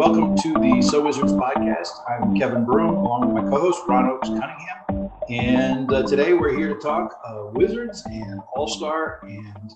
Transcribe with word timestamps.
welcome 0.00 0.34
to 0.34 0.54
the 0.54 0.80
So 0.80 1.04
Wizards 1.04 1.34
podcast. 1.34 1.90
I'm 2.08 2.34
Kevin 2.34 2.64
Broom, 2.64 2.94
along 2.94 3.34
with 3.34 3.44
my 3.44 3.50
co-host 3.50 3.82
Ron 3.86 4.06
Oaks 4.06 4.28
Cunningham, 4.28 5.10
and 5.28 5.92
uh, 5.92 6.04
today 6.04 6.32
we're 6.32 6.56
here 6.56 6.68
to 6.72 6.80
talk 6.80 7.20
uh, 7.22 7.48
Wizards 7.52 8.02
and 8.06 8.40
All 8.54 8.66
Star 8.66 9.20
and 9.24 9.70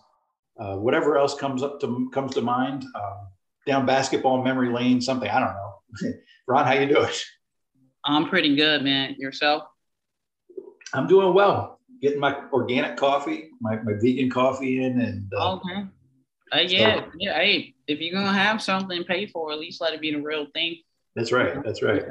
uh, 0.59 0.77
whatever 0.77 1.19
else 1.19 1.35
comes 1.35 1.63
up 1.63 1.79
to 1.81 2.09
comes 2.11 2.33
to 2.37 2.41
mind. 2.41 2.87
Um, 2.95 3.29
down 3.67 3.85
basketball 3.85 4.43
memory 4.43 4.73
lane, 4.73 5.03
something 5.03 5.29
I 5.29 5.41
don't 5.41 5.53
know. 5.53 6.15
Ron, 6.49 6.65
how 6.65 6.73
you 6.73 6.89
doing? 6.89 7.13
I'm 8.07 8.27
pretty 8.27 8.57
good, 8.57 8.83
man. 8.83 9.17
Yourself? 9.19 9.65
I'm 10.95 11.07
doing 11.07 11.35
well. 11.35 11.81
Getting 12.01 12.19
my 12.19 12.35
organic 12.51 12.97
coffee, 12.97 13.51
my, 13.61 13.77
my 13.83 13.93
vegan 14.01 14.31
coffee 14.31 14.87
in, 14.87 15.03
and 15.03 15.31
uh, 15.37 15.57
okay. 15.57 15.85
Uh, 16.55 16.61
yeah, 16.61 17.01
so, 17.01 17.11
yeah. 17.19 17.35
Hey, 17.35 17.75
if 17.87 18.01
you're 18.01 18.15
gonna 18.15 18.33
have 18.33 18.63
something 18.63 19.03
paid 19.05 19.31
for, 19.31 19.53
at 19.53 19.59
least 19.59 19.81
let 19.81 19.93
it 19.93 20.01
be 20.01 20.13
the 20.13 20.21
real 20.21 20.47
thing. 20.55 20.77
That's 21.17 21.33
right. 21.33 21.63
That's 21.65 21.83
right. 21.83 22.05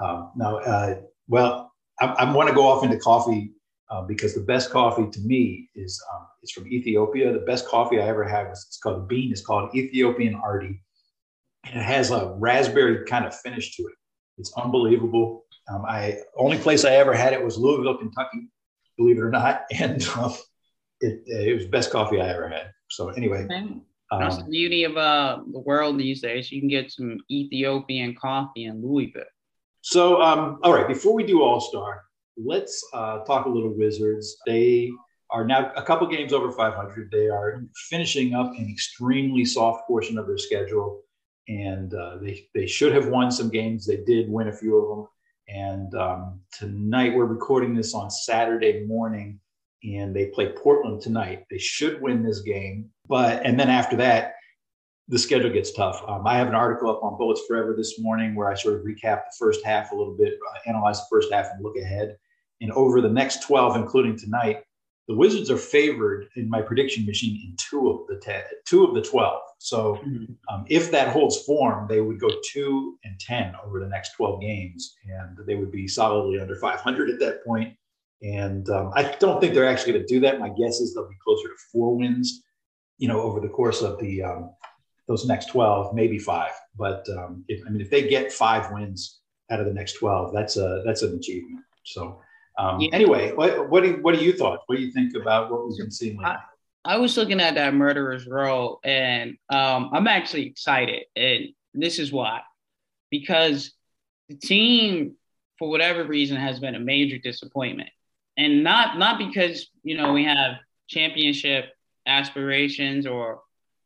Um, 0.00 0.30
now, 0.36 0.58
uh, 0.58 1.00
well, 1.26 1.72
I, 2.00 2.06
I 2.06 2.32
want 2.32 2.48
to 2.48 2.54
go 2.54 2.66
off 2.66 2.84
into 2.84 2.98
coffee 2.98 3.52
uh, 3.90 4.02
because 4.02 4.34
the 4.34 4.40
best 4.40 4.70
coffee 4.70 5.08
to 5.10 5.20
me 5.20 5.68
is 5.74 6.00
um, 6.12 6.26
is 6.42 6.52
from 6.52 6.68
Ethiopia. 6.68 7.32
The 7.32 7.40
best 7.40 7.66
coffee 7.66 8.00
I 8.00 8.06
ever 8.06 8.24
had 8.24 8.48
was 8.48 8.64
it's 8.68 8.78
called 8.78 9.02
the 9.02 9.06
bean. 9.06 9.32
It's 9.32 9.44
called 9.44 9.74
Ethiopian 9.74 10.34
Ardi, 10.34 10.80
and 11.64 11.80
it 11.80 11.84
has 11.84 12.10
a 12.10 12.34
raspberry 12.38 13.04
kind 13.06 13.26
of 13.26 13.34
finish 13.34 13.76
to 13.76 13.82
it. 13.84 13.94
It's 14.36 14.52
unbelievable. 14.56 15.44
Um, 15.68 15.84
I 15.86 16.18
only 16.36 16.58
place 16.58 16.84
I 16.84 16.94
ever 16.94 17.14
had 17.14 17.32
it 17.32 17.44
was 17.44 17.58
Louisville, 17.58 17.98
Kentucky, 17.98 18.48
believe 18.96 19.18
it 19.18 19.22
or 19.22 19.30
not, 19.30 19.62
and 19.72 20.06
um, 20.16 20.34
it, 21.00 21.22
it 21.26 21.54
was 21.54 21.66
best 21.66 21.90
coffee 21.90 22.20
I 22.20 22.28
ever 22.28 22.48
had. 22.48 22.70
So 22.90 23.10
anyway, 23.10 23.44
okay. 23.44 23.80
That's 24.10 24.36
um, 24.36 24.44
the 24.44 24.50
beauty 24.50 24.84
of 24.84 24.96
uh, 24.96 25.40
the 25.52 25.60
world 25.60 25.98
these 25.98 26.22
days. 26.22 26.50
You 26.50 26.60
can 26.60 26.68
get 26.68 26.90
some 26.90 27.18
Ethiopian 27.30 28.14
coffee 28.14 28.64
in 28.64 28.82
Louisville. 28.82 29.24
So, 29.82 30.20
um, 30.22 30.58
all 30.62 30.72
right, 30.72 30.88
before 30.88 31.14
we 31.14 31.24
do 31.24 31.42
All 31.42 31.60
Star, 31.60 32.02
let's 32.36 32.82
uh, 32.94 33.18
talk 33.20 33.46
a 33.46 33.48
little 33.48 33.76
Wizards. 33.76 34.36
They 34.46 34.90
are 35.30 35.44
now 35.46 35.72
a 35.76 35.82
couple 35.82 36.06
games 36.06 36.32
over 36.32 36.50
500. 36.50 37.10
They 37.10 37.28
are 37.28 37.64
finishing 37.90 38.34
up 38.34 38.52
an 38.52 38.68
extremely 38.70 39.44
soft 39.44 39.86
portion 39.86 40.18
of 40.18 40.26
their 40.26 40.38
schedule, 40.38 41.02
and 41.48 41.92
uh, 41.92 42.16
they 42.22 42.48
they 42.54 42.66
should 42.66 42.94
have 42.94 43.08
won 43.08 43.30
some 43.30 43.50
games. 43.50 43.86
They 43.86 43.98
did 43.98 44.30
win 44.30 44.48
a 44.48 44.52
few 44.52 44.78
of 44.78 44.96
them. 44.96 45.08
And 45.48 45.94
um, 45.94 46.40
tonight, 46.52 47.14
we're 47.14 47.24
recording 47.24 47.74
this 47.74 47.94
on 47.94 48.10
Saturday 48.10 48.84
morning 48.86 49.40
and 49.84 50.14
they 50.14 50.26
play 50.26 50.52
Portland 50.52 51.00
tonight. 51.00 51.44
They 51.50 51.58
should 51.58 52.00
win 52.00 52.22
this 52.22 52.40
game, 52.40 52.90
but 53.06 53.44
and 53.44 53.58
then 53.58 53.70
after 53.70 53.96
that, 53.96 54.34
the 55.08 55.18
schedule 55.18 55.50
gets 55.50 55.72
tough. 55.72 56.02
Um, 56.06 56.26
I 56.26 56.36
have 56.36 56.48
an 56.48 56.54
article 56.54 56.90
up 56.90 57.02
on 57.02 57.16
Bullets 57.16 57.42
Forever 57.48 57.74
this 57.76 57.98
morning 57.98 58.34
where 58.34 58.50
I 58.50 58.54
sort 58.54 58.74
of 58.74 58.82
recap 58.82 59.22
the 59.24 59.36
first 59.38 59.64
half 59.64 59.90
a 59.90 59.96
little 59.96 60.14
bit, 60.16 60.34
uh, 60.34 60.58
analyze 60.68 60.98
the 61.00 61.06
first 61.10 61.32
half, 61.32 61.46
and 61.52 61.62
look 61.62 61.76
ahead. 61.76 62.16
And 62.60 62.72
over 62.72 63.00
the 63.00 63.08
next 63.08 63.42
12, 63.42 63.76
including 63.76 64.18
tonight, 64.18 64.62
the 65.06 65.14
Wizards 65.14 65.50
are 65.50 65.56
favored 65.56 66.28
in 66.36 66.50
my 66.50 66.60
prediction 66.60 67.06
machine 67.06 67.40
in 67.42 67.56
two 67.56 67.88
of 67.88 68.06
the 68.08 68.16
ten, 68.16 68.42
two 68.66 68.84
of 68.84 68.94
the 68.94 69.00
12. 69.00 69.40
So 69.58 69.94
mm-hmm. 69.94 70.24
um, 70.54 70.66
if 70.68 70.90
that 70.90 71.08
holds 71.08 71.42
form, 71.44 71.88
they 71.88 72.02
would 72.02 72.20
go 72.20 72.28
two 72.52 72.98
and 73.04 73.18
10 73.18 73.54
over 73.64 73.80
the 73.80 73.88
next 73.88 74.12
12 74.16 74.42
games, 74.42 74.96
and 75.06 75.38
they 75.46 75.54
would 75.54 75.72
be 75.72 75.88
solidly 75.88 76.38
under 76.38 76.56
500 76.56 77.08
at 77.08 77.18
that 77.20 77.42
point. 77.44 77.74
And 78.22 78.68
um, 78.70 78.90
I 78.94 79.14
don't 79.20 79.40
think 79.40 79.54
they're 79.54 79.68
actually 79.68 79.92
going 79.92 80.06
to 80.06 80.14
do 80.14 80.20
that. 80.20 80.40
My 80.40 80.48
guess 80.48 80.80
is 80.80 80.94
they'll 80.94 81.08
be 81.08 81.14
closer 81.22 81.48
to 81.48 81.54
four 81.72 81.96
wins, 81.96 82.42
you 82.98 83.06
know, 83.06 83.20
over 83.20 83.40
the 83.40 83.48
course 83.48 83.80
of 83.82 83.98
the 84.00 84.22
um, 84.22 84.50
those 85.06 85.26
next 85.26 85.46
12, 85.46 85.94
maybe 85.94 86.18
five. 86.18 86.50
But 86.76 87.06
um, 87.16 87.44
if, 87.48 87.64
I 87.66 87.70
mean, 87.70 87.80
if 87.80 87.90
they 87.90 88.08
get 88.08 88.32
five 88.32 88.72
wins 88.72 89.20
out 89.50 89.60
of 89.60 89.66
the 89.66 89.72
next 89.72 89.94
12, 89.94 90.32
that's 90.34 90.56
a 90.56 90.82
that's 90.84 91.02
an 91.02 91.16
achievement. 91.16 91.64
So 91.84 92.20
um, 92.58 92.80
yeah. 92.80 92.90
anyway, 92.92 93.32
what 93.32 93.70
what 93.70 93.84
do 93.84 93.90
you, 93.90 93.96
what 94.02 94.16
do 94.16 94.24
you 94.24 94.32
thought? 94.32 94.60
What 94.66 94.76
do 94.76 94.82
you 94.82 94.90
think 94.90 95.14
about 95.14 95.50
what 95.50 95.66
we've 95.66 95.78
been 95.78 95.90
seeing? 95.90 96.18
I, 96.24 96.38
I 96.84 96.96
was 96.96 97.16
looking 97.16 97.40
at 97.40 97.54
that 97.54 97.74
murderer's 97.74 98.26
row, 98.26 98.80
and 98.82 99.36
um, 99.48 99.90
I'm 99.92 100.08
actually 100.08 100.46
excited, 100.46 101.04
and 101.14 101.50
this 101.72 102.00
is 102.00 102.12
why, 102.12 102.40
because 103.10 103.72
the 104.28 104.34
team, 104.34 105.14
for 105.58 105.70
whatever 105.70 106.04
reason, 106.04 106.36
has 106.36 106.58
been 106.58 106.74
a 106.74 106.80
major 106.80 107.18
disappointment 107.18 107.90
and 108.38 108.62
not 108.62 108.98
not 108.98 109.18
because 109.18 109.68
you 109.82 109.96
know 109.96 110.12
we 110.12 110.24
have 110.24 110.56
championship 110.88 111.66
aspirations 112.06 113.06
or 113.06 113.40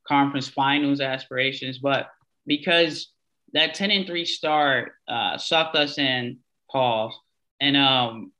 conference 0.06 0.48
finals 0.48 1.00
aspirations, 1.00 1.78
but 1.78 2.08
because 2.46 3.08
that 3.52 3.74
10 3.74 3.90
and 3.90 4.06
3 4.06 4.24
start 4.24 4.92
uh, 5.08 5.36
sucked 5.38 5.76
us 5.76 5.98
in, 5.98 6.38
pause, 6.70 7.14
and 7.60 7.76
um, 7.76 8.32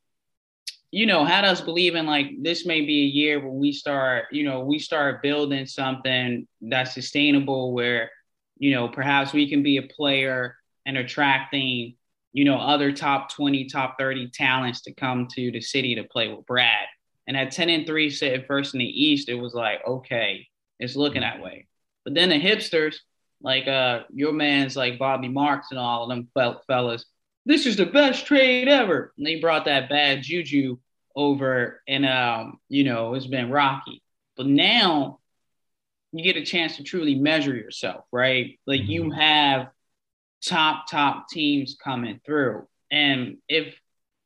you 0.91 1.07
know, 1.07 1.25
had 1.25 1.45
us 1.45 1.61
believing 1.61 2.05
like 2.05 2.31
this 2.43 2.67
may 2.67 2.83
be 2.83 3.03
a 3.03 3.07
year 3.07 3.41
where 3.41 3.51
we 3.51 3.73
start, 3.73 4.27
you 4.31 4.45
know, 4.45 4.61
we 4.61 4.79
start 4.79 5.23
building 5.23 5.67
something 5.67 6.47
that's 6.61 6.93
sustainable 6.93 7.73
where, 7.73 8.11
you 8.59 8.73
know, 8.73 8.89
perhaps 8.89 9.33
we 9.33 9.49
can 9.49 9.63
be 9.63 9.79
a 9.79 9.83
player 9.83 10.57
and 10.85 10.99
attracting 10.99 11.95
you 12.33 12.45
know, 12.45 12.57
other 12.57 12.93
top 12.93 13.31
20, 13.31 13.67
top 13.67 13.97
30 13.99 14.31
talents 14.31 14.83
to 14.83 14.95
come 14.95 15.29
to 15.35 15.51
the 15.51 15.61
city 15.61 15.95
to 15.97 16.05
play 16.05 16.29
with 16.29 16.47
Brad. 16.47 16.87
And 17.27 17.37
at 17.37 17.53
10 17.53 17.69
and 17.69 17.87
3 17.87 18.11
sitting 18.11 18.45
first 18.47 18.75
in 18.75 18.81
the 18.81 19.05
East, 19.05 19.29
it 19.29 19.35
was 19.35 19.55
like, 19.55 19.81
okay, 19.87 20.49
it's 20.79 20.97
looking 20.97 21.21
that 21.21 21.43
way. 21.43 21.67
But 22.05 22.15
then 22.15 22.31
the 22.31 22.41
hipsters, 22.41 22.97
like 23.45 23.67
uh 23.67 24.05
your 24.13 24.33
man's 24.33 24.77
like 24.77 24.99
Bobby 24.99 25.29
Marks 25.29 25.69
and 25.71 25.79
all 25.79 26.05
of 26.05 26.09
them 26.09 26.29
fellas, 26.67 27.05
this 27.45 27.67
is 27.67 27.77
the 27.77 27.87
best 27.87 28.27
trade 28.27 28.69
ever. 28.69 29.13
And 29.17 29.27
they 29.27 29.41
brought 29.41 29.65
that 29.65 29.89
bad 29.89 30.23
juju 30.23 30.79
over 31.15 31.83
and 31.87 32.07
um, 32.07 32.59
you 32.69 32.85
know, 32.85 33.15
it's 33.15 33.27
been 33.27 33.51
rocky. 33.51 34.03
But 34.37 34.47
now 34.47 35.19
you 36.13 36.23
get 36.23 36.37
a 36.37 36.45
chance 36.45 36.77
to 36.77 36.83
truly 36.83 37.15
measure 37.15 37.55
yourself, 37.55 38.05
right? 38.13 38.59
Like 38.67 38.83
you 38.83 39.05
mm-hmm. 39.05 39.21
have 39.21 39.69
top 40.45 40.91
top 40.91 41.29
teams 41.29 41.77
coming 41.83 42.21
through. 42.25 42.67
And 42.91 43.39
if 43.49 43.75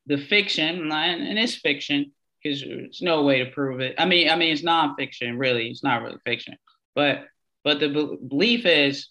the 0.07 0.17
fiction, 0.17 0.91
and 0.91 1.39
it's 1.39 1.55
fiction, 1.55 2.13
because 2.43 2.61
there's 2.61 3.03
no 3.03 3.23
way 3.23 3.43
to 3.43 3.51
prove 3.51 3.81
it. 3.81 3.95
I 3.99 4.07
mean, 4.07 4.31
I 4.31 4.37
mean, 4.37 4.53
it's 4.53 4.63
nonfiction, 4.63 5.39
really. 5.39 5.69
It's 5.69 5.83
not 5.83 6.03
really 6.03 6.19
fiction, 6.25 6.57
but 6.95 7.25
but 7.65 7.81
the 7.81 7.89
be- 7.89 8.19
belief 8.29 8.67
is 8.67 9.09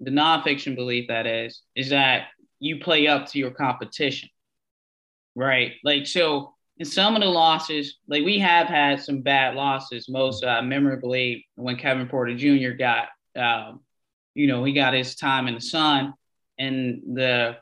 the 0.00 0.10
nonfiction 0.10 0.76
belief 0.76 1.08
that 1.08 1.26
is 1.26 1.62
is 1.74 1.90
that 1.90 2.28
you 2.60 2.80
play 2.80 3.06
up 3.06 3.26
to 3.28 3.38
your 3.38 3.50
competition, 3.50 4.28
right? 5.34 5.72
Like 5.82 6.06
so. 6.06 6.50
In 6.76 6.84
some 6.84 7.14
of 7.14 7.22
the 7.22 7.28
losses, 7.28 7.98
like 8.08 8.24
we 8.24 8.40
have 8.40 8.66
had 8.66 9.00
some 9.00 9.20
bad 9.20 9.54
losses. 9.54 10.08
Most 10.08 10.42
uh, 10.42 10.60
memorably, 10.60 11.46
when 11.54 11.76
Kevin 11.76 12.08
Porter 12.08 12.36
Jr. 12.36 12.70
got, 12.70 13.10
um, 13.36 13.78
you 14.34 14.48
know, 14.48 14.64
he 14.64 14.72
got 14.72 14.92
his 14.92 15.14
time 15.14 15.46
in 15.46 15.54
the 15.54 15.60
sun 15.60 16.14
and 16.58 17.02
the 17.14 17.56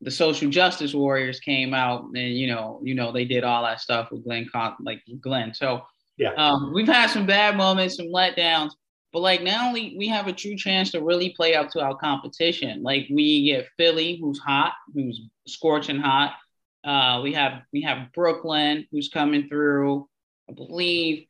the 0.00 0.10
social 0.10 0.48
justice 0.48 0.94
warriors 0.94 1.40
came 1.40 1.74
out 1.74 2.04
and 2.04 2.16
you 2.16 2.46
know 2.46 2.80
you 2.82 2.94
know 2.94 3.10
they 3.12 3.24
did 3.24 3.44
all 3.44 3.64
that 3.64 3.80
stuff 3.80 4.10
with 4.10 4.24
Glenn 4.24 4.48
Con- 4.52 4.76
like 4.80 5.02
Glenn. 5.20 5.54
So 5.54 5.82
yeah, 6.16 6.32
um, 6.34 6.72
we've 6.72 6.86
had 6.86 7.10
some 7.10 7.26
bad 7.26 7.56
moments, 7.56 7.96
some 7.96 8.06
letdowns, 8.06 8.72
but 9.12 9.20
like 9.20 9.42
now 9.42 9.72
we 9.72 9.94
we 9.98 10.08
have 10.08 10.28
a 10.28 10.32
true 10.32 10.56
chance 10.56 10.90
to 10.92 11.02
really 11.02 11.30
play 11.30 11.54
up 11.54 11.70
to 11.70 11.80
our 11.80 11.96
competition. 11.96 12.82
Like 12.82 13.06
we 13.10 13.44
get 13.44 13.68
Philly, 13.76 14.18
who's 14.20 14.38
hot, 14.38 14.72
who's 14.94 15.20
scorching 15.46 15.98
hot. 15.98 16.34
Uh, 16.84 17.20
we 17.22 17.32
have 17.32 17.62
we 17.72 17.82
have 17.82 18.12
Brooklyn, 18.12 18.86
who's 18.90 19.08
coming 19.08 19.48
through. 19.48 20.08
I 20.48 20.54
believe 20.54 21.26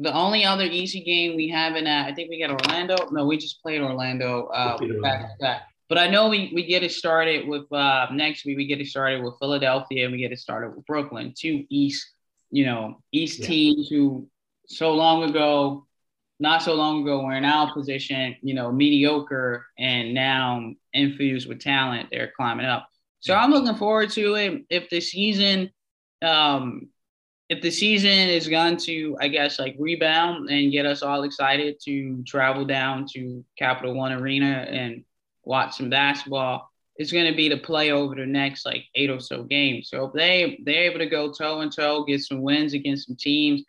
the 0.00 0.12
only 0.14 0.44
other 0.44 0.64
easy 0.64 1.02
game 1.02 1.36
we 1.36 1.48
have 1.48 1.76
in 1.76 1.84
that, 1.84 2.06
I 2.06 2.14
think 2.14 2.30
we 2.30 2.40
got 2.40 2.50
Orlando. 2.50 2.96
No, 3.10 3.26
we 3.26 3.36
just 3.36 3.62
played 3.62 3.82
Orlando 3.82 4.46
uh, 4.46 4.78
back, 5.02 5.38
back. 5.38 5.62
But 5.90 5.98
I 5.98 6.06
know 6.06 6.28
we, 6.28 6.52
we 6.54 6.64
get 6.64 6.84
it 6.84 6.92
started 6.92 7.48
with 7.48 7.70
uh, 7.72 8.06
next 8.12 8.46
week. 8.46 8.56
We 8.56 8.66
get 8.66 8.80
it 8.80 8.86
started 8.86 9.24
with 9.24 9.34
Philadelphia 9.40 10.04
and 10.04 10.12
we 10.12 10.18
get 10.18 10.30
it 10.30 10.38
started 10.38 10.76
with 10.76 10.86
Brooklyn, 10.86 11.34
two 11.36 11.64
East, 11.68 12.12
you 12.52 12.64
know, 12.64 13.02
East 13.10 13.40
yeah. 13.40 13.46
teams 13.46 13.88
who 13.88 14.28
so 14.68 14.94
long 14.94 15.28
ago, 15.28 15.88
not 16.38 16.62
so 16.62 16.74
long 16.74 17.02
ago, 17.02 17.24
were 17.24 17.34
in 17.34 17.44
our 17.44 17.74
position, 17.74 18.36
you 18.40 18.54
know, 18.54 18.70
mediocre 18.70 19.66
and 19.80 20.14
now 20.14 20.70
infused 20.92 21.48
with 21.48 21.58
talent. 21.58 22.08
They're 22.12 22.32
climbing 22.36 22.66
up. 22.66 22.88
So 23.18 23.34
I'm 23.34 23.50
looking 23.50 23.74
forward 23.74 24.10
to 24.10 24.34
it. 24.36 24.62
If 24.70 24.90
the 24.90 25.00
season, 25.00 25.72
um, 26.22 26.88
if 27.48 27.62
the 27.62 27.70
season 27.72 28.10
is 28.10 28.46
going 28.46 28.76
to, 28.76 29.16
I 29.20 29.26
guess, 29.26 29.58
like 29.58 29.74
rebound 29.76 30.50
and 30.50 30.70
get 30.70 30.86
us 30.86 31.02
all 31.02 31.24
excited 31.24 31.78
to 31.86 32.22
travel 32.22 32.64
down 32.64 33.06
to 33.14 33.44
Capital 33.58 33.92
One 33.92 34.12
Arena 34.12 34.66
and 34.70 35.04
watch 35.44 35.76
some 35.76 35.90
basketball, 35.90 36.70
it's 36.96 37.12
going 37.12 37.30
to 37.30 37.36
be 37.36 37.48
to 37.48 37.56
play 37.56 37.92
over 37.92 38.14
the 38.14 38.26
next 38.26 38.66
like 38.66 38.84
eight 38.94 39.10
or 39.10 39.20
so 39.20 39.42
games. 39.42 39.88
So 39.90 40.06
if 40.06 40.12
they 40.12 40.60
they're 40.64 40.84
able 40.84 40.98
to 40.98 41.06
go 41.06 41.32
toe 41.32 41.60
and 41.60 41.72
toe, 41.74 42.04
get 42.04 42.20
some 42.20 42.42
wins 42.42 42.74
against 42.74 43.06
some 43.06 43.16
teams 43.16 43.62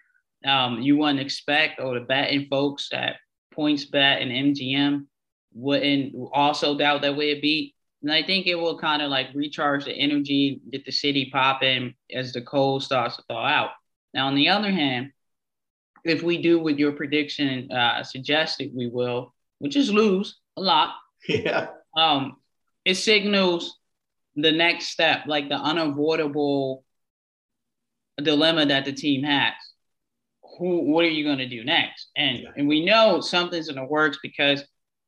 um, 0.46 0.82
you 0.82 0.98
wouldn't 0.98 1.20
expect, 1.20 1.80
or 1.80 1.94
the 1.94 2.06
betting 2.06 2.48
folks 2.50 2.90
at 2.94 3.18
PointsBet 3.56 4.22
and 4.22 4.56
MGM 4.56 5.06
wouldn't 5.54 6.16
also 6.34 6.78
doubt 6.78 7.02
that 7.02 7.18
it 7.18 7.42
beat. 7.42 7.76
And 8.02 8.12
I 8.12 8.24
think 8.24 8.48
it 8.48 8.56
will 8.56 8.80
kind 8.80 9.02
of 9.02 9.12
like 9.12 9.28
recharge 9.36 9.86
the 9.86 9.94
energy, 9.94 10.60
get 10.72 10.86
the 10.86 10.92
city 10.92 11.30
popping 11.32 11.94
as 12.12 12.34
the 12.34 12.42
cold 12.42 12.84
starts 12.84 13.18
to 13.18 13.24
thaw 13.28 13.46
out. 13.46 13.70
Now, 14.14 14.28
on 14.28 14.36
the 14.36 14.50
other 14.50 14.72
hand, 14.72 15.12
if 16.04 16.24
we 16.24 16.42
do 16.42 16.60
what 16.60 16.80
your 16.80 16.94
prediction 16.94 17.72
uh, 17.72 18.04
suggested 18.04 18.72
we 18.74 18.88
will, 18.88 19.36
which 19.60 19.76
is 19.76 19.94
lose 19.94 20.40
a 20.58 20.62
lot, 20.62 20.96
yeah, 21.28 21.68
um, 21.96 22.38
it 22.86 22.96
signals 22.96 23.78
the 24.36 24.52
next 24.52 24.88
step, 24.88 25.26
like 25.28 25.50
the 25.50 25.56
unavoidable 25.56 26.84
dilemma 28.22 28.66
that 28.68 28.86
the 28.86 28.94
team 28.94 29.24
has. 29.24 29.54
Who, 30.58 30.92
what 30.92 31.06
are 31.06 31.10
you 31.10 31.24
going 31.24 31.40
to 31.40 31.48
do 31.48 31.64
next? 31.64 32.10
And 32.16 32.40
yeah. 32.40 32.50
and 32.56 32.68
we 32.68 32.86
know 32.86 33.22
something's 33.22 33.70
in 33.70 33.76
the 33.76 33.86
works 33.86 34.20
because 34.22 34.64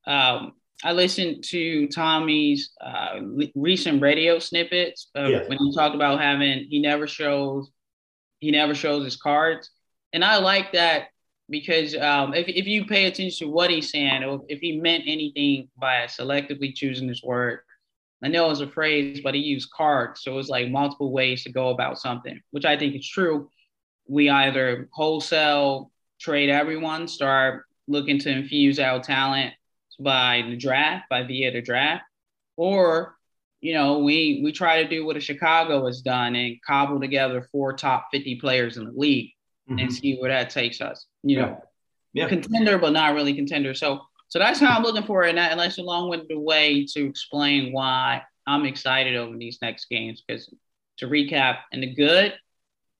um, 0.08 0.54
I 0.84 0.94
listened 0.94 1.44
to 1.46 1.88
Tommy's 1.88 2.72
uh, 2.82 3.20
recent 3.56 4.02
radio 4.02 4.40
snippets 4.40 5.10
yeah. 5.16 5.48
when 5.48 5.58
he 5.58 5.74
talked 5.74 5.96
about 5.96 6.20
having 6.20 6.68
he 6.70 6.80
never 6.82 7.08
shows 7.08 7.70
he 8.40 8.52
never 8.52 8.76
shows 8.76 9.06
his 9.06 9.16
cards, 9.16 9.70
and 10.12 10.24
I 10.24 10.38
like 10.38 10.74
that 10.74 11.08
because 11.50 11.96
um, 11.96 12.34
if 12.34 12.48
if 12.48 12.68
you 12.68 12.86
pay 12.86 13.06
attention 13.06 13.48
to 13.48 13.52
what 13.52 13.70
he's 13.70 13.92
saying, 13.92 14.24
or 14.24 14.42
if 14.48 14.60
he 14.60 14.80
meant 14.80 15.04
anything 15.08 15.70
by 15.78 16.06
selectively 16.06 16.74
choosing 16.74 17.08
his 17.08 17.24
word, 17.24 17.60
I 18.24 18.30
know 18.30 18.50
it's 18.50 18.62
a 18.62 18.68
phrase, 18.68 19.22
but 19.24 19.34
he 19.34 19.42
used 19.42 19.72
cards. 19.72 20.22
So 20.22 20.40
it's 20.40 20.50
like 20.50 20.70
multiple 20.70 21.12
ways 21.12 21.44
to 21.44 21.52
go 21.52 21.70
about 21.70 22.00
something, 22.00 22.40
which 22.52 22.66
I 22.66 22.78
think 22.78 22.96
is 22.96 23.08
true. 23.08 23.50
We 24.08 24.30
either 24.30 24.90
wholesale 24.94 25.92
trade 26.20 26.50
everyone, 26.50 27.08
start 27.08 27.66
looking 27.88 28.20
to 28.20 28.32
infuse 28.32 28.80
our 28.80 29.02
talent 29.02 29.54
by 30.00 30.44
the 30.48 30.56
draft, 30.56 31.10
by 31.10 31.24
via 31.24 31.52
the 31.52 31.62
draft, 31.62 32.04
or 32.56 33.16
you 33.60 33.74
know, 33.74 34.00
we 34.00 34.42
we 34.44 34.52
try 34.52 34.84
to 34.84 34.90
do 34.90 35.06
what 35.06 35.18
a 35.18 35.22
Chicago 35.22 35.86
has 35.86 36.02
done 36.02 36.36
and 36.36 36.58
cobble 36.66 37.00
together 37.00 37.48
four 37.52 37.74
top 37.74 38.08
50 38.12 38.36
players 38.36 38.78
in 38.78 38.86
the 38.86 38.92
league 38.92 39.32
mm-hmm. 39.70 39.80
and 39.80 39.94
see 39.94 40.18
where 40.18 40.32
that 40.32 40.50
takes 40.50 40.82
us. 40.82 41.06
You 41.24 41.42
know, 41.42 41.62
yeah. 42.14 42.28
contender, 42.28 42.78
but 42.78 42.94
not 42.94 43.14
really 43.14 43.34
contender. 43.34 43.74
So 43.74 44.02
so 44.34 44.40
that's 44.40 44.60
how 44.60 44.76
I'm 44.76 44.82
looking 44.82 45.04
for 45.04 45.26
it. 45.26 45.30
And, 45.30 45.38
that, 45.38 45.52
and 45.52 45.60
that's 45.60 45.78
a 45.78 45.84
long-winded 45.84 46.36
way 46.36 46.88
to 46.88 47.06
explain 47.06 47.72
why 47.72 48.24
I'm 48.48 48.66
excited 48.66 49.16
over 49.16 49.38
these 49.38 49.60
next 49.62 49.90
games. 49.92 50.24
Because 50.26 50.52
to 50.98 51.06
recap, 51.06 51.58
and 51.72 51.84
the 51.84 51.94
good, 51.94 52.34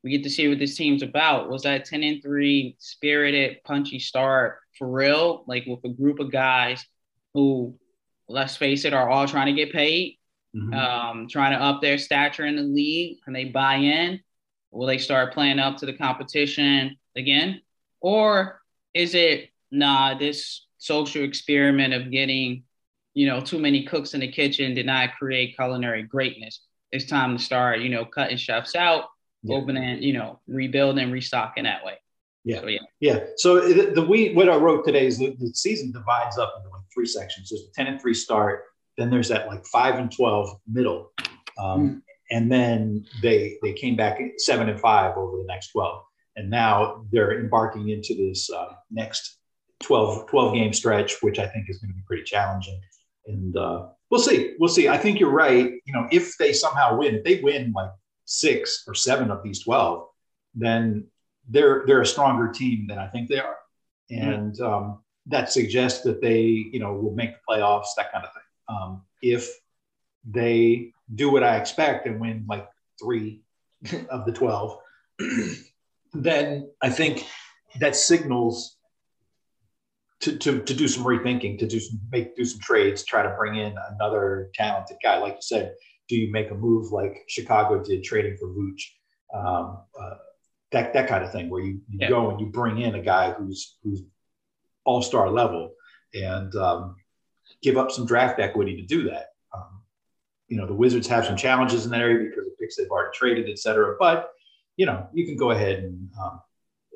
we 0.04 0.12
get 0.12 0.22
to 0.26 0.30
see 0.30 0.48
what 0.48 0.60
this 0.60 0.78
team's 0.78 1.02
about. 1.02 1.50
Was 1.50 1.64
that 1.64 1.86
10 1.86 2.04
and 2.04 2.22
3 2.22 2.76
spirited, 2.78 3.64
punchy 3.64 3.98
start 3.98 4.60
for 4.78 4.88
real? 4.88 5.44
Like 5.48 5.66
with 5.66 5.84
a 5.86 5.90
group 5.90 6.20
of 6.20 6.32
guys 6.32 6.86
who, 7.34 7.80
let's 8.28 8.56
face 8.56 8.86
it, 8.86 8.94
are 8.94 9.10
all 9.10 9.28
trying 9.28 9.48
to 9.48 9.60
get 9.60 9.74
paid, 9.74 10.20
mm-hmm. 10.56 10.72
um, 10.72 11.28
trying 11.28 11.58
to 11.58 11.66
up 11.66 11.82
their 11.82 11.98
stature 11.98 12.46
in 12.46 12.58
the 12.58 12.62
league, 12.62 13.18
and 13.26 13.36
they 13.36 13.46
buy 13.46 13.78
in. 13.78 14.20
Will 14.74 14.88
they 14.88 14.98
start 14.98 15.34
playing 15.34 15.60
up 15.60 15.78
to 15.78 15.86
the 15.86 15.94
competition 15.94 16.98
again? 17.16 17.62
Or 18.02 18.62
is 18.94 19.16
it, 19.16 19.50
nah, 19.72 20.18
this 20.18 20.66
social 20.78 21.24
experiment 21.24 21.94
of 21.94 22.12
getting, 22.12 22.64
you 23.14 23.28
know, 23.28 23.40
too 23.40 23.60
many 23.60 23.84
cooks 23.84 24.14
in 24.14 24.20
the 24.20 24.32
kitchen 24.32 24.74
did 24.74 24.86
not 24.86 25.16
create 25.18 25.56
culinary 25.56 26.04
greatness. 26.04 26.62
It's 26.92 27.06
time 27.06 27.38
to 27.38 27.44
start, 27.44 27.80
you 27.80 27.90
know, 27.90 28.06
cutting 28.06 28.38
chefs 28.38 28.76
out, 28.76 29.06
yeah. 29.44 29.56
opening, 29.56 30.04
you 30.04 30.14
know, 30.14 30.40
rebuilding, 30.48 31.12
restocking 31.12 31.64
that 31.64 31.86
way. 31.86 31.98
Yeah. 32.44 32.60
So, 32.60 32.68
yeah. 32.68 32.80
Yeah. 33.00 33.20
So 33.38 33.62
the, 33.62 33.92
the 33.92 34.02
we 34.02 34.34
what 34.34 34.50
I 34.50 34.58
wrote 34.58 34.86
today 34.86 35.08
is 35.08 35.18
the, 35.18 35.36
the 35.40 35.54
season 35.54 35.92
divides 35.92 36.38
up 36.38 36.54
into 36.58 36.70
like 36.70 36.84
three 36.94 37.06
sections. 37.06 37.50
There's 37.50 37.64
a 37.64 37.72
10 37.74 37.88
and 37.88 38.02
3 38.02 38.14
start, 38.14 38.64
then 38.98 39.10
there's 39.10 39.30
that 39.30 39.48
like 39.48 39.66
5 39.66 39.96
and 39.96 40.12
12 40.12 40.50
middle. 40.68 41.12
Um, 41.58 41.90
mm. 41.90 42.02
And 42.34 42.52
then 42.52 43.06
they 43.22 43.58
they 43.62 43.74
came 43.74 43.96
back 43.96 44.20
7 44.38 44.68
and 44.68 44.80
5 44.80 45.18
over 45.18 45.38
the 45.38 45.46
next 45.46 45.70
12. 45.70 46.04
And 46.36 46.50
now 46.50 47.06
they're 47.12 47.40
embarking 47.40 47.90
into 47.90 48.16
this 48.16 48.50
uh, 48.50 48.74
next 48.90 49.38
12, 49.84 50.28
12 50.28 50.54
game 50.56 50.74
stretch, 50.74 51.22
which 51.22 51.38
I 51.38 51.46
think 51.46 51.70
is 51.70 51.78
going 51.78 51.92
to 51.92 51.96
be 51.96 52.04
pretty 52.08 52.24
challenging. 52.24 52.82
And 53.28 53.56
uh, 53.56 53.90
we'll 54.10 54.20
see. 54.20 54.56
We'll 54.60 54.68
see. 54.68 54.90
I 54.90 54.98
think 54.98 55.20
you're 55.20 55.30
right. 55.30 55.74
You 55.86 55.94
know, 55.94 56.08
if 56.12 56.36
they 56.40 56.54
somehow 56.54 56.98
win, 56.98 57.16
if 57.16 57.24
they 57.24 57.40
win 57.40 57.72
like 57.72 57.92
six 58.26 58.84
or 58.88 58.96
seven 58.96 59.30
of 59.30 59.44
these 59.44 59.64
12, 59.64 60.08
then 60.56 61.06
they're 61.48 61.84
they're 61.86 62.02
a 62.02 62.06
stronger 62.06 62.52
team 62.52 62.88
than 62.88 62.98
I 62.98 63.08
think 63.10 63.30
they 63.30 63.40
are. 63.40 63.58
And 64.10 64.60
um, 64.60 65.00
that 65.28 65.52
suggests 65.52 66.04
that 66.04 66.22
they, 66.22 66.42
you 66.42 66.80
know, 66.80 66.94
will 66.94 67.16
make 67.16 67.32
the 67.32 67.42
playoffs, 67.48 67.96
that 67.98 68.12
kind 68.12 68.26
of 68.26 68.34
thing. 68.34 68.44
Um, 68.70 69.02
if 69.22 69.50
they 70.26 70.94
do 71.16 71.32
what 71.32 71.44
I 71.44 71.58
expect 71.58 72.06
and 72.08 72.20
win 72.20 72.46
like 72.48 72.68
three 73.02 73.42
of 74.10 74.26
the 74.26 74.32
12, 74.32 74.78
then 76.14 76.70
I 76.82 76.90
think 76.90 77.26
that 77.80 77.96
signals 77.96 78.78
to, 80.22 80.38
to, 80.38 80.62
to 80.62 80.74
do 80.74 80.88
some 80.88 81.04
rethinking, 81.04 81.60
to 81.60 81.68
do 81.68 81.80
some 81.80 82.00
make 82.12 82.36
do 82.36 82.46
some 82.46 82.60
trades, 82.62 83.04
try 83.04 83.24
to 83.24 83.36
bring 83.38 83.56
in 83.56 83.76
another 83.92 84.50
talented 84.54 84.98
guy. 85.04 85.18
Like 85.18 85.34
you 85.34 85.42
said, 85.42 85.76
do 86.08 86.16
you 86.16 86.32
make 86.32 86.50
a 86.50 86.56
move 86.56 86.92
like 86.92 87.24
Chicago 87.28 87.84
did, 87.84 88.04
trading 88.04 88.38
for 88.38 88.48
Vooch, 88.48 88.82
um, 89.34 89.80
uh, 90.00 90.16
that 90.72 90.94
that 90.94 91.10
kind 91.10 91.26
of 91.26 91.32
thing, 91.32 91.50
where 91.50 91.62
you, 91.62 91.82
you 91.90 92.00
yeah. 92.00 92.10
go 92.10 92.30
and 92.30 92.40
you 92.40 92.46
bring 92.46 92.80
in 92.80 92.96
a 92.96 93.02
guy 93.02 93.32
who's 93.32 93.78
who's 93.84 94.02
all 94.86 95.02
star 95.02 95.30
level 95.30 95.74
and 96.14 96.56
um, 96.56 96.96
give 97.62 97.78
up 97.78 97.92
some 97.92 98.06
draft 98.06 98.40
equity 98.40 98.78
to 98.78 98.84
do 98.84 99.10
that. 99.10 99.33
You 100.54 100.60
know, 100.60 100.68
the 100.68 100.82
Wizards 100.84 101.08
have 101.08 101.26
some 101.26 101.36
challenges 101.36 101.86
in 101.86 101.92
that 101.92 102.02
area 102.02 102.30
because 102.30 102.46
of 102.46 102.56
picks 102.60 102.76
they've 102.76 102.94
already 102.96 103.10
traded, 103.16 103.50
et 103.50 103.58
cetera. 103.58 103.96
But 104.00 104.30
you 104.78 104.86
know, 104.86 105.08
you 105.12 105.26
can 105.26 105.36
go 105.36 105.50
ahead 105.50 105.80
and 105.80 106.10
um, 106.22 106.42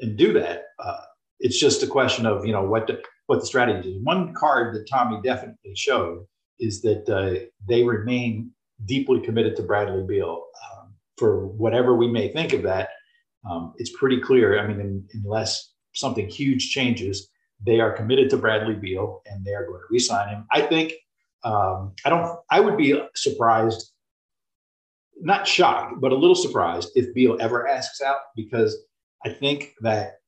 and 0.02 0.16
do 0.16 0.32
that. 0.34 0.66
Uh, 0.78 1.02
it's 1.40 1.60
just 1.60 1.82
a 1.82 1.88
question 1.88 2.28
of 2.28 2.46
you 2.46 2.54
know 2.54 2.66
what 2.74 2.86
the, 2.86 3.02
what 3.26 3.40
the 3.40 3.48
strategy 3.48 3.90
is. 3.94 4.04
One 4.04 4.36
card 4.36 4.76
that 4.76 4.88
Tommy 4.88 5.18
definitely 5.24 5.76
showed 5.76 6.28
is 6.60 6.84
that 6.84 7.04
uh, 7.10 7.46
they 7.68 7.82
remain 7.84 8.52
deeply 8.86 9.20
committed 9.22 9.56
to 9.56 9.64
Bradley 9.64 10.04
Beal. 10.04 10.46
Um, 10.64 10.94
for 11.18 11.48
whatever 11.48 11.96
we 11.96 12.08
may 12.08 12.32
think 12.32 12.54
of 12.54 12.62
that, 12.62 12.90
um, 13.50 13.74
it's 13.78 13.98
pretty 13.98 14.20
clear. 14.22 14.60
I 14.60 14.68
mean, 14.68 14.80
in, 14.80 15.08
unless 15.16 15.74
something 15.94 16.30
huge 16.30 16.70
changes, 16.70 17.28
they 17.66 17.80
are 17.80 17.92
committed 17.92 18.30
to 18.30 18.38
Bradley 18.38 18.76
Beal 18.76 19.24
and 19.26 19.44
they 19.44 19.56
are 19.56 19.66
going 19.66 19.80
to 19.80 19.88
re-sign 19.90 20.30
him. 20.30 20.46
I 20.52 20.62
think 20.62 20.94
um, 21.44 21.94
I 22.04 22.10
don't. 22.10 22.40
I 22.50 22.60
would 22.60 22.78
be 22.78 23.00
surprised, 23.16 23.92
not 25.20 25.48
shocked, 25.48 25.96
but 26.00 26.12
a 26.12 26.16
little 26.16 26.36
surprised 26.36 26.90
if 26.96 27.14
Beal 27.14 27.38
ever 27.40 27.68
asks 27.68 28.02
out 28.02 28.20
because 28.36 28.78
I 29.26 29.30
think 29.30 29.74
that 29.82 30.20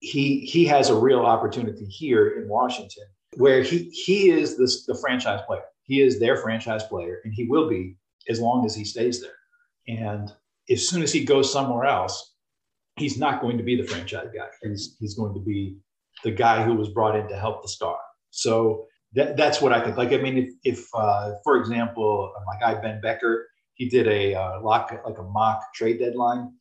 he 0.00 0.40
he 0.40 0.64
has 0.66 0.90
a 0.90 0.94
real 0.94 1.20
opportunity 1.20 1.86
here 1.86 2.40
in 2.40 2.48
Washington 2.48 3.04
where 3.36 3.62
he 3.62 3.90
he 3.90 4.30
is 4.30 4.56
this 4.56 4.86
the 4.86 4.94
franchise 4.94 5.40
player. 5.46 5.62
He 5.84 6.02
is 6.02 6.18
their 6.18 6.36
franchise 6.36 6.84
player, 6.84 7.20
and 7.24 7.32
he 7.32 7.44
will 7.44 7.68
be 7.68 7.96
as 8.28 8.40
long 8.40 8.66
as 8.66 8.74
he 8.74 8.84
stays 8.84 9.22
there. 9.22 9.30
And 9.86 10.32
as 10.70 10.88
soon 10.88 11.02
as 11.02 11.12
he 11.12 11.24
goes 11.24 11.50
somewhere 11.50 11.86
else, 11.86 12.34
he's 12.96 13.18
not 13.18 13.40
going 13.40 13.56
to 13.56 13.64
be 13.64 13.80
the 13.80 13.86
franchise 13.86 14.28
guy. 14.34 14.48
He's 14.62 14.96
he's 14.98 15.14
going 15.14 15.34
to 15.34 15.40
be 15.40 15.78
the 16.24 16.32
guy 16.32 16.64
who 16.64 16.74
was 16.74 16.88
brought 16.88 17.16
in 17.16 17.28
to 17.28 17.38
help 17.38 17.62
the 17.62 17.68
star. 17.68 17.96
So 18.30 18.87
that, 19.14 19.36
that's 19.36 19.60
what 19.60 19.72
I 19.72 19.82
think. 19.82 19.96
Like 19.96 20.12
I 20.12 20.18
mean, 20.18 20.38
if 20.38 20.50
if 20.64 20.88
uh, 20.94 21.34
for 21.44 21.56
example, 21.56 22.32
my 22.46 22.58
guy 22.58 22.80
Ben 22.80 23.00
Becker, 23.00 23.48
he 23.74 23.88
did 23.88 24.06
a 24.08 24.34
uh, 24.34 24.60
lock 24.60 24.92
like 25.04 25.18
a 25.18 25.22
mock 25.22 25.72
trade 25.74 25.98
deadline, 25.98 26.52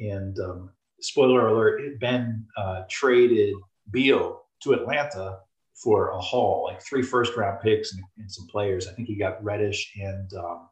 and 0.00 0.38
um, 0.40 0.70
spoiler 1.00 1.48
alert, 1.48 2.00
Ben 2.00 2.46
uh, 2.56 2.82
traded 2.90 3.54
Beal 3.90 4.42
to 4.62 4.72
Atlanta 4.72 5.38
for 5.74 6.10
a 6.10 6.20
haul, 6.20 6.68
like 6.68 6.82
three 6.82 7.02
first 7.02 7.36
round 7.36 7.60
picks 7.60 7.92
and, 7.92 8.02
and 8.18 8.30
some 8.30 8.46
players. 8.46 8.86
I 8.86 8.92
think 8.92 9.08
he 9.08 9.16
got 9.16 9.42
Reddish 9.42 9.92
and 10.00 10.32
um, 10.34 10.68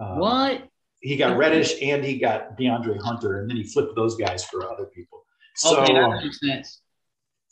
uh, 0.00 0.16
what? 0.16 0.68
He 1.00 1.16
got 1.16 1.36
Reddish 1.36 1.74
and 1.82 2.04
he 2.04 2.18
got 2.18 2.56
DeAndre 2.56 3.00
Hunter, 3.02 3.40
and 3.40 3.50
then 3.50 3.56
he 3.56 3.64
flipped 3.64 3.96
those 3.96 4.16
guys 4.16 4.44
for 4.44 4.70
other 4.70 4.86
people. 4.86 5.24
So, 5.56 5.80
okay, 5.80 5.94
that 5.94 6.22
makes 6.22 6.38
sense. 6.40 6.80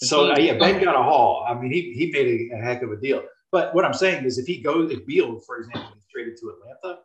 So 0.02 0.37
yeah, 0.38 0.54
Ben 0.59 0.83
got 0.83 0.95
a 0.95 1.02
haul. 1.02 1.45
I 1.49 1.54
mean, 1.54 1.73
he 1.73 1.92
he 1.92 2.11
made 2.11 2.50
a, 2.52 2.57
a, 2.57 2.62
heck 2.62 2.83
of 2.83 2.90
a 2.90 2.97
deal. 2.97 3.23
But 3.52 3.75
what 3.75 3.85
I'm 3.85 3.92
saying 3.92 4.25
is, 4.25 4.38
if 4.38 4.47
he 4.47 4.62
goes, 4.62 4.90
if 4.90 5.04
Beal, 5.07 5.38
for 5.40 5.59
example, 5.59 5.92
is 5.99 6.07
traded 6.12 6.37
to 6.38 6.50
Atlanta, 6.50 7.00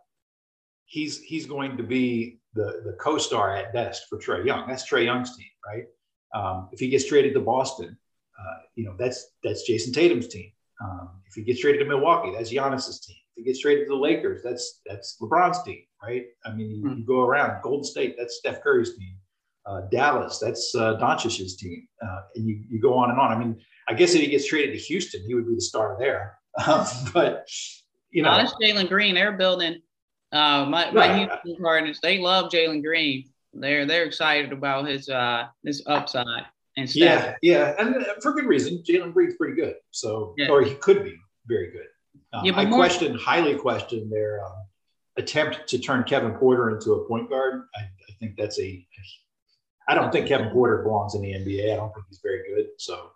he's 0.86 1.22
he's 1.22 1.46
going 1.46 1.76
to 1.78 1.84
be 1.84 2.40
the 2.54 2.82
the 2.86 2.96
co-star 3.00 3.56
at 3.56 3.74
best 3.74 4.08
for 4.08 4.18
Trae 4.18 4.46
Young. 4.46 4.68
That's 4.68 4.90
Trae 4.90 5.06
Young's 5.06 5.36
team, 5.36 5.48
right? 5.66 5.86
Um, 6.34 6.70
if 6.72 6.80
he 6.80 6.88
gets 6.88 7.08
traded 7.08 7.34
to 7.34 7.42
Boston, 7.42 7.98
uh, 8.40 8.58
you 8.76 8.86
know 8.86 8.96
that's 8.98 9.34
that's 9.44 9.70
Jayson 9.70 9.94
Tatum's 9.94 10.28
team. 10.28 10.52
Um, 10.82 11.22
if 11.28 11.34
he 11.34 11.44
gets 11.44 11.60
traded 11.60 11.80
to 11.82 11.86
Milwaukee, 11.86 12.34
that's 12.36 12.52
Giannis's 12.52 13.00
team. 13.02 13.18
If 13.36 13.44
he 13.44 13.44
gets 13.44 13.60
traded 13.60 13.88
to 13.88 13.94
the 13.94 14.00
Lakers, 14.00 14.42
that's 14.44 14.82
that's 14.86 15.18
LeBron's 15.22 15.64
team, 15.64 15.82
right? 16.02 16.26
I 16.46 16.54
mean, 16.54 16.70
you, 16.70 16.84
mm-hmm. 16.84 17.00
you 17.00 17.06
go 17.06 17.22
around. 17.22 17.62
Golden 17.62 17.84
State, 17.84 18.16
that's 18.18 18.38
Steph 18.38 18.62
Curry's 18.62 18.98
team. 18.98 19.18
Uh, 19.66 19.82
Dallas, 19.92 20.40
that's 20.40 20.74
uh, 20.76 20.98
Doncic's 20.98 21.56
team, 21.56 21.88
uh, 22.02 22.22
and 22.36 22.48
you 22.48 22.64
you 22.70 22.80
go 22.80 22.94
on 22.94 23.10
and 23.10 23.20
on. 23.20 23.32
I 23.32 23.38
mean, 23.38 23.60
I 23.88 23.94
guess 23.94 24.14
if 24.14 24.22
he 24.22 24.28
gets 24.28 24.48
traded 24.48 24.78
to 24.78 24.82
Houston, 24.86 25.24
he 25.28 25.34
would 25.34 25.48
be 25.48 25.56
the 25.56 25.62
star 25.62 25.98
there. 26.00 26.38
Um, 26.66 26.88
but 27.14 27.50
you 28.12 28.24
know, 28.24 28.38
that's 28.38 28.54
Jalen 28.54 28.88
Green. 28.88 29.16
They're 29.16 29.34
building. 29.34 29.82
Uh, 30.32 30.66
my 30.66 30.90
my 30.92 31.10
right. 31.10 31.30
Houston 31.44 31.62
Cardinals, 31.62 32.00
they 32.02 32.20
love 32.20 32.50
Jalen 32.50 32.82
Green. 32.82 33.26
They're 33.54 33.86
they're 33.86 34.06
excited 34.06 34.54
about 34.54 34.88
his 34.88 35.10
uh 35.10 35.48
his 35.66 35.84
upside 35.86 36.46
and 36.78 36.94
Yeah, 36.96 37.36
yeah, 37.42 37.74
and 37.80 38.06
for 38.22 38.34
good 38.34 38.46
reason. 38.46 38.84
Jalen 38.88 39.14
Green's 39.14 39.36
pretty 39.36 39.56
good. 39.56 39.76
So, 39.92 40.34
yeah. 40.38 40.50
or 40.50 40.62
he 40.62 40.76
could 40.76 41.04
be 41.04 41.16
very 41.48 41.72
good. 41.72 41.88
Um, 42.34 42.46
yeah, 42.46 42.56
I 42.56 42.66
more- 42.66 42.80
question, 42.80 43.18
highly 43.18 43.56
question 43.56 44.10
their 44.10 44.46
um, 44.46 44.66
attempt 45.18 45.68
to 45.70 45.80
turn 45.80 46.04
Kevin 46.04 46.34
Porter 46.34 46.70
into 46.70 46.94
a 46.94 47.08
point 47.08 47.30
guard. 47.30 47.64
I, 47.76 47.82
I 47.82 48.14
think 48.20 48.36
that's 48.38 48.60
a. 48.60 48.86
I 49.88 49.96
don't 49.96 50.12
think 50.12 50.28
Kevin 50.28 50.50
Porter 50.50 50.84
belongs 50.84 51.16
in 51.16 51.22
the 51.22 51.34
NBA. 51.34 51.74
I 51.74 51.76
don't 51.76 51.94
think 51.94 52.06
he's 52.10 52.20
very 52.24 52.42
good. 52.48 52.68
So, 52.78 53.12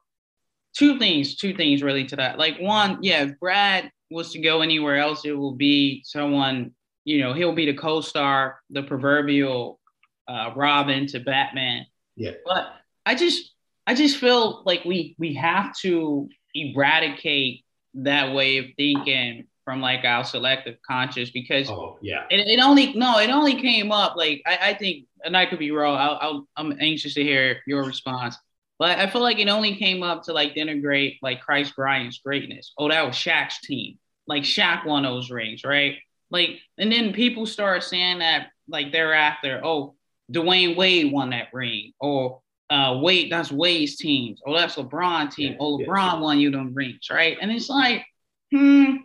two 0.75 0.99
things, 0.99 1.35
two 1.35 1.53
things 1.53 1.81
really 1.81 2.05
to 2.05 2.15
that. 2.17 2.37
Like 2.37 2.59
one, 2.59 2.99
yeah, 3.01 3.23
if 3.23 3.39
Brad 3.39 3.91
was 4.11 4.31
to 4.33 4.39
go 4.39 4.61
anywhere 4.61 4.97
else, 4.97 5.25
it 5.25 5.31
will 5.31 5.55
be 5.55 6.03
someone. 6.05 6.71
You 7.05 7.21
know, 7.21 7.33
he'll 7.33 7.55
be 7.55 7.65
the 7.65 7.73
co-star, 7.73 8.59
the 8.69 8.83
proverbial 8.83 9.79
uh, 10.27 10.51
Robin 10.55 11.07
to 11.07 11.19
Batman. 11.19 11.85
Yeah. 12.15 12.33
But 12.45 12.67
I 13.05 13.15
just 13.15 13.51
I 13.87 13.95
just 13.95 14.17
feel 14.17 14.61
like 14.65 14.85
we 14.85 15.15
we 15.17 15.33
have 15.33 15.75
to 15.79 16.29
eradicate 16.53 17.65
that 17.95 18.35
way 18.35 18.57
of 18.57 18.65
thinking 18.77 19.47
from 19.69 19.81
like 19.81 20.03
our 20.03 20.23
selective 20.23 20.77
conscious 20.81 21.29
because 21.29 21.69
oh 21.69 21.99
yeah 22.01 22.23
it, 22.31 22.39
it 22.47 22.59
only 22.59 22.91
no 22.93 23.19
it 23.19 23.29
only 23.29 23.61
came 23.61 23.91
up 23.91 24.15
like 24.15 24.41
I, 24.43 24.57
I 24.69 24.73
think 24.73 25.05
and 25.23 25.37
I 25.37 25.45
could 25.45 25.59
be 25.59 25.69
wrong 25.69 25.95
I'll, 25.95 26.47
i 26.57 26.59
am 26.59 26.75
anxious 26.79 27.13
to 27.13 27.21
hear 27.21 27.59
your 27.67 27.83
response 27.83 28.35
but 28.79 28.97
I 28.97 29.07
feel 29.07 29.21
like 29.21 29.37
it 29.37 29.47
only 29.47 29.75
came 29.75 30.01
up 30.01 30.23
to 30.23 30.33
like 30.33 30.55
denigrate 30.55 31.19
like 31.21 31.41
Kris 31.41 31.69
Bryant's 31.69 32.17
greatness 32.17 32.73
oh 32.79 32.89
that 32.89 33.05
was 33.05 33.15
Shaq's 33.15 33.61
team 33.61 33.99
like 34.25 34.41
Shaq 34.41 34.87
won 34.87 35.03
those 35.03 35.29
rings 35.29 35.63
right 35.63 35.99
like 36.31 36.57
and 36.79 36.91
then 36.91 37.13
people 37.13 37.45
start 37.45 37.83
saying 37.83 38.19
that 38.19 38.47
like 38.67 38.91
thereafter 38.91 39.61
oh 39.63 39.93
Dwyane 40.33 40.75
Wade 40.75 41.11
won 41.11 41.29
that 41.29 41.53
ring 41.53 41.93
or 41.99 42.41
uh, 42.71 42.99
Wade, 43.01 43.31
that's 43.31 43.51
Wade's 43.51 43.97
teams. 43.97 44.41
Oh, 44.45 44.53
that's 44.53 44.75
LeBron 44.75 45.33
team. 45.33 45.57
Oh, 45.59 45.79
LeBron 45.79 45.87
yeah. 45.87 46.19
won 46.19 46.39
you 46.39 46.51
them 46.51 46.71
rings, 46.75 47.09
right? 47.09 47.35
And 47.41 47.51
it's 47.51 47.67
like, 47.67 48.05
hmm, 48.51 48.97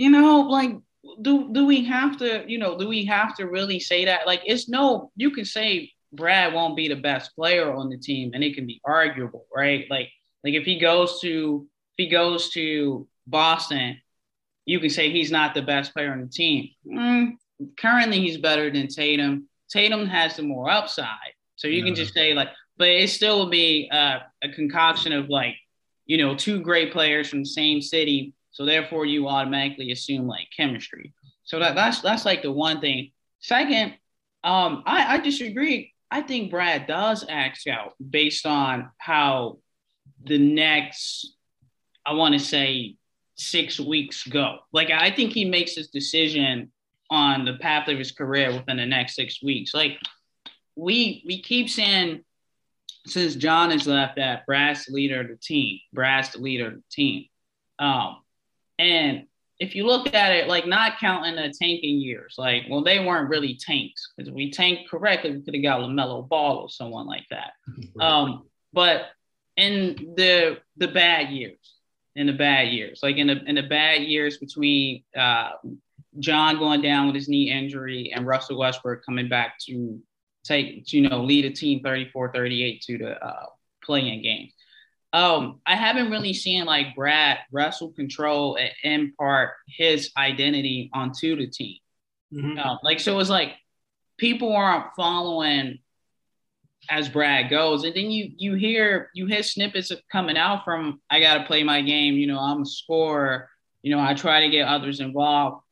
you 0.00 0.08
know, 0.08 0.40
like, 0.40 0.78
do 1.20 1.52
do 1.52 1.66
we 1.66 1.84
have 1.84 2.16
to, 2.16 2.42
you 2.48 2.58
know, 2.58 2.78
do 2.78 2.88
we 2.88 3.04
have 3.04 3.34
to 3.36 3.44
really 3.46 3.78
say 3.78 4.06
that? 4.06 4.26
Like, 4.26 4.40
it's 4.46 4.66
no, 4.66 5.12
you 5.14 5.30
can 5.30 5.44
say 5.44 5.92
Brad 6.10 6.54
won't 6.54 6.74
be 6.74 6.88
the 6.88 6.96
best 6.96 7.36
player 7.36 7.70
on 7.70 7.90
the 7.90 7.98
team, 7.98 8.30
and 8.32 8.42
it 8.42 8.54
can 8.54 8.66
be 8.66 8.80
arguable, 8.82 9.44
right? 9.54 9.84
Like, 9.90 10.08
like 10.42 10.54
if 10.54 10.64
he 10.64 10.78
goes 10.78 11.20
to 11.20 11.68
if 11.92 12.04
he 12.04 12.08
goes 12.08 12.48
to 12.52 13.06
Boston, 13.26 13.98
you 14.64 14.80
can 14.80 14.88
say 14.88 15.10
he's 15.10 15.30
not 15.30 15.52
the 15.52 15.60
best 15.60 15.92
player 15.92 16.12
on 16.12 16.22
the 16.22 16.28
team. 16.28 16.70
Mm, 16.86 17.32
currently, 17.78 18.20
he's 18.20 18.38
better 18.38 18.70
than 18.70 18.88
Tatum. 18.88 19.50
Tatum 19.68 20.06
has 20.06 20.34
the 20.34 20.42
more 20.42 20.70
upside. 20.70 21.34
So 21.56 21.68
you 21.68 21.84
can 21.84 21.94
just 21.94 22.14
say 22.14 22.32
like, 22.32 22.48
but 22.78 22.88
it 22.88 23.10
still 23.10 23.38
will 23.38 23.50
be 23.50 23.90
uh, 23.92 24.20
a 24.42 24.48
concoction 24.48 25.12
of 25.12 25.28
like, 25.28 25.56
you 26.06 26.16
know, 26.16 26.34
two 26.34 26.62
great 26.62 26.90
players 26.90 27.28
from 27.28 27.40
the 27.40 27.52
same 27.60 27.82
city. 27.82 28.32
So 28.50 28.64
therefore, 28.64 29.06
you 29.06 29.28
automatically 29.28 29.92
assume 29.92 30.26
like 30.26 30.48
chemistry. 30.56 31.12
So 31.44 31.58
that, 31.58 31.74
that's 31.74 32.00
that's 32.00 32.24
like 32.24 32.42
the 32.42 32.52
one 32.52 32.80
thing. 32.80 33.12
Second, 33.40 33.94
um, 34.44 34.82
I, 34.86 35.14
I 35.14 35.18
disagree. 35.18 35.92
I 36.10 36.22
think 36.22 36.50
Brad 36.50 36.86
does 36.86 37.24
act 37.28 37.66
out 37.68 37.94
based 37.98 38.44
on 38.46 38.90
how 38.98 39.58
the 40.24 40.38
next, 40.38 41.34
I 42.04 42.14
want 42.14 42.34
to 42.34 42.40
say, 42.40 42.96
six 43.36 43.80
weeks 43.80 44.26
go. 44.26 44.58
Like 44.72 44.90
I 44.90 45.10
think 45.10 45.32
he 45.32 45.44
makes 45.44 45.74
his 45.74 45.88
decision 45.88 46.70
on 47.10 47.44
the 47.44 47.54
path 47.54 47.88
of 47.88 47.98
his 47.98 48.12
career 48.12 48.52
within 48.52 48.76
the 48.76 48.86
next 48.86 49.16
six 49.16 49.42
weeks. 49.42 49.72
Like 49.72 49.98
we 50.76 51.22
we 51.26 51.40
keep 51.42 51.70
saying 51.70 52.22
since 53.06 53.34
John 53.34 53.70
has 53.70 53.86
left 53.86 54.16
that 54.16 54.46
Brad's 54.46 54.86
the 54.86 54.92
leader 54.92 55.20
of 55.22 55.28
the 55.28 55.36
team. 55.36 55.80
Brad's 55.92 56.32
the 56.32 56.38
leader 56.38 56.68
of 56.68 56.74
the 56.74 56.82
team. 56.90 57.26
Um, 57.78 58.18
and 58.80 59.26
if 59.58 59.74
you 59.74 59.86
look 59.86 60.14
at 60.14 60.32
it, 60.32 60.48
like 60.48 60.66
not 60.66 60.98
counting 60.98 61.36
the 61.36 61.52
tanking 61.60 62.00
years, 62.00 62.36
like, 62.38 62.62
well, 62.70 62.82
they 62.82 63.04
weren't 63.04 63.28
really 63.28 63.54
tanks 63.54 64.10
because 64.16 64.28
if 64.28 64.34
we 64.34 64.50
tanked 64.50 64.90
correctly, 64.90 65.32
we 65.32 65.42
could 65.42 65.54
have 65.54 65.62
got 65.62 65.80
LaMelo 65.80 66.26
Ball 66.26 66.56
or 66.56 66.70
someone 66.70 67.06
like 67.06 67.26
that. 67.30 67.52
Um, 68.00 68.44
but 68.72 69.08
in 69.56 70.14
the 70.16 70.58
the 70.78 70.88
bad 70.88 71.28
years, 71.28 71.74
in 72.16 72.26
the 72.26 72.32
bad 72.32 72.68
years, 72.68 73.00
like 73.02 73.16
in 73.16 73.26
the 73.26 73.44
in 73.44 73.56
the 73.56 73.62
bad 73.62 74.02
years 74.02 74.38
between 74.38 75.02
uh, 75.14 75.50
John 76.18 76.58
going 76.58 76.80
down 76.80 77.06
with 77.06 77.16
his 77.16 77.28
knee 77.28 77.50
injury 77.50 78.12
and 78.14 78.26
Russell 78.26 78.58
Westbrook 78.58 79.04
coming 79.04 79.28
back 79.28 79.58
to 79.66 80.00
take, 80.44 80.90
you 80.92 81.02
know, 81.02 81.22
lead 81.22 81.44
a 81.44 81.50
team 81.50 81.82
34 81.82 82.32
38 82.32 82.80
to 82.82 82.98
the 82.98 83.26
uh, 83.26 83.46
play-in 83.84 84.22
games. 84.22 84.54
Um, 85.12 85.60
I 85.66 85.74
haven't 85.74 86.10
really 86.10 86.32
seen 86.32 86.64
like 86.64 86.94
Brad 86.94 87.38
wrestle 87.50 87.90
control 87.90 88.56
and 88.56 88.70
impart 88.84 89.54
his 89.66 90.10
identity 90.16 90.90
onto 90.92 91.36
the 91.36 91.48
team. 91.48 91.78
Mm-hmm. 92.32 92.58
Uh, 92.58 92.76
like, 92.82 93.00
so 93.00 93.18
it's 93.18 93.30
like 93.30 93.54
people 94.16 94.54
aren't 94.54 94.94
following 94.94 95.78
as 96.88 97.08
Brad 97.08 97.50
goes. 97.50 97.84
And 97.84 97.94
then 97.94 98.10
you 98.10 98.30
you 98.36 98.54
hear 98.54 99.10
you 99.14 99.26
hear 99.26 99.42
snippets 99.42 99.92
coming 100.10 100.36
out 100.36 100.64
from 100.64 101.00
I 101.10 101.20
gotta 101.20 101.44
play 101.44 101.62
my 101.64 101.82
game, 101.82 102.14
you 102.14 102.26
know, 102.26 102.38
I'm 102.38 102.62
a 102.62 102.66
scorer, 102.66 103.48
you 103.82 103.94
know, 103.94 104.00
I 104.00 104.14
try 104.14 104.40
to 104.40 104.48
get 104.48 104.68
others 104.68 105.00
involved 105.00 105.62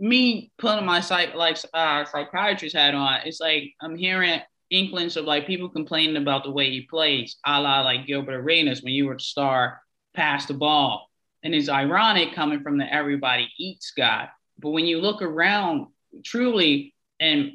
me 0.00 0.50
putting 0.56 0.86
my 0.86 1.00
psych 1.00 1.34
like 1.34 1.58
uh, 1.74 2.04
psychiatrist 2.06 2.74
hat 2.74 2.94
on, 2.94 3.20
it's 3.26 3.40
like 3.40 3.74
I'm 3.80 3.94
hearing 3.94 4.40
inklings 4.70 5.16
of 5.16 5.24
like 5.24 5.46
people 5.46 5.68
complaining 5.68 6.16
about 6.16 6.44
the 6.44 6.50
way 6.50 6.70
he 6.70 6.82
plays, 6.82 7.36
a 7.44 7.60
la 7.60 7.80
like 7.80 8.06
Gilbert 8.06 8.34
Arenas 8.34 8.82
when 8.82 8.92
you 8.92 9.06
were 9.06 9.14
the 9.14 9.20
star, 9.20 9.80
pass 10.14 10.46
the 10.46 10.54
ball. 10.54 11.08
And 11.42 11.54
it's 11.54 11.68
ironic 11.68 12.34
coming 12.34 12.62
from 12.62 12.78
the 12.78 12.92
everybody 12.92 13.48
eats 13.58 13.92
guy. 13.96 14.28
But 14.58 14.70
when 14.70 14.86
you 14.86 15.00
look 15.00 15.22
around 15.22 15.86
truly, 16.24 16.94
and 17.18 17.52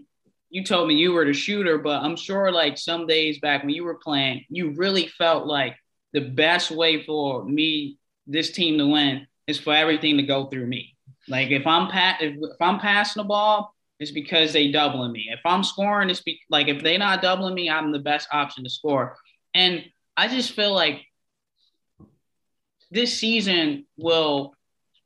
you 0.49 0.63
told 0.63 0.87
me 0.87 0.95
you 0.95 1.11
were 1.11 1.25
the 1.25 1.33
shooter, 1.33 1.77
but 1.77 2.01
I'm 2.01 2.15
sure 2.15 2.51
like 2.51 2.77
some 2.77 3.07
days 3.07 3.39
back 3.39 3.61
when 3.61 3.71
you 3.71 3.83
were 3.83 3.95
playing, 3.95 4.45
you 4.49 4.71
really 4.71 5.07
felt 5.07 5.45
like 5.45 5.75
the 6.13 6.21
best 6.21 6.71
way 6.71 7.03
for 7.03 7.43
me, 7.43 7.97
this 8.25 8.51
team 8.51 8.77
to 8.77 8.87
win 8.87 9.27
is 9.47 9.59
for 9.59 9.73
everything 9.73 10.17
to 10.17 10.23
go 10.23 10.45
through 10.45 10.65
me. 10.65 10.95
Like 11.27 11.51
if 11.51 11.67
I'm 11.67 11.89
pat 11.89 12.21
if, 12.21 12.35
if 12.35 12.61
I'm 12.61 12.79
passing 12.79 13.21
the 13.21 13.27
ball, 13.27 13.74
it's 13.99 14.11
because 14.11 14.53
they 14.53 14.71
doubling 14.71 15.11
me. 15.11 15.29
If 15.31 15.39
I'm 15.45 15.63
scoring, 15.63 16.09
it's 16.09 16.21
be- 16.21 16.41
like 16.49 16.67
if 16.67 16.83
they're 16.83 16.99
not 16.99 17.21
doubling 17.21 17.55
me, 17.55 17.69
I'm 17.69 17.91
the 17.91 17.99
best 17.99 18.27
option 18.31 18.63
to 18.63 18.69
score. 18.69 19.15
And 19.53 19.85
I 20.17 20.27
just 20.27 20.51
feel 20.51 20.73
like 20.73 21.01
this 22.91 23.17
season 23.17 23.85
will 23.97 24.53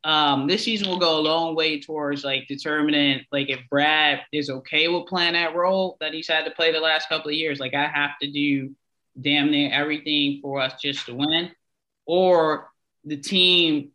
um 0.04 0.48
this 0.48 0.64
season 0.64 0.88
will 0.88 1.00
go 1.00 1.20
a 1.20 1.22
long 1.22 1.56
way 1.56 1.80
towards 1.80 2.24
like 2.24 2.48
determining 2.48 3.22
like 3.32 3.50
if 3.50 3.60
Brad 3.70 4.22
is 4.32 4.50
okay 4.50 4.88
with 4.88 5.08
playing 5.08 5.34
that 5.34 5.56
role 5.56 5.98
that 6.00 6.14
he's 6.14 6.28
had 6.28 6.46
to 6.46 6.52
play 6.52 6.72
the 6.72 6.80
last 6.80 7.10
couple 7.10 7.30
of 7.30 7.36
years. 7.36 7.60
Like 7.60 7.74
I 7.74 7.88
have 7.88 8.12
to 8.22 8.32
do 8.32 8.74
damn 9.20 9.52
near 9.52 9.72
everything 9.74 10.40
for 10.42 10.62
us 10.62 10.82
just 10.82 11.06
to 11.08 11.14
win, 11.14 11.52
or 12.06 12.70
the 13.06 13.18
team 13.18 13.92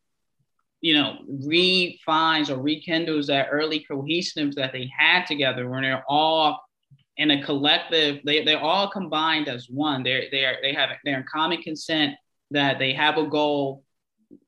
you 0.85 0.93
know, 0.93 1.17
refines 1.27 2.51
or 2.51 2.61
rekindles 2.61 3.29
that 3.29 3.49
early 3.51 3.83
cohesiveness 3.89 4.55
that 4.55 4.71
they 4.71 4.87
had 4.95 5.25
together 5.25 5.67
when 5.67 5.81
they're 5.81 6.05
all 6.07 6.61
in 7.17 7.31
a 7.31 7.43
collective, 7.43 8.21
they, 8.27 8.45
they're 8.45 8.61
all 8.61 8.91
combined 8.91 9.49
as 9.49 9.67
one. 9.71 10.03
They're, 10.03 10.25
they're, 10.31 10.59
they 10.61 10.75
have, 10.75 10.91
they're 11.03 11.17
in 11.17 11.25
common 11.25 11.63
consent 11.63 12.17
that 12.51 12.79
they 12.79 12.93
have 12.93 13.17
a 13.17 13.27
goal, 13.27 13.83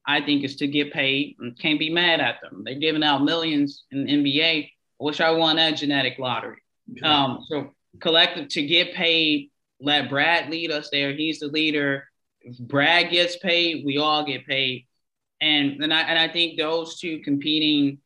I 0.07 0.21
think 0.21 0.45
is 0.45 0.57
to 0.57 0.67
get 0.67 0.93
paid 0.93 1.37
and 1.39 1.59
can't 1.59 1.79
be 1.79 1.89
mad 1.89 2.21
at 2.21 2.43
them. 2.43 2.65
They're 2.67 2.75
giving 2.75 3.03
out 3.03 3.25
millions 3.25 3.85
in 3.91 4.05
NBA. 4.05 4.69
Wish 5.01 5.23
I 5.23 5.31
won 5.31 5.57
that 5.57 5.79
genetic 5.79 6.19
lottery. 6.19 6.59
Um, 7.03 7.47
so 7.49 7.71
collective 7.99 8.49
to 8.49 8.67
get 8.67 8.93
paid, 8.93 9.51
let 9.81 10.11
Brad 10.11 10.51
lead 10.51 10.71
us 10.71 10.91
there. 10.93 11.15
He's 11.15 11.41
the 11.41 11.47
leader. 11.47 12.05
If 12.43 12.59
Brad 12.59 13.11
gets 13.11 13.39
paid, 13.39 13.87
we 13.87 13.97
all 13.97 14.23
get 14.23 14.47
paid 14.47 14.86
and 15.41 15.83
and 15.83 15.93
I 15.93 16.01
and 16.03 16.19
I 16.19 16.29
think 16.29 16.59
those 16.59 16.99
two 16.99 17.21
competing 17.21 17.99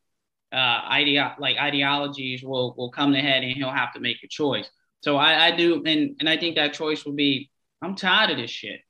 uh, 0.53 0.81
idea 0.89 1.35
like 1.39 1.57
ideologies 1.57 2.43
will 2.43 2.73
will 2.77 2.91
come 2.91 3.13
to 3.13 3.21
head, 3.21 3.43
and 3.43 3.53
he'll 3.53 3.69
have 3.69 3.93
to 3.93 3.99
make 3.99 4.17
a 4.23 4.27
choice. 4.27 4.69
So 5.01 5.17
I, 5.17 5.47
I 5.47 5.51
do, 5.51 5.83
and 5.85 6.15
and 6.19 6.29
I 6.29 6.37
think 6.37 6.55
that 6.55 6.73
choice 6.73 7.05
will 7.05 7.13
be 7.13 7.49
I'm 7.81 7.95
tired 7.95 8.31
of 8.31 8.37
this 8.37 8.51
shit, 8.51 8.81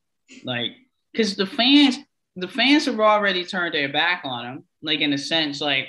like 0.43 0.71
because 1.11 1.35
the 1.35 1.45
fans 1.45 1.97
the 2.35 2.47
fans 2.47 2.85
have 2.85 2.99
already 2.99 3.45
turned 3.45 3.73
their 3.73 3.91
back 3.91 4.21
on 4.23 4.45
him, 4.45 4.63
like 4.81 5.01
in 5.01 5.13
a 5.13 5.17
sense, 5.17 5.61
like 5.61 5.87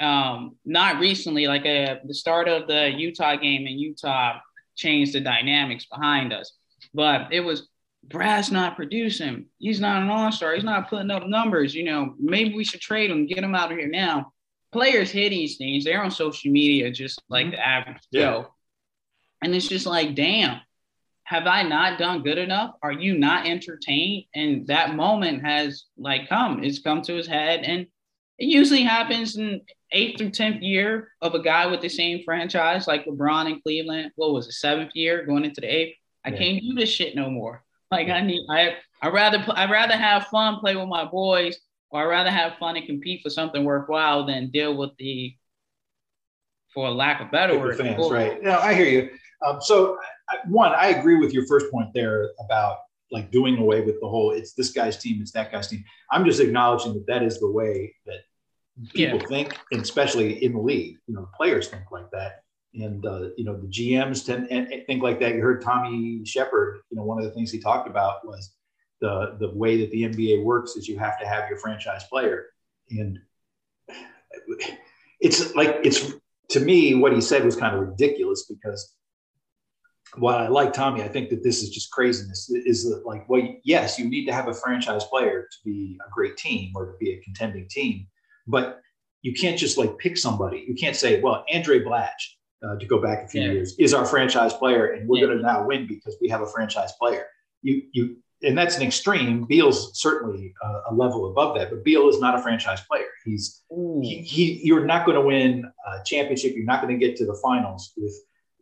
um 0.00 0.56
not 0.64 0.98
recently, 0.98 1.46
like 1.46 1.64
uh, 1.66 1.96
the 2.04 2.14
start 2.14 2.48
of 2.48 2.66
the 2.66 2.90
Utah 2.90 3.36
game 3.36 3.66
in 3.66 3.78
Utah 3.78 4.38
changed 4.74 5.12
the 5.12 5.20
dynamics 5.20 5.86
behind 5.86 6.32
us, 6.32 6.52
but 6.92 7.32
it 7.32 7.40
was 7.40 7.68
Brad's 8.04 8.50
not 8.50 8.76
producing. 8.76 9.46
He's 9.58 9.80
not 9.80 10.02
an 10.02 10.10
all-star. 10.10 10.54
He's 10.54 10.64
not 10.64 10.90
putting 10.90 11.10
up 11.10 11.26
numbers. 11.26 11.74
You 11.74 11.84
know, 11.84 12.14
maybe 12.18 12.54
we 12.54 12.64
should 12.64 12.80
trade 12.80 13.10
him, 13.10 13.26
get 13.26 13.38
him 13.38 13.54
out 13.54 13.72
of 13.72 13.78
here 13.78 13.88
now. 13.88 14.32
Players 14.72 15.10
hear 15.10 15.30
these 15.30 15.56
things. 15.56 15.84
They're 15.84 16.02
on 16.02 16.10
social 16.10 16.50
media 16.50 16.90
just 16.90 17.22
like 17.28 17.46
mm-hmm. 17.46 17.52
the 17.52 17.66
average 17.66 18.02
yeah. 18.10 18.20
Joe. 18.20 18.54
And 19.42 19.54
it's 19.54 19.68
just 19.68 19.86
like, 19.86 20.14
damn, 20.14 20.60
have 21.24 21.46
I 21.46 21.62
not 21.62 21.98
done 21.98 22.22
good 22.22 22.38
enough? 22.38 22.74
Are 22.82 22.92
you 22.92 23.16
not 23.16 23.46
entertained? 23.46 24.24
And 24.34 24.66
that 24.66 24.94
moment 24.94 25.44
has 25.44 25.84
like 25.96 26.28
come, 26.28 26.62
it's 26.62 26.80
come 26.80 27.02
to 27.02 27.14
his 27.14 27.26
head. 27.26 27.60
And 27.64 27.86
it 28.38 28.46
usually 28.46 28.82
happens 28.82 29.36
in 29.36 29.60
eighth 29.92 30.18
through 30.18 30.30
10th 30.30 30.62
year 30.62 31.08
of 31.20 31.34
a 31.34 31.42
guy 31.42 31.66
with 31.66 31.80
the 31.80 31.88
same 31.88 32.22
franchise, 32.24 32.86
like 32.86 33.04
LeBron 33.04 33.50
in 33.50 33.60
Cleveland. 33.60 34.12
What 34.16 34.32
was 34.32 34.48
it, 34.48 34.52
seventh 34.52 34.92
year 34.94 35.24
going 35.24 35.44
into 35.44 35.60
the 35.60 35.68
eighth? 35.68 35.96
I 36.24 36.30
yeah. 36.30 36.38
can't 36.38 36.62
do 36.62 36.74
this 36.74 36.88
shit 36.88 37.14
no 37.14 37.30
more. 37.30 37.62
Like 37.92 38.08
I 38.08 38.22
need, 38.22 38.46
I 38.48 38.76
I 39.02 39.08
rather 39.08 39.44
I 39.50 39.70
rather 39.70 39.96
have 39.96 40.26
fun, 40.28 40.58
play 40.60 40.74
with 40.74 40.88
my 40.88 41.04
boys, 41.04 41.58
or 41.90 42.00
I 42.00 42.04
rather 42.06 42.30
have 42.30 42.56
fun 42.58 42.76
and 42.76 42.86
compete 42.86 43.20
for 43.22 43.28
something 43.28 43.64
worthwhile 43.64 44.24
than 44.24 44.50
deal 44.50 44.74
with 44.74 44.90
the, 44.98 45.36
for 46.72 46.90
lack 46.90 47.20
of 47.20 47.30
better 47.30 47.58
word, 47.58 47.76
fans. 47.76 48.10
Right? 48.10 48.42
No, 48.42 48.58
I 48.58 48.72
hear 48.72 48.86
you. 48.86 49.10
Um, 49.46 49.58
so 49.60 49.98
one, 50.46 50.72
I 50.72 50.88
agree 50.88 51.16
with 51.16 51.34
your 51.34 51.46
first 51.46 51.70
point 51.70 51.90
there 51.92 52.30
about 52.40 52.78
like 53.10 53.30
doing 53.30 53.58
away 53.58 53.82
with 53.82 54.00
the 54.00 54.08
whole 54.08 54.30
it's 54.30 54.54
this 54.54 54.70
guy's 54.70 54.96
team, 54.96 55.20
it's 55.20 55.32
that 55.32 55.52
guy's 55.52 55.68
team. 55.68 55.84
I'm 56.10 56.24
just 56.24 56.40
acknowledging 56.40 56.94
that 56.94 57.06
that 57.08 57.22
is 57.22 57.40
the 57.40 57.50
way 57.50 57.94
that 58.06 58.20
people 58.94 59.18
yeah. 59.18 59.26
think, 59.26 59.58
and 59.70 59.82
especially 59.82 60.42
in 60.42 60.52
the 60.52 60.60
league, 60.60 60.96
you 61.06 61.14
know, 61.14 61.28
players 61.36 61.68
think 61.68 61.90
like 61.90 62.10
that. 62.12 62.41
And, 62.74 63.04
uh, 63.04 63.28
you 63.36 63.44
know, 63.44 63.56
the 63.56 63.66
GMs 63.66 64.24
tend 64.24 64.48
and 64.50 64.68
think 64.86 65.02
like 65.02 65.20
that. 65.20 65.34
You 65.34 65.42
heard 65.42 65.62
Tommy 65.62 66.24
Sheppard. 66.24 66.80
you 66.90 66.96
know, 66.96 67.04
one 67.04 67.18
of 67.18 67.24
the 67.24 67.30
things 67.30 67.50
he 67.50 67.58
talked 67.58 67.88
about 67.88 68.26
was 68.26 68.54
the, 69.00 69.36
the 69.38 69.50
way 69.50 69.78
that 69.78 69.90
the 69.90 70.04
NBA 70.04 70.42
works 70.42 70.76
is 70.76 70.88
you 70.88 70.98
have 70.98 71.18
to 71.20 71.26
have 71.26 71.48
your 71.50 71.58
franchise 71.58 72.04
player. 72.04 72.46
And 72.90 73.18
it's 75.20 75.54
like, 75.54 75.80
it's 75.82 76.12
to 76.50 76.60
me, 76.60 76.94
what 76.94 77.12
he 77.12 77.20
said 77.20 77.44
was 77.44 77.56
kind 77.56 77.74
of 77.74 77.80
ridiculous 77.82 78.46
because 78.46 78.94
while 80.16 80.38
I 80.38 80.48
like 80.48 80.72
Tommy, 80.72 81.02
I 81.02 81.08
think 81.08 81.30
that 81.30 81.42
this 81.42 81.62
is 81.62 81.70
just 81.70 81.90
craziness. 81.90 82.50
Is 82.50 82.92
like, 83.04 83.28
well, 83.28 83.42
yes, 83.64 83.98
you 83.98 84.08
need 84.08 84.26
to 84.26 84.32
have 84.32 84.48
a 84.48 84.54
franchise 84.54 85.04
player 85.04 85.48
to 85.50 85.58
be 85.64 85.98
a 86.06 86.10
great 86.10 86.36
team 86.36 86.72
or 86.74 86.86
to 86.86 86.92
be 86.98 87.12
a 87.12 87.20
contending 87.20 87.66
team, 87.68 88.06
but 88.46 88.80
you 89.22 89.32
can't 89.32 89.58
just 89.58 89.78
like 89.78 89.96
pick 89.98 90.18
somebody. 90.18 90.64
You 90.66 90.74
can't 90.74 90.96
say, 90.96 91.20
well, 91.20 91.44
Andray 91.52 91.84
Blatche, 91.84 92.34
uh, 92.64 92.76
to 92.78 92.86
go 92.86 93.00
back 93.00 93.24
a 93.24 93.28
few 93.28 93.42
yeah. 93.42 93.52
years, 93.52 93.74
is 93.78 93.94
our 93.94 94.04
franchise 94.04 94.52
player, 94.54 94.92
and 94.92 95.08
we're 95.08 95.18
yeah. 95.18 95.26
going 95.26 95.38
to 95.38 95.42
now 95.42 95.66
win 95.66 95.86
because 95.86 96.16
we 96.20 96.28
have 96.28 96.40
a 96.40 96.46
franchise 96.46 96.92
player. 96.98 97.26
You 97.62 97.82
you, 97.92 98.16
and 98.42 98.58
that's 98.58 98.76
an 98.76 98.82
extreme. 98.82 99.44
Beal's 99.44 100.00
certainly 100.00 100.52
uh, 100.64 100.80
a 100.90 100.94
level 100.94 101.30
above 101.30 101.56
that, 101.56 101.70
but 101.70 101.84
Beal 101.84 102.08
is 102.08 102.18
not 102.20 102.38
a 102.38 102.42
franchise 102.42 102.80
player. 102.90 103.06
He's 103.24 103.62
he, 103.70 104.22
he, 104.26 104.60
You're 104.64 104.84
not 104.84 105.06
going 105.06 105.16
to 105.16 105.22
win 105.22 105.64
a 105.86 106.04
championship. 106.04 106.54
You're 106.56 106.64
not 106.64 106.82
going 106.82 106.98
to 106.98 107.06
get 107.06 107.16
to 107.18 107.26
the 107.26 107.38
finals 107.42 107.92
with 107.96 108.14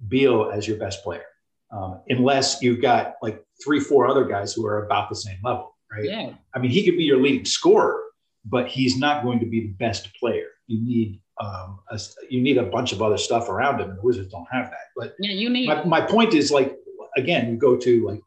Beal 0.09 0.50
as 0.52 0.69
your 0.69 0.76
best 0.76 1.02
player 1.02 1.25
um, 1.73 2.00
unless 2.09 2.62
you've 2.62 2.83
got 2.83 3.14
like 3.23 3.45
three, 3.62 3.80
four 3.80 4.09
other 4.09 4.25
guys 4.25 4.52
who 4.52 4.66
are 4.66 4.85
about 4.85 5.09
the 5.09 5.16
same 5.16 5.38
level, 5.42 5.76
right? 5.90 6.04
Yeah. 6.04 6.33
I 6.54 6.59
mean, 6.59 6.71
he 6.71 6.85
could 6.85 6.97
be 6.97 7.04
your 7.04 7.21
leading 7.21 7.45
scorer, 7.45 8.02
but 8.45 8.69
he's 8.69 8.99
not 8.99 9.23
going 9.23 9.40
to 9.40 9.47
be 9.47 9.61
the 9.61 9.73
best 9.75 10.09
player. 10.19 10.47
You 10.66 10.85
need 10.85 11.21
um, 11.40 11.80
a, 11.90 11.99
you 12.28 12.40
need 12.40 12.59
a 12.59 12.64
bunch 12.64 12.92
of 12.92 13.02
other 13.02 13.18
stuff 13.18 13.49
around 13.49 13.80
him, 13.80 13.90
and 13.90 13.99
the 13.99 14.02
Wizards 14.02 14.30
don't 14.30 14.47
have 14.52 14.70
that. 14.70 14.88
But 14.97 15.14
yeah, 15.18 15.32
you 15.32 15.49
need. 15.50 15.66
My, 15.66 15.85
my 15.85 16.00
point 16.00 16.35
is 16.35 16.50
like 16.50 16.76
again, 17.16 17.50
you 17.50 17.56
go 17.56 17.76
to 17.76 18.06
like 18.06 18.20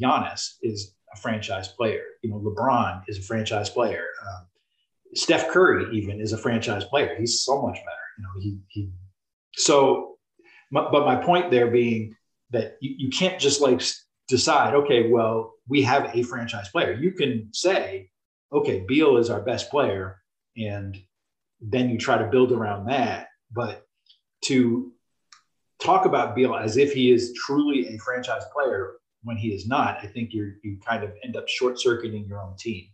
Giannis 0.00 0.54
is 0.62 0.94
a 1.12 1.16
franchise 1.16 1.68
player. 1.68 2.02
You 2.22 2.30
know, 2.30 2.38
LeBron 2.38 3.02
is 3.08 3.18
a 3.18 3.22
franchise 3.22 3.68
player. 3.68 4.04
Um, 4.26 4.46
Steph 5.14 5.48
Curry 5.48 5.86
even 5.96 6.20
is 6.20 6.32
a 6.32 6.38
franchise 6.38 6.84
player. 6.84 7.16
He's 7.18 7.42
so 7.42 7.60
much 7.60 7.74
better. 7.76 8.06
You 8.18 8.24
know, 8.24 8.40
he 8.40 8.58
he. 8.68 8.90
So, 9.56 10.18
but 10.70 10.92
my 10.92 11.16
point 11.16 11.50
there 11.50 11.70
being 11.70 12.14
that 12.50 12.76
you, 12.80 12.94
you 12.96 13.10
can't 13.10 13.40
just 13.40 13.60
like 13.60 13.82
decide, 14.28 14.74
okay, 14.74 15.08
well, 15.08 15.54
we 15.68 15.82
have 15.82 16.14
a 16.14 16.22
franchise 16.22 16.68
player. 16.68 16.92
You 16.92 17.12
can 17.12 17.48
say, 17.52 18.10
okay, 18.52 18.84
Beal 18.86 19.16
is 19.16 19.28
our 19.30 19.40
best 19.40 19.70
player, 19.70 20.20
and 20.56 20.96
then 21.60 21.90
you 21.90 21.98
try 21.98 22.18
to 22.18 22.28
build 22.28 22.52
around 22.52 22.86
that. 22.86 23.28
But 23.52 23.86
to 24.44 24.92
talk 25.82 26.04
about 26.06 26.34
Beal 26.34 26.54
as 26.54 26.76
if 26.76 26.92
he 26.92 27.10
is 27.10 27.34
truly 27.34 27.88
a 27.88 27.98
franchise 27.98 28.44
player 28.52 28.94
when 29.22 29.36
he 29.36 29.48
is 29.48 29.66
not, 29.66 29.98
I 30.02 30.06
think 30.06 30.32
you 30.32 30.54
you 30.62 30.78
kind 30.86 31.04
of 31.04 31.12
end 31.22 31.36
up 31.36 31.48
short 31.48 31.78
circuiting 31.78 32.26
your 32.26 32.40
own 32.40 32.56
team 32.56 32.86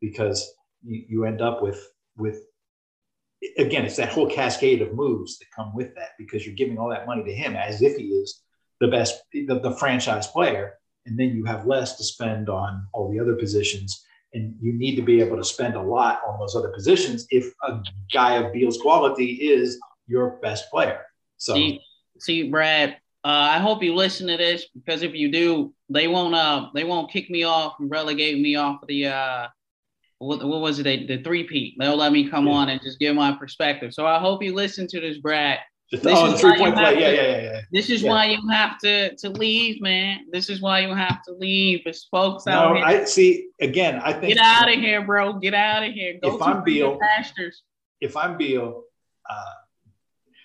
because 0.00 0.52
you, 0.82 1.04
you 1.08 1.24
end 1.24 1.40
up 1.40 1.62
with 1.62 1.88
with 2.16 2.44
again 3.58 3.84
it's 3.84 3.96
that 3.96 4.12
whole 4.12 4.30
cascade 4.30 4.82
of 4.82 4.94
moves 4.94 5.38
that 5.38 5.46
come 5.54 5.74
with 5.74 5.94
that 5.96 6.10
because 6.18 6.46
you're 6.46 6.54
giving 6.54 6.78
all 6.78 6.88
that 6.88 7.06
money 7.06 7.24
to 7.24 7.34
him 7.34 7.56
as 7.56 7.82
if 7.82 7.96
he 7.96 8.04
is 8.04 8.42
the 8.82 8.88
best, 8.88 9.22
the, 9.32 9.60
the 9.60 9.76
franchise 9.76 10.26
player, 10.26 10.74
and 11.06 11.18
then 11.18 11.28
you 11.30 11.44
have 11.44 11.66
less 11.66 11.96
to 11.96 12.04
spend 12.04 12.48
on 12.48 12.86
all 12.92 13.10
the 13.10 13.20
other 13.20 13.36
positions. 13.36 14.04
And 14.34 14.54
you 14.60 14.72
need 14.72 14.96
to 14.96 15.02
be 15.02 15.20
able 15.20 15.36
to 15.36 15.44
spend 15.44 15.74
a 15.74 15.82
lot 15.82 16.22
on 16.26 16.38
those 16.38 16.56
other 16.56 16.70
positions 16.70 17.26
if 17.30 17.52
a 17.62 17.80
guy 18.12 18.36
of 18.36 18.52
Beal's 18.52 18.78
quality 18.78 19.32
is 19.32 19.78
your 20.06 20.38
best 20.42 20.70
player. 20.70 21.02
So, 21.36 21.54
see, 21.54 21.80
see 22.18 22.48
Brad, 22.48 22.96
uh, 23.24 23.28
I 23.28 23.58
hope 23.58 23.82
you 23.82 23.94
listen 23.94 24.26
to 24.28 24.36
this 24.36 24.66
because 24.74 25.02
if 25.02 25.14
you 25.14 25.30
do, 25.30 25.74
they 25.88 26.08
won't 26.08 26.34
uh 26.34 26.70
they 26.74 26.84
won't 26.84 27.10
kick 27.10 27.30
me 27.30 27.44
off 27.44 27.74
and 27.78 27.90
relegate 27.90 28.40
me 28.40 28.56
off 28.56 28.80
the 28.88 29.08
uh 29.08 29.48
what, 30.18 30.44
what 30.44 30.60
was 30.60 30.78
it 30.78 30.84
the, 30.84 31.06
the 31.06 31.22
three 31.22 31.44
peat. 31.44 31.74
They'll 31.78 31.96
let 31.96 32.12
me 32.12 32.28
come 32.28 32.46
yeah. 32.46 32.54
on 32.54 32.68
and 32.68 32.80
just 32.80 32.98
give 32.98 33.14
my 33.14 33.32
perspective. 33.32 33.92
So 33.92 34.06
I 34.06 34.18
hope 34.18 34.42
you 34.42 34.54
listen 34.54 34.86
to 34.88 35.00
this, 35.00 35.18
Brad, 35.18 35.58
this 36.00 36.18
oh, 36.18 36.30
the 36.30 36.38
three 36.38 36.56
point 36.56 36.74
play. 36.74 36.98
Yeah, 36.98 37.10
yeah, 37.10 37.22
yeah, 37.22 37.42
yeah. 37.42 37.60
This 37.70 37.90
is 37.90 38.02
yeah. 38.02 38.10
why 38.10 38.26
you 38.26 38.48
have 38.48 38.78
to 38.78 39.14
to 39.16 39.28
leave, 39.28 39.82
man. 39.82 40.26
This 40.32 40.48
is 40.48 40.62
why 40.62 40.80
you 40.80 40.94
have 40.94 41.22
to 41.24 41.32
leave. 41.32 41.82
It's 41.84 42.04
folks 42.04 42.46
no, 42.46 42.52
out 42.52 42.76
here. 42.76 42.84
I 42.84 43.04
see. 43.04 43.48
Again, 43.60 44.00
I 44.02 44.14
think 44.14 44.34
get 44.34 44.42
out 44.42 44.72
of 44.72 44.80
here, 44.80 45.04
bro. 45.04 45.34
Get 45.34 45.52
out 45.52 45.82
of 45.82 45.92
here. 45.92 46.18
Go 46.22 46.36
if 46.36 46.42
I'm 46.42 46.64
Beal, 46.64 46.98
pastures. 46.98 47.62
If 48.00 48.16
I'm 48.16 48.38
Beal, 48.38 48.84
uh, 49.28 49.52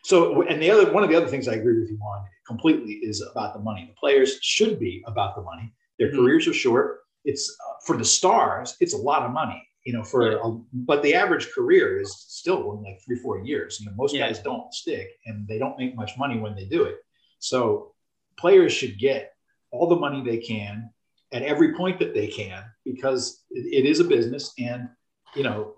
so 0.04 0.42
and 0.42 0.62
the 0.62 0.70
other 0.70 0.92
one 0.92 1.04
of 1.04 1.10
the 1.10 1.16
other 1.16 1.28
things 1.28 1.48
I 1.48 1.54
agree 1.54 1.80
with 1.80 1.90
you 1.90 1.98
on 1.98 2.26
completely 2.46 2.94
is 2.96 3.22
about 3.22 3.54
the 3.54 3.60
money. 3.60 3.86
The 3.88 3.96
players 3.98 4.40
should 4.42 4.80
be 4.80 5.02
about 5.08 5.36
the 5.36 5.44
money. 5.44 5.74
Their 5.98 6.10
mm-hmm. 6.10 6.18
careers 6.18 6.48
are 6.48 6.54
short. 6.54 7.00
It's 7.24 7.50
uh, 7.50 7.74
for 7.86 7.96
the 7.96 8.06
stars. 8.06 8.76
It's 8.82 8.94
a 8.94 8.98
lot 8.98 9.24
of 9.24 9.32
money 9.32 9.67
you 9.88 9.94
know, 9.94 10.04
for 10.04 10.34
yeah. 10.34 10.38
a, 10.44 10.50
but 10.74 11.02
the 11.02 11.16
average 11.16 11.50
career 11.54 11.98
is 11.98 12.14
still 12.14 12.74
in 12.74 12.84
like 12.84 13.00
three, 13.02 13.16
four 13.16 13.40
years. 13.40 13.80
You 13.80 13.86
know, 13.86 13.94
most 13.96 14.14
yeah. 14.14 14.28
guys 14.28 14.40
don't 14.40 14.74
stick 14.74 15.12
and 15.26 15.48
they 15.48 15.58
don't 15.58 15.80
make 15.80 15.96
much 15.96 16.18
money 16.18 16.38
when 16.38 16.56
they 16.56 16.66
do 16.66 16.84
it. 16.84 16.98
So 17.40 17.94
players 18.38 18.74
should 18.74 19.00
get 19.00 19.32
all 19.72 19.88
the 19.88 19.96
money 19.96 20.22
they 20.22 20.40
can 20.40 20.90
at 21.32 21.42
every 21.42 21.74
point 21.74 22.00
that 22.00 22.14
they 22.14 22.28
can 22.28 22.66
because 22.84 23.46
it, 23.50 23.86
it 23.86 23.90
is 23.90 24.02
a 24.02 24.04
business 24.04 24.52
and 24.60 24.90
you 25.38 25.44
know 25.44 25.76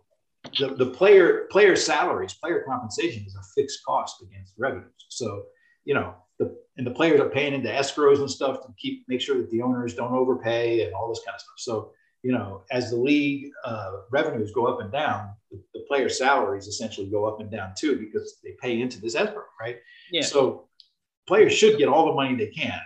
the, 0.57 0.73
the 0.73 0.87
player 0.87 1.47
player 1.51 1.75
salaries 1.75 2.33
player 2.35 2.63
compensation 2.67 3.23
is 3.25 3.35
a 3.35 3.43
fixed 3.55 3.83
cost 3.83 4.21
against 4.21 4.53
revenues 4.59 5.07
so 5.09 5.43
you 5.85 5.93
know 5.95 6.13
the 6.37 6.55
and 6.77 6.85
the 6.85 6.91
players 6.91 7.19
are 7.19 7.29
paying 7.29 7.53
into 7.53 7.67
escrows 7.67 8.19
and 8.19 8.29
stuff 8.29 8.61
to 8.61 8.67
keep 8.77 9.03
make 9.07 9.21
sure 9.21 9.37
that 9.37 9.49
the 9.49 9.61
owners 9.61 9.95
don't 9.95 10.13
overpay 10.13 10.85
and 10.85 10.93
all 10.93 11.09
this 11.09 11.21
kind 11.25 11.33
of 11.33 11.41
stuff 11.41 11.55
so 11.57 11.91
you 12.23 12.31
know, 12.31 12.63
as 12.71 12.89
the 12.89 12.97
league 12.97 13.51
uh, 13.63 13.91
revenues 14.11 14.51
go 14.53 14.65
up 14.65 14.81
and 14.81 14.91
down, 14.91 15.29
the, 15.51 15.61
the 15.73 15.81
player 15.87 16.09
salaries 16.09 16.67
essentially 16.67 17.09
go 17.09 17.25
up 17.25 17.39
and 17.39 17.49
down 17.49 17.73
too 17.77 17.97
because 17.97 18.37
they 18.43 18.55
pay 18.61 18.81
into 18.81 18.99
this 18.99 19.15
escrow, 19.15 19.43
right? 19.59 19.77
Yeah. 20.11 20.21
So 20.21 20.67
players 21.27 21.53
should 21.53 21.77
get 21.77 21.87
all 21.87 22.07
the 22.07 22.13
money 22.13 22.35
they 22.35 22.51
can. 22.51 22.79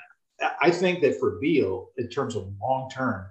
I 0.62 0.72
think 0.72 1.02
that 1.02 1.20
for 1.20 1.40
Beal, 1.40 1.90
in 1.98 2.10
terms 2.10 2.36
of 2.36 2.52
long 2.62 2.90
term, 2.90 3.26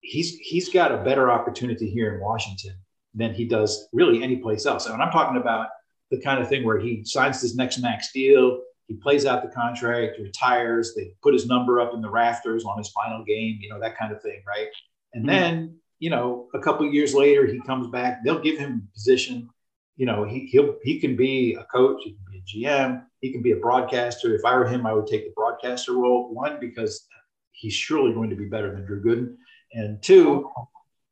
he's 0.00 0.36
he's 0.38 0.68
got 0.68 0.92
a 0.92 0.98
better 0.98 1.30
opportunity 1.30 1.88
here 1.88 2.14
in 2.14 2.20
Washington 2.20 2.74
than 3.14 3.34
he 3.34 3.44
does 3.44 3.88
really 3.92 4.22
any 4.22 4.36
place 4.36 4.66
else. 4.66 4.86
And 4.86 5.00
I'm 5.00 5.10
talking 5.10 5.40
about 5.40 5.68
the 6.10 6.20
kind 6.20 6.40
of 6.40 6.48
thing 6.48 6.64
where 6.64 6.78
he 6.78 7.04
signs 7.04 7.40
his 7.40 7.56
next 7.56 7.78
max 7.78 8.12
deal, 8.12 8.60
he 8.86 8.94
plays 8.94 9.26
out 9.26 9.42
the 9.42 9.54
contract, 9.54 10.18
retires, 10.18 10.94
they 10.96 11.12
put 11.22 11.34
his 11.34 11.46
number 11.46 11.80
up 11.80 11.92
in 11.94 12.00
the 12.00 12.10
rafters 12.10 12.64
on 12.64 12.78
his 12.78 12.88
final 12.88 13.22
game, 13.24 13.58
you 13.60 13.68
know, 13.68 13.78
that 13.78 13.98
kind 13.98 14.12
of 14.12 14.22
thing, 14.22 14.42
right? 14.46 14.68
And 15.14 15.24
mm-hmm. 15.24 15.28
then, 15.28 15.76
you 15.98 16.10
know, 16.10 16.48
a 16.54 16.58
couple 16.60 16.86
years 16.90 17.14
later, 17.14 17.46
he 17.46 17.60
comes 17.60 17.88
back. 17.88 18.24
They'll 18.24 18.40
give 18.40 18.58
him 18.58 18.88
a 18.88 18.92
position. 18.92 19.48
You 19.96 20.06
know, 20.06 20.24
he 20.24 20.46
he'll 20.46 20.76
he 20.82 21.00
can 21.00 21.16
be 21.16 21.54
a 21.54 21.64
coach. 21.64 22.02
He 22.04 22.12
can 22.12 22.24
be 22.30 22.38
a 22.38 22.68
GM. 22.68 23.02
He 23.20 23.32
can 23.32 23.42
be 23.42 23.52
a 23.52 23.56
broadcaster. 23.56 24.34
If 24.34 24.44
I 24.44 24.56
were 24.56 24.66
him, 24.66 24.86
I 24.86 24.92
would 24.92 25.06
take 25.06 25.24
the 25.24 25.32
broadcaster 25.34 25.94
role. 25.94 26.32
One 26.32 26.58
because 26.60 27.06
he's 27.52 27.74
surely 27.74 28.12
going 28.12 28.30
to 28.30 28.36
be 28.36 28.46
better 28.46 28.72
than 28.72 28.84
Drew 28.86 29.02
Gooden, 29.02 29.36
and 29.72 30.00
two, 30.00 30.48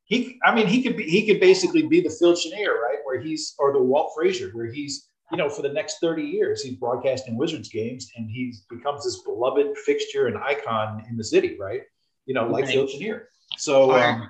he 0.05 0.39
I 0.45 0.55
mean 0.55 0.67
he 0.67 0.81
could 0.81 0.95
be 0.95 1.03
he 1.03 1.25
could 1.25 1.41
basically 1.41 1.85
be 1.85 1.99
the 1.99 2.09
Phil 2.09 2.35
Chenier, 2.35 2.79
right? 2.81 2.99
Where 3.03 3.19
he's 3.19 3.55
or 3.59 3.73
the 3.73 3.81
Walt 3.83 4.13
Frazier, 4.15 4.51
where 4.53 4.71
he's 4.71 5.09
you 5.31 5.37
know, 5.37 5.49
for 5.49 5.61
the 5.61 5.69
next 5.69 5.99
30 5.99 6.23
years, 6.23 6.63
he's 6.63 6.75
broadcasting 6.75 7.37
Wizards 7.37 7.69
games 7.69 8.09
and 8.15 8.29
he 8.29 8.53
becomes 8.69 9.03
this 9.03 9.21
beloved 9.23 9.77
fixture 9.79 10.27
and 10.27 10.37
icon 10.37 11.03
in 11.09 11.17
the 11.17 11.23
city, 11.23 11.57
right? 11.59 11.81
You 12.27 12.33
know, 12.33 12.47
like 12.47 12.67
Phil 12.67 12.85
Chenier. 12.87 13.29
So, 13.57 13.91
um, 13.93 14.29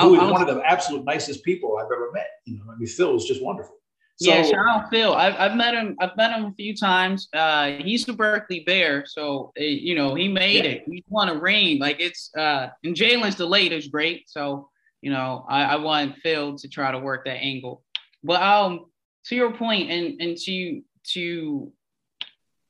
who 0.00 0.14
is 0.14 0.30
one 0.30 0.40
of 0.40 0.54
the 0.54 0.62
absolute 0.62 1.04
nicest 1.04 1.44
people 1.44 1.76
I've 1.76 1.86
ever 1.86 2.10
met. 2.14 2.28
You 2.46 2.58
know, 2.58 2.64
I 2.72 2.76
mean, 2.76 2.86
Phil 2.86 3.14
is 3.16 3.24
just 3.24 3.42
wonderful. 3.42 3.74
So, 4.18 4.30
yeah, 4.30 4.42
shout 4.44 4.66
out 4.66 4.88
Phil. 4.90 5.12
I've, 5.12 5.34
I've 5.34 5.56
met 5.56 5.74
him. 5.74 5.94
I've 6.00 6.16
met 6.16 6.32
him 6.32 6.46
a 6.46 6.52
few 6.54 6.74
times. 6.74 7.28
Uh, 7.34 7.72
he's 7.72 8.08
a 8.08 8.14
Berkeley 8.14 8.60
Bear, 8.60 9.04
so 9.04 9.52
uh, 9.60 9.62
you 9.62 9.94
know 9.94 10.14
he 10.14 10.28
made 10.28 10.64
yeah. 10.64 10.70
it. 10.70 10.84
He 10.86 11.04
won 11.08 11.28
a 11.28 11.38
ring. 11.38 11.78
Like 11.78 12.00
it's 12.00 12.30
uh, 12.34 12.68
and 12.82 12.96
Jalen's 12.96 13.34
delayed 13.34 13.72
is 13.72 13.88
great. 13.88 14.24
So 14.26 14.70
you 15.02 15.10
know 15.10 15.44
I, 15.50 15.64
I 15.64 15.76
want 15.76 16.16
Phil 16.22 16.56
to 16.56 16.68
try 16.68 16.92
to 16.92 16.98
work 16.98 17.26
that 17.26 17.42
angle. 17.42 17.82
But 18.24 18.42
um, 18.42 18.86
to 19.26 19.36
your 19.36 19.52
point, 19.52 19.90
and 19.90 20.18
and 20.18 20.36
to 20.38 20.80
to 21.12 21.72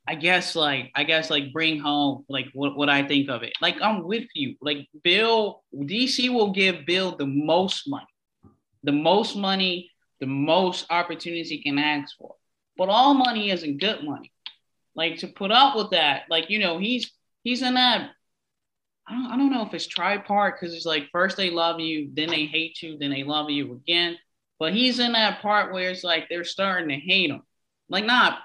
I 0.09 0.15
guess 0.15 0.55
like 0.55 0.93
I 0.95 1.05
guess 1.05 1.31
like 1.31 1.53
bring 1.53 1.81
home 1.81 2.25
like 2.29 2.47
what, 2.55 2.77
what 2.77 2.89
I 2.89 3.07
think 3.07 3.29
of 3.29 3.43
it. 3.43 3.53
Like 3.61 3.77
I'm 3.83 4.05
with 4.05 4.27
you. 4.35 4.55
Like 4.61 4.89
Bill, 5.03 5.63
DC 5.75 6.29
will 6.33 6.53
give 6.53 6.87
Bill 6.87 7.17
the 7.17 7.27
most 7.27 7.89
money, 7.89 8.07
the 8.85 8.93
most 8.93 9.37
money, 9.37 9.91
the 10.21 10.27
most 10.27 10.87
opportunities 10.91 11.49
he 11.49 11.63
can 11.63 11.79
ask 11.79 12.17
for. 12.19 12.35
But 12.79 12.89
all 12.89 13.15
money 13.15 13.51
isn't 13.51 13.81
good 13.81 14.05
money. 14.05 14.33
Like 14.95 15.19
to 15.19 15.29
put 15.29 15.51
up 15.51 15.77
with 15.77 15.91
that, 15.91 16.23
like 16.31 16.51
you 16.51 16.61
know, 16.61 16.79
he's 16.79 17.11
he's 17.43 17.63
in 17.63 17.75
that. 17.75 18.11
I 19.09 19.13
don't, 19.13 19.27
I 19.27 19.37
don't 19.37 19.53
know 19.53 19.65
if 19.65 19.75
it's 19.75 19.87
tripart 19.87 20.55
because 20.55 20.75
it's 20.75 20.87
like 20.87 21.09
first 21.13 21.37
they 21.37 21.51
love 21.51 21.81
you, 21.81 22.11
then 22.13 22.29
they 22.29 22.47
hate 22.47 22.83
you, 22.83 22.97
then 22.99 23.11
they 23.11 23.25
love 23.25 23.51
you 23.51 23.75
again. 23.75 24.17
But 24.59 24.73
he's 24.73 24.99
in 24.99 25.13
that 25.13 25.43
part 25.43 25.73
where 25.73 25.91
it's 25.91 26.03
like 26.03 26.29
they're 26.29 26.45
starting 26.45 26.89
to 26.89 26.97
hate 26.97 27.31
him. 27.31 27.43
Like 27.89 28.05
not, 28.05 28.39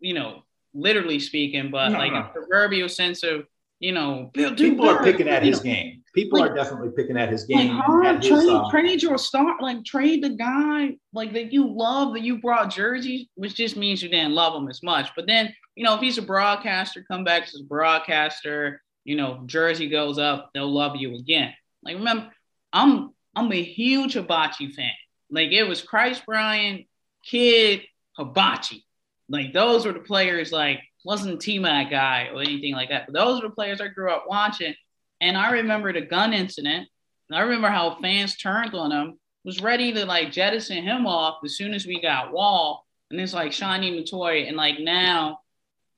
you 0.00 0.14
know, 0.14 0.44
literally 0.76 1.18
speaking, 1.18 1.70
but 1.70 1.90
no, 1.90 1.98
like 1.98 2.12
no. 2.12 2.20
a 2.20 2.24
proverbial 2.24 2.88
sense 2.88 3.22
of, 3.22 3.46
you 3.78 3.92
know, 3.92 4.30
people 4.34 4.88
are 4.88 5.02
picking 5.02 5.28
at 5.28 5.42
his 5.42 5.58
know. 5.58 5.72
game. 5.72 6.02
People 6.14 6.38
like, 6.38 6.52
are 6.52 6.54
definitely 6.54 6.90
picking 6.96 7.18
at 7.18 7.28
his 7.30 7.44
game. 7.44 7.76
Like, 7.76 8.22
his, 8.22 8.28
trade, 8.28 8.48
um, 8.48 8.70
trade 8.70 9.02
your 9.02 9.18
star, 9.18 9.56
like 9.60 9.84
trade 9.84 10.24
the 10.24 10.30
guy 10.30 10.96
like 11.12 11.34
that 11.34 11.52
you 11.52 11.66
love 11.68 12.14
that 12.14 12.22
you 12.22 12.40
brought 12.40 12.70
jerseys, 12.70 13.26
which 13.34 13.54
just 13.54 13.76
means 13.76 14.02
you 14.02 14.08
didn't 14.08 14.32
love 14.32 14.54
him 14.54 14.68
as 14.68 14.82
much. 14.82 15.10
But 15.14 15.26
then, 15.26 15.54
you 15.74 15.84
know, 15.84 15.94
if 15.94 16.00
he's 16.00 16.16
a 16.16 16.22
broadcaster, 16.22 17.04
come 17.06 17.22
back 17.22 17.42
as 17.42 17.60
a 17.60 17.64
broadcaster, 17.64 18.80
you 19.04 19.14
know, 19.16 19.42
jersey 19.44 19.88
goes 19.88 20.18
up, 20.18 20.50
they'll 20.54 20.72
love 20.72 20.96
you 20.96 21.14
again. 21.16 21.52
Like 21.82 21.96
remember, 21.96 22.30
I'm 22.72 23.10
I'm 23.34 23.52
a 23.52 23.62
huge 23.62 24.14
Hibachi 24.14 24.68
fan. 24.68 24.90
Like 25.30 25.50
it 25.52 25.64
was 25.64 25.82
Christ 25.82 26.24
Bryant, 26.24 26.86
Kid, 27.26 27.82
Hibachi. 28.16 28.85
Like 29.28 29.52
those 29.52 29.86
were 29.86 29.92
the 29.92 30.00
players. 30.00 30.52
Like 30.52 30.80
wasn't 31.04 31.40
T 31.40 31.58
Mac 31.58 31.90
guy 31.90 32.30
or 32.32 32.40
anything 32.42 32.74
like 32.74 32.88
that. 32.90 33.06
But 33.06 33.14
those 33.14 33.40
were 33.40 33.48
the 33.48 33.54
players 33.54 33.80
I 33.80 33.88
grew 33.88 34.10
up 34.10 34.24
watching. 34.28 34.74
And 35.20 35.36
I 35.36 35.52
remember 35.52 35.92
the 35.92 36.02
gun 36.02 36.32
incident. 36.32 36.88
I 37.32 37.40
remember 37.40 37.68
how 37.68 37.98
fans 38.00 38.36
turned 38.36 38.74
on 38.74 38.92
him. 38.92 39.18
Was 39.44 39.62
ready 39.62 39.92
to 39.92 40.04
like 40.04 40.32
jettison 40.32 40.82
him 40.82 41.06
off 41.06 41.38
as 41.44 41.56
soon 41.56 41.72
as 41.72 41.86
we 41.86 42.00
got 42.00 42.32
Wall. 42.32 42.84
And 43.10 43.20
it's 43.20 43.32
like 43.32 43.52
shiny 43.52 43.92
Matoy. 43.92 44.48
And 44.48 44.56
like 44.56 44.80
now 44.80 45.38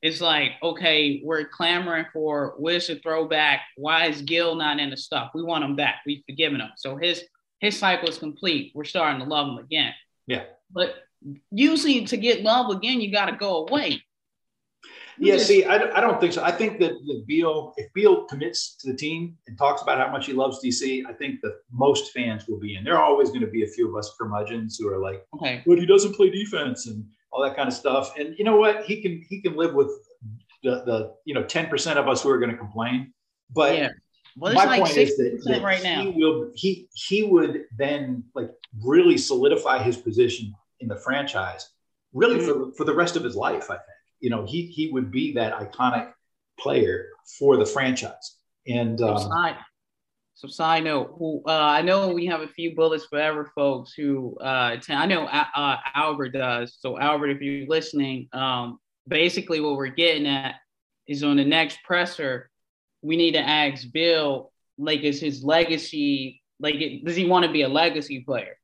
it's 0.02 0.20
like, 0.20 0.52
okay, 0.62 1.20
we're 1.24 1.48
clamoring 1.48 2.06
for 2.12 2.54
where's 2.58 2.86
the 2.86 2.96
throwback? 2.96 3.62
Why 3.76 4.06
is 4.06 4.22
Gil 4.22 4.54
not 4.54 4.78
in 4.78 4.90
the 4.90 4.96
stuff? 4.96 5.30
We 5.34 5.42
want 5.42 5.64
him 5.64 5.74
back. 5.74 5.96
We've 6.06 6.22
forgiven 6.28 6.60
him. 6.60 6.70
So 6.76 6.96
his 6.96 7.24
his 7.60 7.76
cycle 7.76 8.08
is 8.08 8.18
complete. 8.18 8.72
We're 8.74 8.84
starting 8.84 9.20
to 9.20 9.28
love 9.28 9.48
him 9.48 9.58
again. 9.58 9.92
Yeah. 10.26 10.44
But 10.70 10.94
usually 11.50 12.04
to 12.06 12.16
get 12.16 12.42
love 12.42 12.70
again, 12.70 13.00
you 13.00 13.12
got 13.12 13.26
to 13.26 13.36
go 13.36 13.66
away. 13.66 14.02
Yeah, 15.20 15.36
see, 15.38 15.64
I, 15.64 15.74
I 15.96 16.00
don't 16.00 16.20
think 16.20 16.32
so. 16.32 16.44
I 16.44 16.52
think 16.52 16.78
that, 16.78 16.92
Beal, 17.26 17.74
if 17.76 17.92
Beal 17.92 18.24
commits 18.24 18.76
to 18.76 18.92
the 18.92 18.96
team 18.96 19.36
and 19.46 19.58
talks 19.58 19.82
about 19.82 19.98
how 19.98 20.12
much 20.12 20.26
he 20.26 20.32
loves 20.32 20.62
DC, 20.64 21.02
I 21.08 21.12
think 21.12 21.40
that 21.42 21.56
most 21.72 22.12
fans 22.12 22.46
will 22.46 22.60
be 22.60 22.76
in. 22.76 22.84
There 22.84 22.96
are 22.96 23.02
always 23.02 23.30
going 23.30 23.40
to 23.40 23.48
be 23.48 23.64
a 23.64 23.66
few 23.66 23.88
of 23.88 23.96
us 23.96 24.14
curmudgeons 24.18 24.78
who 24.78 24.88
are 24.88 24.98
like, 24.98 25.24
okay, 25.34 25.62
but 25.66 25.78
he 25.78 25.86
doesn't 25.86 26.14
play 26.14 26.30
defense 26.30 26.86
and 26.86 27.04
all 27.32 27.42
that 27.42 27.56
kind 27.56 27.68
of 27.68 27.74
stuff. 27.74 28.16
And 28.16 28.36
you 28.38 28.44
know 28.44 28.56
what? 28.56 28.84
He 28.84 29.02
can 29.02 29.24
he 29.28 29.40
can 29.40 29.56
live 29.56 29.74
with 29.74 29.88
the, 30.62 30.82
the 30.86 31.14
you 31.24 31.34
know 31.34 31.42
ten 31.42 31.66
percent 31.66 31.98
of 31.98 32.08
us 32.08 32.22
who 32.22 32.30
are 32.30 32.38
going 32.38 32.50
to 32.52 32.56
complain. 32.56 33.12
But 33.50 33.76
yeah. 33.76 33.88
well, 34.36 34.54
my 34.54 34.64
like 34.64 34.82
point 34.82 34.96
is 34.96 35.16
that, 35.16 35.42
that 35.46 35.62
right 35.62 35.82
now. 35.82 36.02
he 36.02 36.10
will 36.10 36.52
he 36.54 36.88
he 36.94 37.24
would 37.24 37.64
then 37.76 38.22
like 38.34 38.50
really 38.82 39.18
solidify 39.18 39.82
his 39.82 39.96
position 39.96 40.54
in 40.80 40.88
the 40.88 40.96
franchise, 40.96 41.70
really 42.12 42.38
mm-hmm. 42.38 42.70
for, 42.70 42.72
for 42.72 42.84
the 42.84 42.94
rest 42.94 43.16
of 43.16 43.24
his 43.24 43.36
life. 43.36 43.64
I 43.70 43.74
think 43.74 43.98
you 44.20 44.30
know 44.30 44.44
he 44.44 44.66
he 44.66 44.90
would 44.90 45.10
be 45.10 45.32
that 45.34 45.54
iconic 45.54 46.12
player 46.58 47.08
for 47.38 47.56
the 47.56 47.66
franchise. 47.66 48.36
And 48.66 49.00
um, 49.00 49.18
so, 49.18 49.28
side, 49.28 49.56
so 50.34 50.48
side 50.48 50.84
note, 50.84 51.14
who 51.18 51.42
uh, 51.46 51.52
I 51.52 51.82
know 51.82 52.08
we 52.08 52.26
have 52.26 52.40
a 52.40 52.48
few 52.48 52.74
bullets 52.74 53.06
forever 53.06 53.50
folks 53.54 53.92
who 53.92 54.36
uh, 54.40 54.70
attend, 54.74 54.98
I 54.98 55.06
know 55.06 55.24
uh, 55.26 55.76
Albert 55.94 56.30
does. 56.30 56.76
So 56.80 56.98
Albert, 56.98 57.30
if 57.30 57.40
you're 57.40 57.66
listening, 57.66 58.28
um, 58.32 58.78
basically 59.06 59.60
what 59.60 59.76
we're 59.76 59.88
getting 59.88 60.26
at 60.26 60.56
is 61.06 61.22
on 61.24 61.36
the 61.36 61.44
next 61.44 61.82
presser, 61.82 62.50
we 63.02 63.16
need 63.16 63.32
to 63.32 63.40
ask 63.40 63.86
Bill 63.92 64.52
like 64.76 65.00
is 65.00 65.20
his 65.20 65.42
legacy 65.42 66.42
like 66.60 66.76
it, 66.76 67.04
does 67.04 67.16
he 67.16 67.26
want 67.26 67.44
to 67.44 67.52
be 67.52 67.62
a 67.62 67.68
legacy 67.68 68.20
player? 68.20 68.58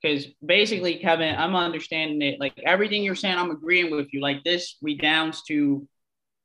Because 0.00 0.26
basically, 0.44 0.98
Kevin, 0.98 1.34
I'm 1.36 1.54
understanding 1.54 2.22
it. 2.22 2.40
Like 2.40 2.54
everything 2.64 3.02
you're 3.02 3.14
saying, 3.14 3.36
I'm 3.36 3.50
agreeing 3.50 3.90
with 3.90 4.12
you. 4.12 4.20
Like 4.20 4.44
this 4.44 4.76
redounds 4.80 5.42
to 5.44 5.86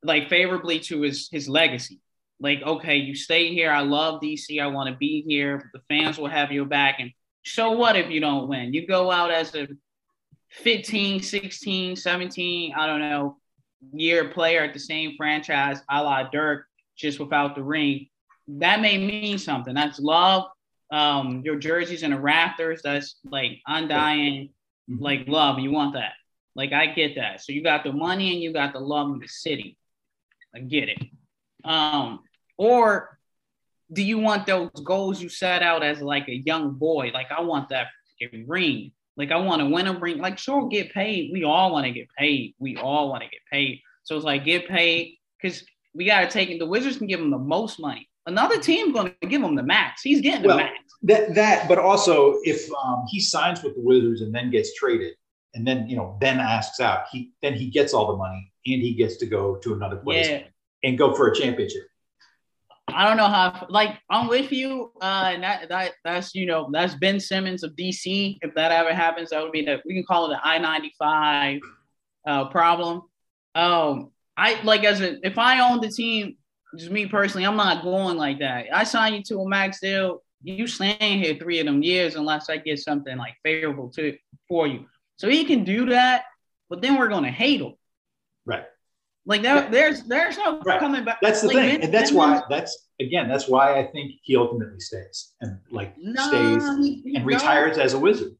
like 0.02 0.28
favorably 0.28 0.80
to 0.80 1.02
his 1.02 1.28
his 1.30 1.48
legacy. 1.48 2.00
Like, 2.38 2.62
okay, 2.62 2.96
you 2.96 3.14
stay 3.14 3.52
here. 3.54 3.70
I 3.70 3.80
love 3.80 4.20
DC. 4.20 4.60
I 4.60 4.66
want 4.66 4.90
to 4.90 4.96
be 4.96 5.24
here. 5.26 5.70
The 5.72 5.80
fans 5.88 6.18
will 6.18 6.28
have 6.28 6.52
your 6.52 6.66
back. 6.66 6.96
And 6.98 7.12
so 7.44 7.72
what 7.72 7.96
if 7.96 8.10
you 8.10 8.20
don't 8.20 8.48
win? 8.48 8.74
You 8.74 8.86
go 8.86 9.10
out 9.10 9.30
as 9.30 9.54
a 9.54 9.68
15, 10.50 11.22
16, 11.22 11.96
17, 11.96 12.74
I 12.76 12.86
don't 12.86 13.00
know, 13.00 13.38
year 13.92 14.28
player 14.28 14.62
at 14.62 14.74
the 14.74 14.80
same 14.80 15.14
franchise, 15.16 15.80
a 15.90 16.02
la 16.02 16.24
Dirk, 16.24 16.66
just 16.96 17.18
without 17.18 17.54
the 17.54 17.62
ring. 17.62 18.08
That 18.48 18.80
may 18.80 18.98
mean 18.98 19.38
something. 19.38 19.74
That's 19.74 19.98
love 19.98 20.44
um 20.90 21.42
your 21.44 21.56
jerseys 21.56 22.02
and 22.02 22.12
the 22.12 22.20
rafters 22.20 22.80
that's 22.82 23.16
like 23.24 23.60
undying 23.66 24.50
mm-hmm. 24.90 25.02
like 25.02 25.24
love. 25.26 25.58
You 25.58 25.72
want 25.72 25.94
that. 25.94 26.12
Like 26.54 26.72
i 26.72 26.86
get 26.86 27.16
that. 27.16 27.42
So 27.42 27.52
you 27.52 27.62
got 27.62 27.84
the 27.84 27.92
money 27.92 28.32
and 28.32 28.42
you 28.42 28.52
got 28.52 28.72
the 28.72 28.80
love 28.80 29.10
of 29.10 29.20
the 29.20 29.28
city. 29.28 29.76
I 30.54 30.60
get 30.60 30.88
it. 30.88 31.02
Um 31.64 32.20
or 32.56 33.18
do 33.92 34.02
you 34.02 34.18
want 34.18 34.46
those 34.46 34.70
goals 34.84 35.22
you 35.22 35.28
set 35.28 35.62
out 35.62 35.84
as 35.84 36.00
like 36.00 36.28
a 36.28 36.36
young 36.36 36.72
boy? 36.72 37.10
Like 37.12 37.30
i 37.36 37.40
want 37.40 37.68
that 37.70 37.88
ring. 38.46 38.92
Like 39.16 39.32
i 39.32 39.36
want 39.36 39.60
to 39.60 39.68
win 39.68 39.86
a 39.86 39.98
ring. 39.98 40.18
Like 40.18 40.38
sure 40.38 40.68
get 40.68 40.92
paid. 40.92 41.30
We 41.32 41.44
all 41.44 41.72
want 41.72 41.86
to 41.86 41.92
get 41.92 42.08
paid. 42.16 42.54
We 42.58 42.76
all 42.76 43.10
want 43.10 43.22
to 43.22 43.28
get 43.28 43.40
paid. 43.52 43.80
So 44.04 44.16
it's 44.16 44.24
like 44.24 44.44
get 44.44 44.68
paid 44.68 45.16
because 45.40 45.64
we 45.94 46.04
got 46.04 46.20
to 46.20 46.28
take 46.28 46.50
it. 46.50 46.58
The 46.58 46.66
wizards 46.66 46.98
can 46.98 47.06
give 47.06 47.18
them 47.18 47.30
the 47.30 47.38
most 47.38 47.80
money 47.80 48.08
Another 48.26 48.58
team 48.58 48.92
going 48.92 49.14
to 49.20 49.28
give 49.28 49.42
him 49.42 49.54
the 49.54 49.62
max. 49.62 50.02
He's 50.02 50.20
getting 50.20 50.46
well, 50.46 50.56
the 50.56 50.64
max. 50.64 50.78
That 51.02 51.34
that, 51.34 51.68
but 51.68 51.78
also 51.78 52.40
if 52.42 52.68
um, 52.74 53.04
he 53.08 53.20
signs 53.20 53.62
with 53.62 53.74
the 53.76 53.82
Wizards 53.82 54.22
and 54.22 54.34
then 54.34 54.50
gets 54.50 54.74
traded, 54.74 55.14
and 55.54 55.66
then 55.66 55.88
you 55.88 55.96
know 55.96 56.16
then 56.20 56.40
asks 56.40 56.80
out, 56.80 57.06
he 57.12 57.32
then 57.42 57.54
he 57.54 57.70
gets 57.70 57.94
all 57.94 58.08
the 58.08 58.16
money 58.16 58.52
and 58.66 58.82
he 58.82 58.94
gets 58.94 59.16
to 59.18 59.26
go 59.26 59.56
to 59.56 59.74
another 59.74 59.96
place 59.96 60.28
yeah. 60.28 60.42
and 60.82 60.98
go 60.98 61.14
for 61.14 61.28
a 61.28 61.34
championship. 61.34 61.82
I 62.88 63.06
don't 63.06 63.16
know 63.16 63.28
how. 63.28 63.66
Like 63.68 63.98
I'm 64.08 64.28
with 64.28 64.52
you, 64.52 64.92
uh, 65.00 65.30
and 65.34 65.42
that 65.42 65.68
that 65.68 65.92
that's 66.04 66.34
you 66.34 66.46
know 66.46 66.68
that's 66.72 66.94
Ben 66.94 67.20
Simmons 67.20 67.62
of 67.62 67.72
DC. 67.72 68.38
If 68.42 68.54
that 68.54 68.72
ever 68.72 68.94
happens, 68.94 69.30
that 69.30 69.42
would 69.42 69.52
be 69.52 69.64
the 69.64 69.80
we 69.86 69.94
can 69.94 70.04
call 70.04 70.26
it 70.26 70.34
the 70.34 70.46
I 70.46 70.58
ninety 70.58 70.92
five 70.98 71.60
uh, 72.26 72.48
problem. 72.48 73.02
Um, 73.54 74.10
I 74.36 74.60
like 74.62 74.84
as 74.84 75.00
a 75.00 75.18
if 75.26 75.38
I 75.38 75.68
owned 75.68 75.82
the 75.82 75.90
team, 75.90 76.36
just 76.76 76.90
me 76.90 77.06
personally, 77.06 77.46
I'm 77.46 77.56
not 77.56 77.82
going 77.82 78.16
like 78.16 78.38
that. 78.40 78.66
I 78.72 78.84
sign 78.84 79.14
you 79.14 79.22
to 79.24 79.40
a 79.40 79.48
max 79.48 79.80
deal. 79.80 80.22
You 80.42 80.66
staying 80.66 81.22
here 81.22 81.36
three 81.36 81.60
of 81.60 81.66
them 81.66 81.82
years 81.82 82.14
unless 82.14 82.50
I 82.50 82.58
get 82.58 82.78
something 82.78 83.16
like 83.16 83.34
favorable 83.42 83.90
to 83.90 84.16
for 84.48 84.66
you. 84.66 84.86
So 85.16 85.28
he 85.28 85.44
can 85.44 85.64
do 85.64 85.86
that, 85.86 86.24
but 86.68 86.82
then 86.82 86.98
we're 86.98 87.08
gonna 87.08 87.30
hate 87.30 87.60
him. 87.60 87.74
Right. 88.44 88.64
Like 89.24 89.42
yeah. 89.42 89.68
there's 89.68 90.04
there's 90.04 90.38
no 90.38 90.60
right. 90.60 90.78
coming 90.78 91.04
back. 91.04 91.18
That's 91.20 91.40
the 91.40 91.48
like, 91.48 91.56
thing, 91.56 91.82
and 91.82 91.92
that's 91.92 92.12
why 92.12 92.42
that's 92.48 92.86
again 93.00 93.28
that's 93.28 93.48
why 93.48 93.78
I 93.78 93.86
think 93.88 94.12
he 94.22 94.36
ultimately 94.36 94.78
stays 94.78 95.34
and 95.40 95.58
like 95.70 95.94
no, 95.98 96.28
stays 96.28 96.62
he, 96.78 97.02
he 97.04 97.16
and 97.16 97.26
retires 97.26 97.76
as 97.76 97.94
a 97.94 97.98
wizard. 97.98 98.36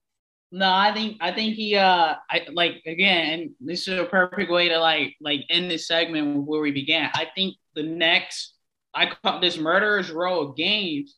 No, 0.52 0.72
I 0.72 0.94
think 0.94 1.16
I 1.20 1.32
think 1.32 1.56
he 1.56 1.74
uh 1.74 2.14
I 2.30 2.46
like 2.52 2.82
again, 2.86 3.32
and 3.32 3.50
this 3.58 3.88
is 3.88 3.98
a 3.98 4.04
perfect 4.04 4.50
way 4.50 4.68
to 4.68 4.78
like 4.78 5.16
like 5.20 5.40
end 5.50 5.70
this 5.70 5.88
segment 5.88 6.46
where 6.46 6.60
we 6.60 6.70
began. 6.70 7.10
I 7.14 7.26
think 7.34 7.56
the 7.76 7.84
next 7.84 8.54
I 8.92 9.06
call 9.06 9.40
this 9.40 9.58
murderer's 9.58 10.10
row 10.10 10.40
of 10.40 10.56
games 10.56 11.14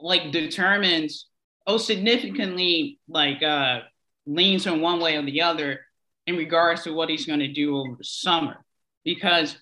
like 0.00 0.32
determines 0.32 1.28
oh 1.66 1.76
significantly 1.76 2.98
like 3.08 3.42
uh 3.42 3.80
leans 4.26 4.66
in 4.66 4.80
one 4.80 4.98
way 4.98 5.16
or 5.16 5.22
the 5.22 5.42
other 5.42 5.80
in 6.26 6.36
regards 6.36 6.82
to 6.84 6.92
what 6.92 7.10
he's 7.10 7.26
going 7.26 7.40
to 7.40 7.52
do 7.52 7.76
over 7.76 7.96
the 7.96 8.04
summer. 8.04 8.64
Because 9.04 9.56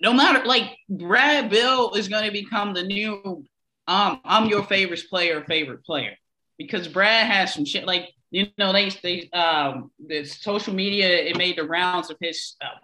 no 0.00 0.12
matter 0.12 0.44
like 0.44 0.76
Brad 0.88 1.50
Bill 1.50 1.94
is 1.94 2.08
going 2.08 2.24
to 2.24 2.32
become 2.32 2.74
the 2.74 2.82
new 2.82 3.44
um 3.88 4.20
I'm 4.24 4.48
your 4.48 4.64
favorite 4.64 5.02
player, 5.08 5.42
favorite 5.48 5.84
player. 5.84 6.16
Because 6.58 6.86
Brad 6.86 7.26
has 7.26 7.54
some 7.54 7.64
shit 7.64 7.86
like 7.86 8.10
you 8.30 8.48
know 8.58 8.72
they 8.72 8.90
they 9.02 9.30
um 9.30 9.90
the 10.06 10.24
social 10.24 10.74
media 10.74 11.08
it 11.08 11.36
made 11.38 11.56
the 11.56 11.64
rounds 11.64 12.10
of 12.10 12.16
his 12.20 12.56
uh, 12.60 12.78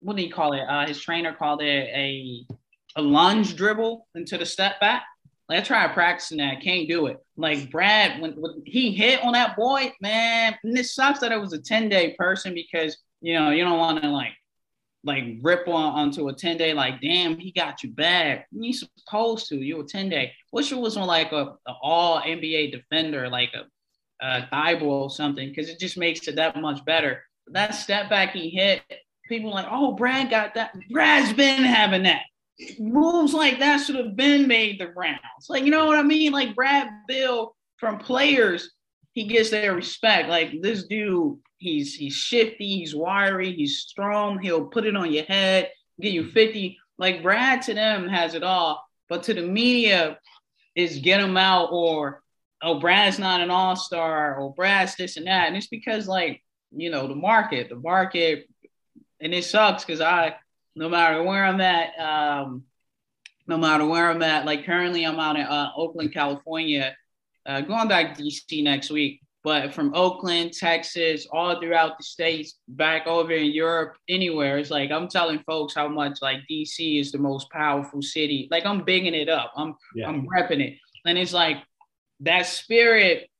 what 0.00 0.16
do 0.16 0.22
you 0.22 0.32
call 0.32 0.52
it? 0.52 0.62
Uh, 0.68 0.86
his 0.86 1.00
trainer 1.00 1.32
called 1.32 1.62
it 1.62 1.88
a 1.94 2.46
a 2.96 3.02
lunge 3.02 3.54
dribble 3.54 4.06
into 4.14 4.38
the 4.38 4.46
step 4.46 4.80
back. 4.80 5.04
Like 5.48 5.60
I 5.60 5.62
tried 5.62 5.94
practicing 5.94 6.38
that, 6.38 6.62
can't 6.62 6.88
do 6.88 7.06
it. 7.06 7.18
Like 7.36 7.70
Brad, 7.70 8.20
when, 8.20 8.32
when 8.32 8.62
he 8.66 8.92
hit 8.92 9.22
on 9.22 9.32
that 9.32 9.56
boy, 9.56 9.92
man, 10.00 10.56
and 10.62 10.76
it 10.76 10.86
sucks 10.86 11.20
that 11.20 11.32
it 11.32 11.40
was 11.40 11.52
a 11.52 11.60
10 11.60 11.88
day 11.88 12.14
person 12.18 12.54
because 12.54 12.98
you 13.20 13.34
know 13.34 13.50
you 13.50 13.64
don't 13.64 13.78
want 13.78 14.02
to 14.02 14.08
like 14.08 14.34
like 15.04 15.24
rip 15.42 15.66
on 15.68 15.94
onto 15.94 16.28
a 16.28 16.32
10 16.32 16.56
day, 16.56 16.74
like, 16.74 17.00
damn, 17.00 17.38
he 17.38 17.52
got 17.52 17.82
you 17.82 17.90
bad. 17.90 18.44
You 18.50 18.72
supposed 18.72 19.48
to, 19.48 19.56
you 19.56 19.80
a 19.80 19.84
10 19.84 20.08
day. 20.08 20.32
Wish 20.52 20.72
it 20.72 20.78
was 20.78 20.96
on 20.96 21.06
like 21.06 21.32
a, 21.32 21.54
a 21.66 21.72
all 21.82 22.20
NBA 22.20 22.72
defender, 22.72 23.28
like 23.28 23.50
a, 23.54 24.26
a 24.26 24.48
Thybulle 24.52 24.82
or 24.82 25.10
something, 25.10 25.48
because 25.48 25.68
it 25.68 25.78
just 25.78 25.96
makes 25.96 26.26
it 26.28 26.36
that 26.36 26.60
much 26.60 26.84
better. 26.84 27.22
That 27.48 27.74
step 27.74 28.10
back 28.10 28.32
he 28.32 28.50
hit, 28.50 28.82
people 29.28 29.50
like, 29.50 29.66
oh, 29.70 29.92
Brad 29.92 30.30
got 30.30 30.54
that. 30.54 30.72
Brad's 30.90 31.32
been 31.32 31.62
having 31.62 32.04
that. 32.04 32.22
Moves 32.78 33.34
like 33.34 33.60
that 33.60 33.78
should 33.78 33.96
have 33.96 34.16
been 34.16 34.48
made 34.48 34.80
the 34.80 34.88
rounds. 34.88 35.48
Like, 35.48 35.64
you 35.64 35.70
know 35.70 35.86
what 35.86 35.98
I 35.98 36.02
mean? 36.02 36.32
Like 36.32 36.56
Brad 36.56 36.88
Bill 37.06 37.54
from 37.76 37.98
players, 37.98 38.70
he 39.12 39.24
gets 39.24 39.50
their 39.50 39.74
respect. 39.74 40.28
Like 40.28 40.60
this 40.60 40.84
dude, 40.84 41.38
he's 41.58 41.94
he's 41.94 42.14
shifty, 42.14 42.78
he's 42.78 42.94
wiry, 42.94 43.52
he's 43.52 43.78
strong. 43.78 44.40
He'll 44.40 44.66
put 44.66 44.86
it 44.86 44.96
on 44.96 45.12
your 45.12 45.24
head, 45.24 45.70
get 46.00 46.12
you 46.12 46.30
50. 46.30 46.78
Like 46.98 47.22
Brad 47.22 47.62
to 47.62 47.74
them 47.74 48.08
has 48.08 48.34
it 48.34 48.42
all, 48.42 48.84
but 49.08 49.22
to 49.24 49.34
the 49.34 49.42
media 49.42 50.18
is 50.74 50.98
get 50.98 51.20
him 51.20 51.36
out 51.36 51.68
or 51.70 52.22
oh 52.62 52.80
Brad's 52.80 53.18
not 53.18 53.40
an 53.40 53.50
all-star 53.50 54.36
or 54.36 54.52
Brad's 54.54 54.96
this 54.96 55.16
and 55.16 55.26
that. 55.26 55.46
And 55.46 55.56
it's 55.56 55.68
because 55.68 56.08
like, 56.08 56.42
you 56.72 56.90
know, 56.90 57.06
the 57.06 57.14
market, 57.14 57.68
the 57.68 57.76
market 57.76 58.48
and 59.20 59.34
it 59.34 59.44
sucks 59.44 59.84
because 59.84 60.00
I, 60.00 60.34
no 60.74 60.88
matter 60.88 61.22
where 61.22 61.44
I'm 61.44 61.60
at, 61.60 61.98
um, 61.98 62.64
no 63.46 63.56
matter 63.56 63.86
where 63.86 64.10
I'm 64.10 64.22
at, 64.22 64.46
like 64.46 64.64
currently 64.64 65.04
I'm 65.04 65.18
out 65.18 65.36
in 65.36 65.42
uh, 65.42 65.70
Oakland, 65.76 66.12
California, 66.12 66.94
uh, 67.46 67.62
going 67.62 67.88
back 67.88 68.16
to 68.16 68.22
DC 68.22 68.62
next 68.62 68.90
week. 68.90 69.20
But 69.44 69.72
from 69.72 69.94
Oakland, 69.94 70.52
Texas, 70.52 71.26
all 71.32 71.58
throughout 71.58 71.96
the 71.96 72.04
states, 72.04 72.58
back 72.68 73.06
over 73.06 73.32
in 73.32 73.52
Europe, 73.52 73.96
anywhere, 74.08 74.58
it's 74.58 74.70
like 74.70 74.90
I'm 74.90 75.08
telling 75.08 75.38
folks 75.46 75.74
how 75.74 75.88
much 75.88 76.18
like 76.20 76.40
DC 76.50 77.00
is 77.00 77.12
the 77.12 77.18
most 77.18 77.48
powerful 77.50 78.02
city. 78.02 78.48
Like 78.50 78.66
I'm 78.66 78.84
bigging 78.84 79.14
it 79.14 79.28
up. 79.28 79.52
I'm 79.56 79.74
yeah. 79.94 80.08
I'm 80.08 80.26
repping 80.26 80.60
it, 80.60 80.78
and 81.06 81.16
it's 81.16 81.32
like 81.32 81.58
that 82.20 82.46
spirit 82.46 83.30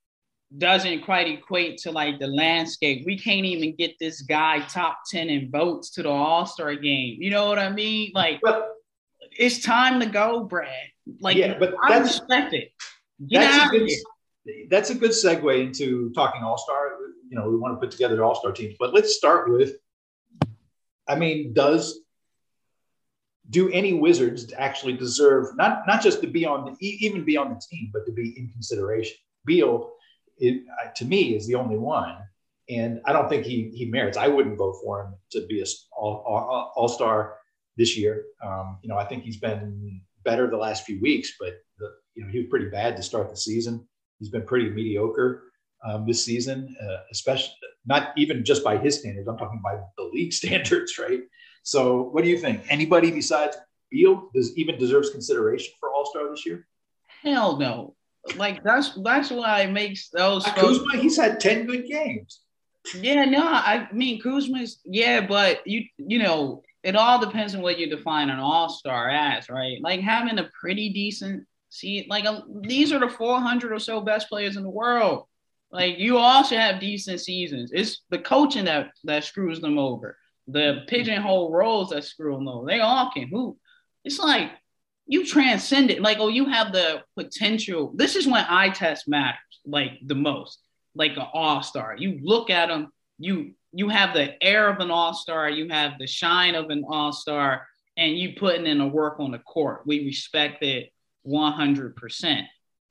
doesn't 0.57 1.03
quite 1.03 1.29
equate 1.29 1.79
to 1.79 1.93
like 1.93 2.19
the 2.19 2.27
landscape. 2.27 3.05
We 3.05 3.19
can't 3.19 3.45
even 3.45 3.77
get 3.77 3.99
this 4.01 4.23
guy 4.23 4.61
top 4.61 5.01
10 5.11 5.29
in 5.29 5.51
votes 5.51 5.91
to 5.91 6.03
the 6.03 6.09
All-Star 6.09 6.75
game. 6.77 7.19
You 7.21 7.31
know 7.31 7.47
what 7.49 7.59
I 7.59 7.69
mean? 7.71 8.13
Like 8.15 8.41
but, 8.43 8.71
it's 9.33 9.61
time 9.61 10.01
to 10.01 10.07
go, 10.07 10.45
Brad. 10.45 10.73
Like 11.21 11.37
yeah, 11.37 11.59
but 11.59 11.75
I 11.83 11.99
that's, 11.99 12.19
respect 12.19 12.55
it. 12.55 12.73
Get 13.29 13.41
that's 13.41 13.73
a 13.73 13.79
good, 13.79 13.91
that's 14.71 14.91
a 14.91 14.95
good 14.95 15.11
segue 15.11 15.67
into 15.67 16.11
talking 16.15 16.43
All-Star. 16.43 16.93
You 17.29 17.39
know, 17.39 17.51
we 17.51 17.57
want 17.57 17.75
to 17.75 17.81
put 17.81 17.91
together 17.91 18.25
All-Star 18.25 18.53
teams, 18.53 18.77
but 18.79 18.95
let's 18.95 19.17
start 19.17 19.51
with 19.51 19.75
I 21.07 21.17
mean, 21.17 21.53
does 21.53 22.01
do 23.51 23.71
any 23.71 23.95
Wizards 23.95 24.53
actually 24.57 24.95
deserve 24.95 25.57
not 25.57 25.87
not 25.87 26.03
just 26.03 26.21
to 26.23 26.27
be 26.27 26.47
on 26.47 26.65
the, 26.65 26.77
even 26.81 27.25
be 27.25 27.37
on 27.37 27.51
the 27.51 27.61
team, 27.71 27.91
but 27.93 28.07
to 28.07 28.13
be 28.13 28.35
in 28.39 28.49
consideration? 28.49 29.17
Beal 29.45 29.93
it, 30.41 30.65
to 30.97 31.05
me 31.05 31.37
is 31.37 31.47
the 31.47 31.55
only 31.55 31.77
one. 31.77 32.17
And 32.71 33.01
I 33.07 33.13
don't 33.13 33.29
think 33.29 33.45
he 33.47 33.71
he 33.75 33.87
merits. 33.87 34.19
I 34.19 34.29
wouldn't 34.29 34.59
vote 34.59 34.79
for 34.83 35.03
him 35.03 35.15
to 35.33 35.47
be 35.47 35.63
a 35.63 35.65
all, 35.97 36.23
all, 36.27 36.73
all 36.77 36.89
star 36.89 37.37
this 37.77 37.97
year. 37.97 38.25
Um, 38.45 38.79
you 38.83 38.89
know, 38.89 38.99
I 38.99 39.05
think 39.05 39.25
he's 39.25 39.39
been 39.39 40.03
better 40.25 40.51
the 40.51 40.59
last 40.59 40.85
few 40.85 41.01
weeks, 41.01 41.33
but 41.41 41.55
the, 41.79 41.91
you 42.15 42.25
know 42.25 42.31
he 42.31 42.39
was 42.39 42.49
pretty 42.49 42.69
bad 42.69 42.97
to 42.97 43.03
start 43.03 43.31
the 43.31 43.37
season. 43.37 43.87
He's 44.19 44.29
been 44.29 44.45
pretty 44.45 44.69
mediocre 44.69 45.45
um, 45.87 46.07
this 46.07 46.23
season, 46.23 46.77
uh, 46.83 46.99
especially 47.11 47.55
not 47.87 48.13
even 48.19 48.45
just 48.45 48.63
by 48.63 48.77
his 48.77 48.99
standards. 48.99 49.29
I'm 49.29 49.39
talking 49.39 49.63
by 49.65 49.79
the 49.97 50.05
league 50.05 50.33
standards, 50.41 50.99
right? 50.99 51.21
So, 51.63 52.03
what 52.03 52.23
do 52.23 52.29
you 52.29 52.39
think? 52.39 52.63
Anybody 52.69 53.11
besides 53.11 53.57
Beal 53.91 54.29
does 54.35 54.55
even 54.59 54.79
deserves 54.79 55.09
consideration 55.09 55.73
for 55.81 55.91
All 55.95 56.05
Star 56.05 56.29
this 56.29 56.45
year? 56.45 56.67
Hell 57.23 57.57
no 57.57 57.95
like 58.37 58.63
that's 58.63 58.99
that's 59.03 59.31
why 59.31 59.63
it 59.63 59.73
makes 59.73 60.09
those. 60.11 60.47
Uh, 60.47 60.53
Kuzma, 60.55 60.99
he's 60.99 61.17
had 61.17 61.41
ten 61.41 61.67
good 61.67 61.87
games. 61.87 62.41
Yeah, 62.95 63.25
no, 63.25 63.43
I 63.43 63.89
mean 63.93 64.21
Kuzma's 64.21 64.81
yeah, 64.85 65.27
but 65.27 65.67
you 65.67 65.85
you 65.97 66.19
know 66.19 66.63
it 66.83 66.97
all 66.97 67.21
depends 67.21 67.55
on 67.55 67.63
what 67.63 67.79
you 67.79 67.89
define 67.89 68.31
an 68.31 68.39
all 68.39 68.69
star 68.69 69.11
as, 69.11 69.49
right? 69.49 69.79
Like 69.83 70.01
having 70.01 70.39
a 70.39 70.51
pretty 70.61 70.91
decent 70.91 71.47
see, 71.71 72.07
like 72.09 72.25
a, 72.25 72.45
these 72.63 72.93
are 72.93 73.01
the 73.01 73.09
four 73.09 73.41
hundred 73.41 73.73
or 73.73 73.79
so 73.79 74.01
best 74.01 74.29
players 74.29 74.57
in 74.57 74.63
the 74.63 74.71
world. 74.71 75.25
Like 75.71 75.99
you 75.99 76.19
all 76.19 76.43
should 76.45 76.59
have 76.59 76.81
decent 76.81 77.21
seasons. 77.21 77.71
It's 77.75 78.03
the 78.11 78.19
coaching 78.19 78.65
that 78.67 78.93
that 79.05 79.25
screws 79.25 79.61
them 79.61 79.79
over. 79.79 80.17
The 80.47 80.85
pigeonhole 80.89 81.53
roles 81.53 81.91
that 81.91 82.05
screw 82.05 82.35
them 82.35 82.49
over. 82.49 82.67
They 82.67 82.81
all 82.81 83.11
can 83.11 83.29
hoop. 83.29 83.59
It's 84.05 84.19
like 84.19 84.51
you 85.09 85.27
transcend 85.27 85.91
it. 85.91 86.03
Like, 86.03 86.19
oh, 86.21 86.29
you 86.29 86.45
have 86.47 86.71
the 86.73 87.03
potential. 87.17 87.93
This 87.97 88.15
is 88.15 88.27
when 88.27 88.45
eye 88.49 88.69
test 88.69 89.09
matters, 89.09 89.39
like 89.65 89.93
the 90.07 90.15
most, 90.15 90.61
like 90.95 91.13
an 91.17 91.27
all-star. 91.33 91.97
You 91.99 92.21
look 92.23 92.51
at 92.51 92.69
them, 92.69 92.89
you 93.19 93.55
you 93.73 93.89
have 93.89 94.15
the 94.15 94.43
air 94.43 94.69
of 94.69 94.81
an 94.81 94.91
all-star, 94.91 95.51
you 95.51 95.69
have 95.69 95.99
the 95.99 96.07
shine 96.07 96.55
of 96.55 96.71
an 96.71 96.85
all-star, 96.89 97.67
and 97.97 98.17
you 98.17 98.35
putting 98.39 98.67
in 98.67 98.79
the 98.79 98.87
work 98.87 99.19
on 99.19 99.31
the 99.31 99.39
court. 99.41 99.83
We 99.87 100.05
respect 100.05 100.63
it 100.63 100.91
100%. 101.27 102.45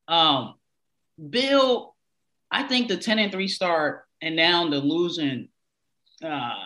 Um, 0.08 0.56
Beal, 1.30 1.96
I 2.52 2.64
think 2.64 2.88
the 2.88 2.98
10 2.98 3.20
and 3.20 3.32
3 3.32 3.48
start 3.48 4.04
and 4.22 4.36
now 4.36 4.70
the 4.70 4.80
losing 4.80 5.50
uh 6.24 6.64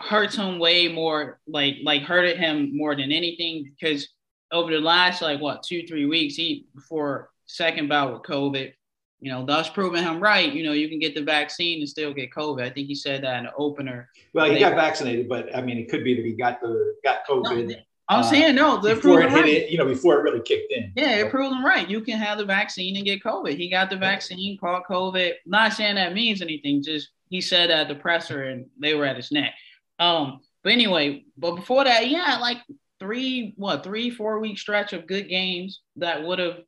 hurts 0.00 0.36
him 0.36 0.58
way 0.58 0.88
more 0.88 1.38
like 1.46 1.76
like 1.82 2.02
hurted 2.02 2.38
him 2.38 2.74
more 2.74 2.96
than 2.96 3.12
anything 3.12 3.70
because 3.78 4.08
over 4.54 4.72
the 4.72 4.80
last 4.80 5.20
like 5.20 5.40
what 5.40 5.62
two 5.62 5.86
three 5.86 6.06
weeks, 6.06 6.36
he 6.36 6.66
before 6.74 7.30
second 7.46 7.88
bout 7.88 8.12
with 8.12 8.22
COVID, 8.22 8.72
you 9.20 9.30
know, 9.30 9.44
thus 9.44 9.68
proving 9.68 10.02
him 10.02 10.20
right. 10.20 10.52
You 10.52 10.64
know, 10.64 10.72
you 10.72 10.88
can 10.88 10.98
get 10.98 11.14
the 11.14 11.22
vaccine 11.22 11.80
and 11.80 11.88
still 11.88 12.14
get 12.14 12.32
COVID. 12.32 12.62
I 12.62 12.70
think 12.70 12.88
he 12.88 12.94
said 12.94 13.24
that 13.24 13.38
in 13.38 13.44
the 13.44 13.54
opener. 13.54 14.08
Well, 14.32 14.50
he 14.50 14.58
got 14.58 14.74
vaccinated, 14.74 15.28
but 15.28 15.54
I 15.54 15.60
mean, 15.60 15.78
it 15.78 15.90
could 15.90 16.04
be 16.04 16.14
that 16.14 16.24
he 16.24 16.32
got 16.32 16.60
the 16.60 16.94
got 17.02 17.26
COVID. 17.28 17.68
No, 17.68 17.74
I'm 18.08 18.20
uh, 18.20 18.22
saying 18.22 18.54
no. 18.54 18.78
Before 18.78 19.22
it 19.22 19.30
hit 19.30 19.40
right. 19.40 19.48
it, 19.48 19.70
you 19.70 19.78
know, 19.78 19.86
before 19.86 20.18
it 20.18 20.22
really 20.22 20.42
kicked 20.42 20.72
in. 20.72 20.92
Yeah, 20.94 21.16
it 21.16 21.30
proved 21.30 21.54
him 21.54 21.64
right. 21.64 21.88
You 21.88 22.00
can 22.00 22.18
have 22.18 22.38
the 22.38 22.44
vaccine 22.44 22.96
and 22.96 23.04
get 23.04 23.22
COVID. 23.22 23.56
He 23.56 23.70
got 23.70 23.90
the 23.90 23.96
vaccine, 23.96 24.58
caught 24.58 24.86
COVID. 24.86 25.32
Not 25.46 25.72
saying 25.72 25.96
that 25.96 26.14
means 26.14 26.42
anything. 26.42 26.82
Just 26.82 27.10
he 27.28 27.40
said 27.40 27.70
that 27.70 27.88
the 27.88 27.94
presser, 27.94 28.44
and 28.44 28.66
they 28.78 28.94
were 28.94 29.06
at 29.06 29.16
his 29.16 29.32
neck. 29.32 29.54
Um, 29.98 30.40
but 30.62 30.72
anyway, 30.72 31.24
but 31.36 31.56
before 31.56 31.84
that, 31.84 32.08
yeah, 32.08 32.38
like 32.40 32.58
three 33.04 33.52
what 33.56 33.84
three 33.84 34.10
four 34.10 34.40
week 34.40 34.58
stretch 34.58 34.92
of 34.94 35.06
good 35.06 35.28
games 35.28 35.80
that 35.96 36.22
would 36.22 36.38
have 36.38 36.58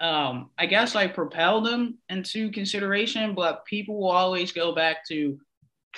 um, 0.00 0.50
I 0.58 0.66
guess 0.66 0.94
like 0.94 1.14
propelled 1.14 1.66
them 1.66 1.98
into 2.08 2.50
consideration, 2.50 3.34
but 3.34 3.64
people 3.66 4.00
will 4.00 4.10
always 4.10 4.50
go 4.50 4.74
back 4.74 5.06
to 5.08 5.38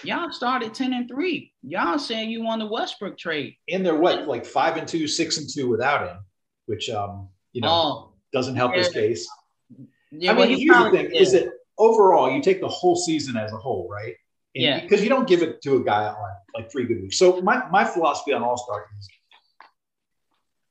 y'all 0.03 0.33
started 0.33 0.75
10 0.75 0.93
and 0.93 1.09
3. 1.09 1.53
Y'all 1.63 1.99
saying 1.99 2.31
you 2.31 2.43
won 2.43 2.59
the 2.59 2.67
Westbrook 2.67 3.17
trade. 3.17 3.55
And 3.69 3.87
they're 3.87 3.95
what, 3.95 4.27
like 4.27 4.45
five 4.45 4.77
and 4.77 4.89
two, 4.89 5.07
six 5.07 5.39
and 5.39 5.49
two 5.49 5.69
without 5.69 6.09
him, 6.09 6.17
which 6.67 6.91
um, 6.91 7.29
you 7.53 7.61
know, 7.61 7.69
oh, 7.71 8.13
doesn't 8.33 8.57
help 8.57 8.73
yeah. 8.73 8.79
his 8.79 8.89
case. 8.89 9.29
Yeah, 10.11 10.33
I 10.33 10.35
mean, 10.35 10.59
here's 10.59 10.77
the 10.77 10.91
thing 10.91 11.13
is 11.13 11.33
that 11.33 11.53
overall, 11.79 12.31
you 12.31 12.43
take 12.43 12.61
the 12.61 12.69
whole 12.69 12.97
season 12.97 13.37
as 13.37 13.53
a 13.53 13.57
whole, 13.57 13.89
right? 13.89 14.17
And 14.55 14.65
yeah. 14.65 14.81
Because 14.81 15.03
you 15.03 15.09
don't 15.09 15.29
give 15.29 15.43
it 15.43 15.63
to 15.63 15.77
a 15.77 15.85
guy 15.85 16.07
on 16.07 16.17
like 16.55 16.71
three 16.71 16.87
good 16.87 17.01
weeks. 17.01 17.19
So 17.19 17.41
my, 17.41 17.69
my 17.71 17.85
philosophy 17.85 18.33
on 18.33 18.43
All 18.43 18.57
Star 18.57 18.87
is 18.99 19.09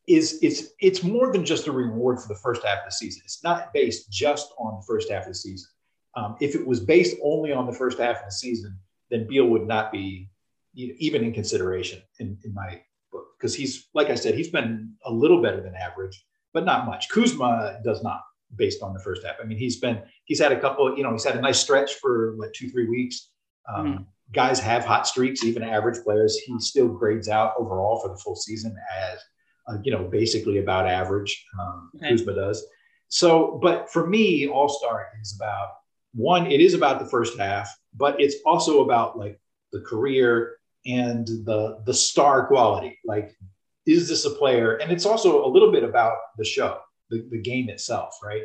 is 0.08 0.40
it's 0.42 0.70
it's 0.80 1.04
more 1.04 1.32
than 1.32 1.46
just 1.46 1.68
a 1.68 1.72
reward 1.72 2.20
for 2.20 2.28
the 2.28 2.40
first 2.40 2.64
half 2.64 2.80
of 2.80 2.86
the 2.86 2.92
season. 2.92 3.22
It's 3.26 3.44
not 3.44 3.74
based 3.74 4.12
just 4.12 4.54
on 4.58 4.78
the 4.78 4.86
first 4.88 5.12
half 5.12 5.24
of 5.24 5.30
the 5.30 5.36
season. 5.36 5.70
Um, 6.16 6.36
if 6.42 6.56
it 6.56 6.66
was 6.66 6.80
based 6.80 7.18
only 7.24 7.54
on 7.54 7.66
the 7.66 7.74
first 7.74 8.00
half 8.00 8.18
of 8.18 8.26
the 8.26 8.32
season, 8.32 8.78
then 9.10 9.28
Beal 9.28 9.46
would 9.46 9.68
not 9.68 9.92
be 9.92 10.30
even 10.74 11.24
in 11.24 11.34
consideration 11.34 12.02
in, 12.20 12.38
in 12.44 12.54
my 12.54 12.82
book 13.12 13.26
because 13.38 13.56
he's 13.56 13.88
like 13.94 14.10
I 14.10 14.16
said, 14.16 14.36
he's 14.36 14.50
been 14.50 14.94
a 15.06 15.12
little 15.12 15.42
better 15.42 15.62
than 15.62 15.76
average, 15.76 16.26
but 16.54 16.66
not 16.66 16.86
much. 16.86 17.10
Kuzma 17.10 17.80
does 17.84 18.04
not 18.04 18.22
based 18.56 18.82
on 18.82 18.94
the 18.94 19.00
first 19.00 19.26
half. 19.26 19.36
I 19.42 19.46
mean, 19.46 19.58
he's 19.58 19.80
been 19.80 20.02
he's 20.26 20.40
had 20.40 20.52
a 20.52 20.60
couple, 20.60 20.98
you 20.98 21.04
know, 21.04 21.12
he's 21.12 21.24
had 21.24 21.36
a 21.36 21.42
nice 21.42 21.60
stretch 21.60 21.96
for 21.96 22.36
like 22.38 22.54
two 22.54 22.70
three 22.70 22.90
weeks, 22.90 23.30
um, 23.68 23.86
mm-hmm. 23.86 24.04
guys 24.32 24.60
have 24.60 24.86
hot 24.86 25.08
streaks, 25.08 25.44
even 25.44 25.64
average 25.64 26.04
players. 26.04 26.38
He 26.38 26.60
still 26.60 26.88
grades 26.88 27.30
out 27.30 27.54
overall 27.58 28.00
for 28.00 28.10
the 28.10 28.18
full 28.18 28.36
season 28.36 28.76
as, 28.94 29.20
uh, 29.68 29.78
you 29.84 29.92
know, 29.92 30.04
basically 30.04 30.58
about 30.58 30.88
average. 30.88 31.46
Um, 31.60 31.92
okay. 31.96 32.10
Kuzma 32.10 32.36
does. 32.36 32.66
So, 33.08 33.60
but 33.62 33.92
for 33.92 34.08
me, 34.08 34.48
All 34.48 34.70
Star 34.70 35.08
is 35.22 35.38
about 35.40 35.70
one. 36.14 36.48
It 36.48 36.62
is 36.62 36.74
about 36.74 37.00
the 37.00 37.10
first 37.10 37.38
half, 37.38 37.70
but 37.94 38.20
it's 38.20 38.36
also 38.46 38.84
about 38.84 39.18
like 39.18 39.40
the 39.72 39.82
career 39.82 40.58
and 40.86 41.28
the 41.28 41.82
the 41.86 41.94
star 41.94 42.48
quality. 42.48 42.98
Like, 43.06 43.36
is 43.86 44.08
this 44.08 44.26
a 44.26 44.32
player? 44.32 44.78
And 44.78 44.92
it's 44.92 45.06
also 45.06 45.46
a 45.46 45.50
little 45.50 45.72
bit 45.72 45.84
about 45.84 46.18
the 46.38 46.46
show, 46.46 46.80
the, 47.10 47.28
the 47.30 47.42
game 47.42 47.70
itself, 47.70 48.16
right? 48.24 48.44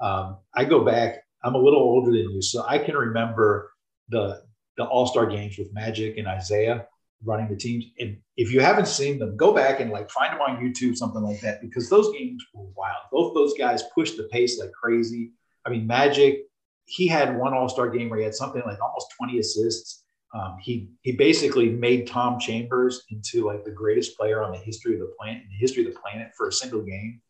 Um, 0.00 0.38
I 0.54 0.64
go 0.64 0.84
back. 0.84 1.22
I'm 1.42 1.54
a 1.54 1.58
little 1.58 1.80
older 1.80 2.10
than 2.10 2.30
you, 2.30 2.40
so 2.40 2.64
I 2.66 2.78
can 2.78 2.96
remember 2.96 3.70
the 4.08 4.42
the 4.76 4.84
All 4.84 5.06
Star 5.06 5.26
games 5.26 5.58
with 5.58 5.72
Magic 5.72 6.16
and 6.18 6.26
Isiah 6.26 6.86
running 7.24 7.48
the 7.48 7.56
teams. 7.56 7.84
And 7.98 8.18
if 8.36 8.52
you 8.52 8.60
haven't 8.60 8.88
seen 8.88 9.18
them, 9.18 9.36
go 9.36 9.54
back 9.54 9.80
and 9.80 9.90
like 9.90 10.10
find 10.10 10.32
them 10.32 10.40
on 10.40 10.56
YouTube, 10.56 10.96
something 10.96 11.22
like 11.22 11.40
that, 11.40 11.60
because 11.60 11.88
those 11.88 12.12
games 12.12 12.44
were 12.52 12.66
wild. 12.76 13.02
Both 13.10 13.34
those 13.34 13.54
guys 13.58 13.82
pushed 13.94 14.16
the 14.16 14.24
pace 14.24 14.58
like 14.58 14.72
crazy. 14.72 15.32
I 15.66 15.70
mean, 15.70 15.86
Magic, 15.86 16.42
he 16.86 17.06
had 17.06 17.36
one 17.36 17.54
All 17.54 17.68
Star 17.68 17.88
game 17.88 18.10
where 18.10 18.18
he 18.18 18.24
had 18.24 18.34
something 18.34 18.62
like 18.64 18.80
almost 18.82 19.14
20 19.18 19.38
assists. 19.38 20.04
Um, 20.34 20.56
he 20.60 20.90
he 21.02 21.12
basically 21.12 21.70
made 21.70 22.08
Tom 22.08 22.40
Chambers 22.40 23.04
into 23.10 23.46
like 23.46 23.64
the 23.64 23.70
greatest 23.70 24.16
player 24.18 24.42
on 24.42 24.50
the 24.52 24.58
history 24.58 24.94
of 24.94 25.00
the 25.00 25.12
planet, 25.18 25.42
in 25.42 25.48
the 25.48 25.56
history 25.58 25.86
of 25.86 25.92
the 25.92 26.00
planet 26.00 26.32
for 26.36 26.48
a 26.48 26.52
single 26.52 26.82
game. 26.82 27.20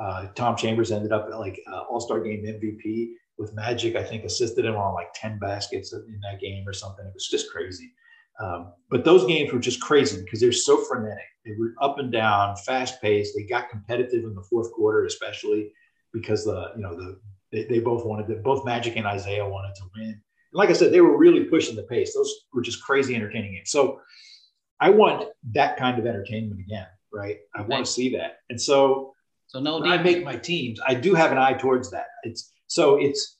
Uh, 0.00 0.26
Tom 0.34 0.56
Chambers 0.56 0.92
ended 0.92 1.12
up 1.12 1.28
like 1.30 1.60
uh, 1.70 1.80
All 1.90 2.00
Star 2.00 2.20
Game 2.20 2.44
MVP 2.44 3.14
with 3.38 3.54
Magic. 3.54 3.96
I 3.96 4.04
think 4.04 4.24
assisted 4.24 4.64
him 4.64 4.76
on 4.76 4.94
like 4.94 5.08
ten 5.14 5.38
baskets 5.40 5.92
in 5.92 6.20
that 6.22 6.40
game 6.40 6.66
or 6.66 6.72
something. 6.72 7.04
It 7.04 7.12
was 7.12 7.28
just 7.28 7.50
crazy. 7.50 7.92
Um, 8.40 8.72
but 8.90 9.04
those 9.04 9.24
games 9.26 9.52
were 9.52 9.60
just 9.60 9.80
crazy 9.80 10.22
because 10.22 10.40
they're 10.40 10.52
so 10.52 10.84
frenetic. 10.84 11.24
They 11.44 11.52
were 11.58 11.74
up 11.80 11.98
and 11.98 12.10
down, 12.10 12.56
fast 12.56 13.00
paced. 13.00 13.34
They 13.36 13.44
got 13.44 13.68
competitive 13.68 14.24
in 14.24 14.34
the 14.34 14.42
fourth 14.42 14.72
quarter, 14.72 15.04
especially 15.04 15.72
because 16.12 16.44
the 16.44 16.72
you 16.76 16.82
know 16.82 16.94
the 16.96 17.20
they, 17.52 17.64
they 17.64 17.78
both 17.78 18.04
wanted 18.04 18.26
to 18.28 18.36
both 18.36 18.64
Magic 18.64 18.96
and 18.96 19.06
Isaiah 19.06 19.46
wanted 19.46 19.74
to 19.76 19.82
win 19.94 20.08
And 20.08 20.20
like 20.52 20.70
I 20.70 20.72
said, 20.72 20.92
they 20.92 21.00
were 21.00 21.16
really 21.16 21.44
pushing 21.44 21.76
the 21.76 21.82
pace. 21.84 22.14
Those 22.14 22.32
were 22.52 22.62
just 22.62 22.82
crazy 22.82 23.14
entertaining 23.14 23.54
games. 23.54 23.70
So 23.70 24.00
I 24.80 24.90
want 24.90 25.28
that 25.52 25.76
kind 25.76 25.98
of 25.98 26.06
entertainment 26.06 26.60
again, 26.60 26.86
right? 27.12 27.38
I 27.54 27.62
want 27.62 27.86
to 27.86 27.92
see 27.92 28.16
that. 28.16 28.38
And 28.50 28.60
so, 28.60 29.14
so 29.46 29.60
no, 29.60 29.78
when 29.78 29.90
I 29.90 30.02
make 30.02 30.24
my 30.24 30.36
teams, 30.36 30.80
I 30.84 30.94
do 30.94 31.14
have 31.14 31.30
an 31.30 31.38
eye 31.38 31.52
towards 31.52 31.90
that. 31.92 32.06
It's 32.24 32.52
so 32.66 32.96
it's, 32.96 33.38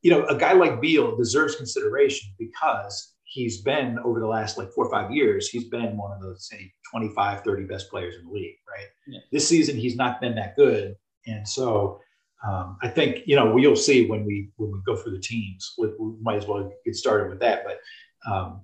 you 0.00 0.10
know, 0.10 0.24
a 0.26 0.36
guy 0.36 0.52
like 0.52 0.80
Beal 0.80 1.16
deserves 1.16 1.56
consideration 1.56 2.30
because 2.38 3.14
he's 3.32 3.62
been 3.62 3.98
over 4.04 4.20
the 4.20 4.26
last 4.26 4.58
like 4.58 4.70
four 4.72 4.86
or 4.86 4.90
five 4.90 5.10
years, 5.10 5.48
he's 5.48 5.64
been 5.64 5.96
one 5.96 6.12
of 6.12 6.20
the 6.20 6.38
say 6.38 6.70
25, 6.90 7.42
30 7.42 7.64
best 7.64 7.90
players 7.90 8.16
in 8.16 8.26
the 8.26 8.32
league, 8.32 8.56
right? 8.68 8.88
Yeah. 9.06 9.20
This 9.32 9.48
season, 9.48 9.76
he's 9.76 9.96
not 9.96 10.20
been 10.20 10.34
that 10.34 10.54
good. 10.54 10.96
And 11.26 11.48
so 11.48 12.00
um, 12.46 12.76
I 12.82 12.88
think 12.88 13.22
you 13.26 13.36
know 13.36 13.52
we'll 13.52 13.76
see 13.76 14.06
when 14.06 14.24
we 14.24 14.50
when 14.56 14.72
we 14.72 14.78
go 14.84 14.96
through 14.96 15.12
the 15.12 15.22
teams. 15.22 15.74
We, 15.78 15.88
we 15.98 16.14
might 16.20 16.36
as 16.36 16.46
well 16.46 16.72
get 16.84 16.96
started 16.96 17.30
with 17.30 17.40
that. 17.40 17.64
But 17.64 18.30
um, 18.30 18.62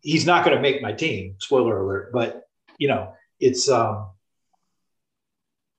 he's 0.00 0.26
not 0.26 0.44
going 0.44 0.56
to 0.56 0.62
make 0.62 0.82
my 0.82 0.92
team. 0.92 1.36
Spoiler 1.38 1.78
alert! 1.78 2.12
But 2.12 2.48
you 2.78 2.88
know 2.88 3.12
it's 3.38 3.68
um, 3.70 4.10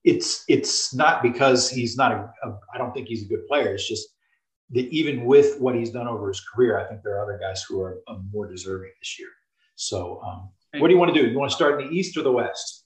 it's 0.06 0.46
it's 0.48 0.94
not 0.94 1.22
because 1.22 1.70
he's 1.70 1.98
not 1.98 2.14
a, 2.14 2.34
a. 2.48 2.60
I 2.74 2.78
don't 2.78 2.94
think 2.94 3.10
he's 3.10 3.26
a 3.26 3.30
good 3.30 3.46
player. 3.46 3.74
It's 3.74 3.88
just 3.88 4.08
that 4.74 4.90
even 4.90 5.26
with 5.26 5.60
what 5.60 5.76
he's 5.76 5.92
done 5.92 6.08
over 6.08 6.28
his 6.28 6.42
career, 6.42 6.80
I 6.80 6.86
think 6.86 7.04
there 7.04 7.18
are 7.18 7.24
other 7.24 7.40
guys 7.40 7.64
who 7.64 7.82
are 7.82 8.00
more 8.32 8.48
deserving 8.48 8.92
this 9.00 9.20
year. 9.20 9.30
So, 9.76 10.22
um, 10.26 10.50
what 10.80 10.88
do 10.88 10.94
you 10.94 11.00
want 11.00 11.14
to 11.14 11.22
do? 11.22 11.30
You 11.30 11.38
want 11.38 11.52
to 11.52 11.56
start 11.56 11.80
in 11.80 11.88
the 11.88 11.94
East 11.94 12.18
or 12.18 12.24
the 12.24 12.32
West? 12.32 12.86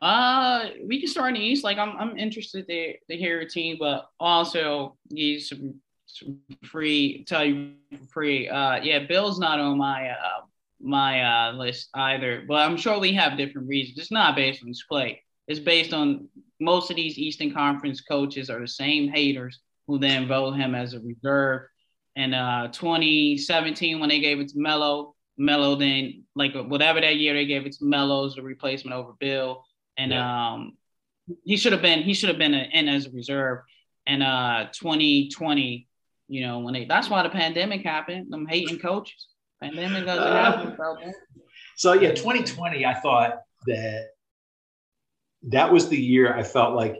Uh, 0.00 0.68
we 0.84 1.00
can 1.00 1.08
start 1.08 1.28
in 1.28 1.40
the 1.40 1.46
East. 1.46 1.64
Like, 1.64 1.78
I'm, 1.78 1.96
I'm 1.98 2.16
interested 2.16 2.66
to, 2.68 2.92
to 3.10 3.16
hear 3.16 3.40
your 3.40 3.48
team, 3.48 3.76
but 3.80 4.08
also 4.20 4.96
need 5.10 5.40
some, 5.40 5.74
some 6.06 6.38
free. 6.64 7.24
Tell 7.24 7.44
you 7.44 7.72
free. 8.10 8.48
Uh, 8.48 8.82
yeah, 8.82 9.00
Beal's 9.00 9.40
not 9.40 9.58
on 9.58 9.78
my 9.78 10.10
uh 10.10 10.42
my 10.82 11.22
uh 11.22 11.52
list 11.52 11.88
either, 11.94 12.44
but 12.46 12.54
I'm 12.54 12.76
sure 12.76 12.98
we 12.98 13.14
have 13.14 13.36
different 13.36 13.68
reasons. 13.68 13.98
It's 13.98 14.10
not 14.10 14.36
based 14.36 14.62
on 14.62 14.68
his 14.68 14.84
play. 14.88 15.22
It's 15.48 15.60
based 15.60 15.92
on 15.92 16.28
most 16.60 16.90
of 16.90 16.96
these 16.96 17.18
Eastern 17.18 17.52
Conference 17.52 18.00
coaches 18.00 18.50
are 18.50 18.60
the 18.60 18.68
same 18.68 19.08
haters 19.08 19.58
who 19.90 19.98
then 19.98 20.28
vote 20.28 20.52
him 20.52 20.74
as 20.74 20.94
a 20.94 21.00
reserve. 21.00 21.62
And 22.16 22.34
uh, 22.34 22.68
2017, 22.72 24.00
when 24.00 24.08
they 24.08 24.20
gave 24.20 24.40
it 24.40 24.48
to 24.48 24.58
Melo, 24.58 25.14
Melo 25.36 25.74
then 25.74 26.24
like 26.34 26.54
whatever 26.54 27.00
that 27.00 27.16
year 27.16 27.34
they 27.34 27.46
gave 27.46 27.66
it 27.66 27.72
to 27.72 27.84
Melo 27.84 28.26
as 28.26 28.36
a 28.36 28.42
replacement 28.42 28.96
over 28.96 29.12
Beal 29.18 29.64
and 30.00 30.12
yeah. 30.12 30.52
um, 30.52 30.76
he 31.44 31.56
should 31.56 31.72
have 31.72 31.82
been 31.82 32.02
he 32.02 32.14
should 32.14 32.28
have 32.28 32.38
been 32.38 32.54
in 32.54 32.88
as 32.88 33.06
a 33.06 33.10
reserve. 33.10 33.60
And 34.06 34.22
uh, 34.22 34.66
2020, 34.72 35.86
you 36.28 36.46
know, 36.46 36.60
when 36.60 36.74
they 36.74 36.84
that's 36.86 37.10
why 37.10 37.22
the 37.22 37.28
pandemic 37.28 37.82
happened. 37.82 38.32
Them 38.32 38.46
hating 38.46 38.78
coaches. 38.78 39.28
Pandemic 39.60 40.06
doesn't 40.06 40.26
uh, 40.26 40.74
happen. 40.76 41.12
So 41.76 41.92
yeah, 41.92 42.10
2020, 42.14 42.84
I 42.86 42.94
thought 42.94 43.40
that 43.66 44.08
that 45.48 45.72
was 45.72 45.88
the 45.88 46.00
year 46.00 46.34
I 46.34 46.42
felt 46.42 46.74
like 46.74 46.96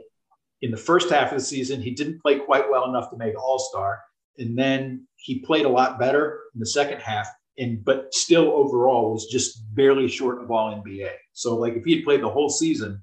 in 0.61 0.71
the 0.71 0.77
first 0.77 1.09
half 1.09 1.31
of 1.31 1.39
the 1.39 1.43
season 1.43 1.81
he 1.81 1.91
didn't 1.91 2.21
play 2.21 2.39
quite 2.39 2.69
well 2.69 2.89
enough 2.89 3.09
to 3.09 3.17
make 3.17 3.41
All 3.41 3.59
Star, 3.59 3.99
and 4.37 4.57
then 4.57 5.07
he 5.15 5.39
played 5.39 5.65
a 5.65 5.69
lot 5.69 5.99
better 5.99 6.39
in 6.53 6.59
the 6.59 6.65
second 6.65 6.99
half 6.99 7.27
and 7.57 7.83
but 7.83 8.13
still 8.13 8.51
overall 8.51 9.11
was 9.11 9.27
just 9.27 9.63
barely 9.75 10.07
short 10.07 10.41
of 10.41 10.49
all 10.51 10.73
NBA. 10.73 11.11
So 11.33 11.57
like 11.57 11.75
if 11.75 11.85
he 11.85 11.95
had 11.95 12.03
played 12.03 12.21
the 12.21 12.29
whole 12.29 12.49
season 12.49 13.01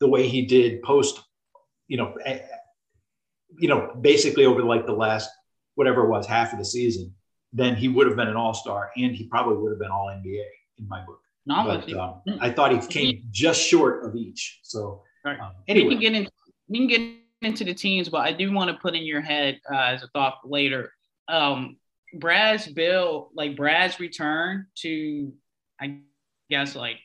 the 0.00 0.08
way 0.08 0.28
he 0.28 0.46
did 0.46 0.82
post, 0.82 1.20
you 1.88 1.96
know, 1.96 2.14
you 3.58 3.68
know, 3.68 3.94
basically 4.00 4.46
over 4.46 4.62
like 4.62 4.86
the 4.86 4.92
last 4.92 5.30
whatever 5.74 6.04
it 6.04 6.08
was 6.08 6.26
half 6.26 6.52
of 6.52 6.58
the 6.58 6.64
season, 6.64 7.14
then 7.52 7.76
he 7.76 7.88
would 7.88 8.06
have 8.06 8.16
been 8.16 8.28
an 8.28 8.36
All 8.36 8.54
Star 8.54 8.90
and 8.96 9.14
he 9.14 9.24
probably 9.24 9.56
would 9.58 9.70
have 9.70 9.78
been 9.78 9.90
All 9.90 10.06
NBA 10.06 10.44
in 10.78 10.88
my 10.88 11.04
book. 11.04 11.20
No, 11.46 11.64
but 11.64 11.92
um, 11.92 12.22
I 12.40 12.50
thought 12.50 12.72
he 12.72 12.78
came 12.88 13.24
just 13.30 13.60
short 13.60 14.06
of 14.06 14.16
each. 14.16 14.60
So 14.62 15.02
right. 15.24 15.40
um, 15.40 15.52
anyway, 15.68 15.88
we 15.88 15.94
can 15.94 16.00
get 16.00 16.14
in, 16.14 16.28
we 16.68 16.78
can 16.78 16.86
get 16.88 17.00
into 17.42 17.64
the 17.64 17.74
teams, 17.74 18.08
but 18.08 18.18
I 18.18 18.32
do 18.32 18.52
want 18.52 18.70
to 18.70 18.76
put 18.76 18.94
in 18.94 19.04
your 19.04 19.20
head 19.20 19.60
uh, 19.72 19.76
as 19.76 20.02
a 20.02 20.08
thought 20.08 20.38
later. 20.44 20.92
Um, 21.28 21.76
Brad's 22.14 22.66
bill, 22.66 23.30
like 23.34 23.56
Brad's 23.56 24.00
return 24.00 24.66
to, 24.76 25.32
I 25.80 25.98
guess, 26.50 26.74
like, 26.74 26.96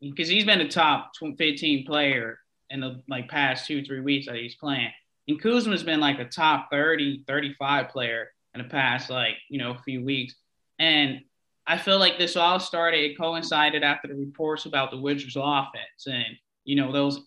because 0.00 0.28
he's 0.28 0.44
been 0.44 0.60
a 0.60 0.68
top 0.68 1.12
15 1.20 1.86
player 1.86 2.38
in 2.70 2.80
the 2.80 3.02
like 3.08 3.28
past 3.28 3.66
two, 3.66 3.84
three 3.84 4.00
weeks 4.00 4.26
that 4.26 4.36
he's 4.36 4.56
playing. 4.56 4.90
And 5.26 5.40
Kuzma's 5.40 5.82
been 5.82 6.00
like 6.00 6.18
a 6.18 6.24
top 6.24 6.68
30, 6.70 7.24
35 7.26 7.88
player 7.88 8.30
in 8.54 8.62
the 8.62 8.68
past, 8.68 9.10
like, 9.10 9.34
you 9.48 9.58
know, 9.58 9.72
a 9.72 9.82
few 9.84 10.04
weeks. 10.04 10.34
And 10.78 11.20
I 11.66 11.76
feel 11.76 11.98
like 11.98 12.18
this 12.18 12.36
all 12.36 12.58
started, 12.58 13.04
it 13.04 13.18
coincided 13.18 13.82
after 13.82 14.08
the 14.08 14.14
reports 14.14 14.64
about 14.64 14.90
the 14.90 14.96
Wizards 14.96 15.36
offense 15.38 16.06
and, 16.06 16.24
you 16.64 16.76
know, 16.76 16.92
those 16.92 17.20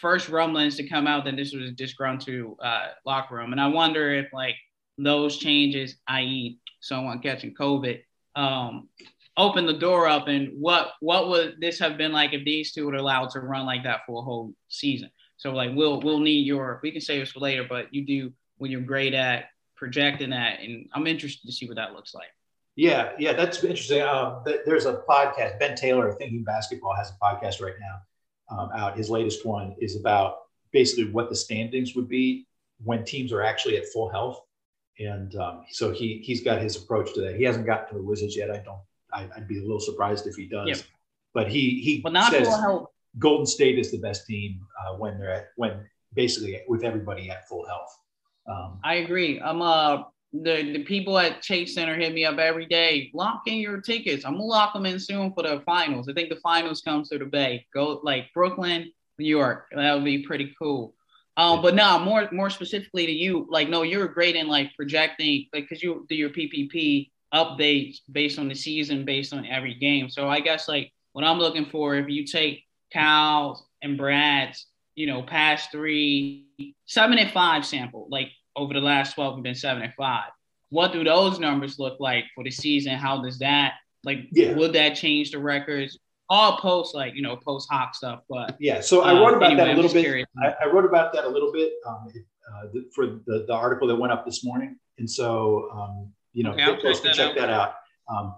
first 0.00 0.28
rumblings 0.28 0.76
to 0.76 0.88
come 0.88 1.06
out 1.06 1.24
that 1.24 1.36
this 1.36 1.52
was 1.54 1.68
a 1.68 1.72
disgruntled 1.72 2.58
uh, 2.62 2.88
locker 3.04 3.36
room. 3.36 3.52
And 3.52 3.60
I 3.60 3.68
wonder 3.68 4.12
if, 4.14 4.32
like, 4.32 4.56
those 4.98 5.38
changes, 5.38 5.96
i.e., 6.08 6.58
someone 6.80 7.20
catching 7.20 7.54
COVID, 7.54 8.02
um, 8.34 8.88
open 9.36 9.66
the 9.66 9.72
door 9.74 10.06
up 10.06 10.28
and 10.28 10.50
what 10.58 10.92
what 11.00 11.28
would 11.28 11.56
this 11.60 11.78
have 11.78 11.98
been 11.98 12.12
like 12.12 12.32
if 12.32 12.44
these 12.44 12.72
two 12.72 12.86
were 12.86 12.94
allowed 12.94 13.30
to 13.30 13.40
run 13.40 13.66
like 13.66 13.82
that 13.82 14.00
for 14.06 14.20
a 14.20 14.24
whole 14.24 14.52
season? 14.68 15.10
So 15.36 15.52
like 15.52 15.70
we'll 15.74 16.00
we'll 16.00 16.20
need 16.20 16.46
your 16.46 16.80
we 16.82 16.92
can 16.92 17.00
save 17.00 17.20
this 17.20 17.32
for 17.32 17.40
later, 17.40 17.66
but 17.68 17.92
you 17.92 18.06
do 18.06 18.32
when 18.56 18.70
you're 18.70 18.80
great 18.80 19.14
at 19.14 19.46
projecting 19.76 20.30
that, 20.30 20.60
and 20.60 20.88
I'm 20.94 21.06
interested 21.06 21.46
to 21.46 21.52
see 21.52 21.66
what 21.66 21.76
that 21.76 21.92
looks 21.92 22.14
like. 22.14 22.28
Yeah, 22.76 23.12
yeah, 23.18 23.32
that's 23.32 23.62
interesting. 23.62 24.02
Um, 24.02 24.42
there's 24.64 24.86
a 24.86 25.02
podcast. 25.08 25.58
Ben 25.58 25.74
Taylor, 25.74 26.12
Thinking 26.12 26.44
Basketball, 26.44 26.94
has 26.94 27.10
a 27.10 27.24
podcast 27.24 27.60
right 27.60 27.74
now 27.80 28.00
um, 28.50 28.70
out. 28.74 28.96
His 28.96 29.10
latest 29.10 29.44
one 29.44 29.74
is 29.78 29.96
about 29.96 30.38
basically 30.72 31.10
what 31.10 31.28
the 31.28 31.36
standings 31.36 31.94
would 31.94 32.08
be 32.08 32.46
when 32.84 33.04
teams 33.04 33.32
are 33.32 33.42
actually 33.42 33.76
at 33.76 33.86
full 33.86 34.08
health 34.08 34.40
and 34.98 35.34
um, 35.36 35.64
so 35.70 35.92
he 35.92 36.18
he's 36.24 36.42
got 36.42 36.60
his 36.60 36.76
approach 36.76 37.12
to 37.14 37.20
that. 37.22 37.36
He 37.36 37.44
hasn't 37.44 37.66
gotten 37.66 37.88
to 37.88 37.94
the 37.94 38.02
Wizards 38.02 38.36
yet. 38.36 38.50
I 38.50 38.58
don't. 38.58 38.80
I, 39.12 39.28
would 39.36 39.48
be 39.48 39.58
a 39.58 39.62
little 39.62 39.80
surprised 39.80 40.26
if 40.26 40.36
he 40.36 40.46
does. 40.46 40.68
Yeah. 40.68 40.76
But 41.34 41.48
he 41.48 41.80
he 41.80 42.00
well, 42.02 42.12
not 42.12 42.32
says 42.32 42.48
Golden 43.18 43.46
State 43.46 43.78
is 43.78 43.90
the 43.90 43.98
best 43.98 44.26
team 44.26 44.60
uh, 44.80 44.94
when 44.96 45.18
they're 45.18 45.32
at 45.32 45.48
when 45.56 45.86
basically 46.14 46.60
with 46.68 46.82
everybody 46.82 47.30
at 47.30 47.46
full 47.48 47.66
health. 47.66 47.98
Um, 48.48 48.80
I 48.82 48.96
agree. 48.96 49.40
I'm 49.40 49.60
uh 49.60 50.04
the 50.42 50.72
the 50.72 50.84
people 50.84 51.18
at 51.18 51.42
Chase 51.42 51.74
Center 51.74 51.96
hit 51.96 52.12
me 52.12 52.24
up 52.24 52.38
every 52.38 52.66
day. 52.66 53.10
Lock 53.14 53.42
in 53.46 53.54
your 53.54 53.80
tickets. 53.80 54.24
I'm 54.24 54.34
gonna 54.34 54.44
lock 54.44 54.72
them 54.72 54.86
in 54.86 54.98
soon 54.98 55.32
for 55.32 55.42
the 55.42 55.62
finals. 55.66 56.08
I 56.08 56.12
think 56.12 56.28
the 56.28 56.40
finals 56.40 56.80
comes 56.80 57.08
to 57.08 57.18
the 57.18 57.24
Bay. 57.24 57.66
Go 57.72 58.00
like 58.02 58.32
Brooklyn, 58.34 58.90
New 59.18 59.26
York. 59.28 59.66
That 59.74 59.94
would 59.94 60.04
be 60.04 60.22
pretty 60.22 60.54
cool. 60.58 60.94
Um, 61.36 61.60
but 61.60 61.74
now 61.74 61.98
more 61.98 62.28
more 62.32 62.50
specifically 62.50 63.06
to 63.06 63.12
you, 63.12 63.46
like 63.50 63.68
no, 63.68 63.82
you're 63.82 64.08
great 64.08 64.36
in 64.36 64.48
like 64.48 64.74
projecting, 64.76 65.46
like 65.52 65.64
because 65.68 65.82
you 65.82 66.06
do 66.08 66.14
your 66.14 66.30
PPP. 66.30 67.10
Updates 67.34 67.98
based 68.10 68.38
on 68.38 68.48
the 68.48 68.54
season, 68.54 69.04
based 69.04 69.34
on 69.34 69.44
every 69.44 69.74
game. 69.74 70.08
So 70.08 70.28
I 70.28 70.38
guess 70.40 70.68
like 70.68 70.92
what 71.12 71.24
I'm 71.24 71.38
looking 71.38 71.66
for, 71.66 71.96
if 71.96 72.08
you 72.08 72.24
take 72.24 72.62
Cal's 72.92 73.62
and 73.82 73.98
Brad's, 73.98 74.66
you 74.94 75.06
know, 75.06 75.22
past 75.22 75.72
three, 75.72 76.46
seven 76.86 77.18
and 77.18 77.30
five 77.32 77.66
sample, 77.66 78.06
like 78.10 78.30
over 78.56 78.74
the 78.74 78.80
last 78.80 79.14
12 79.14 79.36
have 79.36 79.42
been 79.42 79.54
seven 79.54 79.82
and 79.82 79.94
five. 79.94 80.30
What 80.70 80.92
do 80.92 81.04
those 81.04 81.38
numbers 81.38 81.78
look 81.78 82.00
like 82.00 82.24
for 82.34 82.42
the 82.42 82.50
season? 82.50 82.94
How 82.94 83.22
does 83.22 83.38
that 83.38 83.74
like 84.04 84.28
yeah. 84.30 84.54
would 84.54 84.72
that 84.72 84.94
change 84.94 85.32
the 85.32 85.38
records? 85.38 85.98
All 86.28 86.58
post 86.58 86.94
like 86.94 87.14
you 87.14 87.22
know 87.22 87.36
post 87.36 87.68
hoc 87.70 87.94
stuff, 87.94 88.20
but 88.28 88.56
yeah. 88.58 88.80
So 88.80 89.02
I 89.02 89.12
wrote 89.12 89.34
uh, 89.34 89.36
about 89.36 89.52
anyway, 89.52 89.66
that 89.66 89.74
a 89.74 89.80
little 89.80 89.92
bit. 89.92 90.26
I, 90.42 90.54
I, 90.64 90.66
wrote 90.66 90.84
about 90.84 91.12
that 91.12 91.24
a 91.24 91.28
little 91.28 91.52
bit 91.52 91.74
um, 91.86 92.08
uh, 92.52 92.80
for 92.92 93.06
the, 93.06 93.44
the 93.46 93.54
article 93.54 93.86
that 93.86 93.94
went 93.94 94.12
up 94.12 94.24
this 94.24 94.44
morning, 94.44 94.76
and 94.98 95.08
so 95.08 95.70
um, 95.72 96.12
you 96.32 96.42
know, 96.42 96.50
okay, 96.52 96.82
folks 96.82 97.00
can 97.00 97.14
check 97.14 97.36
that 97.36 97.48
out. 97.48 97.74
Um, 98.08 98.34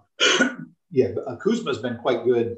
yeah, 0.90 1.08
uh, 1.26 1.36
Kuzma's 1.36 1.78
been 1.78 1.96
quite 1.96 2.24
good 2.24 2.56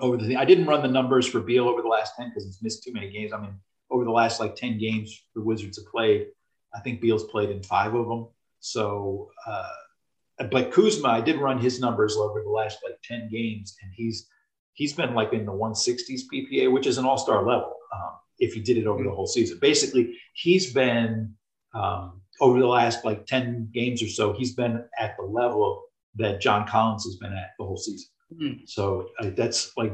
over 0.00 0.16
the. 0.16 0.36
I 0.36 0.44
didn't 0.44 0.66
run 0.66 0.82
the 0.82 0.88
numbers 0.88 1.28
for 1.28 1.40
Beal 1.40 1.68
over 1.68 1.82
the 1.82 1.88
last 1.88 2.14
ten 2.16 2.28
because 2.28 2.44
he's 2.44 2.60
missed 2.60 2.82
too 2.82 2.92
many 2.92 3.08
games. 3.08 3.32
I 3.32 3.40
mean, 3.40 3.54
over 3.88 4.04
the 4.04 4.10
last 4.10 4.40
like 4.40 4.56
ten 4.56 4.78
games 4.78 5.26
the 5.36 5.42
Wizards 5.42 5.78
have 5.78 5.86
played, 5.86 6.26
I 6.74 6.80
think 6.80 7.00
Beal's 7.00 7.24
played 7.24 7.50
in 7.50 7.62
five 7.62 7.94
of 7.94 8.08
them. 8.08 8.28
So, 8.60 9.30
uh, 9.46 10.46
but 10.50 10.72
Kuzma, 10.72 11.08
I 11.08 11.20
did 11.20 11.36
run 11.36 11.58
his 11.58 11.80
numbers 11.80 12.16
over 12.16 12.42
the 12.42 12.50
last 12.50 12.78
like 12.84 12.98
ten 13.02 13.28
games, 13.30 13.76
and 13.82 13.92
he's 13.94 14.28
he's 14.74 14.92
been 14.92 15.14
like 15.14 15.32
in 15.32 15.44
the 15.44 15.52
160s 15.52 16.22
PPA, 16.32 16.72
which 16.72 16.86
is 16.86 16.96
an 16.96 17.04
all-star 17.04 17.44
level. 17.44 17.74
Um, 17.94 18.12
if 18.38 18.54
he 18.54 18.60
did 18.60 18.78
it 18.78 18.86
over 18.86 19.04
the 19.04 19.10
whole 19.10 19.26
season, 19.26 19.58
basically, 19.60 20.16
he's 20.32 20.72
been 20.72 21.34
um, 21.74 22.22
over 22.40 22.58
the 22.58 22.66
last 22.66 23.04
like 23.04 23.26
10 23.26 23.70
games 23.72 24.02
or 24.02 24.08
so, 24.08 24.32
he's 24.32 24.54
been 24.54 24.82
at 24.98 25.16
the 25.18 25.24
level 25.24 25.84
that 26.16 26.40
John 26.40 26.66
Collins 26.66 27.04
has 27.04 27.16
been 27.16 27.32
at 27.32 27.50
the 27.58 27.64
whole 27.64 27.76
season. 27.76 28.08
Mm-hmm. 28.34 28.64
So 28.66 29.08
uh, 29.18 29.30
that's 29.36 29.76
like 29.76 29.92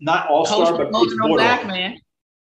not 0.00 0.28
all 0.28 0.46
star, 0.46 0.76
but 0.76 0.88
it's 0.88 1.18
borderline. 1.18 1.38
Back, 1.38 1.66
man. 1.66 1.98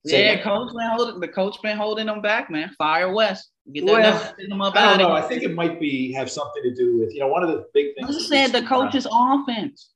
Say 0.05 0.25
yeah, 0.25 0.43
coach 0.43 0.73
been 0.73 0.89
holding 0.89 1.19
the 1.19 1.28
coach 1.28 1.61
been 1.61 1.78
holding 1.78 2.07
them 2.07 2.21
back, 2.21 2.49
man. 2.49 2.69
Fire 2.78 3.13
Wes. 3.13 3.47
Get 3.74 3.84
well, 3.84 4.34
them 4.38 4.61
up 4.61 4.76
I 4.78 4.86
don't 4.86 4.97
know. 4.99 5.11
I 5.11 5.22
think 5.22 5.43
it 5.43 5.53
might 5.53 5.80
be 5.80 6.13
have 6.13 6.32
something 6.32 6.63
to 6.63 6.74
do 6.74 6.99
with 6.99 7.13
you 7.13 7.20
know 7.20 7.28
one 7.28 7.43
of 7.43 7.49
the 7.49 7.68
big 7.74 7.95
things. 7.95 8.09
I 8.09 8.13
just 8.13 8.30
said 8.30 8.51
the 8.51 8.65
coach's 8.65 9.05
offense. 9.11 9.89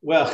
Well, 0.00 0.32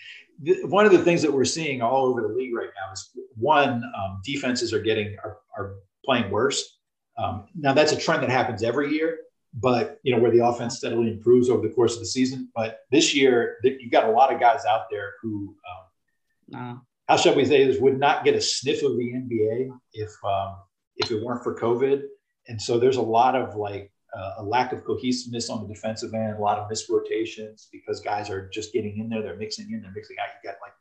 one 0.64 0.84
of 0.84 0.92
the 0.92 0.98
things 0.98 1.22
that 1.22 1.32
we're 1.32 1.44
seeing 1.44 1.80
all 1.80 2.06
over 2.06 2.22
the 2.22 2.28
league 2.28 2.54
right 2.54 2.70
now 2.74 2.92
is 2.92 3.10
one 3.36 3.84
um, 3.96 4.20
defenses 4.24 4.72
are 4.72 4.80
getting 4.80 5.16
are, 5.22 5.38
are 5.56 5.74
playing 6.04 6.30
worse. 6.30 6.78
Um, 7.16 7.46
now 7.54 7.72
that's 7.72 7.92
a 7.92 7.96
trend 7.96 8.22
that 8.24 8.30
happens 8.30 8.64
every 8.64 8.92
year, 8.92 9.18
but 9.54 9.98
you 10.02 10.14
know 10.14 10.20
where 10.20 10.32
the 10.32 10.44
offense 10.44 10.78
steadily 10.78 11.12
improves 11.12 11.48
over 11.48 11.66
the 11.66 11.72
course 11.72 11.94
of 11.94 12.00
the 12.00 12.06
season. 12.06 12.48
But 12.54 12.80
this 12.90 13.14
year, 13.14 13.58
you've 13.62 13.92
got 13.92 14.08
a 14.08 14.10
lot 14.10 14.32
of 14.32 14.40
guys 14.40 14.64
out 14.64 14.86
there 14.90 15.14
who, 15.22 15.54
um, 15.70 16.82
how 17.08 17.16
shall 17.16 17.36
we 17.36 17.44
say 17.44 17.64
this, 17.64 17.80
would 17.80 17.98
not 17.98 18.24
get 18.24 18.34
a 18.34 18.40
sniff 18.40 18.82
of 18.82 18.96
the 18.96 19.12
NBA 19.12 19.70
if 19.92 20.12
um, 20.24 20.56
if 20.98 21.10
it 21.10 21.22
weren't 21.22 21.42
for 21.42 21.58
COVID. 21.58 22.02
And 22.48 22.60
so 22.60 22.78
there's 22.78 22.96
a 22.96 23.02
lot 23.02 23.34
of 23.34 23.56
like 23.56 23.92
uh, 24.16 24.34
a 24.38 24.42
lack 24.42 24.72
of 24.72 24.84
cohesiveness 24.84 25.50
on 25.50 25.66
the 25.66 25.72
defensive 25.72 26.14
end, 26.14 26.36
a 26.36 26.40
lot 26.40 26.58
of 26.58 26.68
missed 26.68 26.88
rotations 26.88 27.68
because 27.72 28.00
guys 28.00 28.30
are 28.30 28.48
just 28.48 28.72
getting 28.72 28.98
in 28.98 29.08
there, 29.08 29.22
they're 29.22 29.36
mixing 29.36 29.70
in, 29.70 29.82
they're 29.82 29.92
mixing 29.92 30.16
out. 30.20 30.28
You 30.42 30.50
got 30.50 30.58
like 30.62 30.72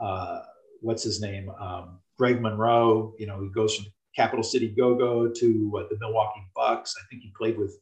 uh, 0.00 0.42
what's 0.80 1.02
his 1.02 1.20
name, 1.20 1.50
um, 1.60 1.98
Greg 2.16 2.40
Monroe. 2.40 3.14
You 3.18 3.26
know, 3.26 3.42
he 3.42 3.48
goes 3.48 3.74
from 3.74 3.86
Capital 4.14 4.42
City 4.42 4.68
Go-Go 4.68 5.28
to 5.28 5.78
uh, 5.78 5.88
the 5.90 5.98
Milwaukee 5.98 6.46
Bucks. 6.54 6.94
I 6.98 7.06
think 7.10 7.22
he 7.22 7.32
played 7.36 7.58
with 7.58 7.78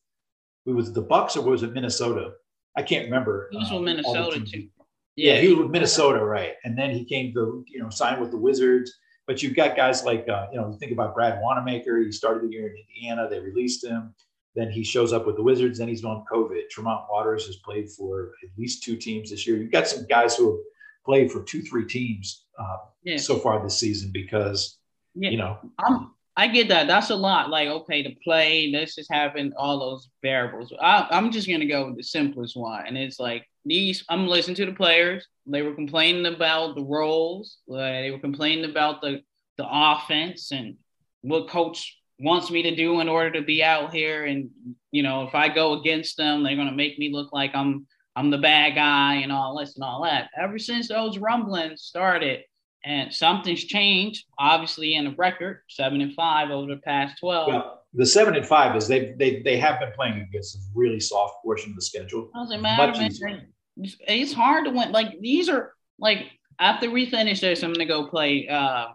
it 0.66 0.74
was 0.74 0.92
the 0.92 1.02
Bucks 1.02 1.36
or 1.36 1.42
was 1.42 1.62
it 1.62 1.72
Minnesota? 1.72 2.32
I 2.76 2.82
can't 2.82 3.06
remember. 3.06 3.48
He 3.50 3.58
was 3.58 3.70
with 3.70 3.78
um, 3.78 3.84
Minnesota 3.84 4.40
too. 4.40 4.68
Yeah, 5.16 5.34
yeah, 5.34 5.40
he 5.40 5.48
was 5.48 5.58
with 5.58 5.70
Minnesota, 5.70 6.24
right? 6.24 6.54
And 6.64 6.78
then 6.78 6.90
he 6.90 7.04
came 7.04 7.32
to 7.34 7.64
you 7.66 7.82
know 7.82 7.90
sign 7.90 8.20
with 8.20 8.30
the 8.30 8.36
Wizards. 8.36 8.92
But 9.28 9.42
you've 9.42 9.54
got 9.54 9.76
guys 9.76 10.04
like 10.04 10.26
uh, 10.28 10.46
you 10.50 10.58
know 10.58 10.72
think 10.72 10.90
about 10.90 11.14
Brad 11.14 11.40
Wanamaker. 11.40 11.98
He 11.98 12.10
started 12.10 12.48
the 12.48 12.52
year 12.52 12.68
in 12.68 12.76
Indiana. 12.76 13.28
They 13.30 13.38
released 13.38 13.84
him. 13.84 14.14
Then 14.56 14.70
he 14.70 14.82
shows 14.82 15.12
up 15.12 15.26
with 15.26 15.36
the 15.36 15.42
Wizards. 15.42 15.78
Then 15.78 15.86
he's 15.86 16.02
on 16.02 16.24
COVID. 16.32 16.70
Tremont 16.70 17.04
Waters 17.10 17.46
has 17.46 17.56
played 17.56 17.90
for 17.90 18.32
at 18.42 18.48
least 18.58 18.82
two 18.82 18.96
teams 18.96 19.30
this 19.30 19.46
year. 19.46 19.58
You've 19.58 19.70
got 19.70 19.86
some 19.86 20.06
guys 20.06 20.34
who 20.34 20.52
have 20.52 20.60
played 21.04 21.30
for 21.30 21.42
two, 21.44 21.60
three 21.60 21.84
teams 21.84 22.46
uh, 22.58 22.78
yeah. 23.04 23.18
so 23.18 23.38
far 23.38 23.62
this 23.62 23.78
season 23.78 24.10
because 24.12 24.78
yeah. 25.14 25.28
you 25.28 25.36
know 25.36 25.58
I'm 25.78 26.10
I 26.38 26.46
get 26.46 26.68
that. 26.68 26.86
That's 26.86 27.10
a 27.10 27.16
lot. 27.16 27.50
Like, 27.50 27.68
okay, 27.68 28.04
to 28.04 28.14
play, 28.22 28.70
this 28.70 28.96
is 28.96 29.08
having 29.10 29.52
all 29.56 29.80
those 29.80 30.08
variables. 30.22 30.72
I, 30.80 31.08
am 31.10 31.32
just 31.32 31.48
gonna 31.48 31.66
go 31.66 31.88
with 31.88 31.96
the 31.96 32.02
simplest 32.04 32.56
one, 32.56 32.86
and 32.86 32.96
it's 32.96 33.18
like 33.18 33.44
these. 33.68 34.04
I'm 34.08 34.26
listening 34.26 34.56
to 34.56 34.66
the 34.66 34.72
players. 34.72 35.26
They 35.46 35.62
were 35.62 35.74
complaining 35.74 36.26
about 36.26 36.74
the 36.74 36.82
roles. 36.82 37.58
Like, 37.66 38.02
they 38.02 38.10
were 38.10 38.18
complaining 38.18 38.70
about 38.70 39.00
the 39.00 39.22
the 39.56 39.66
offense 39.68 40.52
and 40.52 40.76
what 41.22 41.48
coach 41.48 41.98
wants 42.20 42.50
me 42.50 42.62
to 42.62 42.74
do 42.74 43.00
in 43.00 43.08
order 43.08 43.32
to 43.32 43.42
be 43.42 43.62
out 43.62 43.92
here. 43.92 44.24
And 44.24 44.50
you 44.90 45.02
know, 45.02 45.26
if 45.26 45.34
I 45.34 45.48
go 45.48 45.80
against 45.80 46.16
them, 46.16 46.42
they're 46.42 46.56
gonna 46.56 46.72
make 46.72 46.98
me 46.98 47.12
look 47.12 47.32
like 47.32 47.52
I'm 47.54 47.86
I'm 48.16 48.30
the 48.30 48.38
bad 48.38 48.74
guy 48.74 49.16
and 49.16 49.30
all 49.30 49.58
this 49.58 49.76
and 49.76 49.84
all 49.84 50.02
that. 50.02 50.30
Ever 50.36 50.58
since 50.58 50.88
those 50.88 51.18
rumblings 51.18 51.82
started, 51.82 52.40
and 52.84 53.12
something's 53.12 53.64
changed, 53.64 54.26
obviously, 54.38 54.94
in 54.94 55.04
the 55.04 55.14
record, 55.16 55.62
seven 55.68 56.00
and 56.00 56.14
five 56.14 56.50
over 56.50 56.74
the 56.74 56.80
past 56.80 57.18
12. 57.20 57.48
Well, 57.48 57.82
the 57.94 58.06
seven 58.06 58.34
and 58.36 58.46
five 58.46 58.76
is 58.76 58.88
they 58.88 59.14
they 59.18 59.42
they 59.42 59.56
have 59.58 59.80
been 59.80 59.92
playing 59.92 60.20
against 60.20 60.56
a 60.56 60.58
really 60.74 61.00
soft 61.00 61.42
portion 61.42 61.70
of 61.70 61.76
the 61.76 61.82
schedule. 61.82 62.30
Doesn't 62.34 62.60
matter, 62.60 62.98
man. 62.98 63.46
It's 63.78 64.32
hard 64.32 64.64
to 64.64 64.70
win. 64.70 64.92
Like 64.92 65.20
these 65.20 65.48
are 65.48 65.74
like 65.98 66.26
after 66.58 66.90
we 66.90 67.06
finish 67.06 67.40
this, 67.40 67.62
I'm 67.62 67.72
gonna 67.72 67.86
go 67.86 68.06
play 68.08 68.48
uh 68.48 68.88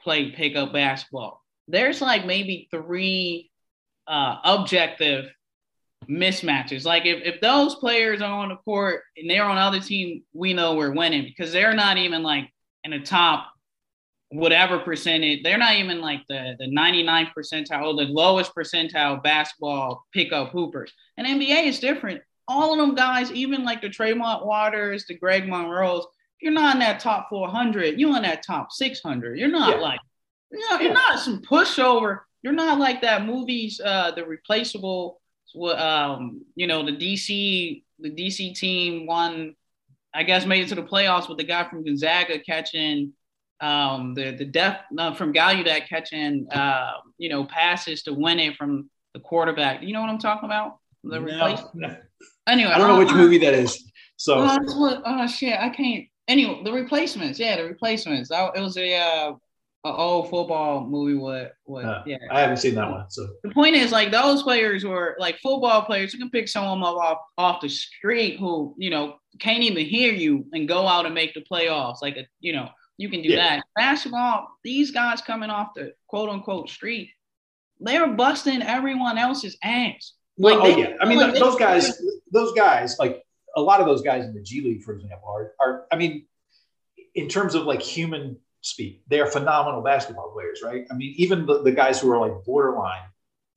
play 0.00 0.30
pickup 0.30 0.72
basketball. 0.72 1.42
There's 1.68 2.00
like 2.00 2.26
maybe 2.26 2.68
three 2.70 3.50
uh 4.06 4.36
objective 4.44 5.30
mismatches. 6.08 6.84
Like 6.84 7.06
if, 7.06 7.22
if 7.24 7.40
those 7.40 7.74
players 7.76 8.20
are 8.20 8.30
on 8.30 8.50
the 8.50 8.56
court 8.56 9.02
and 9.16 9.28
they're 9.28 9.44
on 9.44 9.56
the 9.56 9.62
other 9.62 9.80
team, 9.80 10.22
we 10.32 10.52
know 10.52 10.74
we're 10.74 10.92
winning 10.94 11.24
because 11.24 11.52
they're 11.52 11.74
not 11.74 11.96
even 11.96 12.22
like 12.22 12.50
in 12.84 12.92
the 12.92 13.00
top 13.00 13.48
whatever 14.30 14.78
percentage. 14.78 15.42
They're 15.42 15.58
not 15.58 15.76
even 15.76 16.00
like 16.00 16.22
the, 16.28 16.56
the 16.58 16.66
99th 16.66 17.30
percentile 17.36 17.86
or 17.86 17.94
the 17.94 18.10
lowest 18.10 18.54
percentile 18.54 19.22
basketball 19.22 20.04
pickup 20.12 20.50
hoopers. 20.50 20.92
And 21.16 21.26
NBA 21.26 21.66
is 21.66 21.78
different. 21.78 22.22
All 22.48 22.72
of 22.72 22.78
them 22.78 22.94
guys, 22.94 23.32
even 23.32 23.64
like 23.64 23.80
the 23.80 23.88
Tremont 23.88 24.46
Waters, 24.46 25.06
the 25.06 25.14
Greg 25.14 25.48
Monroes, 25.48 26.06
you're 26.40 26.52
not 26.52 26.74
in 26.74 26.80
that 26.80 27.00
top 27.00 27.28
400. 27.28 27.98
You're 27.98 28.16
in 28.16 28.22
that 28.22 28.44
top 28.44 28.70
600. 28.70 29.38
You're 29.38 29.48
not 29.48 29.76
yeah. 29.76 29.82
like, 29.82 30.00
you 30.52 30.60
know, 30.70 30.80
you're 30.80 30.92
not 30.92 31.18
some 31.18 31.42
pushover. 31.42 32.20
You're 32.42 32.52
not 32.52 32.78
like 32.78 33.02
that 33.02 33.24
movies, 33.24 33.80
uh, 33.84 34.12
the 34.12 34.24
replaceable, 34.24 35.20
um, 35.76 36.42
you 36.54 36.66
know, 36.66 36.84
the 36.84 36.92
DC, 36.92 37.82
the 37.98 38.10
DC 38.10 38.54
team 38.54 39.06
won 39.06 39.56
I 40.16 40.22
guess 40.22 40.46
made 40.46 40.64
it 40.64 40.68
to 40.70 40.74
the 40.74 40.82
playoffs 40.82 41.28
with 41.28 41.36
the 41.36 41.44
guy 41.44 41.68
from 41.68 41.84
Gonzaga 41.84 42.38
catching 42.38 43.12
um, 43.60 44.14
the 44.14 44.30
the 44.30 44.46
depth 44.46 44.84
uh, 44.98 45.14
from 45.14 45.32
Gallaudet 45.34 45.86
catching 45.88 46.48
uh, 46.50 46.92
you 47.18 47.28
know 47.28 47.44
passes 47.44 48.02
to 48.04 48.14
win 48.14 48.38
it 48.38 48.56
from 48.56 48.88
the 49.12 49.20
quarterback. 49.20 49.82
You 49.82 49.92
know 49.92 50.00
what 50.00 50.08
I'm 50.08 50.18
talking 50.18 50.46
about? 50.46 50.78
The 51.04 51.20
no, 51.20 51.70
no. 51.74 51.96
Anyway, 52.46 52.70
I 52.70 52.78
don't 52.78 52.88
know 52.88 52.98
which 52.98 53.08
uh, 53.08 53.16
movie 53.16 53.38
that 53.38 53.54
is. 53.54 53.90
So 54.16 54.42
what, 54.42 55.02
oh 55.04 55.26
shit, 55.26 55.58
I 55.58 55.68
can't. 55.68 56.04
Anyway, 56.28 56.62
the 56.64 56.72
replacements. 56.72 57.38
Yeah, 57.38 57.56
the 57.56 57.64
replacements. 57.64 58.30
I, 58.30 58.50
it 58.54 58.60
was 58.60 58.76
a 58.76 58.96
uh, 58.96 59.32
a 59.84 59.96
old 59.96 60.30
football 60.30 60.86
movie. 60.86 61.14
What? 61.14 61.52
What? 61.64 61.84
Uh, 61.84 62.02
yeah, 62.06 62.16
I 62.30 62.40
haven't 62.40 62.58
seen 62.58 62.74
that 62.74 62.90
one. 62.90 63.10
So 63.10 63.26
the 63.42 63.50
point 63.50 63.76
is, 63.76 63.92
like 63.92 64.10
those 64.10 64.42
players 64.42 64.84
were 64.84 65.16
like 65.18 65.38
football 65.38 65.82
players. 65.82 66.12
You 66.12 66.18
can 66.18 66.30
pick 66.30 66.48
someone 66.48 66.82
up 66.82 66.96
off 66.96 67.18
off 67.38 67.60
the 67.60 67.68
street 67.68 68.38
who 68.38 68.74
you 68.78 68.90
know 68.90 69.16
can't 69.38 69.62
even 69.62 69.84
hear 69.84 70.12
you 70.12 70.46
and 70.52 70.68
go 70.68 70.86
out 70.86 71.06
and 71.06 71.14
make 71.14 71.34
the 71.34 71.44
playoffs. 71.50 72.02
Like 72.02 72.16
a 72.16 72.26
you 72.40 72.52
know 72.52 72.68
you 72.98 73.08
can 73.08 73.22
do 73.22 73.30
yeah. 73.30 73.56
that. 73.56 73.64
Basketball, 73.76 74.48
these 74.64 74.90
guys 74.90 75.20
coming 75.20 75.50
off 75.50 75.68
the 75.76 75.92
quote 76.08 76.30
unquote 76.30 76.68
street, 76.68 77.10
they're 77.80 78.08
busting 78.08 78.62
everyone 78.62 79.18
else's 79.18 79.56
ass. 79.62 80.12
Like 80.38 80.58
oh 80.58 80.76
yeah, 80.76 80.94
I 81.00 81.06
mean 81.06 81.18
like 81.18 81.34
those 81.34 81.56
guys, 81.56 82.00
those 82.30 82.52
guys, 82.52 82.96
like 82.98 83.22
a 83.56 83.60
lot 83.60 83.80
of 83.80 83.86
those 83.86 84.02
guys 84.02 84.24
in 84.24 84.34
the 84.34 84.42
G 84.42 84.60
League, 84.60 84.82
for 84.82 84.94
example, 84.94 85.28
are 85.28 85.52
are 85.60 85.86
I 85.90 85.96
mean, 85.96 86.26
in 87.14 87.28
terms 87.28 87.54
of 87.54 87.64
like 87.64 87.80
human 87.80 88.38
speak. 88.66 89.02
They 89.08 89.20
are 89.20 89.26
phenomenal 89.26 89.82
basketball 89.82 90.32
players, 90.32 90.60
right? 90.62 90.84
I 90.90 90.94
mean, 90.94 91.14
even 91.16 91.46
the, 91.46 91.62
the 91.62 91.72
guys 91.72 92.00
who 92.00 92.10
are 92.10 92.18
like 92.18 92.44
borderline 92.44 93.04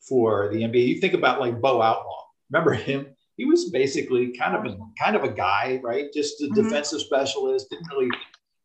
for 0.07 0.49
the 0.49 0.61
NBA. 0.61 0.87
You 0.87 0.99
think 0.99 1.13
about 1.13 1.39
like 1.39 1.59
Bo 1.59 1.81
Outlaw. 1.81 2.23
Remember 2.51 2.73
him? 2.73 3.07
He 3.37 3.45
was 3.45 3.69
basically 3.69 4.35
kind 4.37 4.55
of 4.55 4.65
a 4.65 4.77
kind 5.01 5.15
of 5.15 5.23
a 5.23 5.31
guy, 5.31 5.79
right? 5.83 6.11
Just 6.13 6.41
a 6.41 6.45
mm-hmm. 6.45 6.55
defensive 6.55 7.01
specialist. 7.01 7.69
Didn't 7.69 7.89
really 7.89 8.09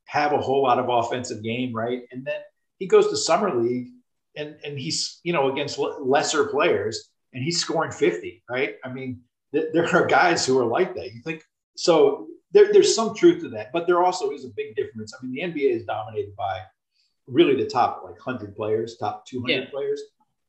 have 0.07 0.33
a 0.33 0.39
whole 0.39 0.63
lot 0.63 0.79
of 0.79 0.89
offensive 0.89 1.43
game, 1.43 1.73
right? 1.73 2.03
And 2.11 2.25
then 2.25 2.41
he 2.79 2.87
goes 2.87 3.09
to 3.09 3.17
summer 3.17 3.55
league, 3.55 3.89
and 4.37 4.57
and 4.65 4.79
he's 4.79 5.21
you 5.23 5.33
know 5.33 5.51
against 5.53 5.79
lesser 5.79 6.47
players, 6.47 7.11
and 7.35 7.43
he's 7.43 7.61
scoring 7.61 7.91
fifty, 7.91 8.43
right? 8.49 8.77
I 8.85 8.93
mean, 8.93 9.21
th- 9.53 9.69
there 9.73 9.89
are 9.95 10.07
guys 10.07 10.47
who 10.47 10.59
are 10.59 10.65
like 10.65 10.95
that. 10.95 11.13
You 11.13 11.21
think 11.23 11.45
so? 11.77 12.29
There, 12.53 12.73
there's 12.73 12.95
some 12.95 13.15
truth 13.15 13.43
to 13.43 13.49
that, 13.51 13.73
but 13.73 13.87
there 13.87 14.03
also 14.03 14.31
is 14.31 14.45
a 14.45 14.49
big 14.57 14.77
difference. 14.77 15.13
I 15.13 15.25
mean, 15.25 15.35
the 15.35 15.61
NBA 15.61 15.75
is 15.75 15.85
dominated 15.85 16.37
by 16.37 16.61
really 17.27 17.57
the 17.57 17.69
top 17.69 18.03
like 18.05 18.25
100 18.25 18.55
players, 18.55 18.97
top 18.97 19.27
200 19.27 19.53
yeah. 19.53 19.71
players, 19.71 20.01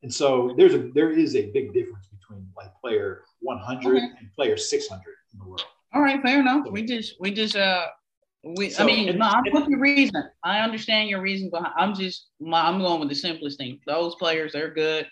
and 0.02 0.12
so 0.12 0.54
there's 0.56 0.74
a 0.74 0.90
there 0.94 1.10
is 1.10 1.34
a 1.34 1.50
big 1.50 1.74
difference 1.74 2.06
between 2.06 2.48
like 2.56 2.70
player 2.80 3.22
100 3.40 3.96
okay. 3.96 4.06
and 4.18 4.32
player 4.34 4.56
600 4.56 5.02
in 5.32 5.38
the 5.38 5.44
world. 5.44 5.64
All 5.92 6.02
right, 6.02 6.20
fair 6.22 6.40
enough. 6.40 6.66
So, 6.66 6.70
we 6.70 6.84
just 6.84 7.14
we 7.20 7.32
just 7.32 7.56
uh 7.56 7.86
we, 8.54 8.70
so, 8.70 8.84
I 8.84 8.86
mean, 8.86 9.08
and, 9.08 9.18
no, 9.18 9.26
I'm 9.26 9.42
with 9.50 9.66
your 9.68 9.80
reason. 9.80 10.22
I 10.44 10.60
understand 10.60 11.08
your 11.08 11.20
reason 11.20 11.50
behind. 11.50 11.72
I'm 11.76 11.94
just, 11.94 12.28
my, 12.38 12.68
I'm 12.68 12.78
going 12.78 13.00
with 13.00 13.08
the 13.08 13.14
simplest 13.14 13.58
thing. 13.58 13.80
Those 13.86 14.14
players, 14.16 14.52
they're 14.52 14.72
good. 14.72 15.06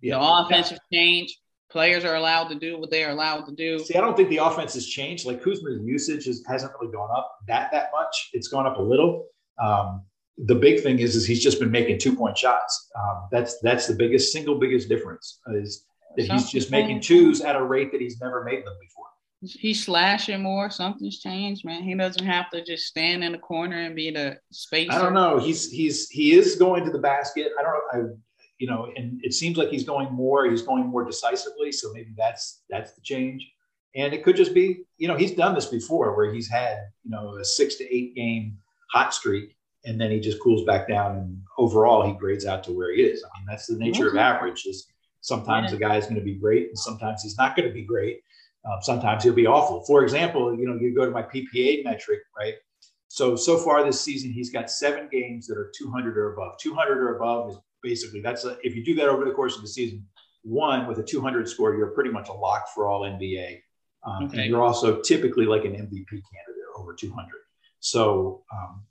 Yeah. 0.00 0.18
The 0.18 0.24
offensive 0.24 0.78
yeah. 0.90 0.98
change. 0.98 1.38
Players 1.70 2.04
are 2.04 2.14
allowed 2.14 2.48
to 2.48 2.54
do 2.54 2.78
what 2.78 2.90
they 2.90 3.04
are 3.04 3.10
allowed 3.10 3.42
to 3.42 3.54
do. 3.54 3.78
See, 3.80 3.94
I 3.94 4.00
don't 4.00 4.16
think 4.16 4.30
the 4.30 4.38
offense 4.38 4.72
has 4.72 4.86
changed. 4.86 5.26
Like 5.26 5.42
Kuzma's 5.42 5.82
usage 5.84 6.26
is, 6.26 6.42
hasn't 6.48 6.72
really 6.80 6.92
gone 6.92 7.10
up 7.14 7.30
that 7.46 7.70
that 7.72 7.90
much. 7.92 8.30
It's 8.32 8.48
gone 8.48 8.66
up 8.66 8.78
a 8.78 8.82
little. 8.82 9.26
Um, 9.62 10.02
the 10.38 10.54
big 10.54 10.82
thing 10.82 11.00
is, 11.00 11.14
is 11.14 11.26
he's 11.26 11.42
just 11.42 11.60
been 11.60 11.70
making 11.70 11.98
two 11.98 12.16
point 12.16 12.38
shots. 12.38 12.88
Um, 12.98 13.28
that's 13.30 13.60
that's 13.60 13.86
the 13.86 13.94
biggest 13.94 14.32
single 14.32 14.58
biggest 14.58 14.88
difference 14.88 15.40
is 15.48 15.84
that 16.16 16.26
he's 16.26 16.50
just 16.50 16.70
making 16.70 17.00
twos 17.02 17.42
at 17.42 17.54
a 17.54 17.62
rate 17.62 17.92
that 17.92 18.00
he's 18.00 18.18
never 18.18 18.44
made 18.44 18.64
them 18.64 18.74
before 18.80 18.98
he's 19.40 19.84
slashing 19.84 20.42
more. 20.42 20.70
Something's 20.70 21.20
changed, 21.20 21.64
man. 21.64 21.82
He 21.82 21.94
doesn't 21.94 22.24
have 22.24 22.50
to 22.50 22.64
just 22.64 22.86
stand 22.86 23.22
in 23.22 23.32
the 23.32 23.38
corner 23.38 23.76
and 23.76 23.94
be 23.94 24.10
the 24.10 24.38
space. 24.50 24.88
I 24.90 25.00
don't 25.00 25.14
know. 25.14 25.38
He's 25.38 25.70
he's 25.70 26.08
he 26.08 26.32
is 26.32 26.56
going 26.56 26.84
to 26.84 26.90
the 26.90 26.98
basket. 26.98 27.52
I 27.58 27.62
don't 27.62 28.08
know. 28.08 28.18
You 28.58 28.66
know, 28.66 28.90
and 28.96 29.20
it 29.22 29.34
seems 29.34 29.56
like 29.56 29.68
he's 29.68 29.84
going 29.84 30.12
more. 30.12 30.50
He's 30.50 30.62
going 30.62 30.86
more 30.86 31.04
decisively. 31.04 31.70
So 31.70 31.92
maybe 31.92 32.12
that's 32.16 32.62
that's 32.68 32.92
the 32.92 33.00
change. 33.02 33.48
And 33.94 34.12
it 34.12 34.22
could 34.22 34.36
just 34.36 34.52
be, 34.52 34.84
you 34.98 35.08
know, 35.08 35.16
he's 35.16 35.32
done 35.32 35.54
this 35.54 35.66
before 35.66 36.16
where 36.16 36.32
he's 36.32 36.48
had, 36.48 36.78
you 37.04 37.10
know, 37.10 37.36
a 37.36 37.44
six 37.44 37.76
to 37.76 37.94
eight 37.94 38.14
game 38.14 38.58
hot 38.92 39.14
streak 39.14 39.56
and 39.84 40.00
then 40.00 40.10
he 40.10 40.20
just 40.20 40.40
cools 40.40 40.64
back 40.64 40.88
down 40.88 41.16
and 41.16 41.38
overall 41.56 42.06
he 42.06 42.12
grades 42.12 42.46
out 42.46 42.62
to 42.64 42.72
where 42.72 42.94
he 42.94 43.02
is. 43.02 43.24
I 43.24 43.38
mean, 43.38 43.46
that's 43.48 43.66
the 43.66 43.78
nature 43.78 44.06
mm-hmm. 44.08 44.18
of 44.18 44.22
average 44.22 44.66
is 44.66 44.86
sometimes 45.20 45.66
yeah. 45.66 45.78
the 45.78 45.84
guy 45.84 45.96
is 45.96 46.04
going 46.04 46.16
to 46.16 46.24
be 46.24 46.34
great 46.34 46.68
and 46.68 46.78
sometimes 46.78 47.22
he's 47.22 47.38
not 47.38 47.56
going 47.56 47.68
to 47.68 47.74
be 47.74 47.84
great. 47.84 48.20
Um, 48.64 48.78
sometimes 48.82 49.22
he'll 49.22 49.34
be 49.34 49.46
awful. 49.46 49.84
For 49.84 50.02
example, 50.02 50.54
you 50.58 50.66
know, 50.66 50.74
you 50.74 50.94
go 50.94 51.04
to 51.04 51.10
my 51.10 51.22
PPA 51.22 51.84
metric, 51.84 52.20
right? 52.36 52.54
So 53.08 53.36
so 53.36 53.56
far 53.56 53.84
this 53.84 54.00
season, 54.00 54.30
he's 54.30 54.50
got 54.50 54.70
seven 54.70 55.08
games 55.10 55.46
that 55.46 55.56
are 55.56 55.72
200 55.76 56.18
or 56.18 56.34
above. 56.34 56.58
200 56.58 56.98
or 56.98 57.16
above 57.16 57.50
is 57.50 57.58
basically 57.82 58.20
that's 58.20 58.44
a, 58.44 58.58
if 58.62 58.74
you 58.74 58.84
do 58.84 58.94
that 58.94 59.08
over 59.08 59.24
the 59.24 59.30
course 59.30 59.56
of 59.56 59.62
the 59.62 59.68
season, 59.68 60.06
one 60.42 60.86
with 60.86 60.98
a 60.98 61.02
200 61.02 61.48
score, 61.48 61.74
you're 61.76 61.88
pretty 61.88 62.10
much 62.10 62.28
a 62.28 62.32
lock 62.32 62.68
for 62.74 62.88
all 62.88 63.02
NBA. 63.02 63.60
Um, 64.04 64.24
okay. 64.24 64.42
And 64.42 64.50
you're 64.50 64.62
also 64.62 65.00
typically 65.00 65.44
like 65.44 65.64
an 65.64 65.72
MVP 65.72 66.08
candidate 66.08 66.58
over 66.76 66.94
200. 66.94 67.28
So 67.80 68.42
um, 68.52 68.82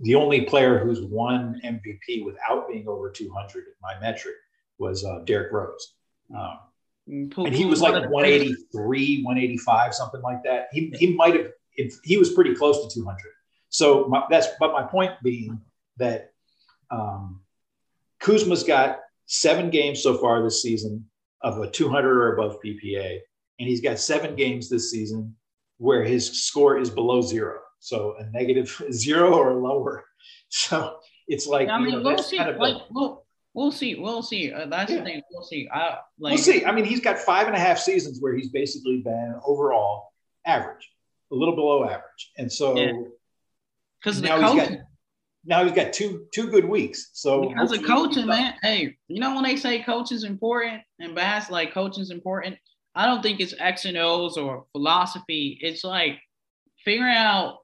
the 0.00 0.14
only 0.14 0.42
player 0.42 0.78
who's 0.78 1.02
won 1.02 1.60
MVP 1.64 2.24
without 2.24 2.68
being 2.68 2.88
over 2.88 3.10
200 3.10 3.58
in 3.58 3.72
my 3.82 3.98
metric 4.00 4.34
was 4.78 5.04
uh, 5.04 5.20
Derrick 5.24 5.52
Rose. 5.52 5.94
Um, 6.34 6.58
and 7.06 7.54
he 7.54 7.66
was 7.66 7.82
like 7.82 7.92
183, 7.92 9.22
185, 9.22 9.94
something 9.94 10.22
like 10.22 10.42
that. 10.44 10.68
He, 10.72 10.92
he 10.98 11.14
might 11.14 11.34
have, 11.34 11.50
he 12.02 12.16
was 12.16 12.32
pretty 12.32 12.54
close 12.54 12.86
to 12.86 12.94
200. 12.94 13.18
So 13.68 14.06
my, 14.08 14.24
that's, 14.30 14.48
but 14.58 14.72
my 14.72 14.84
point 14.84 15.12
being 15.22 15.60
that 15.98 16.32
um, 16.90 17.40
Kuzma's 18.24 18.64
got 18.64 19.00
seven 19.26 19.68
games 19.68 20.02
so 20.02 20.16
far 20.16 20.42
this 20.42 20.62
season 20.62 21.04
of 21.42 21.58
a 21.58 21.70
200 21.70 22.10
or 22.10 22.34
above 22.34 22.56
PPA, 22.64 23.18
and 23.60 23.68
he's 23.68 23.82
got 23.82 23.98
seven 23.98 24.34
games 24.34 24.70
this 24.70 24.90
season 24.90 25.36
where 25.76 26.02
his 26.02 26.44
score 26.44 26.78
is 26.78 26.88
below 26.88 27.20
zero. 27.20 27.58
So 27.80 28.16
a 28.18 28.24
negative 28.30 28.82
zero 28.92 29.34
or 29.34 29.54
lower. 29.54 30.04
So 30.48 30.98
it's 31.26 31.48
like, 31.48 31.68
I 31.68 31.78
mean, 31.78 31.88
you 31.88 31.96
know, 31.96 32.02
we'll 32.02 32.22
see. 32.22 32.36
Kind 32.36 32.50
of 32.50 32.58
like, 32.58 32.76
we'll, 32.90 33.24
We'll 33.54 33.72
see. 33.72 33.94
We'll 33.96 34.22
see. 34.22 34.52
Uh, 34.52 34.66
that's 34.66 34.90
yeah. 34.90 34.98
the 34.98 35.04
thing. 35.04 35.22
We'll 35.30 35.42
see. 35.42 35.68
I, 35.72 35.98
like, 36.18 36.34
we'll 36.34 36.38
see. 36.38 36.64
I 36.64 36.72
mean, 36.72 36.84
he's 36.84 37.00
got 37.00 37.18
five 37.18 37.46
and 37.48 37.56
a 37.56 37.58
half 37.58 37.78
seasons 37.78 38.18
where 38.20 38.34
he's 38.34 38.50
basically 38.50 38.98
been 38.98 39.34
overall 39.44 40.12
average, 40.44 40.88
a 41.32 41.34
little 41.34 41.56
below 41.56 41.84
average, 41.84 42.32
and 42.36 42.52
so 42.52 42.74
because 44.00 44.20
yeah. 44.20 44.36
now 44.36 44.52
he's 44.52 44.68
got 44.68 44.78
now 45.44 45.64
he's 45.64 45.72
got 45.72 45.92
two 45.92 46.26
two 46.32 46.48
good 46.48 46.64
weeks. 46.64 47.10
So 47.12 47.48
because 47.48 47.72
of 47.72 47.84
coaching, 47.84 48.26
man. 48.26 48.54
Hey, 48.62 48.96
you 49.08 49.20
know 49.20 49.34
when 49.34 49.44
they 49.44 49.56
say 49.56 49.82
coach 49.82 50.12
is 50.12 50.24
important 50.24 50.82
and 50.98 51.14
bass 51.14 51.50
like 51.50 51.72
coaching 51.72 52.02
is 52.02 52.10
important, 52.10 52.56
I 52.94 53.06
don't 53.06 53.22
think 53.22 53.40
it's 53.40 53.54
X 53.58 53.84
and 53.84 53.96
O's 53.96 54.36
or 54.36 54.66
philosophy. 54.72 55.58
It's 55.60 55.84
like 55.84 56.18
figuring 56.84 57.14
out 57.14 57.58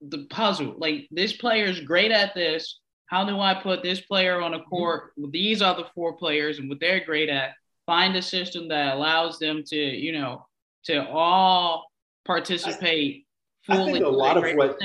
the 0.00 0.26
puzzle. 0.30 0.74
Like 0.76 1.08
this 1.10 1.32
player 1.32 1.64
is 1.64 1.80
great 1.80 2.10
at 2.10 2.34
this 2.34 2.80
how 3.06 3.24
do 3.24 3.40
I 3.40 3.54
put 3.54 3.82
this 3.82 4.00
player 4.00 4.40
on 4.40 4.54
a 4.54 4.58
mm-hmm. 4.58 4.68
court 4.68 5.12
with 5.16 5.32
these 5.32 5.62
other 5.62 5.84
four 5.94 6.14
players 6.14 6.58
and 6.58 6.68
what 6.68 6.80
they're 6.80 7.04
great 7.04 7.28
at? 7.28 7.52
Find 7.86 8.16
a 8.16 8.22
system 8.22 8.68
that 8.68 8.94
allows 8.94 9.38
them 9.38 9.62
to, 9.66 9.76
you 9.76 10.12
know, 10.12 10.46
to 10.84 11.08
all 11.08 11.86
participate 12.24 13.26
fully. 13.64 13.90
I 13.90 13.92
think 13.92 14.04
a 14.04 14.08
lot 14.08 14.36
of 14.36 14.56
what, 14.56 14.78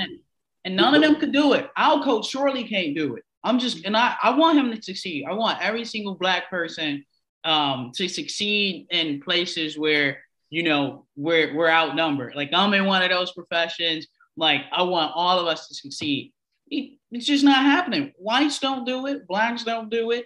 and 0.64 0.76
none 0.76 0.94
of 0.94 1.02
them 1.02 1.16
could 1.16 1.32
do 1.32 1.54
it. 1.54 1.68
Our 1.76 2.02
coach 2.02 2.28
surely 2.28 2.64
can't 2.64 2.96
do 2.96 3.16
it. 3.16 3.24
I'm 3.44 3.58
just, 3.58 3.84
and 3.84 3.96
I, 3.96 4.16
I 4.22 4.30
want 4.36 4.58
him 4.58 4.70
to 4.70 4.80
succeed. 4.80 5.24
I 5.28 5.32
want 5.32 5.60
every 5.60 5.84
single 5.84 6.14
black 6.14 6.48
person 6.48 7.04
um, 7.44 7.90
to 7.96 8.08
succeed 8.08 8.86
in 8.90 9.20
places 9.20 9.76
where, 9.76 10.20
you 10.50 10.62
know, 10.62 11.06
we're, 11.16 11.54
we're 11.54 11.68
outnumbered. 11.68 12.34
Like 12.36 12.50
I'm 12.52 12.72
in 12.74 12.84
one 12.84 13.02
of 13.02 13.10
those 13.10 13.32
professions. 13.32 14.06
Like 14.36 14.62
I 14.70 14.82
want 14.82 15.12
all 15.14 15.40
of 15.40 15.46
us 15.46 15.68
to 15.68 15.74
succeed. 15.74 16.32
It's 16.70 17.26
just 17.26 17.44
not 17.44 17.64
happening. 17.64 18.12
Whites 18.16 18.58
don't 18.58 18.86
do 18.86 19.06
it. 19.06 19.26
Blacks 19.26 19.64
don't 19.64 19.90
do 19.90 20.12
it. 20.12 20.24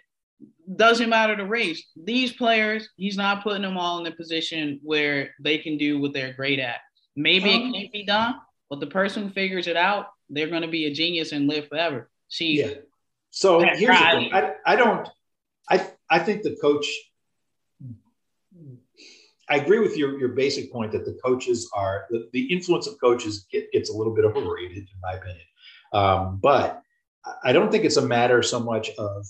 Doesn't 0.76 1.08
matter 1.08 1.34
the 1.34 1.44
race. 1.46 1.82
These 1.96 2.34
players, 2.34 2.88
he's 2.96 3.16
not 3.16 3.42
putting 3.42 3.62
them 3.62 3.78
all 3.78 3.98
in 3.98 4.12
a 4.12 4.14
position 4.14 4.78
where 4.82 5.30
they 5.40 5.58
can 5.58 5.78
do 5.78 5.98
what 5.98 6.12
they're 6.12 6.34
great 6.34 6.58
at. 6.58 6.80
Maybe 7.16 7.54
um, 7.54 7.62
it 7.62 7.72
can't 7.72 7.92
be 7.92 8.04
done, 8.04 8.34
but 8.68 8.80
the 8.80 8.86
person 8.86 9.24
who 9.24 9.30
figures 9.30 9.66
it 9.66 9.76
out, 9.76 10.08
they're 10.30 10.48
going 10.48 10.62
to 10.62 10.68
be 10.68 10.86
a 10.86 10.92
genius 10.92 11.32
and 11.32 11.48
live 11.48 11.68
forever. 11.68 12.10
See, 12.28 12.60
yeah. 12.60 12.70
So 13.30 13.60
here's 13.60 13.98
the 13.98 14.06
thing. 14.06 14.32
I, 14.32 14.54
I 14.64 14.76
don't. 14.76 15.08
I 15.70 15.86
I 16.10 16.18
think 16.18 16.42
the 16.42 16.56
coach. 16.60 16.86
I 19.48 19.56
agree 19.58 19.78
with 19.78 19.96
your 19.96 20.18
your 20.18 20.30
basic 20.30 20.72
point 20.72 20.92
that 20.92 21.04
the 21.04 21.18
coaches 21.24 21.70
are 21.72 22.06
the, 22.10 22.28
the 22.32 22.52
influence 22.52 22.86
of 22.86 22.98
coaches 23.00 23.46
get, 23.52 23.70
gets 23.72 23.90
a 23.90 23.92
little 23.92 24.14
bit 24.14 24.24
overrated 24.24 24.78
in 24.78 25.00
my 25.02 25.12
opinion. 25.14 25.46
Um, 25.92 26.38
but 26.42 26.82
I 27.42 27.52
don't 27.52 27.70
think 27.70 27.84
it's 27.84 27.96
a 27.96 28.06
matter 28.06 28.42
so 28.42 28.60
much 28.60 28.90
of, 28.98 29.26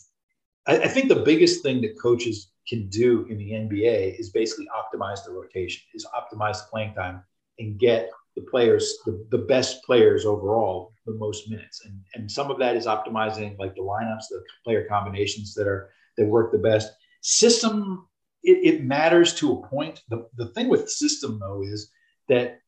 I, 0.66 0.78
I, 0.78 0.88
think 0.88 1.08
the 1.08 1.16
biggest 1.16 1.62
thing 1.62 1.80
that 1.82 2.00
coaches 2.00 2.50
can 2.68 2.88
do 2.88 3.26
in 3.30 3.38
the 3.38 3.52
NBA 3.52 4.18
is 4.18 4.30
basically 4.30 4.68
optimize 4.68 5.24
the 5.24 5.32
rotation, 5.32 5.82
is 5.94 6.06
optimize 6.06 6.58
the 6.58 6.68
playing 6.70 6.94
time 6.94 7.22
and 7.58 7.78
get 7.78 8.10
the 8.36 8.42
players, 8.42 8.98
the, 9.06 9.26
the 9.30 9.38
best 9.38 9.82
players 9.84 10.26
overall, 10.26 10.92
the 11.06 11.14
most 11.14 11.48
minutes. 11.48 11.82
And, 11.84 11.98
and 12.14 12.30
some 12.30 12.50
of 12.50 12.58
that 12.58 12.76
is 12.76 12.86
optimizing 12.86 13.58
like 13.58 13.74
the 13.74 13.80
lineups, 13.80 14.28
the 14.30 14.44
player 14.62 14.86
combinations 14.88 15.54
that 15.54 15.66
are, 15.66 15.90
that 16.16 16.26
work 16.26 16.52
the 16.52 16.58
best. 16.58 16.92
System, 17.22 18.06
it, 18.42 18.74
it 18.74 18.84
matters 18.84 19.34
to 19.36 19.52
a 19.52 19.66
point. 19.68 20.02
The, 20.10 20.28
the 20.36 20.48
thing 20.48 20.68
with 20.68 20.90
system 20.90 21.38
though 21.40 21.62
is 21.62 21.90
that 22.28 22.60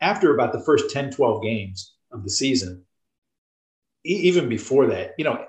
after 0.00 0.32
about 0.32 0.52
the 0.52 0.62
first 0.62 0.90
10, 0.90 1.10
12 1.10 1.42
games 1.42 1.94
of 2.12 2.22
the 2.22 2.30
season, 2.30 2.84
even 4.04 4.48
before 4.48 4.86
that, 4.86 5.14
you 5.18 5.24
know, 5.24 5.44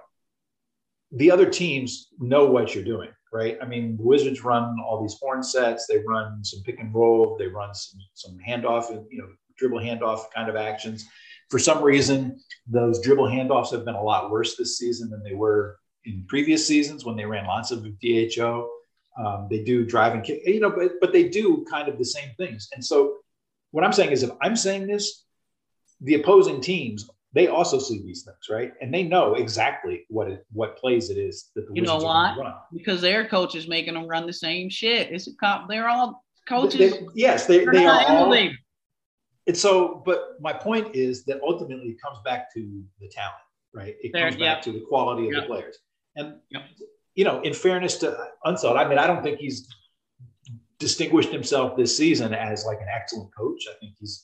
the 1.11 1.32
other 1.32 1.49
teams 1.49 2.07
know 2.20 2.45
what 2.45 2.74
you're 2.74 2.84
doing, 2.84 3.09
right? 3.32 3.57
I 3.61 3.65
mean, 3.65 3.97
the 3.97 4.03
Wizards 4.03 4.43
run 4.43 4.78
all 4.84 5.01
these 5.01 5.17
horn 5.20 5.41
sets, 5.43 5.88
they 5.88 5.99
run 5.99 6.43
some 6.43 6.61
pick 6.63 6.80
and 6.80 6.93
roll, 6.93 7.38
they 7.38 7.47
run 7.47 7.74
some 7.74 7.99
some 8.13 8.38
handoff 8.47 8.89
and 8.89 9.05
you 9.09 9.20
know 9.20 9.28
dribble 9.60 9.80
handoff 9.80 10.24
kind 10.34 10.49
of 10.49 10.55
actions. 10.55 11.05
For 11.49 11.60
some 11.60 11.84
reason, 11.84 12.39
those 12.68 13.01
dribble 13.01 13.28
handoffs 13.28 13.72
have 13.72 13.86
been 13.86 13.95
a 13.95 14.01
lot 14.01 14.32
worse 14.32 14.55
this 14.55 14.78
season 14.78 15.10
than 15.10 15.24
they 15.24 15.36
were 15.36 15.78
in 16.05 16.26
previous 16.28 16.66
seasons 16.66 17.05
when 17.05 17.16
they 17.16 17.26
ran 17.26 17.45
lots 17.45 17.72
of 17.72 17.86
DHO. 17.99 18.70
Um, 19.18 19.47
they 19.49 19.64
do 19.64 19.86
drive 19.86 20.14
and 20.14 20.24
kick, 20.24 20.41
you 20.45 20.60
know, 20.60 20.70
but 20.70 20.93
but 21.01 21.12
they 21.12 21.28
do 21.28 21.66
kind 21.70 21.89
of 21.89 21.97
the 21.97 22.05
same 22.05 22.30
things. 22.38 22.70
And 22.74 22.84
so, 22.84 23.18
what 23.72 23.84
I'm 23.84 23.91
saying 23.91 24.12
is, 24.12 24.24
if 24.24 24.30
I'm 24.41 24.55
saying 24.55 24.88
this, 24.88 25.26
the 25.99 26.16
opposing 26.16 26.62
teams 26.62 27.10
they 27.34 27.47
also 27.47 27.78
see 27.78 28.01
these 28.01 28.24
things, 28.24 28.49
right? 28.49 28.74
And 28.82 28.93
they 28.93 29.03
know 29.03 29.36
exactly 29.36 30.05
what 30.10 30.30
it, 30.30 30.45
what 30.51 30.78
plays 30.78 31.10
it 31.10 31.18
is 31.18 31.51
that 31.55 31.68
the 31.68 31.74
you 31.76 31.84
Wizards 31.84 32.03
know 32.03 32.07
why? 32.07 32.55
Because 32.74 33.01
their 33.01 33.28
coach 33.28 33.55
is 33.55 33.68
making 33.68 33.93
them 33.93 34.07
run 34.07 34.26
the 34.26 34.34
same 34.34 34.70
shit. 34.70 35.12
It's 35.12 35.28
a 35.28 35.36
cop. 35.36 35.70
They're 35.70 35.88
all 35.88 36.24
coaches. 36.47 36.93
They, 36.93 37.07
yes, 37.14 37.45
they, 37.45 37.66
they 37.66 37.86
are 37.86 38.03
all. 38.07 38.36
And 39.49 39.57
so, 39.57 40.03
but 40.05 40.35
my 40.39 40.53
point 40.53 40.95
is 40.95 41.23
that 41.25 41.41
ultimately 41.41 41.89
it 41.89 41.99
comes 41.99 42.19
back 42.23 42.53
to 42.53 42.83
the 43.01 43.07
talent, 43.07 43.33
right? 43.73 43.95
It 43.99 44.11
there, 44.13 44.29
comes 44.29 44.39
back 44.39 44.61
to 44.61 44.71
the 44.71 44.81
quality 44.81 45.27
of 45.27 45.33
the 45.33 45.41
players. 45.47 45.79
And 46.15 46.35
you 47.15 47.23
know, 47.23 47.41
in 47.41 47.55
fairness 47.55 47.97
to 47.97 48.15
Unseld, 48.45 48.77
I 48.77 48.87
mean, 48.87 48.99
I 48.99 49.07
don't 49.07 49.23
think 49.23 49.39
he's 49.39 49.67
distinguished 50.77 51.31
himself 51.31 51.75
this 51.75 51.97
season 51.97 52.31
as 52.35 52.63
like 52.63 52.79
an 52.79 52.89
excellent 52.93 53.35
coach. 53.35 53.63
I 53.67 53.73
think 53.79 53.95
he's 53.99 54.23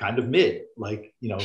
kind 0.00 0.18
of 0.18 0.26
mid, 0.26 0.62
like 0.76 1.14
you 1.20 1.28
know, 1.28 1.38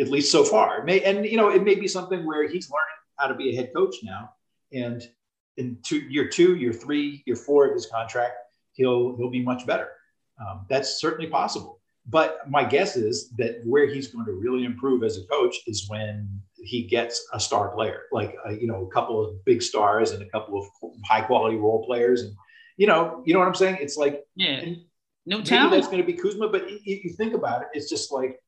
at 0.00 0.06
least 0.06 0.30
so 0.30 0.44
far. 0.44 0.78
It 0.78 0.84
may 0.84 1.02
and 1.02 1.26
you 1.26 1.36
know 1.36 1.48
it 1.48 1.64
may 1.64 1.74
be 1.74 1.88
something 1.88 2.24
where 2.24 2.46
he's 2.46 2.70
learning 2.70 3.00
how 3.16 3.26
to 3.26 3.34
be 3.34 3.50
a 3.50 3.56
head 3.56 3.72
coach 3.74 3.96
now, 4.04 4.30
and 4.72 5.02
in 5.56 5.78
two, 5.82 6.02
year 6.02 6.28
two, 6.28 6.54
year 6.54 6.72
three, 6.72 7.24
year 7.26 7.34
four 7.34 7.66
of 7.66 7.74
his 7.74 7.86
contract, 7.86 8.34
he'll 8.74 9.16
he'll 9.16 9.28
be 9.28 9.42
much 9.42 9.66
better. 9.66 9.88
Um, 10.40 10.66
that's 10.68 11.00
certainly 11.00 11.28
possible. 11.28 11.80
But 12.06 12.50
my 12.50 12.64
guess 12.64 12.96
is 12.96 13.30
that 13.38 13.60
where 13.64 13.86
he's 13.86 14.08
going 14.08 14.26
to 14.26 14.32
really 14.32 14.64
improve 14.64 15.02
as 15.04 15.16
a 15.16 15.24
coach 15.24 15.56
is 15.66 15.88
when 15.88 16.28
he 16.56 16.82
gets 16.82 17.26
a 17.32 17.40
star 17.40 17.68
player, 17.74 18.02
like 18.12 18.36
a, 18.44 18.48
uh, 18.48 18.52
you 18.52 18.66
know 18.66 18.86
a 18.86 18.90
couple 18.90 19.24
of 19.24 19.42
big 19.44 19.62
stars 19.62 20.10
and 20.10 20.22
a 20.22 20.28
couple 20.28 20.58
of 20.58 20.92
high 21.04 21.22
quality 21.22 21.56
role 21.56 21.84
players, 21.84 22.22
and 22.22 22.34
you 22.76 22.86
know 22.86 23.22
you 23.24 23.32
know 23.32 23.40
what 23.40 23.48
I'm 23.48 23.54
saying. 23.54 23.78
It's 23.80 23.96
like 23.96 24.22
yeah, 24.36 24.64
no 25.24 25.40
talent. 25.40 25.72
That's 25.72 25.86
going 25.86 25.98
to 25.98 26.04
be 26.04 26.12
Kuzma, 26.12 26.48
but 26.48 26.70
you, 26.70 26.78
you 26.84 27.12
think 27.14 27.34
about 27.34 27.62
it, 27.62 27.68
it's 27.72 27.88
just 27.88 28.12
like 28.12 28.38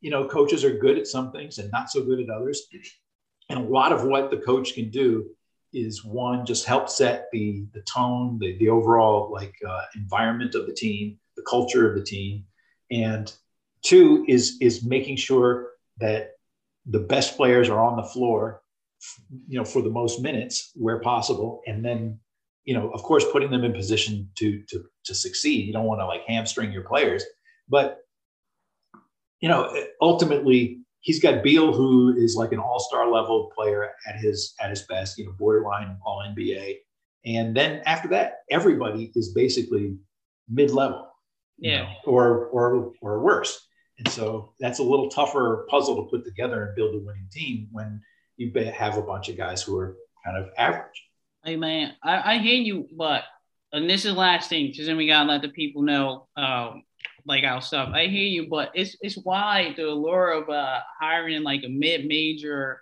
you 0.00 0.10
know 0.10 0.26
coaches 0.26 0.64
are 0.64 0.76
good 0.76 0.98
at 0.98 1.06
some 1.06 1.30
things 1.30 1.58
and 1.58 1.70
not 1.70 1.90
so 1.90 2.02
good 2.02 2.18
at 2.18 2.30
others, 2.30 2.66
and 3.48 3.58
a 3.60 3.62
lot 3.62 3.92
of 3.92 4.04
what 4.04 4.30
the 4.30 4.38
coach 4.38 4.74
can 4.74 4.90
do 4.90 5.30
is 5.72 6.04
one 6.04 6.46
just 6.46 6.66
help 6.66 6.88
set 6.88 7.28
the 7.32 7.64
the 7.74 7.82
tone, 7.82 8.38
the 8.40 8.56
the 8.58 8.68
overall 8.68 9.30
like 9.30 9.54
uh, 9.68 9.82
environment 9.94 10.56
of 10.56 10.66
the 10.66 10.74
team, 10.74 11.18
the 11.36 11.42
culture 11.42 11.88
of 11.88 11.96
the 11.96 12.04
team, 12.04 12.44
and 12.94 13.32
two 13.82 14.24
is 14.28 14.56
is 14.60 14.84
making 14.84 15.16
sure 15.16 15.70
that 15.98 16.32
the 16.86 17.00
best 17.00 17.36
players 17.36 17.68
are 17.68 17.80
on 17.80 17.96
the 17.96 18.02
floor, 18.02 18.62
you 19.48 19.58
know, 19.58 19.64
for 19.64 19.82
the 19.82 19.90
most 19.90 20.20
minutes 20.20 20.70
where 20.74 21.00
possible, 21.00 21.60
and 21.66 21.84
then 21.84 22.20
you 22.64 22.72
know, 22.72 22.90
of 22.90 23.02
course, 23.02 23.24
putting 23.30 23.50
them 23.50 23.64
in 23.64 23.72
position 23.72 24.30
to 24.36 24.62
to 24.68 24.84
to 25.04 25.14
succeed. 25.14 25.66
You 25.66 25.72
don't 25.72 25.86
want 25.86 26.00
to 26.00 26.06
like 26.06 26.22
hamstring 26.26 26.72
your 26.72 26.84
players, 26.84 27.24
but 27.68 28.00
you 29.40 29.48
know, 29.48 29.70
ultimately 30.00 30.84
he's 31.00 31.20
got 31.20 31.42
Beal, 31.42 31.72
who 31.72 32.16
is 32.16 32.34
like 32.34 32.52
an 32.52 32.58
all-star 32.58 33.10
level 33.10 33.52
player 33.54 33.90
at 34.08 34.16
his 34.16 34.54
at 34.60 34.70
his 34.70 34.82
best, 34.82 35.18
you 35.18 35.26
know, 35.26 35.32
borderline 35.38 35.98
all 36.04 36.24
NBA. 36.26 36.78
And 37.26 37.56
then 37.56 37.82
after 37.86 38.08
that, 38.08 38.40
everybody 38.50 39.12
is 39.14 39.32
basically 39.32 39.96
mid-level, 40.48 41.08
yeah, 41.58 41.82
know, 41.82 41.88
or 42.06 42.46
or 42.46 42.92
or 43.00 43.20
worse. 43.20 43.66
And 43.98 44.08
so 44.08 44.54
that's 44.58 44.80
a 44.80 44.82
little 44.82 45.08
tougher 45.08 45.66
puzzle 45.70 45.96
to 45.96 46.10
put 46.10 46.24
together 46.24 46.64
and 46.64 46.74
build 46.74 46.94
a 46.94 46.98
winning 46.98 47.28
team 47.30 47.68
when 47.70 48.02
you 48.36 48.52
have 48.72 48.96
a 48.96 49.02
bunch 49.02 49.28
of 49.28 49.36
guys 49.36 49.62
who 49.62 49.78
are 49.78 49.96
kind 50.24 50.36
of 50.36 50.50
average. 50.58 51.04
Hey 51.44 51.56
man, 51.56 51.94
I, 52.02 52.34
I 52.34 52.38
hear 52.38 52.60
you, 52.60 52.88
but 52.96 53.22
and 53.72 53.88
this 53.88 54.04
is 54.04 54.14
last 54.14 54.48
thing, 54.48 54.68
because 54.68 54.86
then 54.86 54.96
we 54.96 55.06
gotta 55.06 55.28
let 55.28 55.42
the 55.42 55.48
people 55.48 55.82
know 55.82 56.26
um, 56.36 56.82
like 57.26 57.44
our 57.44 57.60
stuff. 57.60 57.90
I 57.92 58.06
hear 58.06 58.26
you, 58.26 58.48
but 58.48 58.70
it's 58.74 58.96
it's 59.00 59.16
why 59.16 59.74
the 59.76 59.88
allure 59.88 60.32
of 60.32 60.48
uh, 60.48 60.80
hiring 61.00 61.42
like 61.42 61.62
a 61.64 61.68
mid-major 61.68 62.80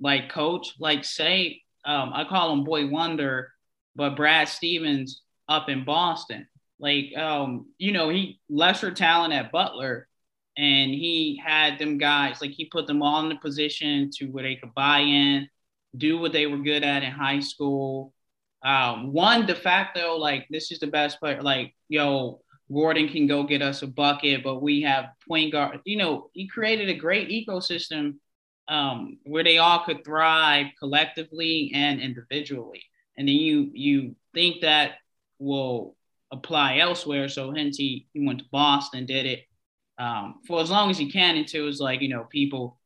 like 0.00 0.28
coach, 0.28 0.74
like 0.78 1.04
say 1.04 1.62
um, 1.84 2.12
I 2.14 2.24
call 2.24 2.52
him 2.52 2.64
Boy 2.64 2.88
Wonder, 2.88 3.52
but 3.96 4.16
Brad 4.16 4.48
Stevens 4.48 5.22
up 5.48 5.68
in 5.68 5.84
Boston. 5.84 6.46
Like 6.78 7.16
um, 7.16 7.66
you 7.78 7.92
know, 7.92 8.08
he 8.08 8.40
lesser 8.48 8.90
talent 8.90 9.32
at 9.32 9.52
Butler, 9.52 10.08
and 10.56 10.90
he 10.90 11.40
had 11.44 11.78
them 11.78 11.98
guys 11.98 12.40
like 12.40 12.50
he 12.50 12.66
put 12.66 12.86
them 12.86 13.02
all 13.02 13.22
in 13.22 13.28
the 13.28 13.36
position 13.36 14.10
to 14.18 14.26
where 14.26 14.42
they 14.44 14.56
could 14.56 14.74
buy 14.74 15.00
in, 15.00 15.48
do 15.96 16.18
what 16.18 16.32
they 16.32 16.46
were 16.46 16.58
good 16.58 16.84
at 16.84 17.02
in 17.02 17.12
high 17.12 17.40
school. 17.40 18.12
Um, 18.64 19.12
one 19.12 19.46
de 19.46 19.54
facto, 19.54 20.16
like 20.16 20.46
this 20.50 20.72
is 20.72 20.78
the 20.78 20.86
best 20.86 21.20
player. 21.20 21.42
Like 21.42 21.74
yo, 21.88 22.40
Gordon 22.72 23.08
can 23.08 23.26
go 23.26 23.44
get 23.44 23.62
us 23.62 23.82
a 23.82 23.86
bucket, 23.86 24.42
but 24.42 24.62
we 24.62 24.82
have 24.82 25.06
point 25.28 25.52
guard. 25.52 25.80
You 25.84 25.96
know, 25.98 26.30
he 26.32 26.48
created 26.48 26.88
a 26.88 26.94
great 26.94 27.28
ecosystem 27.28 28.14
um, 28.68 29.18
where 29.24 29.44
they 29.44 29.58
all 29.58 29.84
could 29.84 30.04
thrive 30.04 30.66
collectively 30.78 31.72
and 31.74 32.00
individually. 32.00 32.82
And 33.16 33.28
then 33.28 33.36
you 33.36 33.70
you 33.74 34.16
think 34.32 34.62
that 34.62 34.92
will 35.38 35.96
apply 36.32 36.78
elsewhere. 36.78 37.28
So 37.28 37.52
hence 37.52 37.76
he, 37.76 38.06
he 38.12 38.26
went 38.26 38.40
to 38.40 38.44
Boston, 38.50 39.06
did 39.06 39.26
it 39.26 39.44
um, 39.98 40.40
for 40.46 40.60
as 40.60 40.70
long 40.70 40.90
as 40.90 40.98
he 40.98 41.10
can 41.10 41.36
until 41.36 41.68
it's 41.68 41.80
like 41.80 42.00
you 42.00 42.08
know 42.08 42.26
people, 42.30 42.78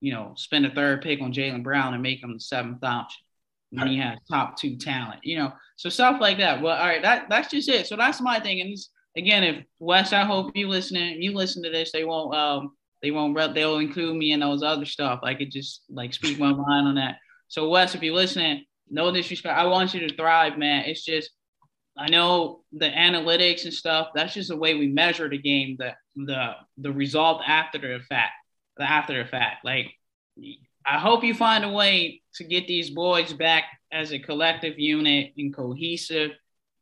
you 0.00 0.12
know, 0.12 0.32
spend 0.36 0.66
a 0.66 0.74
third 0.74 1.02
pick 1.02 1.20
on 1.20 1.32
Jaylen 1.32 1.62
Brown 1.62 1.94
and 1.94 2.02
make 2.02 2.22
him 2.22 2.34
the 2.34 2.40
seventh 2.40 2.82
option. 2.82 3.22
when 3.70 3.88
he 3.88 3.98
has 3.98 4.18
top 4.30 4.56
two 4.58 4.76
talent, 4.76 5.20
you 5.24 5.36
know, 5.36 5.52
so 5.76 5.88
stuff 5.88 6.20
like 6.20 6.38
that. 6.38 6.62
Well, 6.62 6.76
all 6.76 6.86
right, 6.86 7.02
that 7.02 7.26
that's 7.28 7.50
just 7.50 7.68
it. 7.68 7.86
So 7.86 7.96
that's 7.96 8.20
my 8.20 8.40
thing, 8.40 8.60
and 8.60 8.76
again, 9.16 9.44
if 9.44 9.64
Wes, 9.78 10.12
I 10.12 10.24
hope 10.24 10.56
you 10.56 10.68
listening, 10.68 11.20
you 11.20 11.34
listen 11.34 11.62
to 11.64 11.70
this, 11.70 11.92
they 11.92 12.04
won't 12.04 12.34
um 12.34 12.72
they 13.02 13.10
won't 13.10 13.36
they'll 13.54 13.78
include 13.78 14.16
me 14.16 14.32
in 14.32 14.40
those 14.40 14.62
other 14.62 14.86
stuff. 14.86 15.20
I 15.22 15.34
could 15.34 15.50
just 15.50 15.82
like 15.90 16.14
speak 16.14 16.38
my 16.38 16.52
mind 16.52 16.88
on 16.88 16.94
that. 16.94 17.16
So 17.48 17.68
Wes, 17.68 17.94
if 17.94 18.02
you're 18.02 18.14
listening, 18.14 18.64
no 18.88 19.12
disrespect. 19.12 19.58
I 19.58 19.66
want 19.66 19.92
you 19.92 20.08
to 20.08 20.16
thrive, 20.16 20.56
man. 20.56 20.84
It's 20.86 21.04
just 21.04 21.30
I 21.96 22.08
know 22.08 22.62
the 22.72 22.90
analytics 22.90 23.64
and 23.64 23.72
stuff, 23.72 24.08
that's 24.14 24.34
just 24.34 24.48
the 24.48 24.56
way 24.56 24.74
we 24.74 24.88
measure 24.88 25.28
the 25.28 25.38
game, 25.38 25.76
the 25.78 25.94
the 26.16 26.54
the 26.78 26.92
result 26.92 27.42
after 27.46 27.78
the 27.78 28.02
fact. 28.04 28.32
The 28.76 28.84
after 28.84 29.22
the 29.22 29.28
fact. 29.28 29.64
Like 29.64 29.92
I 30.84 30.98
hope 30.98 31.22
you 31.22 31.34
find 31.34 31.64
a 31.64 31.70
way 31.70 32.22
to 32.34 32.44
get 32.44 32.66
these 32.66 32.90
boys 32.90 33.32
back 33.32 33.64
as 33.92 34.12
a 34.12 34.18
collective 34.18 34.78
unit 34.78 35.32
and 35.36 35.54
cohesive 35.54 36.32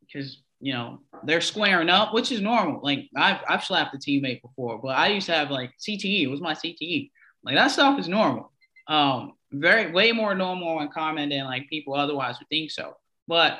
because 0.01 0.41
you 0.63 0.71
know, 0.71 1.01
they're 1.25 1.41
squaring 1.41 1.89
up, 1.89 2.13
which 2.13 2.31
is 2.31 2.39
normal. 2.39 2.79
Like 2.81 3.09
I've 3.17 3.41
I've 3.49 3.65
slapped 3.65 3.93
a 3.95 3.97
teammate 3.97 4.41
before, 4.41 4.79
but 4.81 4.95
I 4.95 5.09
used 5.09 5.25
to 5.25 5.33
have 5.33 5.51
like 5.51 5.71
CTE. 5.77 6.23
It 6.23 6.27
was 6.27 6.39
my 6.39 6.53
CTE. 6.53 7.11
Like 7.43 7.55
that 7.55 7.67
stuff 7.67 7.99
is 7.99 8.07
normal. 8.07 8.49
Um, 8.87 9.33
very 9.51 9.91
way 9.91 10.13
more 10.13 10.33
normal 10.35 10.79
and 10.79 10.91
common 10.91 11.29
than 11.29 11.43
like 11.43 11.69
people 11.69 11.93
otherwise 11.93 12.39
would 12.39 12.47
think 12.47 12.71
so. 12.71 12.95
But 13.27 13.59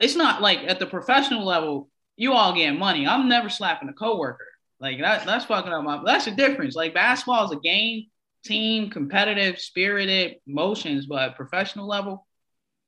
it's 0.00 0.16
not 0.16 0.42
like 0.42 0.60
at 0.60 0.78
the 0.78 0.86
professional 0.86 1.44
level, 1.44 1.88
you 2.16 2.32
all 2.32 2.54
get 2.54 2.72
money. 2.72 3.06
I'm 3.06 3.28
never 3.28 3.48
slapping 3.48 3.88
a 3.88 3.92
coworker. 3.92 4.46
Like 4.80 5.00
that, 5.00 5.24
that's 5.26 5.46
fucking 5.46 5.72
up 5.72 5.84
my 5.84 6.02
that's 6.04 6.26
the 6.26 6.32
difference. 6.32 6.74
Like 6.74 6.94
basketball 6.94 7.46
is 7.46 7.52
a 7.52 7.60
game, 7.60 8.06
team, 8.44 8.90
competitive, 8.90 9.58
spirited, 9.58 10.36
motions, 10.46 11.06
but 11.06 11.36
professional 11.36 11.86
level, 11.86 12.26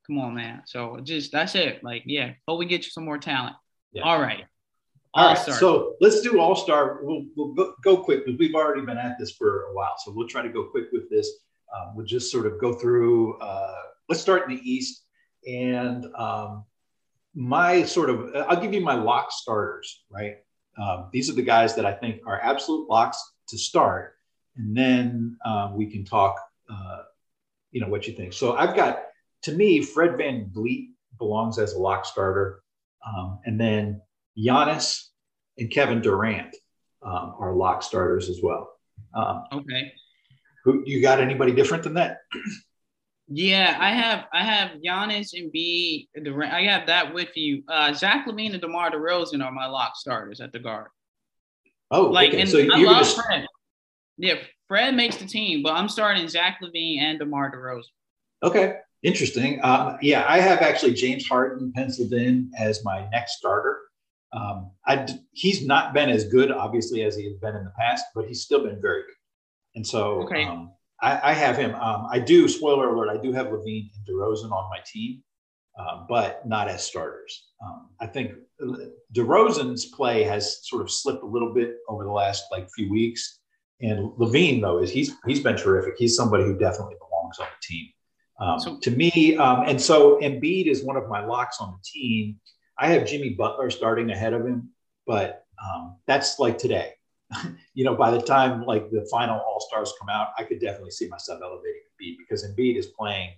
come 0.07 0.19
on, 0.19 0.35
man. 0.35 0.63
So 0.67 1.01
just 1.03 1.33
that's 1.33 1.55
it. 1.55 1.83
Like, 1.83 2.03
yeah, 2.07 2.33
hope 2.47 2.59
we 2.59 2.67
get 2.67 2.85
you 2.85 2.91
some 2.91 3.05
more 3.05 3.19
talent. 3.19 3.57
Yeah. 3.93 4.03
All 4.03 4.21
right. 4.21 4.45
All 5.15 5.29
right. 5.29 5.39
So 5.39 5.95
let's 6.01 6.21
do 6.21 6.41
All 6.41 6.55
Star. 6.55 7.01
We'll, 7.03 7.25
we'll 7.37 7.55
go, 7.55 7.75
go, 7.83 7.97
quick 7.97 8.27
because 8.27 8.39
we've 8.39 8.55
already 8.55 8.83
been 8.83 8.99
at 8.99 9.19
this 9.19 9.33
for 9.33 9.63
a 9.65 9.75
while. 9.75 9.95
So 10.05 10.13
we'll 10.15 10.29
try 10.29 10.43
to 10.43 10.51
go 10.51 10.65
quick 10.65 10.87
with 10.93 11.09
this. 11.09 11.31
Um, 11.75 11.97
we'll 11.97 12.07
just 12.07 12.31
sort 12.31 12.47
of 12.47 12.61
go 12.61 12.75
through. 12.75 13.39
Uh, 13.39 13.75
let's 14.09 14.21
start 14.21 14.49
in 14.49 14.57
the 14.57 14.71
East. 14.71 15.05
And 15.47 16.05
um, 16.15 16.65
my 17.39 17.85
sort 17.85 18.11
of, 18.11 18.35
I'll 18.35 18.61
give 18.61 18.75
you 18.75 18.81
my 18.81 18.95
lock 18.95 19.31
starters, 19.31 20.03
right? 20.11 20.39
Um, 20.77 21.09
these 21.13 21.31
are 21.31 21.35
the 21.35 21.43
guys 21.43 21.77
that 21.77 21.87
I 21.87 21.93
think 21.93 22.23
are 22.27 22.41
absolute 22.41 22.91
locks 22.91 23.23
to 23.51 23.57
start. 23.57 24.15
And 24.57 24.77
then 24.77 25.37
uh, 25.45 25.71
we 25.73 25.87
can 25.87 26.05
talk, 26.05 26.35
uh, 26.69 27.03
you 27.71 27.81
know, 27.81 27.87
what 27.87 28.09
you 28.09 28.15
think. 28.15 28.33
So 28.33 28.57
I've 28.57 28.75
got 28.75 29.05
to 29.43 29.53
me, 29.53 29.83
Fred 29.83 30.19
Van 30.19 30.51
VanVleet 30.53 30.89
belongs 31.17 31.61
as 31.61 31.75
a 31.75 31.79
lock 31.79 32.07
starter. 32.07 32.61
Um, 33.07 33.39
and 33.45 33.61
then 33.61 34.03
Giannis 34.37 35.05
and 35.59 35.71
Kevin 35.71 36.01
Durant 36.01 36.57
um, 37.03 37.37
are 37.39 37.55
lock 37.55 37.85
starters 37.85 38.29
as 38.29 38.41
well. 38.43 38.69
Um, 39.15 39.45
okay. 39.53 39.93
Who 40.65 40.83
you 40.87 41.01
got? 41.01 41.21
Anybody 41.21 41.53
different 41.53 41.85
than 41.85 41.95
that? 41.95 42.19
Yeah, 43.31 43.77
I 43.79 43.91
have 43.91 44.25
I 44.33 44.43
have 44.43 44.79
Giannis 44.85 45.39
and 45.39 45.53
B 45.53 46.09
Durant. 46.23 46.53
I 46.53 46.63
have 46.63 46.87
that 46.87 47.13
with 47.13 47.37
you. 47.37 47.63
Uh, 47.69 47.93
Zach 47.93 48.27
LaVine 48.27 48.53
and 48.53 48.61
DeMar 48.61 48.91
DeRozan 48.91 49.45
are 49.45 49.53
my 49.53 49.67
lock 49.67 49.97
starters 49.97 50.41
at 50.41 50.53
the 50.53 50.59
guard. 50.59 50.89
Oh, 51.91 52.07
like 52.07 52.31
okay. 52.31 52.41
and 52.41 52.49
so 52.49 52.59
I 52.59 52.83
love 52.83 52.99
just... 52.99 53.17
Fred. 53.17 53.47
Yeah, 54.17 54.35
Fred 54.67 54.95
makes 54.95 55.17
the 55.17 55.27
team, 55.27 55.63
but 55.63 55.75
I'm 55.75 55.89
starting 55.89 56.27
Zach 56.27 56.61
LaVine 56.63 57.01
and 57.01 57.19
DeMar 57.19 57.55
DeRozan. 57.55 57.85
Okay. 58.43 58.77
Interesting. 59.05 59.61
Um, 59.63 59.97
yeah, 60.03 60.25
I 60.29 60.41
have 60.41 60.59
actually 60.61 60.93
James 60.95 61.29
Harden 61.29 61.73
penciled 61.73 62.13
in 62.13 62.51
as 62.59 62.85
my 62.85 63.09
next 63.11 63.39
starter. 63.39 63.79
Um, 64.33 64.73
I, 64.87 65.07
he's 65.33 65.65
not 65.65 65.95
been 65.95 66.11
as 66.11 66.25
good, 66.25 66.51
obviously, 66.51 67.05
as 67.05 67.17
he 67.17 67.25
has 67.27 67.37
been 67.37 67.55
in 67.55 67.65
the 67.65 67.73
past, 67.79 68.05
but 68.15 68.27
he's 68.27 68.43
still 68.43 68.65
been 68.65 68.81
very 68.83 69.03
good. 69.03 69.15
And 69.77 69.87
so 69.87 70.23
okay. 70.25 70.45
um, 70.45 70.73
I, 71.01 71.31
I, 71.31 71.33
have 71.33 71.57
him. 71.57 71.75
Um, 71.75 72.09
I 72.11 72.19
do, 72.19 72.49
spoiler 72.49 72.93
alert, 72.93 73.09
I 73.09 73.21
do 73.21 73.33
have 73.33 73.47
LaVine 73.47 73.91
and 73.95 74.07
DeRozan 74.09 74.51
on 74.51 74.69
my 74.71 74.79
team, 74.85 75.23
uh, 75.79 76.05
but 76.09 76.47
not 76.47 76.69
as 76.69 76.85
starters. 76.85 77.51
Um, 77.65 77.89
I 78.01 78.07
think 78.07 78.33
DeRozan's 79.15 79.87
play 79.87 80.25
has 80.25 80.67
sort 80.67 80.83
of 80.83 80.91
slipped 80.91 81.23
a 81.23 81.27
little 81.27 81.55
bit 81.55 81.77
over 81.89 82.05
the 82.05 82.11
last 82.11 82.45
like 82.51 82.69
few 82.75 82.91
weeks. 82.91 83.39
And 83.81 84.13
LaVine 84.19 84.61
though, 84.61 84.79
is 84.79 84.91
he's 84.91 85.15
he's 85.25 85.41
been 85.41 85.57
terrific. 85.57 85.95
He's 85.97 86.17
somebody 86.17 86.45
who 86.45 86.59
definitely 86.59 86.97
belongs 86.99 87.39
on 87.39 87.47
the 87.47 87.67
team. 87.67 87.89
Um, 88.41 88.61
so, 88.61 88.79
to 88.79 88.91
me, 88.91 89.37
um, 89.37 89.65
and 89.67 89.81
so 89.81 90.19
Embiid 90.21 90.67
is 90.67 90.85
one 90.85 90.97
of 90.97 91.09
my 91.09 91.25
locks 91.25 91.59
on 91.61 91.73
the 91.73 91.85
team. 91.85 92.41
I 92.79 92.89
have 92.89 93.07
Jimmy 93.07 93.31
Butler 93.31 93.71
starting 93.71 94.11
ahead 94.11 94.33
of 94.33 94.47
him, 94.47 94.71
but 95.07 95.45
um, 95.63 95.97
that's 96.07 96.39
like 96.39 96.59
today. 96.59 96.93
you 97.75 97.85
know, 97.85 97.95
by 97.95 98.11
the 98.11 98.21
time 98.21 98.65
like 98.65 98.91
the 98.91 99.07
final 99.11 99.39
All 99.39 99.61
Stars 99.69 99.93
come 99.99 100.09
out, 100.09 100.29
I 100.39 100.45
could 100.45 100.61
definitely 100.61 100.91
see 100.91 101.09
myself 101.09 101.41
elevating 101.43 101.83
Embiid 102.01 102.17
because 102.19 102.47
Embiid 102.47 102.77
is 102.77 102.87
playing 102.87 103.31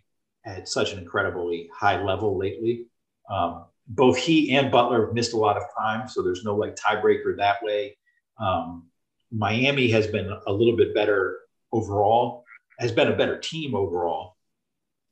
at 0.44 0.68
such 0.68 0.92
an 0.92 0.98
incredibly 0.98 1.68
high 1.74 2.02
level 2.02 2.38
lately. 2.38 2.86
Um, 3.30 3.66
both 3.88 4.16
he 4.16 4.56
and 4.56 4.70
Butler 4.70 5.06
have 5.06 5.14
missed 5.14 5.32
a 5.32 5.36
lot 5.36 5.56
of 5.56 5.64
time, 5.76 6.08
so 6.08 6.22
there's 6.22 6.44
no 6.44 6.54
like 6.54 6.76
tiebreaker 6.76 7.36
that 7.36 7.62
way. 7.62 7.96
Um, 8.38 8.86
Miami 9.32 9.90
has 9.90 10.06
been 10.06 10.30
a 10.46 10.52
little 10.52 10.76
bit 10.76 10.94
better 10.94 11.38
overall, 11.72 12.44
has 12.78 12.92
been 12.92 13.08
a 13.08 13.16
better 13.16 13.38
team 13.38 13.74
overall. 13.74 14.36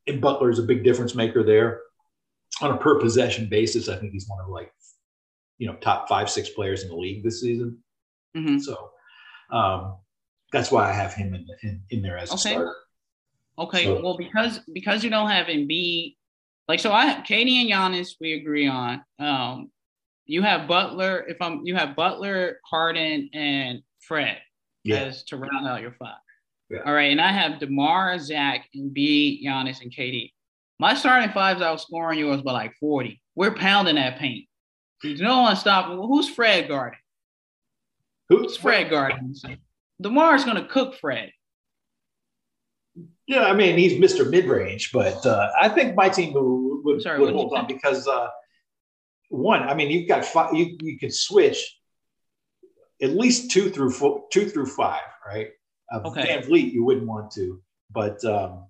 And 0.07 0.21
Butler 0.21 0.51
is 0.51 0.59
a 0.59 0.63
big 0.63 0.85
difference 0.85 1.15
maker 1.15 1.43
there. 1.43 1.83
On 2.63 2.71
a 2.71 2.77
per 2.77 2.99
possession 2.99 3.49
basis, 3.49 3.89
I 3.89 3.97
think 3.97 4.13
he's 4.13 4.29
one 4.29 4.41
of 4.41 4.49
like, 4.49 4.73
you 5.59 5.67
know, 5.67 5.77
top 5.77 6.09
five, 6.09 6.31
six 6.31 6.49
players 6.49 6.83
in 6.83 6.89
the 6.89 6.97
league 6.97 7.23
this 7.23 7.41
season. 7.41 7.79
Mm-hmm. 8.37 8.59
So 8.59 8.91
um, 9.51 9.97
that's 10.53 10.71
why 10.71 10.89
I 10.89 10.93
have 10.93 11.15
him 11.15 11.35
in, 11.35 11.47
in, 11.63 11.83
in 11.91 12.03
there 12.03 12.19
as 12.19 12.31
a 12.31 12.35
okay. 12.35 12.51
starter. 12.53 12.75
Okay, 13.59 13.85
so, 13.85 14.01
well 14.03 14.17
because 14.17 14.61
because 14.73 15.03
you 15.03 15.11
don't 15.11 15.31
have 15.31 15.47
Embiid, 15.47 16.17
like 16.69 16.81
so, 16.81 16.93
I 16.93 17.23
KD 17.29 17.63
and 17.63 17.71
Giannis 17.71 18.15
we 18.21 18.35
agree 18.35 18.69
on. 18.69 19.03
Um, 19.19 19.71
you 20.27 20.43
have 20.43 20.69
Butler. 20.69 21.25
If 21.27 21.39
I'm, 21.41 21.63
you 21.65 21.75
have 21.75 21.97
Butler, 21.97 22.61
Harden, 22.65 23.31
and 23.33 23.83
Fred 24.01 24.39
yeah. 24.85 25.01
as 25.01 25.25
to 25.25 25.37
round 25.37 25.67
out 25.67 25.81
your 25.81 25.93
five. 25.93 26.19
Yeah. 26.71 26.81
All 26.85 26.93
right, 26.93 27.11
and 27.11 27.21
I 27.21 27.33
have 27.33 27.59
Demar, 27.59 28.19
Zach, 28.19 28.69
and 28.75 28.93
B, 28.93 29.43
Giannis, 29.45 29.81
and 29.81 29.91
KD. 29.91 30.33
My 30.79 30.95
starting 30.95 31.31
fives, 31.31 31.63
I 31.63 31.73
was 31.73 31.83
scoring 31.83 32.19
yours 32.19 32.43
by 32.43 32.53
like 32.53 32.75
40. 32.79 33.21
We're 33.35 33.55
pounding 33.55 33.97
that 33.97 34.19
paint. 34.19 34.47
There's 35.03 35.21
no 35.21 35.43
one 35.43 35.57
stopping. 35.57 35.97
who's 35.97 36.29
Fred 36.29 36.69
guarding? 36.69 36.99
Who's 38.29 38.57
Fred 38.57 38.91
guarding? 38.91 39.35
Demar's 40.03 40.45
going 40.45 40.57
to 40.57 40.67
cook 40.67 40.95
Fred. 40.97 41.33
Yeah, 43.27 43.45
I 43.45 43.53
mean 43.53 43.77
he's 43.77 44.01
Mr. 44.01 44.29
Mid 44.29 44.47
Range, 44.47 44.91
but 44.93 45.25
uh, 45.27 45.51
I 45.61 45.69
think 45.69 45.95
my 45.95 46.09
team 46.09 46.33
would, 46.33 46.85
would, 46.85 47.03
Sorry, 47.03 47.21
would 47.21 47.35
hold 47.35 47.53
on 47.55 47.67
because 47.67 48.09
uh, 48.09 48.29
one, 49.29 49.63
I 49.63 49.75
mean 49.75 49.91
you've 49.91 50.09
got 50.09 50.25
five. 50.25 50.55
You 50.55 50.77
you 50.81 50.99
could 50.99 51.15
switch 51.15 51.79
at 53.03 53.11
least 53.11 53.51
two 53.51 53.71
through 53.71 53.91
four, 53.91 54.25
two 54.33 54.49
through 54.49 54.67
five, 54.67 55.03
right? 55.27 55.49
Uh, 55.93 56.01
okay. 56.07 56.39
VanVleet 56.39 56.73
you 56.73 56.85
wouldn't 56.85 57.07
want 57.07 57.31
to, 57.33 57.63
but 57.91 58.25
um, 58.25 58.67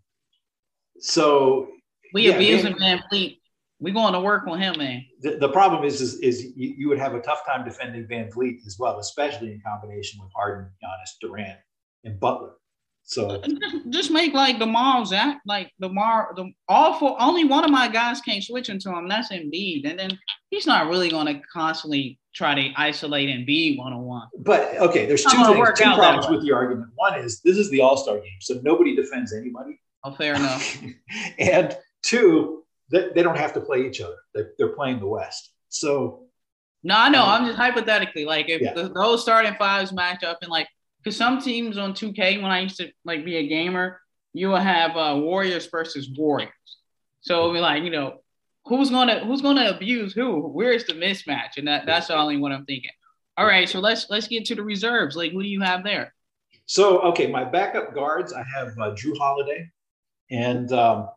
so 0.98 1.68
we 2.12 2.28
yeah, 2.28 2.34
abusing 2.34 2.76
Van, 2.78 3.00
VanVleet. 3.12 3.38
We 3.80 3.92
going 3.92 4.12
to 4.12 4.20
work 4.20 4.46
on 4.48 4.60
him, 4.60 4.76
man. 4.78 5.04
The, 5.20 5.36
the 5.36 5.48
problem 5.50 5.84
is, 5.84 6.00
is, 6.00 6.18
is 6.20 6.44
you, 6.56 6.74
you, 6.76 6.88
would 6.88 6.98
have 6.98 7.14
a 7.14 7.20
tough 7.20 7.46
time 7.46 7.64
defending 7.64 8.06
VanVleet 8.06 8.66
as 8.66 8.76
well, 8.78 8.98
especially 8.98 9.52
in 9.52 9.60
combination 9.64 10.18
with 10.20 10.32
Harden, 10.34 10.68
Giannis, 10.82 11.12
Durant, 11.20 11.58
and 12.04 12.18
Butler. 12.18 12.54
So 13.08 13.26
uh, 13.30 13.48
just 13.88 14.10
make 14.10 14.34
like 14.34 14.58
Demar 14.58 15.02
act 15.14 15.40
like 15.46 15.72
the 15.78 15.88
Mar 15.88 16.34
the 16.36 16.52
all 16.68 16.98
for 16.98 17.16
only 17.18 17.42
one 17.44 17.64
of 17.64 17.70
my 17.70 17.88
guys 17.88 18.20
can't 18.20 18.44
switch 18.44 18.68
into 18.68 18.90
him. 18.90 19.08
That's 19.08 19.32
Embiid, 19.32 19.88
and 19.88 19.98
then 19.98 20.18
he's 20.50 20.66
not 20.66 20.88
really 20.88 21.08
going 21.08 21.24
to 21.24 21.40
constantly 21.50 22.18
try 22.34 22.54
to 22.54 22.70
isolate 22.76 23.30
Embiid 23.30 23.78
one 23.78 23.94
on 23.94 24.02
one. 24.02 24.28
But 24.40 24.76
okay, 24.76 25.06
there's 25.06 25.24
two 25.24 25.30
things, 25.30 25.70
two 25.78 25.94
problems 25.94 26.28
with 26.28 26.42
the 26.42 26.52
argument. 26.52 26.90
One 26.96 27.18
is 27.18 27.40
this 27.40 27.56
is 27.56 27.70
the 27.70 27.80
All 27.80 27.96
Star 27.96 28.16
game, 28.16 28.40
so 28.42 28.60
nobody 28.62 28.94
defends 28.94 29.32
anybody. 29.32 29.80
Oh, 30.04 30.12
fair 30.12 30.34
enough. 30.34 30.76
and 31.38 31.78
two, 32.02 32.57
they, 32.90 33.10
they 33.14 33.22
don't 33.22 33.38
have 33.38 33.52
to 33.54 33.60
play 33.60 33.86
each 33.86 34.00
other. 34.00 34.16
They're, 34.34 34.52
they're 34.58 34.74
playing 34.74 35.00
the 35.00 35.06
West, 35.06 35.52
so. 35.68 36.24
No, 36.84 36.96
I 36.96 37.08
know. 37.08 37.22
Um, 37.22 37.28
I'm 37.28 37.46
just 37.46 37.58
hypothetically 37.58 38.24
like 38.24 38.48
if 38.48 38.62
yeah. 38.62 38.72
the, 38.72 38.88
those 38.88 39.22
starting 39.22 39.54
fives 39.58 39.92
match 39.92 40.22
up 40.22 40.38
and 40.42 40.50
like 40.50 40.68
because 41.02 41.16
some 41.16 41.40
teams 41.40 41.76
on 41.76 41.92
2K 41.92 42.40
when 42.40 42.52
I 42.52 42.60
used 42.60 42.76
to 42.76 42.90
like 43.04 43.24
be 43.24 43.36
a 43.36 43.48
gamer, 43.48 44.00
you 44.32 44.48
will 44.48 44.56
have 44.56 44.96
uh, 44.96 45.16
Warriors 45.18 45.66
versus 45.66 46.08
Warriors. 46.16 46.52
So 47.20 47.38
it'll 47.38 47.52
be 47.52 47.58
like, 47.58 47.82
you 47.82 47.90
know, 47.90 48.20
who's 48.64 48.90
gonna 48.90 49.24
who's 49.24 49.42
gonna 49.42 49.70
abuse 49.70 50.12
who? 50.12 50.40
Where's 50.48 50.84
the 50.84 50.92
mismatch? 50.92 51.56
And 51.56 51.66
that, 51.66 51.86
that's 51.86 52.10
only 52.10 52.36
what 52.36 52.52
I'm 52.52 52.64
thinking. 52.64 52.90
All 53.36 53.46
right, 53.46 53.68
so 53.68 53.80
let's 53.80 54.08
let's 54.10 54.28
get 54.28 54.44
to 54.46 54.54
the 54.54 54.62
reserves. 54.62 55.16
Like, 55.16 55.32
who 55.32 55.42
do 55.42 55.48
you 55.48 55.60
have 55.60 55.84
there? 55.84 56.14
So 56.66 57.00
okay, 57.00 57.26
my 57.26 57.44
backup 57.44 57.94
guards, 57.94 58.32
I 58.32 58.44
have 58.54 58.68
uh, 58.78 58.94
Jrue 58.94 59.16
Holiday 59.16 59.70
and 60.30 60.70
um, 60.72 61.08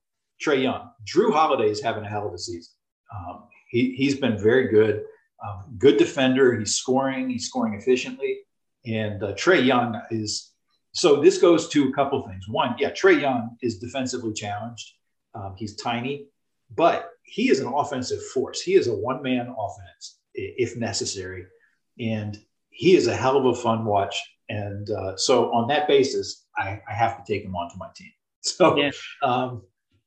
Trae 0.43 0.63
Young. 0.63 0.89
Jrue 1.05 1.33
Holiday 1.33 1.69
is 1.69 1.81
having 1.81 2.03
a 2.03 2.09
hell 2.09 2.27
of 2.27 2.33
a 2.33 2.37
season. 2.37 2.73
Um, 3.13 3.43
he 3.69 3.93
he's 3.95 4.15
been 4.15 4.37
very 4.37 4.69
good, 4.69 5.03
um, 5.45 5.63
good 5.77 5.97
defender. 5.97 6.57
He's 6.57 6.75
scoring. 6.75 7.29
He's 7.29 7.47
scoring 7.47 7.73
efficiently. 7.73 8.39
And 8.85 9.21
uh, 9.21 9.33
Trae 9.33 9.63
Young 9.63 10.01
is 10.09 10.51
so 10.93 11.21
this 11.21 11.37
goes 11.37 11.69
to 11.69 11.89
a 11.89 11.93
couple 11.93 12.25
things. 12.27 12.47
One, 12.47 12.75
yeah, 12.79 12.91
Trae 12.91 13.19
Young 13.19 13.57
is 13.61 13.79
defensively 13.79 14.33
challenged. 14.33 14.93
Um, 15.33 15.55
he's 15.57 15.75
tiny, 15.75 16.27
but 16.75 17.11
he 17.23 17.49
is 17.49 17.59
an 17.59 17.67
offensive 17.67 18.21
force. 18.33 18.61
He 18.61 18.73
is 18.75 18.87
a 18.87 18.93
one 18.93 19.21
man 19.21 19.53
offense 19.57 20.19
if 20.33 20.77
necessary. 20.77 21.45
And 21.99 22.37
he 22.69 22.95
is 22.95 23.07
a 23.07 23.15
hell 23.15 23.37
of 23.37 23.45
a 23.45 23.55
fun 23.55 23.85
watch. 23.85 24.19
And 24.49 24.89
uh, 24.89 25.15
so, 25.17 25.51
on 25.53 25.67
that 25.69 25.87
basis, 25.87 26.45
I, 26.57 26.81
I, 26.89 26.93
have 26.93 27.23
to 27.23 27.31
take 27.31 27.43
him 27.43 27.55
onto 27.55 27.77
my 27.77 27.87
team. 27.95 28.11
So, 28.43 28.75
yeah. 28.75 28.89
um, 29.21 29.61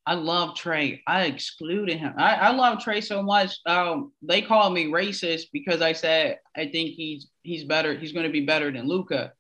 I 0.07 0.15
love 0.15 0.55
Trae. 0.55 1.01
I 1.07 1.25
excluded 1.25 1.99
him. 1.99 2.15
I, 2.19 2.35
I 2.35 2.51
love 2.51 2.79
Trae 2.79 3.03
so 3.03 3.23
much. 3.23 3.59
Um, 3.65 4.13
they 4.23 4.43
call 4.43 4.69
me 4.71 4.87
racist 4.87 5.45
because 5.53 5.81
I 5.81 5.93
said 5.95 6.39
I 6.55 6.69
think 6.69 6.91
he's 6.91 7.29
he's 7.43 7.65
better. 7.65 7.95
He's 7.95 8.13
going 8.13 8.27
to 8.27 8.33
be 8.33 8.45
better 8.45 8.71
than 8.71 8.87
Luka, 8.87 9.33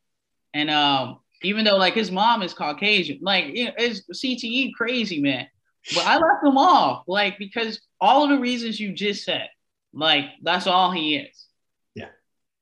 And 0.54 0.70
um, 0.70 1.20
even 1.42 1.64
though 1.64 1.76
like 1.76 1.94
his 1.94 2.10
mom 2.10 2.42
is 2.42 2.54
Caucasian, 2.54 3.18
like 3.20 3.46
you 3.54 3.68
it's 3.76 4.02
CTE 4.12 4.72
crazy 4.74 5.20
man. 5.20 5.46
But 5.94 6.06
I 6.06 6.14
left 6.14 6.42
him 6.42 6.56
off, 6.56 7.04
like 7.06 7.38
because 7.38 7.80
all 8.00 8.24
of 8.24 8.30
the 8.30 8.38
reasons 8.38 8.80
you 8.80 8.92
just 8.92 9.24
said, 9.24 9.50
like 9.92 10.24
that's 10.42 10.66
all 10.66 10.90
he 10.90 11.16
is. 11.16 11.46
Yeah. 11.94 12.08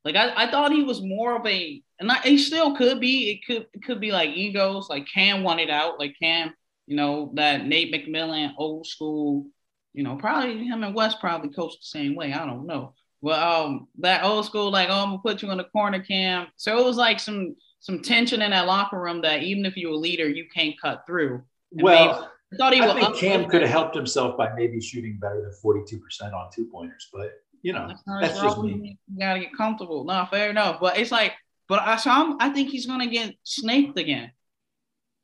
Like 0.05 0.17
I, 0.17 0.45
I 0.45 0.51
thought 0.51 0.73
he 0.73 0.83
was 0.83 1.01
more 1.01 1.37
of 1.37 1.47
a, 1.47 1.81
and 2.01 2.11
I, 2.11 2.19
he 2.23 2.37
still 2.37 2.75
could 2.75 2.99
be. 2.99 3.31
It 3.31 3.47
could 3.47 3.69
it 3.73 3.85
could 3.85 4.01
be 4.01 4.11
like 4.11 4.31
egos. 4.31 4.89
Like 4.91 5.07
Cam 5.07 5.45
wanted 5.45 5.71
out. 5.71 6.01
Like 6.01 6.17
Cam 6.21 6.53
you 6.87 6.97
know, 6.97 7.31
that 7.35 7.67
Nate 7.67 7.93
McMillan, 7.93 8.53
old 8.59 8.87
school, 8.87 9.47
you 9.93 10.03
know, 10.03 10.17
probably 10.17 10.65
him 10.65 10.83
and 10.83 10.95
Wes 10.95 11.15
probably 11.15 11.51
coached 11.51 11.79
the 11.81 11.99
same 11.99 12.15
way. 12.15 12.33
I 12.33 12.47
don't 12.47 12.67
know. 12.67 12.95
Well, 13.21 13.67
um, 13.67 13.89
that 13.99 14.25
old 14.25 14.45
school, 14.45 14.71
like, 14.71 14.89
oh, 14.91 15.03
I'm 15.03 15.11
gonna 15.11 15.19
put 15.19 15.43
you 15.43 15.51
in 15.51 15.59
the 15.59 15.65
corner 15.65 16.03
cam. 16.03 16.49
So 16.57 16.77
it 16.79 16.85
was 16.85 16.97
like 16.97 17.21
some 17.21 17.55
some 17.81 18.01
tension 18.01 18.43
in 18.43 18.51
that 18.51 18.67
locker 18.67 19.01
room 19.01 19.23
that 19.23 19.43
even 19.43 19.65
if 19.65 19.77
you're 19.77 19.93
a 19.93 19.97
leader, 19.97 20.29
you 20.29 20.47
can't 20.55 20.81
cut 20.81 21.05
through. 21.07 21.43
And 21.73 21.83
well, 21.83 22.31
I 22.53 22.57
thought 22.57 22.75
he 22.75 22.81
I 22.81 22.95
think 22.95 23.17
Cam 23.17 23.49
could 23.49 23.63
have 23.63 23.71
helped 23.71 23.95
himself 23.95 24.37
by 24.37 24.53
maybe 24.55 24.81
shooting 24.81 25.19
better 25.21 25.41
than 25.41 25.53
42% 25.65 26.33
on 26.33 26.51
two 26.55 26.67
pointers, 26.67 27.09
but 27.13 27.31
you 27.63 27.73
know, 27.73 27.87
that's, 27.89 28.03
that's 28.21 28.41
just 28.41 28.59
me. 28.59 28.99
You 29.13 29.19
gotta 29.19 29.41
get 29.41 29.57
comfortable. 29.57 30.05
No, 30.05 30.27
fair 30.31 30.51
enough. 30.51 30.81
But 30.81 30.99
it's 30.99 31.13
like, 31.13 31.33
but 31.69 31.81
I 31.81 31.97
so 31.97 32.11
I'm, 32.11 32.37
I 32.41 32.51
think 32.51 32.71
he's 32.71 32.87
gonna 32.87 33.07
get 33.07 33.35
snaked 33.45 33.99
again. 33.99 34.33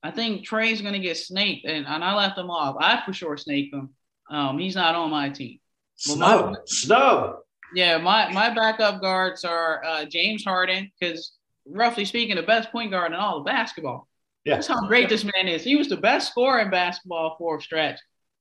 I 0.03 0.11
think 0.11 0.44
Trae's 0.44 0.80
going 0.80 0.94
to 0.94 1.01
get 1.01 1.16
snaked, 1.16 1.66
and, 1.66 1.86
and 1.86 2.05
I 2.05 2.14
left 2.14 2.38
him 2.38 2.51
off. 2.51 2.76
I 2.78 3.03
for 3.05 3.12
sure 3.12 3.36
snaked 3.36 3.74
him. 3.74 3.90
Um, 4.30 4.59
he's 4.59 4.76
not 4.76 4.94
on 4.94 5.11
my 5.11 5.30
team. 5.30 5.59
Snub, 5.96 6.55
snub. 6.66 7.36
Yeah, 7.74 7.99
my 7.99 8.32
my 8.32 8.55
backup 8.55 9.01
guards 9.01 9.44
are 9.44 9.84
uh, 9.84 10.05
James 10.05 10.44
Harden 10.44 10.90
because 10.99 11.32
roughly 11.66 12.05
speaking, 12.05 12.36
the 12.36 12.42
best 12.42 12.70
point 12.70 12.90
guard 12.90 13.12
in 13.12 13.18
all 13.18 13.38
of 13.38 13.44
basketball. 13.44 14.09
Yeah. 14.44 14.55
That's 14.55 14.68
how 14.68 14.86
great 14.86 15.09
this 15.09 15.24
man 15.24 15.49
is. 15.49 15.64
He 15.64 15.76
was 15.76 15.88
the 15.88 15.96
best 15.96 16.30
scorer 16.30 16.61
in 16.61 16.70
basketball 16.70 17.36
for 17.36 17.59
a 17.59 17.61
stretch, 17.61 17.99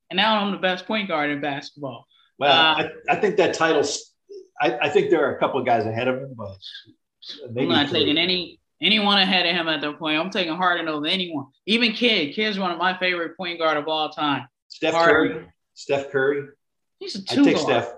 and 0.10 0.18
now 0.18 0.39
I'm 0.39 0.51
the 0.51 0.60
best 0.60 0.86
point 0.86 1.08
guard 1.08 1.32
in 1.32 1.41
basketball. 1.41 2.05
Well, 2.39 2.51
uh, 2.51 2.84
I, 2.84 2.89
I, 3.10 3.16
think 3.16 3.38
that 3.38 3.55
title's. 3.55 4.14
I, 4.62 4.78
I, 4.78 4.89
think 4.89 5.10
there 5.10 5.28
are 5.28 5.36
a 5.36 5.39
couple 5.39 5.60
of 5.60 5.66
guys 5.66 5.86
ahead 5.86 6.08
of 6.08 6.18
him, 6.18 6.36
but 6.38 6.55
I'm 7.60 7.68
not 7.68 7.89
three. 7.89 8.01
taking 8.01 8.18
any 8.18 8.60
anyone 8.82 9.17
ahead 9.17 9.45
of 9.45 9.55
him 9.55 9.67
at 9.67 9.82
that 9.82 9.99
point. 9.99 10.19
I'm 10.19 10.30
taking 10.30 10.55
Harden 10.55 10.88
over 10.88 11.05
anyone. 11.05 11.47
Even 11.65 11.93
Kidd. 11.93 12.36
Kidd's 12.36 12.59
one 12.59 12.71
of 12.71 12.78
my 12.78 12.97
favorite 12.97 13.38
point 13.38 13.59
guard 13.59 13.78
of 13.78 13.88
all 13.88 14.09
time. 14.09 14.47
Steph 14.67 14.93
Harden. 14.93 15.34
Curry. 15.34 15.47
Steph 15.73 16.11
Curry. 16.11 16.47
He's 16.99 17.15
a 17.15 17.23
two 17.23 17.41
I 17.41 17.43
take 17.45 17.55
guard. 17.55 17.65
Steph. 17.65 17.93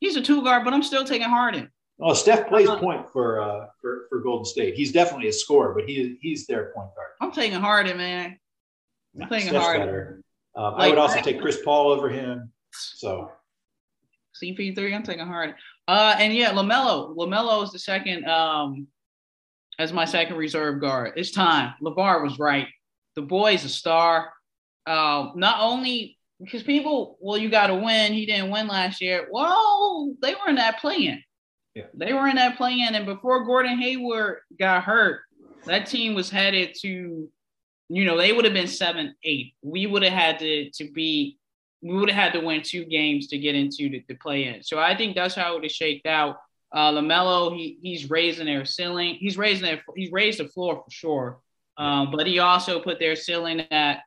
He's 0.00 0.16
a 0.16 0.22
two 0.22 0.42
guard, 0.42 0.64
but 0.64 0.74
I'm 0.74 0.82
still 0.82 1.04
taking 1.04 1.28
Harden. 1.28 1.70
Oh, 2.00 2.12
Steph 2.12 2.48
plays 2.48 2.68
uh, 2.68 2.78
point 2.78 3.08
for 3.12 3.40
uh 3.40 3.66
for, 3.80 4.06
for 4.08 4.20
Golden 4.20 4.44
State. 4.44 4.74
He's 4.74 4.92
definitely 4.92 5.28
a 5.28 5.32
scorer, 5.32 5.74
but 5.74 5.88
he 5.88 6.18
he's 6.20 6.46
their 6.46 6.72
point 6.74 6.88
guard. 6.94 7.10
I'm 7.20 7.30
taking 7.30 7.60
Harden, 7.60 7.96
man. 7.96 8.38
I'm 9.20 9.28
taking 9.28 9.48
Steph's 9.48 9.64
Harden. 9.64 9.86
Better. 9.86 10.22
Um, 10.56 10.74
like, 10.74 10.82
I 10.82 10.88
would 10.88 10.98
also 10.98 11.20
take 11.20 11.40
Chris 11.40 11.60
Paul 11.64 11.90
over 11.92 12.08
him. 12.08 12.52
So 12.72 13.30
CP3, 14.42 14.94
I'm 14.94 15.02
taking 15.02 15.26
Harden. 15.26 15.54
Uh, 15.86 16.16
and 16.18 16.34
yeah, 16.34 16.50
LaMelo. 16.50 17.16
LaMelo 17.16 17.62
is 17.62 17.70
the 17.70 17.78
second 17.78 18.26
um 18.28 18.88
as 19.78 19.92
my 19.92 20.04
second 20.04 20.36
reserve 20.36 20.80
guard. 20.80 21.14
It's 21.16 21.30
time. 21.30 21.74
LaVar 21.82 22.22
was 22.22 22.38
right. 22.38 22.68
The 23.16 23.22
boy 23.22 23.54
is 23.54 23.64
a 23.64 23.68
star. 23.68 24.32
Uh, 24.86 25.30
not 25.34 25.58
only 25.60 26.18
because 26.40 26.62
people, 26.62 27.16
well, 27.20 27.38
you 27.38 27.48
got 27.48 27.68
to 27.68 27.74
win. 27.74 28.12
He 28.12 28.26
didn't 28.26 28.50
win 28.50 28.66
last 28.66 29.00
year. 29.00 29.28
Well, 29.30 30.14
they 30.20 30.34
were 30.34 30.48
in 30.48 30.56
that 30.56 30.80
play-in. 30.80 31.22
Yeah. 31.74 31.84
They 31.94 32.12
were 32.12 32.28
in 32.28 32.36
that 32.36 32.56
play-in, 32.56 32.94
and 32.94 33.06
before 33.06 33.44
Gordon 33.44 33.78
Hayward 33.78 34.38
got 34.58 34.84
hurt, 34.84 35.22
that 35.64 35.86
team 35.86 36.14
was 36.14 36.30
headed 36.30 36.76
to, 36.82 37.28
you 37.88 38.04
know, 38.04 38.16
they 38.16 38.32
would 38.32 38.44
have 38.44 38.54
been 38.54 38.68
seven, 38.68 39.14
eight. 39.24 39.54
We 39.62 39.86
would 39.86 40.02
have 40.02 40.12
had 40.12 40.38
to 40.40 40.70
to 40.70 40.90
be, 40.92 41.38
we 41.82 41.94
would 41.94 42.10
have 42.10 42.32
had 42.32 42.38
to 42.38 42.46
win 42.46 42.62
two 42.62 42.84
games 42.84 43.28
to 43.28 43.38
get 43.38 43.54
into 43.54 43.88
the, 43.88 44.04
the 44.08 44.14
play-in. 44.14 44.62
So 44.62 44.78
I 44.78 44.96
think 44.96 45.16
that's 45.16 45.34
how 45.34 45.52
it 45.52 45.54
would 45.54 45.64
have 45.64 45.72
shaked 45.72 46.06
out. 46.06 46.36
Uh, 46.74 46.90
LaMelo, 46.90 47.56
he 47.56 47.78
he's 47.80 48.10
raising 48.10 48.46
their 48.46 48.64
ceiling. 48.64 49.14
He's 49.14 49.38
raising 49.38 49.64
their 49.64 49.82
he's 49.96 50.10
raised 50.10 50.40
the 50.40 50.48
floor 50.48 50.82
for 50.84 50.90
sure. 50.90 51.40
Um, 51.76 52.10
but 52.10 52.26
he 52.26 52.38
also 52.38 52.80
put 52.80 52.98
their 52.98 53.16
ceiling 53.16 53.60
at, 53.70 54.00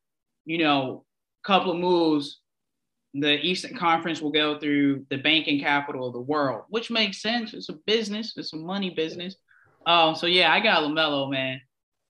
you 0.46 0.58
know, 0.58 1.06
a 1.44 1.48
couple 1.48 1.72
of 1.72 1.78
moves, 1.78 2.40
the 3.14 3.40
Eastern 3.46 3.76
Conference 3.76 4.22
will 4.22 4.32
go 4.32 4.60
through 4.60 5.06
the 5.10 5.18
banking 5.18 5.60
capital 5.60 6.08
of 6.08 6.14
the 6.14 6.22
world, 6.22 6.64
which 6.70 6.92
makes 6.92 7.22
sense. 7.22 7.54
It's 7.54 7.70
a 7.70 7.74
business, 7.86 8.34
it's 8.38 8.54
a 8.54 8.58
money 8.58 8.90
business. 8.90 9.36
Um, 9.86 10.16
so 10.16 10.28
yeah, 10.28 10.52
I 10.52 10.60
got 10.60 10.84
LaMelo, 10.84 11.32
man. 11.32 11.62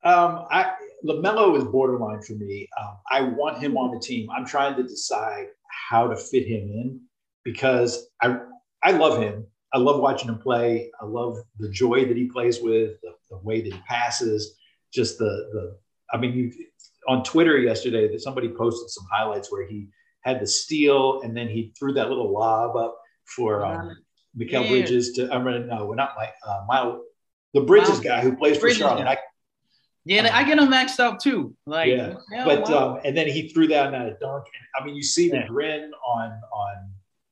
Um, 0.04 0.46
I 0.50 0.74
LaMelo 1.06 1.58
is 1.58 1.64
borderline 1.66 2.22
for 2.22 2.34
me. 2.34 2.68
Um, 2.80 2.98
I 3.12 3.22
want 3.22 3.60
him 3.60 3.78
on 3.78 3.94
the 3.94 4.00
team. 4.00 4.30
I'm 4.36 4.46
trying 4.46 4.76
to 4.76 4.84
decide 4.84 5.48
how 5.90 6.08
to 6.08 6.16
fit 6.16 6.48
him 6.48 6.70
in 6.70 7.02
because 7.44 8.08
I 8.22 8.40
I 8.84 8.92
love 8.92 9.22
him. 9.22 9.46
I 9.74 9.80
love 9.80 10.00
watching 10.00 10.30
him 10.30 10.40
play. 10.40 10.92
I 11.02 11.06
love 11.06 11.38
the 11.60 11.70
joy 11.70 12.06
that 12.06 12.16
he 12.16 12.26
plays 12.26 12.62
with, 12.62 13.00
the, 13.02 13.14
the 13.30 13.38
way 13.40 13.62
that 13.62 13.74
he 13.74 13.80
passes, 13.88 14.56
just 14.94 15.18
the 15.18 15.50
the. 15.54 15.78
I 16.14 16.18
mean, 16.18 16.34
you 16.34 16.52
on 17.08 17.24
Twitter 17.24 17.58
yesterday 17.58 18.12
that 18.12 18.22
somebody 18.22 18.50
posted 18.50 18.90
some 18.90 19.06
highlights 19.12 19.52
where 19.52 19.66
he 19.66 19.88
had 20.22 20.40
the 20.42 20.48
steal 20.48 21.22
and 21.22 21.36
then 21.36 21.48
he 21.48 21.74
threw 21.78 21.94
that 21.94 22.10
little 22.10 22.32
lob 22.34 22.76
up 22.76 22.98
for 23.26 23.66
um, 23.66 23.96
Mikal 24.38 24.64
yeah. 24.64 24.70
Bridges 24.70 25.14
to. 25.14 25.32
I'm 25.32 25.44
mean, 25.44 25.68
no, 25.68 25.86
we're 25.86 25.96
not 25.96 26.12
my 26.18 26.30
uh, 26.46 26.66
Mile, 26.68 27.02
the 27.54 27.62
Bridges 27.62 28.00
guy 28.00 28.22
who 28.22 28.36
plays 28.36 28.58
for 28.58 28.62
Bridges 28.62 28.80
Charlotte. 28.80 29.08
I, 29.08 29.18
yeah, 30.06 30.22
um, 30.22 30.30
I 30.34 30.44
get 30.44 30.58
him 30.58 30.68
maxed 30.68 31.00
out 31.00 31.20
too. 31.20 31.56
Like, 31.66 31.90
yeah, 31.90 32.16
but 32.32 32.70
um, 32.72 33.00
and 33.04 33.16
then 33.16 33.28
he 33.28 33.50
threw 33.50 33.68
that 33.68 33.94
a 33.94 34.18
dunk. 34.22 34.46
I 34.80 34.86
mean, 34.86 34.96
you 34.96 35.04
see 35.04 35.30
the 35.30 35.44
grin 35.48 35.92
on 36.06 36.32
on 36.54 36.92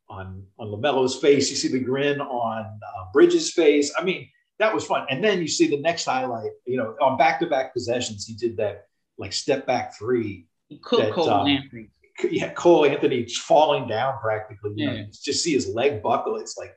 on 0.10 0.44
on 0.60 0.68
LaMelo's 0.68 1.18
face. 1.20 1.50
You 1.50 1.56
see 1.56 1.68
the 1.68 1.80
grin 1.80 2.22
on 2.22 2.66
uh, 2.66 3.06
Bridges' 3.14 3.52
face. 3.52 3.94
I 3.98 4.04
mean, 4.04 4.30
that 4.60 4.74
was 4.74 4.86
fun. 4.86 5.06
And 5.10 5.24
then 5.24 5.42
you 5.42 5.48
see 5.48 5.68
the 5.68 5.82
next 5.82 6.06
highlight. 6.06 6.52
You 6.66 6.78
know, 6.78 6.96
on 7.02 7.18
back 7.18 7.40
to 7.42 7.48
back 7.48 7.74
possessions, 7.74 8.26
he 8.26 8.34
did 8.34 8.58
that 8.58 8.88
like 9.18 9.34
step 9.34 9.66
back 9.66 9.96
three. 9.98 10.48
That, 10.70 11.12
Cole 11.14 11.30
um, 11.30 11.48
Anthony. 11.48 11.90
Yeah, 12.30 12.50
Cole 12.54 12.86
Anthony's 12.86 13.38
falling 13.38 13.88
down 13.88 14.20
practically. 14.22 14.72
You 14.76 14.90
yeah. 14.90 15.02
know, 15.02 15.08
just 15.12 15.44
see 15.44 15.54
his 15.54 15.68
leg 15.68 16.02
buckle. 16.02 16.38
It's 16.38 16.58
like, 16.58 16.74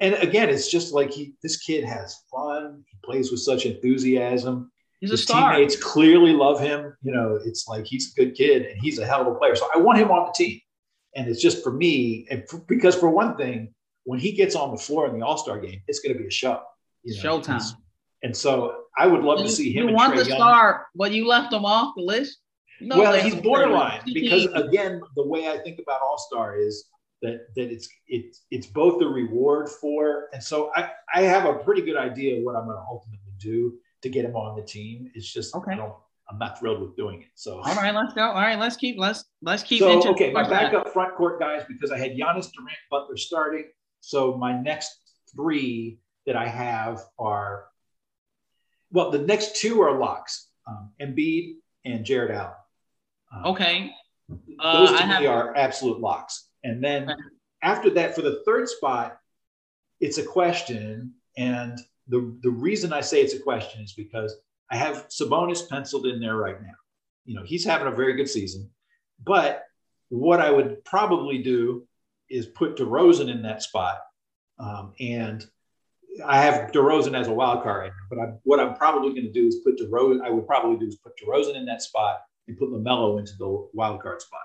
and 0.00 0.14
again, 0.14 0.48
it's 0.48 0.70
just 0.70 0.92
like 0.92 1.10
he. 1.10 1.34
This 1.42 1.58
kid 1.58 1.84
has 1.84 2.22
fun. 2.30 2.82
He 2.90 2.98
plays 3.04 3.30
with 3.30 3.40
such 3.40 3.66
enthusiasm. 3.66 4.70
He's 5.00 5.10
his 5.10 5.20
a 5.20 5.22
star. 5.24 5.52
Teammates 5.52 5.76
clearly 5.82 6.32
love 6.32 6.60
him. 6.60 6.96
You 7.02 7.12
know, 7.12 7.38
it's 7.44 7.68
like 7.68 7.86
he's 7.86 8.12
a 8.12 8.20
good 8.20 8.34
kid 8.34 8.66
and 8.66 8.80
he's 8.80 8.98
a 8.98 9.06
hell 9.06 9.22
of 9.22 9.26
a 9.28 9.34
player. 9.34 9.54
So 9.54 9.68
I 9.74 9.78
want 9.78 9.98
him 9.98 10.10
on 10.10 10.26
the 10.26 10.32
team. 10.32 10.60
And 11.14 11.28
it's 11.28 11.40
just 11.40 11.62
for 11.62 11.72
me, 11.72 12.26
and 12.30 12.48
for, 12.48 12.58
because 12.58 12.94
for 12.94 13.10
one 13.10 13.36
thing, 13.36 13.74
when 14.04 14.18
he 14.18 14.32
gets 14.32 14.54
on 14.54 14.70
the 14.70 14.78
floor 14.78 15.06
in 15.08 15.18
the 15.18 15.24
All 15.24 15.36
Star 15.36 15.60
game, 15.60 15.82
it's 15.86 16.00
going 16.00 16.14
to 16.14 16.18
be 16.18 16.26
a 16.26 16.30
show. 16.30 16.60
You 17.02 17.22
know, 17.22 17.40
Showtime. 17.40 17.76
And 18.22 18.36
so 18.36 18.84
I 18.96 19.06
would 19.06 19.22
love 19.22 19.40
you, 19.40 19.46
to 19.46 19.50
see 19.50 19.72
him. 19.72 19.88
You 19.88 19.94
want 19.94 20.16
the 20.16 20.24
star, 20.24 20.86
but 20.94 21.12
you 21.12 21.26
left 21.26 21.52
him 21.52 21.64
off 21.64 21.94
the 21.96 22.02
list. 22.02 22.38
No, 22.80 22.98
well, 22.98 23.12
he's 23.14 23.34
borderline 23.34 24.00
because 24.06 24.46
again, 24.54 25.00
the 25.14 25.26
way 25.26 25.48
I 25.48 25.58
think 25.58 25.78
about 25.78 26.00
All 26.00 26.18
Star 26.18 26.56
is 26.56 26.88
that 27.20 27.54
that 27.54 27.70
it's 27.70 27.88
it's 28.08 28.44
it's 28.50 28.66
both 28.66 28.98
the 28.98 29.06
reward 29.06 29.68
for, 29.68 30.28
and 30.32 30.42
so 30.42 30.72
I 30.74 30.90
I 31.14 31.22
have 31.22 31.46
a 31.46 31.54
pretty 31.54 31.82
good 31.82 31.96
idea 31.96 32.38
of 32.38 32.44
what 32.44 32.56
I'm 32.56 32.64
going 32.64 32.76
to 32.76 32.84
ultimately 32.90 33.32
do 33.38 33.78
to 34.02 34.08
get 34.08 34.24
him 34.24 34.34
on 34.34 34.56
the 34.56 34.62
team. 34.62 35.10
It's 35.14 35.32
just 35.32 35.54
okay. 35.54 35.72
I 35.72 35.76
don't 35.76 35.94
I'm 36.30 36.38
not 36.38 36.58
thrilled 36.58 36.80
with 36.80 36.96
doing 36.96 37.22
it. 37.22 37.28
So 37.34 37.60
all 37.60 37.74
right, 37.74 37.94
let's 37.94 38.14
go. 38.14 38.22
All 38.22 38.34
right, 38.34 38.58
let's 38.58 38.76
keep 38.76 38.96
let's 38.98 39.24
let's 39.42 39.62
keep. 39.62 39.80
So 39.80 40.10
okay, 40.10 40.32
my 40.32 40.48
backup 40.48 40.92
front 40.92 41.14
court 41.16 41.38
guys 41.40 41.62
because 41.68 41.90
I 41.90 41.98
had 41.98 42.12
Giannis 42.12 42.50
Durant 42.52 42.78
Butler 42.90 43.16
starting. 43.16 43.70
So 44.00 44.36
my 44.36 44.58
next 44.60 44.90
three 45.34 45.98
that 46.26 46.36
I 46.36 46.48
have 46.48 47.02
are 47.18 47.66
well, 48.90 49.10
the 49.10 49.18
next 49.18 49.56
two 49.56 49.82
are 49.82 49.98
locks: 49.98 50.48
um, 50.66 50.90
Embiid 51.00 51.56
and 51.84 52.04
Jarrett 52.04 52.30
Allen. 52.30 52.52
Um, 53.34 53.46
okay. 53.46 53.90
Uh, 54.58 54.86
those 54.86 54.90
to 54.90 55.04
I 55.04 55.06
me 55.06 55.26
have... 55.26 55.34
are 55.34 55.56
absolute 55.56 56.00
locks. 56.00 56.48
And 56.64 56.82
then 56.82 57.10
okay. 57.10 57.20
after 57.62 57.90
that, 57.90 58.14
for 58.14 58.22
the 58.22 58.42
third 58.46 58.68
spot, 58.68 59.18
it's 60.00 60.18
a 60.18 60.22
question. 60.22 61.14
And 61.36 61.78
the, 62.08 62.36
the 62.42 62.50
reason 62.50 62.92
I 62.92 63.00
say 63.00 63.22
it's 63.22 63.34
a 63.34 63.40
question 63.40 63.82
is 63.82 63.94
because 63.94 64.36
I 64.72 64.76
have 64.76 65.08
Sabonis 65.08 65.68
penciled 65.68 66.06
in 66.06 66.18
there 66.18 66.36
right 66.36 66.60
now. 66.60 66.74
You 67.26 67.36
know, 67.36 67.42
he's 67.44 67.64
having 67.64 67.86
a 67.86 67.94
very 67.94 68.14
good 68.14 68.28
season. 68.28 68.70
But 69.22 69.64
what 70.08 70.40
I 70.40 70.50
would 70.50 70.82
probably 70.84 71.42
do 71.42 71.86
is 72.30 72.46
put 72.46 72.76
DeRozan 72.76 73.30
in 73.30 73.42
that 73.42 73.62
spot. 73.62 73.98
Um, 74.58 74.94
and 74.98 75.44
I 76.24 76.42
have 76.42 76.72
DeRozan 76.72 77.18
as 77.18 77.28
a 77.28 77.32
wild 77.32 77.62
card 77.62 77.82
right 77.82 77.92
now, 77.92 78.06
but 78.08 78.18
I, 78.18 78.32
what 78.44 78.60
I'm 78.60 78.74
probably 78.74 79.10
going 79.10 79.26
to 79.26 79.32
do 79.32 79.46
is 79.46 79.56
put 79.56 79.78
DeRozan. 79.78 80.22
I 80.22 80.30
would 80.30 80.46
probably 80.46 80.78
do 80.78 80.86
is 80.86 80.96
put 80.96 81.12
DeRozan 81.18 81.54
in 81.54 81.66
that 81.66 81.82
spot 81.82 82.22
and 82.48 82.58
put 82.58 82.70
LaMelo 82.70 83.18
into 83.18 83.32
the 83.38 83.68
wild 83.74 84.02
card 84.02 84.22
spot. 84.22 84.40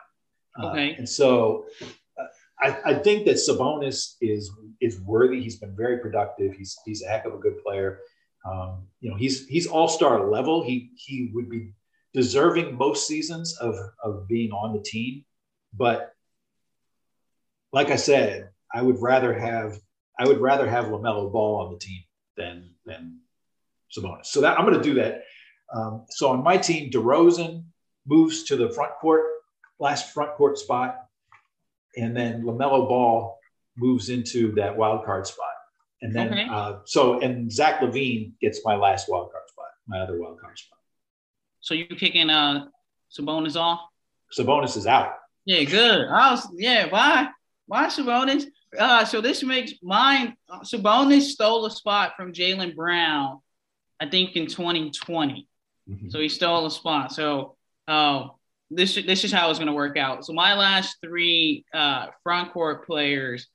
Uh, 0.60 0.72
okay. 0.72 0.94
Uh, 0.94 0.98
and 0.98 1.10
so 1.10 1.66
uh, 2.20 2.24
I, 2.60 2.92
I, 2.92 2.94
think 2.96 3.26
that 3.26 3.36
Sabonis 3.36 4.16
is 4.22 4.52
is 4.82 5.00
worthy. 5.02 5.42
He's 5.42 5.58
been 5.58 5.76
very 5.76 6.00
productive. 6.00 6.54
He's 6.54 6.78
he's 6.86 7.04
a 7.04 7.08
heck 7.08 7.26
of 7.26 7.34
a 7.34 7.38
good 7.38 7.62
player. 7.64 8.00
Um, 8.50 8.88
you 9.02 9.10
know, 9.10 9.18
he's 9.18 9.46
he's 9.48 9.68
all 9.68 9.88
star 9.88 10.30
level. 10.30 10.64
He 10.64 10.92
he 10.96 11.32
would 11.34 11.50
be 11.50 11.74
deserving 12.14 12.78
most 12.78 13.08
seasons 13.08 13.58
of 13.58 13.76
of 14.04 14.28
being 14.28 14.52
on 14.52 14.74
the 14.74 14.82
team, 14.82 15.26
but 15.74 16.14
like 17.74 17.92
I 17.92 17.96
said, 17.96 18.50
I 18.74 18.82
would 18.82 19.02
rather 19.02 19.34
have 19.34 19.80
I 20.20 20.28
would 20.28 20.40
rather 20.40 20.68
have 20.68 20.86
LaMelo 20.86 21.32
Ball 21.32 21.66
on 21.66 21.74
the 21.74 21.80
team 21.80 22.02
than 22.36 22.72
than 22.86 23.20
Sabonis. 23.96 24.28
So 24.28 24.42
that 24.42 24.58
I'm 24.58 24.66
going 24.66 24.78
to 24.78 24.84
do 24.84 24.96
that. 24.96 25.24
Um, 25.74 26.06
so 26.10 26.30
on 26.30 26.44
my 26.44 26.58
team, 26.58 26.90
DeRozan 26.90 27.64
moves 28.06 28.44
to 28.46 28.56
the 28.56 28.70
front 28.70 28.94
court, 29.02 29.26
last 29.80 30.14
front 30.14 30.34
court 30.36 30.58
spot, 30.58 30.96
and 31.98 32.16
then 32.16 32.44
LaMelo 32.44 32.88
Ball 32.88 33.38
moves 33.76 34.10
into 34.10 34.54
that 34.54 34.76
wild 34.76 35.06
card 35.06 35.28
spot. 35.28 35.57
And 36.02 36.14
then 36.14 36.32
okay. 36.32 36.48
uh, 36.50 36.80
so 36.86 37.20
and 37.20 37.52
Zach 37.52 37.82
LaVine 37.82 38.34
gets 38.40 38.62
my 38.64 38.76
last 38.76 39.10
wild 39.10 39.32
card 39.32 39.44
spot, 39.50 39.66
my 39.88 40.00
other 40.00 40.20
wild 40.20 40.40
card 40.40 40.58
spot. 40.58 40.78
So 41.62 41.74
you 41.74 41.86
kicking 41.88 42.30
uh 42.30 42.66
Sabonis 43.12 43.56
off? 43.56 43.82
Sabonis 44.38 44.78
is 44.78 44.86
out. 44.86 45.14
Yeah, 45.46 45.64
good. 45.64 46.08
I 46.08 46.32
was 46.32 46.48
yeah. 46.56 46.88
Why? 46.90 47.30
Why 47.66 47.88
Sabonis? 47.88 48.46
Uh, 48.78 49.06
so 49.06 49.22
this 49.22 49.44
makes 49.44 49.74
mine. 49.82 50.36
Uh, 50.50 50.60
Sabonis 50.60 51.24
stole 51.24 51.66
a 51.66 51.72
spot 51.72 52.14
from 52.18 52.34
Jaylen 52.34 52.76
Brown, 52.76 53.40
I 54.00 54.10
think 54.10 54.36
in 54.36 54.48
2020. 54.48 55.48
Mm-hmm. 55.90 56.10
So 56.10 56.20
he 56.20 56.30
stole 56.30 56.66
a 56.66 56.72
spot. 56.72 57.14
So 57.14 57.56
uh, 57.88 58.28
this 58.70 58.96
this 58.96 59.24
is 59.24 59.32
how 59.32 59.50
it's 59.50 59.60
going 59.60 59.68
to 59.68 59.74
work 59.74 59.98
out. 59.98 60.26
So 60.26 60.34
my 60.34 60.54
last 60.54 60.98
three 61.02 61.66
uh, 61.74 62.08
front 62.24 62.52
court 62.52 62.86
players: 62.86 63.48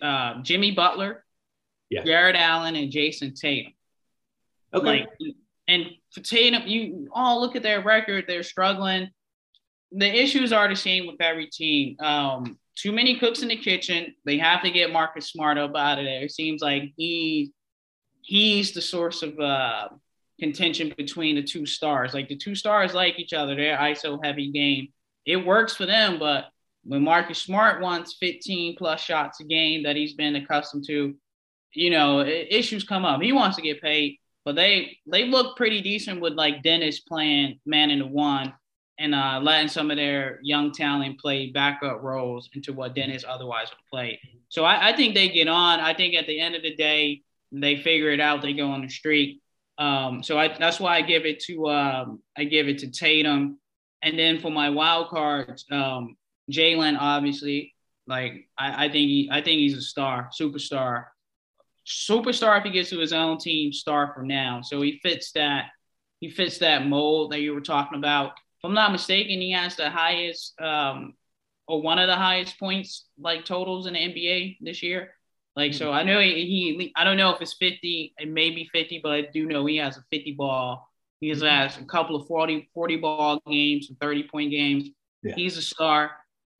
uh, 0.00 0.42
Jimmy 0.42 0.72
Butler, 0.72 1.24
yeah. 1.92 2.04
Jarrett 2.04 2.36
Allen, 2.36 2.76
and 2.76 2.90
Jayson 2.90 3.34
Tatum. 3.34 3.72
Okay. 4.74 4.86
Like, 4.86 5.08
and 5.68 5.86
for 6.10 6.20
Tatum, 6.20 6.66
you 6.66 7.08
all 7.12 7.40
look 7.40 7.56
at 7.56 7.62
their 7.62 7.82
record; 7.82 8.24
they're 8.26 8.42
struggling. 8.42 9.10
The 9.92 10.06
issues 10.06 10.52
are 10.52 10.68
the 10.68 10.76
same 10.76 11.06
with 11.06 11.20
every 11.20 11.48
team. 11.48 11.96
Um, 12.00 12.58
too 12.76 12.92
many 12.92 13.18
cooks 13.18 13.42
in 13.42 13.48
the 13.48 13.56
kitchen. 13.56 14.14
They 14.24 14.38
have 14.38 14.62
to 14.62 14.70
get 14.70 14.92
Marcus 14.92 15.30
Smart 15.30 15.58
up 15.58 15.76
out 15.76 15.98
of 15.98 16.06
there. 16.06 16.22
It 16.22 16.32
seems 16.32 16.62
like 16.62 16.92
he 16.96 17.52
he's 18.22 18.72
the 18.72 18.80
source 18.80 19.22
of 19.22 19.38
uh, 19.38 19.88
contention 20.40 20.94
between 20.96 21.36
the 21.36 21.42
two 21.42 21.66
stars. 21.66 22.14
Like 22.14 22.28
the 22.28 22.36
two 22.36 22.54
stars 22.54 22.94
like 22.94 23.18
each 23.18 23.34
other. 23.34 23.54
They're 23.54 23.76
ISO 23.76 24.24
heavy 24.24 24.50
game. 24.50 24.88
It 25.26 25.36
works 25.36 25.76
for 25.76 25.86
them, 25.86 26.18
but 26.18 26.46
when 26.84 27.02
Marcus 27.02 27.38
Smart 27.38 27.80
wants 27.80 28.16
15 28.18 28.76
plus 28.76 29.00
shots 29.00 29.40
a 29.40 29.44
game 29.44 29.84
that 29.84 29.96
he's 29.96 30.14
been 30.14 30.34
accustomed 30.36 30.84
to, 30.88 31.14
you 31.74 31.90
know, 31.90 32.20
issues 32.20 32.84
come 32.84 33.04
up. 33.04 33.20
He 33.20 33.32
wants 33.32 33.56
to 33.56 33.62
get 33.62 33.80
paid, 33.80 34.18
but 34.44 34.56
they 34.56 34.98
they 35.06 35.26
look 35.26 35.56
pretty 35.56 35.80
decent 35.80 36.20
with 36.20 36.34
like 36.34 36.62
Dennis 36.62 37.00
playing 37.00 37.60
man 37.66 37.90
in 37.90 37.98
the 38.00 38.06
one 38.06 38.52
and 38.98 39.14
uh, 39.14 39.40
letting 39.42 39.68
some 39.68 39.90
of 39.90 39.96
their 39.96 40.38
young 40.42 40.72
talent 40.72 41.18
play 41.18 41.50
backup 41.50 42.02
roles 42.02 42.50
into 42.54 42.72
what 42.72 42.94
Dennis 42.94 43.24
otherwise 43.26 43.68
would 43.70 43.90
play. 43.90 44.20
So 44.48 44.64
I, 44.64 44.90
I, 44.90 44.96
think 44.96 45.14
they 45.14 45.28
get 45.28 45.48
on. 45.48 45.80
I 45.80 45.94
think 45.94 46.14
at 46.14 46.26
the 46.26 46.38
end 46.38 46.54
of 46.54 46.62
the 46.62 46.74
day, 46.76 47.22
they 47.50 47.76
figure 47.76 48.10
it 48.10 48.20
out. 48.20 48.42
They 48.42 48.52
go 48.52 48.70
on 48.70 48.82
the 48.82 48.88
streak. 48.88 49.40
Um, 49.78 50.22
so 50.22 50.38
I, 50.38 50.56
that's 50.56 50.78
why 50.78 50.96
I 50.96 51.02
give 51.02 51.24
it 51.24 51.40
to 51.44 51.68
um, 51.68 52.22
I 52.36 52.44
give 52.44 52.68
it 52.68 52.78
to 52.78 52.90
Tatum. 52.90 53.58
And 54.02 54.18
then 54.18 54.40
for 54.40 54.50
my 54.50 54.70
wild 54.70 55.08
cards, 55.08 55.64
um, 55.70 56.16
Jaylen, 56.50 56.96
obviously, 56.98 57.74
like 58.06 58.48
I, 58.58 58.86
I 58.86 58.88
think 58.88 59.08
he, 59.08 59.28
I 59.32 59.40
think 59.40 59.58
he's 59.60 59.76
a 59.76 59.82
star, 59.82 60.30
superstar, 60.38 61.06
superstar 61.86 62.58
if 62.58 62.64
he 62.64 62.70
gets 62.70 62.90
to 62.90 62.98
his 62.98 63.12
own 63.12 63.38
team, 63.38 63.72
star 63.72 64.12
for 64.14 64.22
now. 64.22 64.60
So 64.62 64.80
he 64.82 65.00
fits 65.02 65.32
that, 65.32 65.66
he 66.20 66.30
fits 66.30 66.58
that 66.58 66.86
mold 66.86 67.32
that 67.32 67.40
you 67.40 67.54
were 67.54 67.60
talking 67.60 67.98
about. 67.98 68.30
If 68.30 68.64
I'm 68.64 68.74
not 68.74 68.92
mistaken, 68.92 69.40
he 69.40 69.52
has 69.52 69.76
the 69.76 69.90
highest, 69.90 70.60
um, 70.60 71.14
or 71.66 71.82
one 71.82 71.98
of 71.98 72.08
the 72.08 72.16
highest 72.16 72.58
points 72.58 73.06
like 73.18 73.44
totals 73.44 73.86
in 73.86 73.94
the 73.94 74.00
NBA 74.00 74.58
this 74.60 74.82
year. 74.82 75.14
Like, 75.54 75.74
so 75.74 75.92
I 75.92 76.02
know 76.02 76.18
he, 76.18 76.32
he, 76.46 76.92
I 76.96 77.04
don't 77.04 77.16
know 77.16 77.34
if 77.34 77.42
it's 77.42 77.54
50, 77.54 78.14
it 78.18 78.28
may 78.28 78.50
be 78.50 78.68
50, 78.72 79.00
but 79.02 79.12
I 79.12 79.22
do 79.22 79.46
know 79.46 79.66
he 79.66 79.76
has 79.76 79.96
a 79.96 80.04
50 80.10 80.32
ball. 80.32 80.88
He 81.20 81.28
has 81.28 81.42
mm-hmm. 81.42 81.82
a 81.82 81.86
couple 81.86 82.16
of 82.16 82.26
40, 82.26 82.70
40 82.74 82.96
ball 82.96 83.40
games, 83.46 83.90
30 84.00 84.28
point 84.28 84.50
games. 84.50 84.88
Yeah. 85.22 85.34
He's 85.36 85.56
a 85.56 85.62
star. 85.62 86.12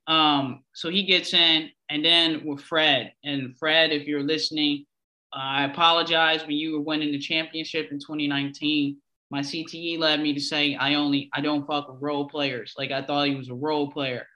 Um, 0.07 0.63
so 0.75 0.91
he 0.91 1.05
gets 1.05 1.33
in, 1.35 1.71
and 1.89 2.05
then 2.05 2.45
with 2.45 2.61
Fred. 2.61 3.13
And 3.25 3.57
Fred, 3.59 3.93
if 3.93 4.07
you're 4.07 4.23
listening, 4.23 4.87
I 5.33 5.65
apologize 5.65 6.43
when 6.43 6.57
you 6.57 6.73
were 6.73 6.81
winning 6.81 7.13
the 7.13 7.19
championship 7.19 7.91
in 7.91 7.99
2019. 7.99 8.99
My 9.31 9.41
CTE 9.41 9.99
led 9.99 10.21
me 10.21 10.35
to 10.35 10.41
say 10.41 10.75
I 10.75 10.95
only 10.95 11.31
I 11.33 11.41
don't 11.41 11.67
fuck 11.67 11.89
with 11.89 12.03
role 12.03 12.29
players. 12.29 12.75
Like 12.77 12.91
I 12.91 13.03
thought 13.03 13.29
he 13.29 13.35
was 13.35 13.49
a 13.49 13.55
role 13.55 13.91
player. 13.91 14.27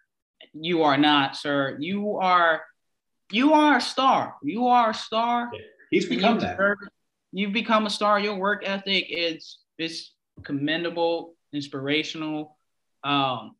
You 0.55 0.85
are 0.85 0.97
not, 0.97 1.37
sir. 1.37 1.77
You 1.79 2.17
are 2.17 2.63
you 3.31 3.53
are 3.53 3.77
a 3.77 3.81
star. 3.81 4.37
You 4.43 4.69
are 4.69 4.91
a 4.91 4.95
star. 4.95 5.51
He's 5.91 6.09
become 6.09 6.39
that. 6.39 6.77
You've 7.33 7.53
become 7.53 7.87
a 7.87 7.91
star. 7.91 8.19
Your 8.19 8.37
work 8.37 8.63
ethic 8.67 9.07
is 9.11 9.59
is 9.79 10.13
commendable, 10.45 11.35
inspirational. 11.53 12.57
Um, 13.05 13.55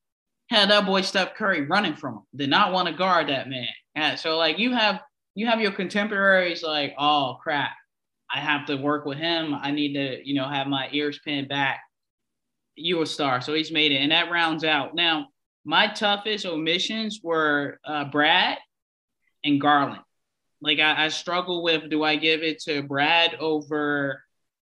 had 0.49 0.71
that 0.71 0.87
boy 0.87 1.03
Steph 1.03 1.35
Curry 1.35 1.63
running 1.63 1.95
from 1.95 2.15
him. 2.15 2.23
Did 2.35 2.51
not 2.51 2.73
want 2.73 2.89
to 2.89 2.95
guard 2.95 3.29
that 3.29 3.49
man. 3.49 3.69
And 3.95 4.19
so 4.19 4.39
like 4.39 4.59
you 4.59 4.73
have 4.73 5.01
you 5.37 5.47
have 5.47 5.61
your 5.61 5.71
contemporaries 5.71 6.63
like, 6.63 6.95
oh 6.99 7.39
crap, 7.43 7.73
I 8.35 8.41
have 8.41 8.67
to 8.67 8.77
work 8.77 9.05
with 9.05 9.19
him. 9.19 9.55
I 9.55 9.71
need 9.71 9.93
to, 9.93 10.27
you 10.27 10.35
know, 10.35 10.49
have 10.49 10.67
my 10.67 10.89
ears 10.93 11.21
pinned 11.25 11.49
back. 11.49 11.81
You 12.75 13.03
a 13.03 13.07
star. 13.07 13.41
So 13.43 13.55
he's 13.55 13.71
made 13.71 13.93
it. 13.93 13.99
And 13.99 14.13
that 14.13 14.31
rounds 14.31 14.65
out. 14.65 14.95
Now, 14.95 15.29
my 15.65 15.89
toughest 15.89 16.47
omissions 16.47 17.21
were 17.23 17.79
uh, 17.85 18.07
Brad 18.07 18.59
and 19.45 19.61
Garland. 19.61 20.03
Like 20.63 20.81
I, 20.81 21.05
I 21.05 21.09
struggle 21.09 21.63
with 21.63 21.91
do 21.91 22.03
I 22.03 22.17
give 22.17 22.43
it 22.43 22.61
to 22.63 22.83
Brad 22.83 23.35
over 23.35 24.23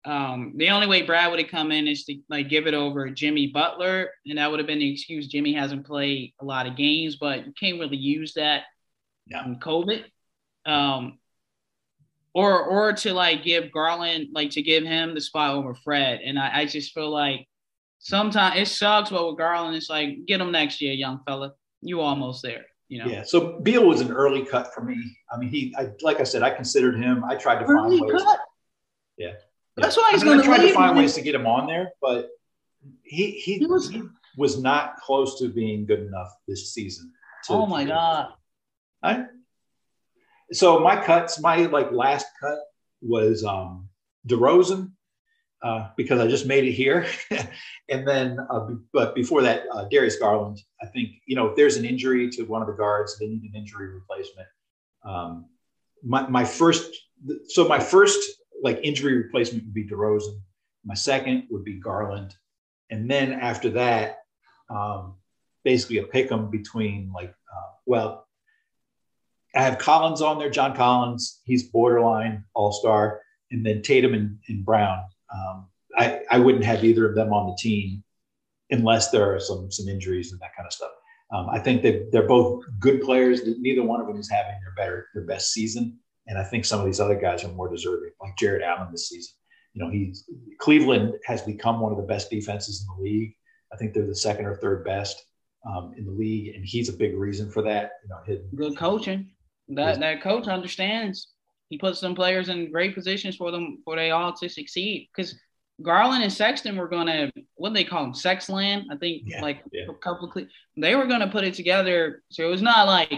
um, 0.03 0.53
the 0.55 0.69
only 0.69 0.87
way 0.87 1.01
Brad 1.01 1.31
would 1.31 1.39
have 1.39 1.49
come 1.49 1.71
in 1.71 1.87
is 1.87 2.05
to 2.05 2.17
like 2.29 2.47
give 2.47 2.67
it 2.67 2.75
over 2.75 3.09
Jimmy 3.09 3.47
Butler, 3.47 4.09
and 4.27 4.37
that 4.37 4.49
would 4.49 4.59
have 4.59 4.67
been 4.67 4.79
the 4.79 4.93
excuse. 4.93 5.27
Jimmy 5.27 5.53
hasn't 5.53 5.85
played 5.85 6.33
a 6.39 6.45
lot 6.45 6.67
of 6.67 6.77
games, 6.77 7.15
but 7.15 7.45
you 7.45 7.53
can't 7.59 7.79
really 7.79 7.97
use 7.97 8.33
that 8.35 8.63
yeah. 9.25 9.43
in 9.45 9.59
COVID. 9.59 10.03
Um, 10.65 11.19
or 12.33 12.63
or 12.63 12.93
to 12.93 13.13
like 13.13 13.43
give 13.43 13.71
Garland 13.71 14.29
like 14.33 14.51
to 14.51 14.61
give 14.61 14.83
him 14.83 15.13
the 15.13 15.21
spot 15.21 15.55
over 15.55 15.73
Fred, 15.73 16.21
and 16.23 16.37
I, 16.37 16.61
I 16.61 16.65
just 16.65 16.93
feel 16.93 17.09
like 17.09 17.47
sometimes 17.99 18.59
it 18.59 18.67
sucks, 18.67 19.09
but 19.09 19.27
with 19.27 19.37
Garland, 19.37 19.75
it's 19.75 19.89
like 19.89 20.25
get 20.25 20.41
him 20.41 20.51
next 20.51 20.81
year, 20.81 20.93
young 20.93 21.21
fella. 21.25 21.53
You 21.81 22.01
almost 22.01 22.43
there. 22.43 22.65
You 22.87 23.03
know? 23.03 23.09
Yeah. 23.09 23.23
So 23.23 23.59
Beal 23.61 23.85
was 23.85 24.01
an 24.01 24.11
early 24.11 24.43
cut 24.45 24.73
for 24.73 24.83
me. 24.83 24.97
I 25.31 25.37
mean, 25.37 25.49
he, 25.49 25.75
I, 25.77 25.89
like 26.01 26.19
I 26.19 26.23
said, 26.23 26.43
I 26.43 26.51
considered 26.51 27.01
him. 27.01 27.23
I 27.23 27.35
tried 27.35 27.59
to 27.59 27.65
early 27.65 27.97
find 27.97 28.11
ways. 28.11 28.21
Cut? 28.21 28.39
Yeah. 29.17 29.33
That's 29.77 29.97
why 29.97 30.11
he's 30.11 30.23
going 30.23 30.39
to 30.39 30.43
try 30.43 30.57
to 30.57 30.73
find 30.73 30.97
ways 30.97 31.13
to 31.15 31.21
get 31.21 31.35
him 31.35 31.45
on 31.47 31.67
there, 31.67 31.91
but 32.01 32.29
he 33.03 33.31
he, 33.31 33.57
he, 33.57 33.65
was, 33.65 33.89
he 33.89 34.03
was 34.37 34.57
not 34.57 34.97
close 34.97 35.37
to 35.39 35.49
being 35.49 35.85
good 35.85 35.99
enough 35.99 36.31
this 36.47 36.73
season. 36.73 37.11
To, 37.47 37.53
oh 37.53 37.65
my 37.65 37.83
god! 37.83 38.33
I, 39.03 39.25
so 40.51 40.79
my 40.79 41.01
cuts, 41.01 41.39
my 41.39 41.57
like 41.67 41.91
last 41.91 42.27
cut 42.39 42.59
was 43.01 43.43
um 43.43 43.89
DeRozan 44.27 44.91
uh, 45.65 45.89
because 45.97 46.19
I 46.19 46.27
just 46.27 46.45
made 46.45 46.65
it 46.65 46.73
here, 46.73 47.07
and 47.89 48.07
then 48.07 48.37
uh, 48.51 48.67
but 48.93 49.15
before 49.15 49.41
that, 49.41 49.63
uh, 49.71 49.85
Darius 49.85 50.17
Garland. 50.19 50.61
I 50.81 50.85
think 50.85 51.09
you 51.25 51.35
know 51.35 51.47
if 51.47 51.55
there's 51.55 51.75
an 51.75 51.85
injury 51.85 52.29
to 52.31 52.43
one 52.43 52.61
of 52.61 52.67
the 52.67 52.73
guards, 52.73 53.17
they 53.17 53.27
need 53.27 53.43
an 53.43 53.55
injury 53.55 53.89
replacement. 53.89 54.47
Um, 55.03 55.45
my 56.03 56.27
my 56.27 56.45
first, 56.45 56.95
so 57.47 57.67
my 57.67 57.79
first 57.79 58.19
like 58.61 58.79
injury 58.83 59.17
replacement 59.17 59.63
would 59.65 59.73
be 59.73 59.87
DeRozan. 59.87 60.39
My 60.83 60.93
second 60.93 61.47
would 61.49 61.63
be 61.63 61.79
Garland, 61.79 62.35
and 62.91 63.09
then 63.09 63.33
after 63.33 63.69
that, 63.71 64.19
um, 64.69 65.15
basically 65.63 65.97
a 65.97 66.03
pick 66.03 66.31
'em 66.31 66.51
between 66.51 67.11
like 67.11 67.29
uh, 67.29 67.71
well, 67.87 68.24
I 69.55 69.61
have 69.61 69.77
Collins 69.77 70.21
on 70.21 70.37
there, 70.37 70.49
John 70.49 70.75
Collins. 70.75 71.41
He's 71.45 71.63
borderline 71.63 72.43
all 72.53 72.71
star, 72.71 73.21
and 73.51 73.65
then 73.65 73.81
Tatum 73.81 74.13
and, 74.13 74.37
and 74.49 74.65
Brown. 74.65 75.03
Um, 75.33 75.67
I 75.97 76.21
I 76.29 76.39
wouldn't 76.39 76.65
have 76.65 76.83
either 76.83 77.07
of 77.07 77.15
them 77.15 77.33
on 77.33 77.47
the 77.47 77.57
team 77.57 78.03
unless 78.69 79.11
there 79.11 79.33
are 79.33 79.39
some 79.39 79.71
some 79.71 79.87
injuries 79.87 80.31
and 80.31 80.41
that 80.41 80.55
kind 80.55 80.65
of 80.65 80.73
stuff. 80.73 80.91
Um, 81.33 81.49
I 81.49 81.59
think 81.59 81.81
they 81.81 82.05
they're 82.11 82.27
both 82.27 82.63
good 82.79 83.01
players. 83.01 83.41
Neither 83.45 83.83
one 83.83 84.01
of 84.01 84.07
them 84.07 84.17
is 84.17 84.29
having 84.29 84.59
their 84.61 84.73
better 84.75 85.07
their 85.13 85.25
best 85.25 85.51
season. 85.53 85.99
And 86.27 86.37
I 86.37 86.43
think 86.43 86.65
some 86.65 86.79
of 86.79 86.85
these 86.85 86.99
other 86.99 87.19
guys 87.19 87.43
are 87.43 87.49
more 87.49 87.69
deserving, 87.69 88.11
like 88.19 88.35
Jarrett 88.37 88.63
Allen 88.63 88.89
this 88.91 89.09
season. 89.09 89.33
You 89.73 89.83
know, 89.83 89.91
he's 89.91 90.29
Cleveland 90.59 91.13
has 91.25 91.41
become 91.41 91.79
one 91.79 91.91
of 91.91 91.97
the 91.97 92.07
best 92.07 92.29
defenses 92.29 92.81
in 92.81 92.95
the 92.95 93.09
league. 93.09 93.35
I 93.71 93.77
think 93.77 93.93
they're 93.93 94.07
the 94.07 94.15
second 94.15 94.45
or 94.45 94.55
third 94.55 94.83
best 94.85 95.23
um, 95.67 95.93
in 95.97 96.05
the 96.05 96.11
league, 96.11 96.55
and 96.55 96.65
he's 96.65 96.89
a 96.89 96.93
big 96.93 97.15
reason 97.15 97.51
for 97.51 97.61
that. 97.63 97.91
You 98.03 98.09
know, 98.09 98.19
his, 98.25 98.39
good 98.55 98.77
coaching. 98.77 99.31
That 99.69 99.99
that 99.99 100.21
coach 100.21 100.47
understands. 100.47 101.29
He 101.69 101.77
puts 101.77 101.99
some 101.99 102.15
players 102.15 102.49
in 102.49 102.71
great 102.71 102.93
positions 102.93 103.35
for 103.35 103.51
them 103.51 103.81
for 103.83 103.95
they 103.95 104.11
all 104.11 104.33
to 104.33 104.49
succeed. 104.49 105.09
Because 105.15 105.35
Garland 105.81 106.23
and 106.23 106.31
Sexton 106.31 106.75
were 106.75 106.87
gonna 106.87 107.31
what 107.55 107.69
do 107.69 107.75
they 107.75 107.83
call 107.83 108.03
them? 108.03 108.13
Sexland, 108.13 108.85
I 108.91 108.97
think. 108.97 109.23
Yeah, 109.25 109.41
like 109.41 109.63
yeah. 109.71 109.85
a 109.89 109.93
couple 109.93 110.31
of 110.33 110.47
they 110.77 110.95
were 110.95 111.07
gonna 111.07 111.29
put 111.29 111.43
it 111.43 111.53
together. 111.53 112.23
So 112.29 112.45
it 112.45 112.51
was 112.51 112.61
not 112.61 112.87
like 112.87 113.11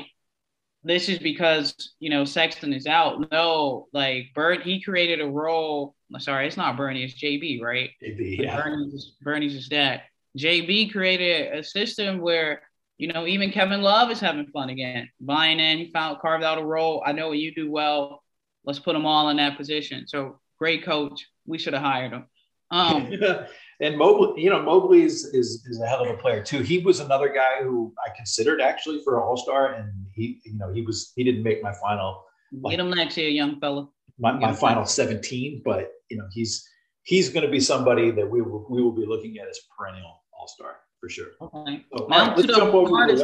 this 0.84 1.10
is 1.10 1.20
because 1.20 1.94
you 2.00 2.10
know 2.10 2.26
Sexton 2.26 2.74
is 2.74 2.88
out. 2.88 3.32
No, 3.32 3.88
like 3.94 4.28
Bird, 4.34 4.62
he 4.62 4.82
created 4.82 5.22
a 5.22 5.28
role. 5.28 5.96
Sorry, 6.20 6.48
it's 6.48 6.58
not 6.58 6.78
Bernie, 6.78 7.04
it's 7.04 7.22
JB, 7.22 7.62
right? 7.62 7.90
JB, 8.02 8.40
yeah. 8.40 8.64
Bernie's, 8.64 9.16
Bernie's 9.22 9.54
his 9.54 9.68
dad. 9.68 10.02
JB 10.38 10.92
created 10.92 11.58
a 11.58 11.64
system 11.64 12.20
where 12.20 12.62
you 12.98 13.08
know 13.08 13.26
even 13.28 13.52
Kevin 13.52 13.82
Love 13.82 14.12
is 14.12 14.20
having 14.20 14.48
fun 14.48 14.70
again, 14.70 15.10
buying 15.20 15.60
in. 15.60 15.78
He 15.78 15.92
found 15.92 16.20
carved 16.20 16.44
out 16.44 16.58
a 16.58 16.66
role. 16.66 17.04
I 17.06 17.12
know 17.12 17.30
what 17.30 17.38
you 17.38 17.54
do 17.54 17.70
well. 17.70 18.24
Let's 18.66 18.80
put 18.80 18.94
them 18.94 19.06
all 19.06 19.30
in 19.30 19.38
that 19.38 19.58
position. 19.58 20.08
So 20.08 20.40
great 20.60 20.84
coach. 20.84 21.26
We 21.46 21.58
should 21.58 21.74
have 21.74 21.84
hired 21.84 22.12
him. 22.12 22.26
Um, 22.72 23.12
and 23.82 23.98
Mobley, 23.98 24.42
you 24.42 24.50
know, 24.50 24.62
Mobley 24.62 25.04
is, 25.04 25.26
is, 25.26 25.66
is 25.70 25.80
a 25.82 25.88
hell 25.88 26.04
of 26.04 26.10
a 26.10 26.18
player 26.18 26.44
too. 26.44 26.62
He 26.62 26.80
was 26.80 27.00
another 27.00 27.30
guy 27.30 27.64
who 27.64 27.94
I 28.06 28.16
considered 28.16 28.60
actually 28.60 29.02
for 29.04 29.24
All 29.24 29.38
Star, 29.38 29.74
and 29.74 29.92
he, 30.14 30.42
you 30.44 30.58
know, 30.58 30.74
he 30.74 30.82
was 30.82 31.14
he 31.16 31.24
didn't 31.24 31.44
make 31.44 31.64
my 31.64 31.74
final. 31.74 32.24
Get 32.70 32.80
him 32.80 32.90
next 32.90 33.18
year, 33.18 33.30
young 33.30 33.60
fella. 33.60 33.88
My, 34.20 34.32
my 34.32 34.54
final 34.54 34.86
seventeen, 34.86 35.62
but 35.64 35.92
you 36.10 36.18
know, 36.18 36.28
he's 36.32 36.68
he's 37.04 37.30
going 37.30 37.46
to 37.46 37.52
be 37.52 37.60
somebody 37.60 38.12
that 38.12 38.30
we 38.30 38.42
will 38.42 38.66
we 38.70 38.82
will 38.82 38.94
be 38.94 39.06
looking 39.06 39.38
at 39.38 39.48
as 39.48 39.60
perennial 39.78 40.24
All 40.38 40.48
Star 40.48 40.78
for 41.00 41.10
sure. 41.10 41.28
Okay. 41.42 41.86
So, 41.96 42.08
now 42.10 42.28
right, 42.28 42.38
let's 42.38 42.54
jump 42.54 42.74
over 42.74 43.08
to 43.08 43.16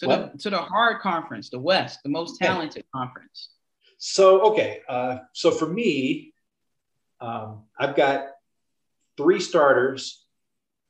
the, 0.00 0.30
to 0.38 0.50
the 0.50 0.58
hard 0.58 1.00
conference, 1.00 1.50
the 1.50 1.58
West, 1.58 2.00
the 2.04 2.08
most 2.08 2.38
talented 2.38 2.84
yeah. 2.84 3.00
conference. 3.00 3.50
So 3.98 4.52
okay, 4.52 4.80
uh, 4.88 5.18
so 5.32 5.50
for 5.50 5.66
me, 5.66 6.32
um, 7.20 7.64
I've 7.78 7.96
got 7.96 8.28
three 9.16 9.40
starters, 9.40 10.24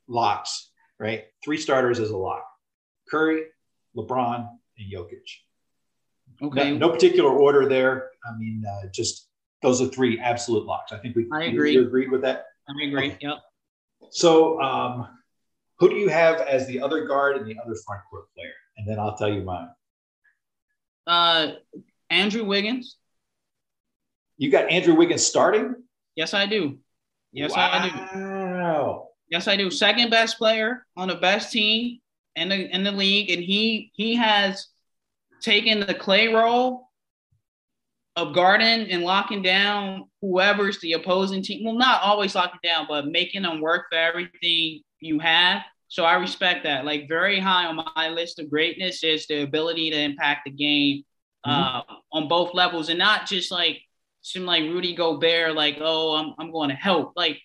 locks, 0.07 0.69
right? 0.99 1.25
Three 1.43 1.57
starters 1.57 1.99
as 1.99 2.11
a 2.11 2.17
lock 2.17 2.45
Curry, 3.09 3.45
LeBron, 3.97 4.47
and 4.77 4.93
Jokic. 4.93 5.17
Okay. 6.41 6.71
No, 6.71 6.87
no 6.87 6.89
particular 6.89 7.31
order 7.31 7.67
there. 7.67 8.11
I 8.23 8.37
mean, 8.37 8.63
uh, 8.65 8.87
just 8.93 9.27
those 9.61 9.81
are 9.81 9.87
three 9.87 10.19
absolute 10.19 10.65
locks. 10.65 10.91
I 10.91 10.97
think 10.97 11.15
we 11.15 11.27
I 11.33 11.45
agree. 11.45 11.73
You 11.73 11.81
agreed 11.81 12.11
with 12.11 12.21
that? 12.21 12.45
I 12.69 12.87
agree. 12.87 13.07
Okay. 13.07 13.17
Yep. 13.21 13.37
So, 14.11 14.61
um, 14.61 15.07
who 15.79 15.89
do 15.89 15.95
you 15.95 16.09
have 16.09 16.41
as 16.41 16.67
the 16.67 16.81
other 16.81 17.05
guard 17.05 17.37
and 17.37 17.47
the 17.47 17.57
other 17.63 17.75
front 17.85 18.01
court 18.09 18.25
player? 18.35 18.53
And 18.77 18.87
then 18.87 18.99
I'll 18.99 19.15
tell 19.15 19.31
you 19.31 19.41
mine. 19.41 19.69
Uh, 21.07 21.53
Andrew 22.09 22.43
Wiggins. 22.43 22.97
You 24.37 24.51
got 24.51 24.69
Andrew 24.69 24.93
Wiggins 24.93 25.25
starting? 25.25 25.75
Yes, 26.15 26.33
I 26.33 26.45
do. 26.45 26.79
Yes, 27.31 27.51
wow. 27.55 27.69
I 27.71 27.89
do. 27.89 28.19
Wow. 28.19 29.09
Yes, 29.29 29.47
I 29.47 29.55
do. 29.55 29.69
Second 29.69 30.09
best 30.09 30.37
player 30.37 30.85
on 30.97 31.07
the 31.07 31.15
best 31.15 31.51
team 31.51 31.99
in 32.35 32.49
the 32.49 32.73
in 32.73 32.83
the 32.83 32.91
league, 32.91 33.29
and 33.29 33.43
he 33.43 33.91
he 33.93 34.15
has 34.15 34.67
taken 35.41 35.81
the 35.81 35.93
Klay 35.93 36.33
role 36.33 36.89
of 38.15 38.33
guarding 38.33 38.89
and 38.89 39.03
locking 39.03 39.41
down 39.41 40.09
whoever's 40.21 40.79
the 40.79 40.93
opposing 40.93 41.43
team. 41.43 41.63
Well, 41.63 41.75
not 41.75 42.01
always 42.01 42.35
locking 42.35 42.59
down, 42.63 42.85
but 42.89 43.07
making 43.07 43.43
them 43.43 43.61
work 43.61 43.85
for 43.89 43.97
everything 43.97 44.81
you 44.99 45.19
have. 45.19 45.63
So 45.87 46.03
I 46.03 46.15
respect 46.15 46.63
that. 46.63 46.85
Like 46.85 47.07
very 47.07 47.39
high 47.39 47.65
on 47.65 47.83
my 47.95 48.09
list 48.09 48.39
of 48.39 48.49
greatness 48.49 49.03
is 49.03 49.25
the 49.27 49.41
ability 49.41 49.89
to 49.89 49.99
impact 49.99 50.41
the 50.45 50.51
game 50.51 51.03
mm-hmm. 51.45 51.51
uh, 51.51 51.81
on 52.13 52.27
both 52.27 52.53
levels, 52.53 52.89
and 52.89 52.99
not 52.99 53.25
just 53.25 53.51
like 53.51 53.79
seem 54.21 54.45
like 54.45 54.63
Rudy 54.63 54.95
Gobert, 54.95 55.55
like 55.55 55.77
oh 55.81 56.15
I'm 56.15 56.33
I'm 56.37 56.51
going 56.51 56.69
to 56.69 56.75
help. 56.75 57.13
Like 57.15 57.39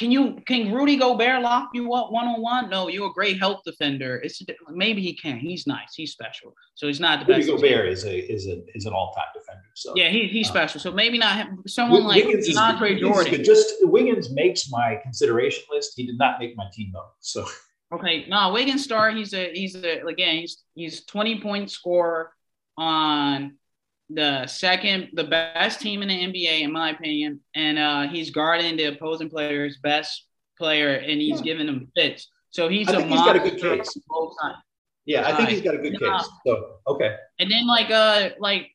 can 0.00 0.10
you 0.10 0.38
can 0.46 0.72
Rudy 0.72 0.96
Gobert 0.96 1.42
lock 1.42 1.68
you 1.74 1.92
up 1.92 2.10
one 2.10 2.26
on 2.26 2.40
one? 2.40 2.70
No, 2.70 2.88
you're 2.88 3.10
a 3.10 3.12
great 3.12 3.38
help 3.38 3.62
defender. 3.64 4.16
It's 4.24 4.40
maybe 4.70 5.02
he 5.02 5.12
can. 5.14 5.38
He's 5.38 5.66
nice. 5.66 5.94
He's 5.94 6.10
special. 6.10 6.54
So 6.74 6.86
he's 6.86 7.00
not 7.00 7.20
the 7.20 7.26
Rudy 7.26 7.40
best. 7.40 7.50
Rudy 7.50 7.68
Gobert 7.68 7.88
is 7.92 8.04
a 8.04 8.32
is 8.32 8.46
a 8.46 8.62
is 8.74 8.86
an 8.86 8.94
all 8.94 9.12
time 9.12 9.26
defender. 9.34 9.68
So 9.74 9.92
yeah, 9.94 10.08
he, 10.08 10.26
he's 10.26 10.48
uh, 10.48 10.52
special. 10.52 10.80
So 10.80 10.90
maybe 10.90 11.18
not 11.18 11.46
someone 11.66 12.04
like 12.04 12.24
Wiggins 12.24 12.56
Andre 12.56 12.94
is, 12.94 13.00
Jordan. 13.02 13.44
Just 13.44 13.74
Wiggins 13.82 14.30
makes 14.30 14.70
my 14.70 14.98
consideration 15.02 15.64
list. 15.70 15.92
He 15.96 16.06
did 16.06 16.16
not 16.16 16.40
make 16.40 16.56
my 16.56 16.64
team 16.72 16.92
though. 16.94 17.10
So 17.20 17.44
okay, 17.92 18.24
no 18.26 18.54
Wiggins 18.54 18.82
star. 18.82 19.10
He's 19.10 19.34
a 19.34 19.52
he's 19.52 19.74
a 19.76 20.00
again 20.06 20.36
he's 20.36 20.64
he's 20.74 21.04
twenty 21.04 21.42
point 21.42 21.70
scorer 21.70 22.32
on 22.78 23.58
the 24.12 24.46
second, 24.46 25.10
the 25.14 25.24
best 25.24 25.80
team 25.80 26.02
in 26.02 26.08
the 26.08 26.14
NBA, 26.14 26.62
in 26.62 26.72
my 26.72 26.90
opinion. 26.90 27.40
And 27.54 27.78
uh, 27.78 28.08
he's 28.08 28.30
guarding 28.30 28.76
the 28.76 28.86
opposing 28.86 29.30
player's 29.30 29.78
best 29.78 30.26
player, 30.58 30.94
and 30.94 31.20
he's 31.20 31.38
yeah. 31.38 31.44
giving 31.44 31.66
them 31.66 31.90
fits. 31.94 32.28
So 32.50 32.68
he's 32.68 32.88
I 32.88 32.92
a 32.92 32.96
think 32.96 33.10
he's 33.10 33.20
got 33.20 33.36
a 33.36 33.38
good 33.38 33.60
case. 33.60 33.98
Yeah, 35.06 35.26
I 35.26 35.36
think 35.36 35.48
he's 35.48 35.62
got 35.62 35.74
a 35.74 35.78
good 35.78 35.98
case. 35.98 36.28
So 36.46 36.76
okay. 36.86 37.16
And 37.38 37.50
then 37.50 37.66
like 37.66 37.90
uh 37.90 38.30
like 38.38 38.70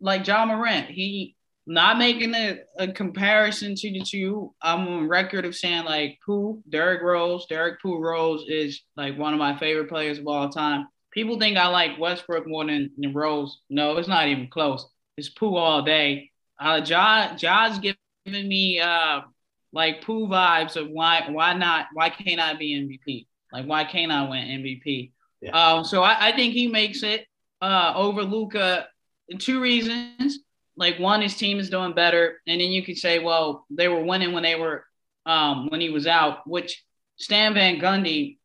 like 0.00 0.24
John 0.24 0.48
Morant, 0.48 0.86
he 0.86 1.36
not 1.66 1.98
making 1.98 2.34
a, 2.34 2.58
a 2.78 2.88
comparison 2.92 3.74
to 3.74 3.90
the 3.90 4.02
two. 4.02 4.54
I'm 4.60 4.86
on 4.86 5.08
record 5.08 5.44
of 5.44 5.56
saying 5.56 5.84
like 5.84 6.18
Pooh, 6.24 6.62
Derrick 6.68 7.02
Rose, 7.02 7.46
Derrick 7.46 7.80
Pooh 7.80 7.98
Rose 7.98 8.44
is 8.48 8.82
like 8.96 9.18
one 9.18 9.32
of 9.32 9.38
my 9.38 9.58
favorite 9.58 9.88
players 9.88 10.18
of 10.18 10.26
all 10.26 10.48
time. 10.48 10.86
People 11.14 11.38
think 11.38 11.56
I 11.56 11.68
like 11.68 11.98
Westbrook 11.98 12.46
more 12.46 12.66
than, 12.66 12.90
than 12.98 13.14
Rose. 13.14 13.60
No, 13.70 13.96
it's 13.96 14.08
not 14.08 14.26
even 14.26 14.48
close. 14.48 14.86
It's 15.16 15.28
Pooh 15.28 15.54
all 15.54 15.82
day. 15.82 16.32
Uh, 16.58 16.80
Ja, 16.84 17.36
Ja's 17.36 17.78
giving 17.78 18.48
me 18.48 18.80
uh, 18.80 19.20
like 19.72 20.02
Pooh 20.02 20.26
vibes 20.26 20.76
of 20.76 20.88
why 20.88 21.24
why 21.28 21.52
not 21.54 21.86
why 21.92 22.10
can't 22.10 22.40
I 22.40 22.54
be 22.54 22.74
MVP? 22.74 23.26
Like 23.52 23.66
why 23.66 23.84
can't 23.84 24.10
I 24.10 24.28
win 24.28 24.62
MVP? 24.62 25.12
Yeah. 25.40 25.50
Um, 25.50 25.84
so 25.84 26.02
I, 26.02 26.28
I 26.28 26.32
think 26.32 26.54
he 26.54 26.66
makes 26.66 27.02
it 27.02 27.26
uh, 27.60 27.92
over 27.94 28.22
Luka. 28.22 28.88
Two 29.38 29.60
reasons. 29.60 30.40
Like 30.76 30.98
one, 30.98 31.22
his 31.22 31.36
team 31.36 31.60
is 31.60 31.70
doing 31.70 31.92
better, 31.92 32.40
and 32.48 32.60
then 32.60 32.70
you 32.72 32.82
could 32.82 32.98
say, 32.98 33.20
well, 33.20 33.64
they 33.70 33.86
were 33.86 34.02
winning 34.02 34.32
when 34.32 34.42
they 34.42 34.56
were 34.56 34.84
um, 35.24 35.68
when 35.68 35.80
he 35.80 35.90
was 35.90 36.06
out, 36.08 36.46
which 36.48 36.82
Stan 37.16 37.54
Van 37.54 37.78
Gundy 37.78 38.38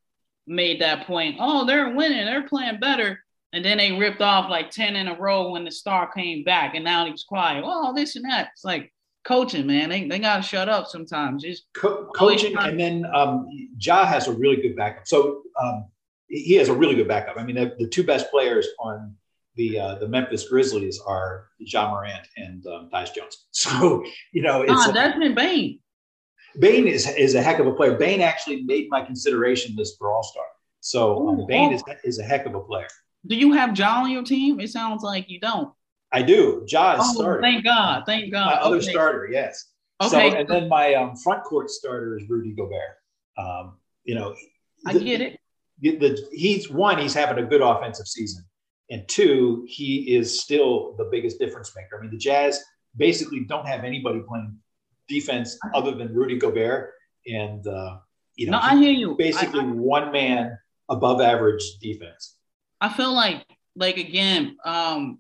made 0.49 0.81
that 0.81 1.05
point. 1.05 1.37
Oh, 1.39 1.65
they're 1.65 1.93
winning, 1.93 2.25
they're 2.25 2.47
playing 2.47 2.79
better. 2.79 3.19
And 3.53 3.63
then 3.63 3.77
they 3.77 3.93
ripped 3.93 4.21
off 4.21 4.49
like 4.49 4.69
10 4.69 4.95
in 4.95 5.07
a 5.07 5.17
row 5.17 5.51
when 5.51 5.63
the 5.63 5.71
star 5.71 6.11
came 6.11 6.43
back. 6.43 6.75
And 6.75 6.83
now 6.83 7.05
he's 7.05 7.23
quiet. 7.23 7.63
Oh, 7.65 7.93
this 7.95 8.15
and 8.15 8.25
that. 8.25 8.49
It's 8.53 8.63
like 8.63 8.93
coaching, 9.23 9.65
man. 9.65 9.89
They, 9.89 10.07
they 10.07 10.19
got 10.19 10.37
to 10.37 10.41
shut 10.43 10.69
up 10.69 10.87
sometimes. 10.87 11.43
Just 11.43 11.65
Co- 11.73 12.11
coaching. 12.15 12.55
And 12.57 12.79
then 12.79 13.05
um, 13.13 13.47
Ja 13.79 14.05
has 14.05 14.27
a 14.27 14.33
really 14.33 14.57
good 14.57 14.75
backup. 14.75 15.07
So 15.07 15.43
um, 15.59 15.85
he 16.27 16.55
has 16.55 16.69
a 16.69 16.73
really 16.73 16.95
good 16.95 17.07
backup. 17.07 17.37
I 17.37 17.43
mean, 17.43 17.55
the, 17.55 17.75
the 17.79 17.87
two 17.87 18.03
best 18.03 18.29
players 18.29 18.67
on 18.79 19.15
the 19.55 19.79
uh, 19.79 19.95
the 19.95 20.07
Memphis 20.07 20.47
Grizzlies 20.47 21.01
are 21.05 21.47
Ja 21.57 21.89
Morant 21.89 22.27
and 22.37 22.65
um, 22.67 22.89
Tyus 22.93 23.13
Jones. 23.13 23.45
So, 23.51 24.05
you 24.31 24.43
know, 24.43 24.61
it's. 24.61 24.71
Ah, 24.73 24.91
Desmond 24.91 25.35
Bane. 25.35 25.79
Bane 26.57 26.87
is 26.87 27.07
is 27.07 27.35
a 27.35 27.41
heck 27.41 27.59
of 27.59 27.67
a 27.67 27.73
player. 27.73 27.95
Bane 27.97 28.21
actually 28.21 28.63
made 28.63 28.87
my 28.89 29.01
consideration 29.01 29.75
list 29.75 29.97
for 29.97 30.11
All 30.11 30.23
Star. 30.23 30.43
So 30.79 31.29
um, 31.29 31.45
Bane 31.47 31.71
oh. 31.71 31.75
is 31.75 31.83
is 32.03 32.19
a 32.19 32.23
heck 32.23 32.45
of 32.45 32.55
a 32.55 32.61
player. 32.61 32.87
Do 33.27 33.35
you 33.35 33.51
have 33.53 33.77
Ja 33.77 34.03
on 34.03 34.11
your 34.11 34.23
team? 34.23 34.59
It 34.59 34.69
sounds 34.69 35.03
like 35.03 35.29
you 35.29 35.39
don't. 35.39 35.73
I 36.11 36.21
do. 36.21 36.65
Ja 36.67 36.93
is 36.93 37.01
oh, 37.03 37.13
starter. 37.13 37.41
Thank 37.41 37.63
God. 37.63 38.03
Thank 38.05 38.31
God. 38.31 38.45
My 38.45 38.59
okay. 38.59 38.67
other 38.67 38.81
starter, 38.81 39.29
yes. 39.31 39.65
Okay. 40.01 40.31
So, 40.31 40.37
and 40.37 40.47
then 40.47 40.69
my 40.69 40.93
um, 40.95 41.15
front 41.17 41.43
court 41.43 41.69
starter 41.69 42.17
is 42.17 42.29
Rudy 42.29 42.53
Gobert. 42.53 42.97
Um, 43.37 43.77
you 44.05 44.15
know, 44.15 44.33
I 44.85 44.93
the, 44.93 44.99
get 44.99 45.21
it. 45.21 45.39
The, 45.81 45.97
the, 45.97 46.27
he's 46.31 46.69
one. 46.69 46.97
He's 46.97 47.13
having 47.13 47.43
a 47.43 47.47
good 47.47 47.61
offensive 47.61 48.07
season, 48.07 48.43
and 48.89 49.07
two, 49.07 49.65
he 49.67 50.15
is 50.15 50.41
still 50.41 50.95
the 50.97 51.05
biggest 51.05 51.37
difference 51.39 51.73
maker. 51.75 51.97
I 51.99 52.01
mean, 52.01 52.11
the 52.11 52.17
Jazz 52.17 52.63
basically 52.95 53.41
don't 53.41 53.67
have 53.67 53.83
anybody 53.83 54.21
playing 54.27 54.57
defense 55.10 55.57
other 55.74 55.91
than 55.91 56.14
Rudy 56.14 56.38
Gobert. 56.38 56.93
And, 57.28 57.66
uh, 57.68 57.97
you 58.36 58.45
know, 58.45 58.53
no, 58.53 58.60
I 58.64 58.78
hear 58.78 58.91
you. 58.91 59.16
Basically, 59.18 59.60
I, 59.60 59.64
I, 59.64 59.72
one 59.72 60.12
man 60.12 60.57
above 60.88 61.20
average 61.20 61.64
defense. 61.82 62.38
I 62.80 62.89
feel 62.89 63.14
like, 63.14 63.45
like 63.76 63.97
again, 63.97 64.55
um, 64.64 65.20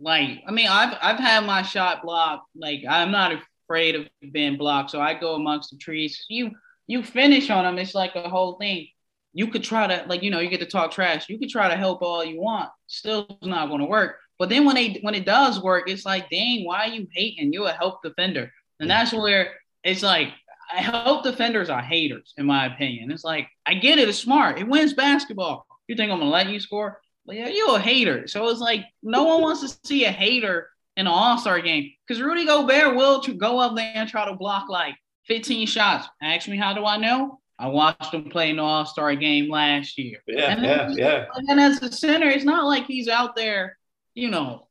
like 0.00 0.42
I 0.46 0.50
mean, 0.50 0.68
I've 0.68 0.96
I've 1.00 1.18
had 1.18 1.44
my 1.44 1.62
shot 1.62 2.02
blocked. 2.02 2.46
Like 2.54 2.84
I'm 2.88 3.10
not 3.10 3.32
afraid 3.64 3.94
of 3.94 4.08
being 4.32 4.56
blocked, 4.56 4.90
so 4.90 5.00
I 5.00 5.14
go 5.14 5.34
amongst 5.34 5.70
the 5.70 5.76
trees. 5.76 6.24
You 6.28 6.50
you 6.86 7.02
finish 7.02 7.50
on 7.50 7.64
them, 7.64 7.78
it's 7.78 7.94
like 7.94 8.16
a 8.16 8.28
whole 8.28 8.54
thing. 8.58 8.88
You 9.32 9.46
could 9.48 9.62
try 9.62 9.86
to 9.86 10.04
like 10.08 10.22
you 10.22 10.30
know 10.30 10.40
you 10.40 10.50
get 10.50 10.60
to 10.60 10.66
talk 10.66 10.90
trash. 10.90 11.28
You 11.28 11.38
could 11.38 11.50
try 11.50 11.68
to 11.68 11.76
help 11.76 12.02
all 12.02 12.24
you 12.24 12.40
want, 12.40 12.70
still 12.86 13.38
not 13.42 13.68
going 13.68 13.80
to 13.80 13.86
work. 13.86 14.16
But 14.38 14.48
then 14.48 14.64
when 14.64 14.74
they 14.74 14.98
when 15.02 15.14
it 15.14 15.26
does 15.26 15.62
work, 15.62 15.88
it's 15.88 16.06
like, 16.06 16.30
dang, 16.30 16.64
why 16.64 16.86
are 16.86 16.88
you 16.88 17.06
hating? 17.14 17.52
You're 17.52 17.68
a 17.68 17.72
help 17.72 18.02
defender. 18.02 18.50
And 18.80 18.90
that's 18.90 19.12
where 19.12 19.52
it's 19.84 20.02
like, 20.02 20.28
I 20.72 20.82
hope 20.82 21.22
defenders 21.22 21.68
are 21.68 21.82
haters, 21.82 22.32
in 22.36 22.46
my 22.46 22.66
opinion. 22.66 23.10
It's 23.10 23.24
like, 23.24 23.48
I 23.66 23.74
get 23.74 23.98
it, 23.98 24.08
it's 24.08 24.18
smart. 24.18 24.58
It 24.58 24.68
wins 24.68 24.94
basketball. 24.94 25.66
You 25.86 25.96
think 25.96 26.10
I'm 26.10 26.18
gonna 26.18 26.30
let 26.30 26.48
you 26.48 26.60
score? 26.60 27.00
But 27.26 27.36
yeah, 27.36 27.48
you're 27.48 27.76
a 27.76 27.80
hater. 27.80 28.26
So 28.26 28.48
it's 28.48 28.60
like 28.60 28.84
no 29.02 29.24
one 29.24 29.42
wants 29.42 29.60
to 29.60 29.78
see 29.86 30.04
a 30.04 30.10
hater 30.10 30.68
in 30.96 31.06
an 31.06 31.12
all-star 31.12 31.60
game. 31.60 31.90
Because 32.06 32.22
Rudy 32.22 32.46
Gobert 32.46 32.96
will 32.96 33.20
go 33.20 33.58
up 33.58 33.76
there 33.76 33.92
and 33.94 34.08
try 34.08 34.24
to 34.24 34.34
block 34.34 34.68
like 34.68 34.94
15 35.26 35.66
shots. 35.66 36.08
Ask 36.22 36.48
me 36.48 36.56
how 36.56 36.72
do 36.72 36.84
I 36.84 36.96
know? 36.96 37.40
I 37.58 37.66
watched 37.66 38.14
him 38.14 38.30
play 38.30 38.48
in 38.48 38.56
the 38.56 38.62
All-Star 38.62 39.14
game 39.16 39.50
last 39.50 39.98
year. 39.98 40.20
Yeah, 40.26 40.52
and 40.52 40.64
yeah, 40.64 40.88
yeah. 40.96 41.26
And 41.34 41.60
as 41.60 41.82
a 41.82 41.92
center, 41.92 42.26
it's 42.28 42.44
not 42.44 42.64
like 42.64 42.86
he's 42.86 43.06
out 43.06 43.36
there, 43.36 43.76
you 44.14 44.30
know, 44.30 44.68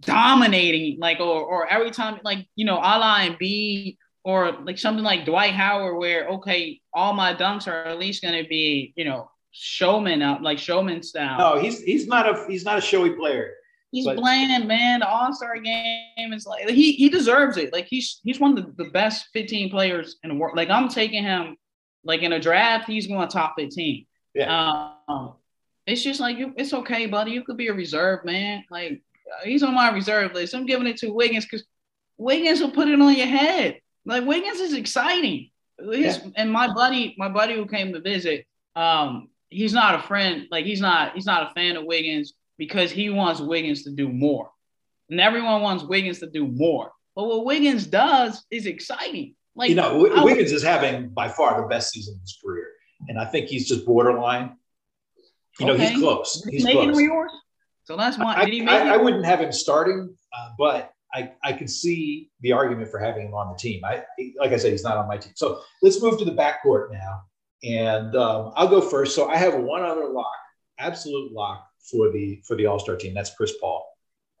dominating, 0.00 0.98
like, 1.00 1.20
or 1.20 1.42
or 1.42 1.66
every 1.66 1.90
time, 1.90 2.20
like, 2.24 2.46
you 2.56 2.64
know, 2.64 2.76
a 2.78 2.94
la 2.98 3.28
B 3.38 3.98
or 4.24 4.52
like 4.62 4.78
something 4.78 5.04
like 5.04 5.24
Dwight 5.24 5.54
Howard, 5.54 5.96
where 5.96 6.28
okay, 6.28 6.80
all 6.92 7.14
my 7.14 7.34
dunks 7.34 7.66
are 7.66 7.84
at 7.84 7.98
least 7.98 8.22
going 8.22 8.42
to 8.42 8.48
be, 8.48 8.92
you 8.96 9.04
know, 9.04 9.30
showman 9.52 10.22
up, 10.22 10.40
like 10.42 10.58
showman 10.58 11.02
style. 11.02 11.38
No, 11.38 11.60
he's 11.60 11.82
he's 11.82 12.06
not 12.06 12.28
a 12.28 12.44
he's 12.48 12.64
not 12.64 12.78
a 12.78 12.82
showy 12.82 13.10
player. 13.10 13.54
He's 13.90 14.04
but... 14.04 14.16
bland, 14.16 14.68
man. 14.68 15.00
The 15.00 15.08
All 15.08 15.32
Star 15.32 15.58
game 15.58 16.32
is 16.32 16.46
like 16.46 16.68
he 16.68 16.92
he 16.92 17.08
deserves 17.08 17.56
it. 17.56 17.72
Like 17.72 17.86
he's 17.86 18.20
he's 18.22 18.38
one 18.38 18.56
of 18.56 18.76
the, 18.76 18.84
the 18.84 18.90
best 18.90 19.28
15 19.32 19.70
players 19.70 20.16
in 20.22 20.30
the 20.30 20.36
world. 20.36 20.56
Like 20.56 20.68
I'm 20.68 20.88
taking 20.88 21.22
him, 21.22 21.56
like 22.04 22.22
in 22.22 22.32
a 22.32 22.40
draft, 22.40 22.86
he's 22.86 23.06
going 23.06 23.28
top 23.28 23.54
15. 23.58 24.06
Yeah. 24.34 24.90
Um, 25.08 25.34
it's 25.86 26.02
just 26.02 26.20
like 26.20 26.36
you, 26.36 26.52
it's 26.56 26.74
okay, 26.74 27.06
buddy. 27.06 27.30
You 27.30 27.44
could 27.44 27.56
be 27.56 27.68
a 27.68 27.74
reserve, 27.74 28.24
man. 28.24 28.64
Like 28.70 29.02
he's 29.44 29.62
on 29.62 29.74
my 29.74 29.90
reserve 29.90 30.34
list. 30.34 30.54
I'm 30.54 30.66
giving 30.66 30.86
it 30.86 30.98
to 30.98 31.12
Wiggins 31.12 31.44
because 31.44 31.66
Wiggins 32.16 32.60
will 32.60 32.70
put 32.70 32.88
it 32.88 33.00
on 33.00 33.14
your 33.14 33.26
head. 33.26 33.80
Like 34.04 34.24
Wiggins 34.24 34.60
is 34.60 34.74
exciting. 34.74 35.50
His, 35.78 36.18
yeah. 36.18 36.30
And 36.36 36.52
my 36.52 36.72
buddy, 36.72 37.14
my 37.18 37.28
buddy 37.28 37.54
who 37.54 37.66
came 37.66 37.92
to 37.92 38.00
visit, 38.00 38.46
um, 38.74 39.28
he's 39.48 39.72
not 39.72 39.94
a 39.94 40.02
friend. 40.02 40.46
Like 40.50 40.64
he's 40.64 40.80
not 40.80 41.14
he's 41.14 41.26
not 41.26 41.50
a 41.50 41.54
fan 41.54 41.76
of 41.76 41.84
Wiggins 41.84 42.34
because 42.56 42.90
he 42.90 43.10
wants 43.10 43.40
Wiggins 43.40 43.84
to 43.84 43.90
do 43.90 44.08
more. 44.08 44.50
And 45.10 45.20
everyone 45.20 45.62
wants 45.62 45.84
Wiggins 45.84 46.18
to 46.20 46.26
do 46.28 46.46
more. 46.46 46.92
But 47.14 47.24
what 47.24 47.44
Wiggins 47.44 47.86
does 47.86 48.44
is 48.50 48.66
exciting. 48.66 49.34
Like 49.54 49.70
you 49.70 49.76
know, 49.76 50.04
w- 50.04 50.24
Wiggins 50.24 50.52
is 50.52 50.62
having 50.62 51.08
by 51.08 51.28
far 51.28 51.60
the 51.60 51.66
best 51.66 51.90
season 51.90 52.14
of 52.14 52.20
his 52.20 52.38
career, 52.44 52.68
and 53.08 53.18
I 53.18 53.24
think 53.24 53.48
he's 53.48 53.66
just 53.66 53.84
borderline. 53.84 54.56
You 55.58 55.66
know, 55.66 55.72
okay. 55.72 55.90
he's 55.90 56.00
close. 56.00 56.44
He's 56.48 56.64
making 56.64 56.92
close. 56.92 57.30
So 57.88 57.96
that's 57.96 58.18
why. 58.18 58.34
I, 58.34 58.44
I, 58.68 58.94
I, 58.94 58.96
wouldn't 58.98 59.24
have 59.24 59.40
him 59.40 59.50
starting, 59.50 60.14
uh, 60.36 60.50
but 60.58 60.92
I, 61.14 61.32
I 61.42 61.54
can 61.54 61.66
see 61.66 62.30
the 62.42 62.52
argument 62.52 62.90
for 62.90 62.98
having 62.98 63.28
him 63.28 63.32
on 63.32 63.50
the 63.50 63.58
team. 63.58 63.82
I 63.82 64.04
like 64.38 64.52
I 64.52 64.58
said, 64.58 64.72
he's 64.72 64.84
not 64.84 64.98
on 64.98 65.08
my 65.08 65.16
team. 65.16 65.32
So 65.36 65.62
let's 65.80 66.02
move 66.02 66.18
to 66.18 66.26
the 66.26 66.32
backcourt 66.32 66.92
now, 66.92 67.22
and 67.64 68.14
um, 68.14 68.52
I'll 68.56 68.68
go 68.68 68.82
first. 68.82 69.14
So 69.14 69.30
I 69.30 69.38
have 69.38 69.54
one 69.54 69.84
other 69.84 70.06
lock, 70.06 70.36
absolute 70.78 71.32
lock 71.32 71.66
for 71.90 72.12
the 72.12 72.42
for 72.46 72.56
the 72.56 72.66
All 72.66 72.78
Star 72.78 72.94
team. 72.94 73.14
That's 73.14 73.34
Chris 73.34 73.54
Paul. 73.58 73.90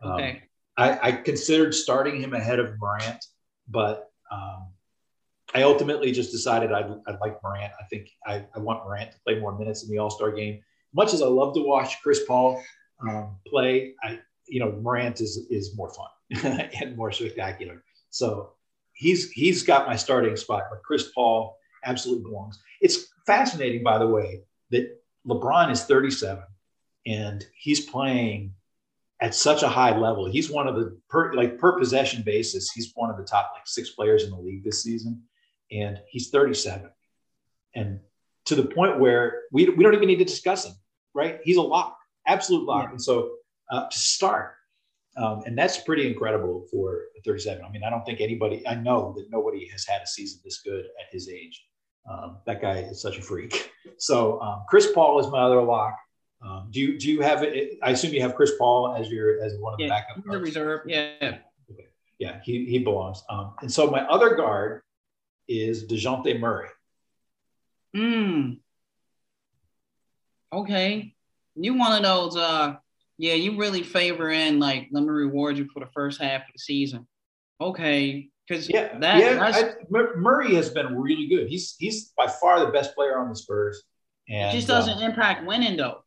Um, 0.02 0.12
okay. 0.12 0.42
I, 0.76 1.08
I, 1.08 1.12
considered 1.12 1.74
starting 1.74 2.20
him 2.20 2.34
ahead 2.34 2.58
of 2.58 2.78
Morant, 2.78 3.24
but 3.66 4.10
um, 4.30 4.68
I 5.54 5.62
ultimately 5.62 6.12
just 6.12 6.32
decided 6.32 6.70
I'd, 6.70 6.90
I'd 7.06 7.18
like 7.22 7.42
Morant. 7.42 7.72
I 7.80 7.84
think 7.84 8.10
I, 8.26 8.44
I 8.54 8.58
want 8.58 8.84
Morant 8.84 9.10
to 9.12 9.18
play 9.26 9.40
more 9.40 9.58
minutes 9.58 9.84
in 9.84 9.88
the 9.88 9.96
All 9.96 10.10
Star 10.10 10.32
game. 10.32 10.60
Much 10.94 11.14
as 11.14 11.22
I 11.22 11.26
love 11.26 11.54
to 11.54 11.62
watch 11.62 12.00
Chris 12.02 12.20
Paul, 12.26 12.62
um, 13.06 13.36
play, 13.46 13.94
I, 14.02 14.20
you 14.48 14.60
know, 14.60 14.72
Morant 14.72 15.20
is 15.20 15.46
is 15.50 15.76
more 15.76 15.90
fun 15.90 16.70
and 16.80 16.96
more 16.96 17.12
spectacular. 17.12 17.82
So 18.10 18.52
he's 18.92 19.30
he's 19.30 19.62
got 19.62 19.86
my 19.86 19.96
starting 19.96 20.36
spot, 20.36 20.64
but 20.70 20.82
Chris 20.82 21.10
Paul 21.14 21.56
absolutely 21.84 22.24
belongs. 22.24 22.58
It's 22.80 23.06
fascinating, 23.26 23.82
by 23.82 23.98
the 23.98 24.06
way, 24.06 24.42
that 24.70 25.00
LeBron 25.26 25.70
is 25.70 25.84
37 25.84 26.42
and 27.06 27.46
he's 27.54 27.80
playing 27.80 28.52
at 29.20 29.34
such 29.34 29.62
a 29.62 29.68
high 29.68 29.96
level. 29.96 30.30
He's 30.30 30.50
one 30.50 30.68
of 30.68 30.76
the 30.76 30.98
per 31.08 31.32
like 31.34 31.58
per 31.58 31.78
possession 31.78 32.22
basis, 32.22 32.70
he's 32.70 32.92
one 32.94 33.10
of 33.10 33.16
the 33.16 33.24
top 33.24 33.50
like 33.54 33.66
six 33.66 33.90
players 33.90 34.24
in 34.24 34.30
the 34.30 34.36
league 34.36 34.64
this 34.64 34.82
season, 34.82 35.22
and 35.72 35.98
he's 36.08 36.30
37, 36.30 36.90
and 37.74 38.00
to 38.46 38.54
the 38.54 38.64
point 38.64 38.98
where 38.98 39.42
we, 39.52 39.68
we 39.68 39.84
don't 39.84 39.94
even 39.94 40.08
need 40.08 40.18
to 40.18 40.24
discuss 40.24 40.64
him, 40.64 40.72
right? 41.14 41.40
He's 41.42 41.56
a 41.56 41.62
lock, 41.62 41.98
absolute 42.28 42.64
lock. 42.64 42.84
Yeah. 42.84 42.90
And 42.90 43.02
so 43.02 43.30
uh, 43.70 43.88
to 43.88 43.98
start, 43.98 44.54
um, 45.16 45.42
and 45.46 45.58
that's 45.58 45.78
pretty 45.78 46.06
incredible 46.06 46.66
for 46.70 47.06
37. 47.24 47.64
I 47.64 47.70
mean, 47.70 47.82
I 47.82 47.90
don't 47.90 48.04
think 48.04 48.20
anybody, 48.20 48.66
I 48.68 48.76
know 48.76 49.12
that 49.16 49.30
nobody 49.30 49.66
has 49.68 49.84
had 49.84 50.02
a 50.02 50.06
season 50.06 50.40
this 50.44 50.60
good 50.60 50.84
at 50.84 51.12
his 51.12 51.28
age. 51.28 51.64
Um, 52.08 52.38
that 52.46 52.62
guy 52.62 52.78
is 52.78 53.02
such 53.02 53.18
a 53.18 53.22
freak. 53.22 53.72
So 54.00 54.40
um, 54.40 54.62
Chris 54.68 54.92
Paul 54.92 55.18
is 55.18 55.26
my 55.26 55.40
other 55.40 55.60
lock. 55.60 55.96
Um, 56.40 56.68
do 56.70 56.78
you 56.78 56.98
do 56.98 57.10
you 57.10 57.20
have 57.20 57.42
it? 57.42 57.78
I 57.82 57.90
assume 57.90 58.12
you 58.12 58.20
have 58.20 58.36
Chris 58.36 58.52
Paul 58.56 58.94
as 58.94 59.10
your 59.10 59.42
as 59.42 59.56
one 59.58 59.72
of 59.72 59.78
the 59.78 59.86
yeah, 59.86 59.90
backup. 59.90 60.22
The 60.24 60.38
reserve, 60.38 60.82
yeah. 60.86 61.38
Okay. 61.72 61.86
Yeah, 62.20 62.38
he 62.44 62.64
he 62.66 62.78
belongs. 62.78 63.24
Um, 63.28 63.54
and 63.60 63.72
so 63.72 63.90
my 63.90 64.02
other 64.06 64.36
guard 64.36 64.82
is 65.48 65.88
Dejounte 65.88 66.38
Murray. 66.38 66.68
Hmm. 67.92 68.52
Okay, 70.52 71.16
you 71.64 71.74
one 71.74 71.92
of 71.92 72.02
those. 72.02 72.36
Uh, 72.36 72.76
yeah, 73.18 73.34
you 73.34 73.58
really 73.58 73.82
favor 73.82 74.30
in 74.30 74.60
like 74.60 74.88
let 74.92 75.02
me 75.02 75.08
reward 75.08 75.58
you 75.58 75.68
for 75.72 75.80
the 75.80 75.90
first 75.92 76.20
half 76.20 76.42
of 76.42 76.52
the 76.52 76.58
season. 76.58 77.06
Okay, 77.60 78.30
because 78.46 78.68
yeah, 78.68 78.96
that, 78.98 79.18
yeah, 79.18 79.52
I, 79.52 79.74
Murray 80.16 80.54
has 80.54 80.70
been 80.70 80.96
really 80.96 81.26
good. 81.26 81.48
He's 81.48 81.74
he's 81.78 82.12
by 82.16 82.28
far 82.28 82.60
the 82.60 82.70
best 82.70 82.94
player 82.94 83.18
on 83.18 83.28
the 83.28 83.36
Spurs. 83.36 83.82
And, 84.28 84.50
it 84.50 84.56
just 84.56 84.68
doesn't 84.68 84.98
um, 84.98 85.02
impact 85.02 85.46
winning 85.46 85.76
though. 85.76 86.04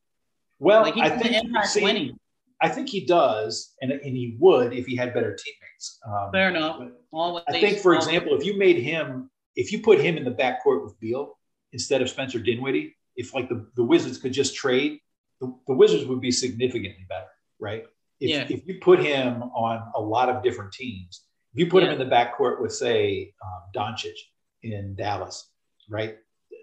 Well, 0.60 0.84
like 0.84 0.98
I 0.98 1.10
think 1.10 1.34
impact 1.44 1.70
see, 1.70 1.84
winning. 1.84 2.18
I 2.62 2.70
think 2.70 2.88
he 2.90 3.06
does, 3.06 3.74
and, 3.82 3.92
and 3.92 4.16
he 4.16 4.38
would 4.40 4.72
if 4.74 4.86
he 4.86 4.96
had 4.96 5.14
better 5.14 5.36
teammates. 5.36 6.00
Um, 6.08 6.32
Fair 6.32 6.50
enough. 6.50 6.80
Always, 7.12 7.44
I 7.48 7.54
think, 7.54 7.80
for 7.80 7.94
always. 7.94 8.06
example, 8.06 8.38
if 8.38 8.46
you 8.46 8.58
made 8.58 8.78
him, 8.78 9.32
if 9.56 9.72
you 9.72 9.82
put 9.82 10.00
him 10.00 10.16
in 10.16 10.24
the 10.24 10.32
backcourt 10.32 10.84
with 10.84 10.98
Beal 11.00 11.38
instead 11.74 12.02
of 12.02 12.10
Spencer 12.10 12.38
Dinwiddie, 12.38 12.96
if 13.16 13.34
like 13.34 13.50
the, 13.50 13.68
the 13.76 13.84
Wizards 13.84 14.20
could 14.20 14.34
just 14.34 14.56
trade, 14.56 15.00
the, 15.42 15.54
the 15.68 15.74
Wizards 15.74 16.06
would 16.06 16.22
be 16.22 16.32
significantly 16.32 17.06
better, 17.10 17.28
right? 17.60 17.86
If, 18.20 18.30
yeah. 18.30 18.46
if 18.48 18.66
you 18.68 18.80
put 18.80 19.00
him 19.00 19.42
on 19.42 19.92
a 19.96 20.00
lot 20.00 20.30
of 20.30 20.44
different 20.44 20.72
teams, 20.72 21.24
if 21.54 21.60
you 21.60 21.68
put 21.68 21.84
yeah. 21.84 21.90
him 21.90 22.00
in 22.00 22.10
the 22.10 22.16
backcourt 22.16 22.62
with, 22.62 22.72
say, 22.74 23.34
um, 23.44 23.62
Doncic 23.76 24.14
in 24.62 24.96
Dallas, 24.96 25.50
right? 25.90 26.18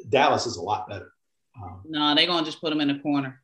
Dallas 0.08 0.46
is 0.46 0.56
a 0.56 0.62
lot 0.62 0.88
better. 0.88 1.12
Um, 1.60 1.82
no, 1.84 2.14
they're 2.14 2.26
gonna 2.26 2.46
just 2.46 2.60
put 2.60 2.72
him 2.72 2.80
in 2.80 2.90
a 2.90 3.00
corner. 3.00 3.42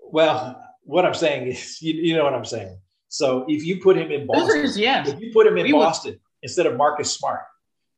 Well, 0.00 0.60
what 0.82 1.04
I'm 1.04 1.14
saying 1.14 1.48
is, 1.48 1.80
you, 1.82 1.94
you 1.94 2.16
know 2.16 2.24
what 2.24 2.34
I'm 2.34 2.44
saying. 2.44 2.78
So 3.08 3.44
if 3.46 3.64
you 3.64 3.80
put 3.80 3.96
him 3.96 4.10
in 4.10 4.26
Boston, 4.26 4.62
is, 4.62 4.78
yeah. 4.78 5.06
if 5.06 5.20
you 5.20 5.30
put 5.32 5.46
him 5.46 5.56
in 5.58 5.66
we 5.66 5.72
Boston 5.72 6.12
would. 6.12 6.20
instead 6.42 6.66
of 6.66 6.76
Marcus 6.76 7.12
Smart, 7.12 7.42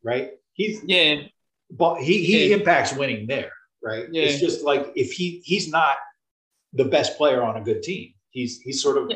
right? 0.02 0.32
He's 0.52 0.82
yeah, 0.84 1.22
but 1.70 2.02
he 2.02 2.24
he 2.24 2.48
yeah. 2.48 2.56
impacts 2.56 2.92
winning 2.92 3.26
there, 3.26 3.52
right? 3.82 4.06
Yeah. 4.10 4.24
It's 4.24 4.40
just 4.40 4.62
like 4.64 4.92
if 4.96 5.12
he 5.12 5.40
he's 5.44 5.68
not 5.68 5.96
the 6.76 6.84
best 6.84 7.16
player 7.16 7.42
on 7.42 7.56
a 7.56 7.60
good 7.60 7.82
team. 7.82 8.12
He's 8.30 8.60
he's 8.60 8.82
sort 8.82 8.98
of 8.98 9.08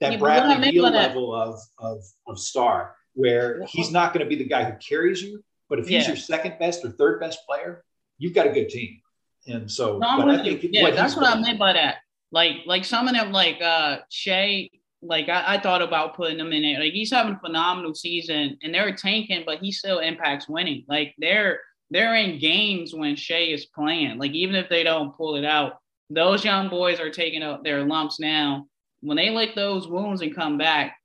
that 0.00 0.12
yeah, 0.12 0.18
Bradley 0.18 0.70
Beal 0.70 0.90
level 0.90 1.34
of 1.34 1.60
of 1.78 2.02
of 2.26 2.38
star 2.38 2.94
where 3.14 3.64
he's 3.66 3.90
not 3.90 4.12
going 4.12 4.24
to 4.24 4.28
be 4.28 4.36
the 4.36 4.48
guy 4.48 4.64
who 4.64 4.76
carries 4.78 5.22
you, 5.22 5.42
but 5.68 5.78
if 5.78 5.88
he's 5.88 6.06
your 6.06 6.16
second 6.16 6.58
best 6.58 6.84
or 6.84 6.90
third 6.90 7.20
best 7.20 7.40
player, 7.46 7.84
you've 8.18 8.34
got 8.34 8.46
a 8.46 8.50
good 8.50 8.68
team. 8.68 9.00
And 9.46 9.70
so, 9.70 9.98
no, 9.98 10.16
but 10.16 10.28
I 10.28 10.42
think 10.42 10.60
yeah, 10.70 10.82
what 10.82 10.94
that's 10.94 11.16
what 11.16 11.26
I 11.26 11.40
meant 11.40 11.58
by 11.58 11.72
that. 11.72 11.96
Like, 12.30 12.58
like 12.66 12.84
some 12.84 13.08
of 13.08 13.14
them, 13.14 13.32
like 13.32 13.60
uh 13.60 13.98
Shai, 14.10 14.70
like 15.02 15.28
I, 15.28 15.54
I 15.54 15.60
thought 15.60 15.82
about 15.82 16.14
putting 16.14 16.38
him 16.38 16.52
in 16.52 16.64
it. 16.64 16.78
Like 16.78 16.92
he's 16.92 17.10
having 17.10 17.34
a 17.34 17.40
phenomenal 17.40 17.94
season, 17.94 18.58
and 18.62 18.74
they're 18.74 18.94
tanking, 18.94 19.42
but 19.46 19.58
he 19.58 19.72
still 19.72 19.98
impacts 19.98 20.48
winning. 20.48 20.84
Like 20.88 21.14
they're 21.18 21.60
they're 21.90 22.14
in 22.14 22.38
games 22.38 22.94
when 22.94 23.16
Shai 23.16 23.48
is 23.48 23.66
playing. 23.66 24.18
Like 24.18 24.32
even 24.32 24.54
if 24.54 24.68
they 24.68 24.84
don't 24.84 25.16
pull 25.16 25.36
it 25.36 25.44
out, 25.44 25.80
those 26.10 26.44
young 26.44 26.68
boys 26.68 27.00
are 27.00 27.10
taking 27.10 27.42
out 27.42 27.64
their 27.64 27.84
lumps 27.84 28.20
now. 28.20 28.66
When 29.00 29.16
they 29.16 29.30
lick 29.30 29.54
those 29.54 29.88
wounds 29.88 30.20
and 30.20 30.34
come 30.34 30.58
back, 30.58 30.96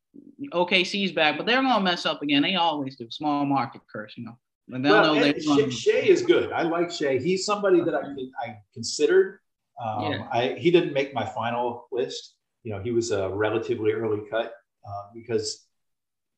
OKC's 0.51 1.11
back, 1.11 1.37
but 1.37 1.45
they're 1.45 1.61
gonna 1.61 1.83
mess 1.83 2.05
up 2.05 2.21
again. 2.21 2.41
They 2.41 2.55
always 2.55 2.95
do. 2.97 3.09
Small 3.09 3.45
market 3.45 3.81
curse, 3.91 4.13
you 4.17 4.25
know. 4.25 4.37
But 4.67 4.81
well, 4.81 5.15
know 5.15 5.33
Shai, 5.39 5.69
Shai 5.69 5.91
is 5.99 6.23
good. 6.23 6.51
I 6.51 6.63
like 6.63 6.91
Shai. 6.91 7.19
He's 7.19 7.45
somebody 7.45 7.81
that 7.81 7.93
I 7.93 8.01
I 8.43 8.57
considered. 8.73 9.39
Um, 9.81 10.11
yeah. 10.11 10.27
I 10.31 10.47
he 10.57 10.71
didn't 10.71 10.93
make 10.93 11.13
my 11.13 11.25
final 11.25 11.87
list. 11.91 12.35
You 12.63 12.73
know, 12.73 12.81
he 12.81 12.91
was 12.91 13.11
a 13.11 13.29
relatively 13.29 13.91
early 13.91 14.21
cut 14.29 14.53
uh, 14.87 15.03
because, 15.13 15.67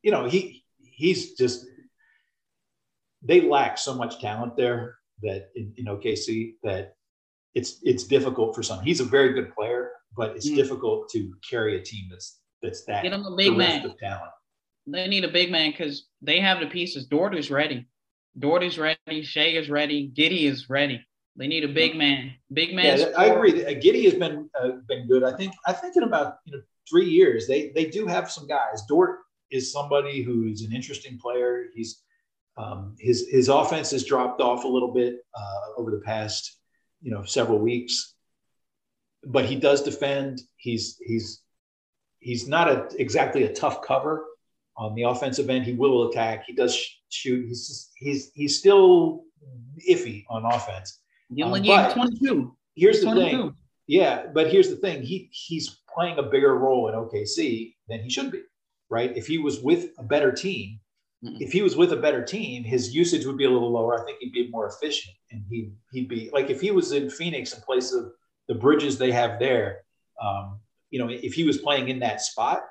you 0.02 0.11
know, 0.11 0.27
he 0.27 0.65
he's 0.81 1.35
just 1.35 1.65
they 3.22 3.41
lack 3.41 3.77
so 3.77 3.94
much 3.95 4.19
talent 4.19 4.57
there 4.57 4.98
that 5.23 5.49
in, 5.56 5.73
in 5.77 5.85
OKC 5.85 6.56
that 6.64 6.96
it's 7.55 7.79
it's 7.83 8.03
difficult 8.03 8.55
for 8.55 8.63
some. 8.63 8.81
He's 8.83 8.99
a 8.99 9.05
very 9.05 9.33
good 9.33 9.53
player, 9.53 9.91
but 10.15 10.35
it's 10.35 10.49
mm. 10.49 10.55
difficult 10.55 11.09
to 11.09 11.33
carry 11.47 11.77
a 11.77 11.81
team 11.81 12.07
that's 12.09 12.39
that's 12.61 12.83
that 12.85 13.03
Get 13.03 13.13
him 13.13 13.25
a 13.25 13.35
big 13.35 13.55
man. 13.55 13.85
of 13.85 13.97
talent. 13.97 14.31
They 14.85 15.07
need 15.07 15.25
a 15.25 15.31
big 15.31 15.51
man 15.51 15.71
because 15.71 16.05
they 16.21 16.39
have 16.39 16.59
the 16.59 16.67
pieces. 16.67 17.07
Dort 17.07 17.35
is 17.35 17.51
ready. 17.51 17.85
Dort 18.39 18.63
is 18.63 18.77
ready. 18.77 19.23
Shai 19.23 19.47
is 19.47 19.69
ready. 19.69 20.11
Giddey 20.15 20.43
is 20.43 20.69
ready. 20.69 21.05
They 21.35 21.47
need 21.47 21.63
a 21.63 21.67
big 21.67 21.95
man. 21.95 22.33
Big 22.51 22.73
man. 22.73 22.99
Yeah, 22.99 23.11
I 23.17 23.25
agree. 23.25 23.51
Giddey 23.53 24.05
has 24.05 24.15
been 24.15 24.49
uh, 24.59 24.69
been 24.87 25.07
good. 25.07 25.23
I 25.23 25.33
think 25.33 25.53
I 25.65 25.73
think 25.73 25.95
in 25.95 26.03
about 26.03 26.37
you 26.45 26.53
know 26.53 26.61
three 26.89 27.09
years 27.09 27.47
they 27.47 27.71
they 27.75 27.85
do 27.85 28.07
have 28.07 28.31
some 28.31 28.47
guys. 28.47 28.83
Dort 28.87 29.19
is 29.51 29.71
somebody 29.71 30.23
who's 30.23 30.61
an 30.63 30.73
interesting 30.73 31.17
player. 31.19 31.65
He's 31.75 32.03
um, 32.57 32.95
his 32.99 33.27
his 33.29 33.49
offense 33.49 33.91
has 33.91 34.03
dropped 34.03 34.41
off 34.41 34.63
a 34.63 34.67
little 34.67 34.91
bit 34.91 35.17
uh, 35.35 35.79
over 35.79 35.91
the 35.91 36.01
past 36.01 36.57
you 37.01 37.11
know 37.11 37.23
several 37.23 37.59
weeks, 37.59 38.13
but 39.25 39.45
he 39.45 39.55
does 39.55 39.83
defend. 39.83 40.41
He's 40.57 40.97
he's 41.01 41.41
he's 42.19 42.47
not 42.47 42.69
a, 42.69 42.87
exactly 42.97 43.43
a 43.43 43.53
tough 43.53 43.81
cover 43.81 44.25
on 44.75 44.95
the 44.95 45.03
offensive 45.03 45.49
end. 45.49 45.65
He 45.65 45.73
will 45.73 46.09
attack. 46.09 46.45
He 46.45 46.53
does 46.53 46.77
shoot. 47.09 47.45
He's 47.47 47.89
he's 47.95 48.31
he's 48.33 48.59
still 48.59 49.23
iffy 49.89 50.25
on 50.29 50.45
offense. 50.45 50.99
You 51.29 51.45
only 51.45 51.69
um, 51.71 51.91
22. 51.93 52.55
Here's 52.75 53.01
the 53.01 53.13
thing. 53.13 53.53
Yeah, 53.87 54.27
but 54.33 54.51
here's 54.51 54.69
the 54.69 54.75
thing. 54.75 55.01
He 55.01 55.29
he's 55.31 55.81
playing 55.93 56.19
a 56.19 56.23
bigger 56.23 56.57
role 56.57 56.89
in 56.89 56.95
OKC 56.95 57.73
than 57.87 58.01
he 58.01 58.09
should 58.09 58.31
be, 58.31 58.41
right? 58.89 59.15
If 59.15 59.27
he 59.27 59.37
was 59.37 59.61
with 59.61 59.89
a 59.97 60.03
better 60.03 60.31
team, 60.31 60.79
mm-hmm. 61.23 61.37
if 61.39 61.51
he 61.51 61.61
was 61.61 61.75
with 61.75 61.91
a 61.93 61.97
better 61.97 62.23
team, 62.23 62.63
his 62.63 62.93
usage 62.93 63.25
would 63.25 63.37
be 63.37 63.45
a 63.45 63.49
little 63.49 63.71
lower. 63.71 63.99
I 63.99 64.05
think 64.05 64.19
he'd 64.19 64.33
be 64.33 64.49
more 64.49 64.67
efficient, 64.67 65.15
and 65.31 65.43
he 65.49 65.71
he'd 65.91 66.07
be 66.07 66.29
like 66.33 66.49
if 66.49 66.61
he 66.61 66.71
was 66.71 66.91
in 66.91 67.09
Phoenix 67.09 67.53
in 67.53 67.61
place 67.61 67.93
of 67.93 68.11
the 68.47 68.55
bridges 68.55 68.97
they 68.97 69.11
have 69.11 69.39
there. 69.39 69.83
Um, 70.21 70.59
you 70.89 70.99
know, 70.99 71.09
if 71.09 71.33
he 71.33 71.43
was 71.43 71.57
playing 71.57 71.89
in 71.89 71.99
that 71.99 72.21
spot, 72.21 72.63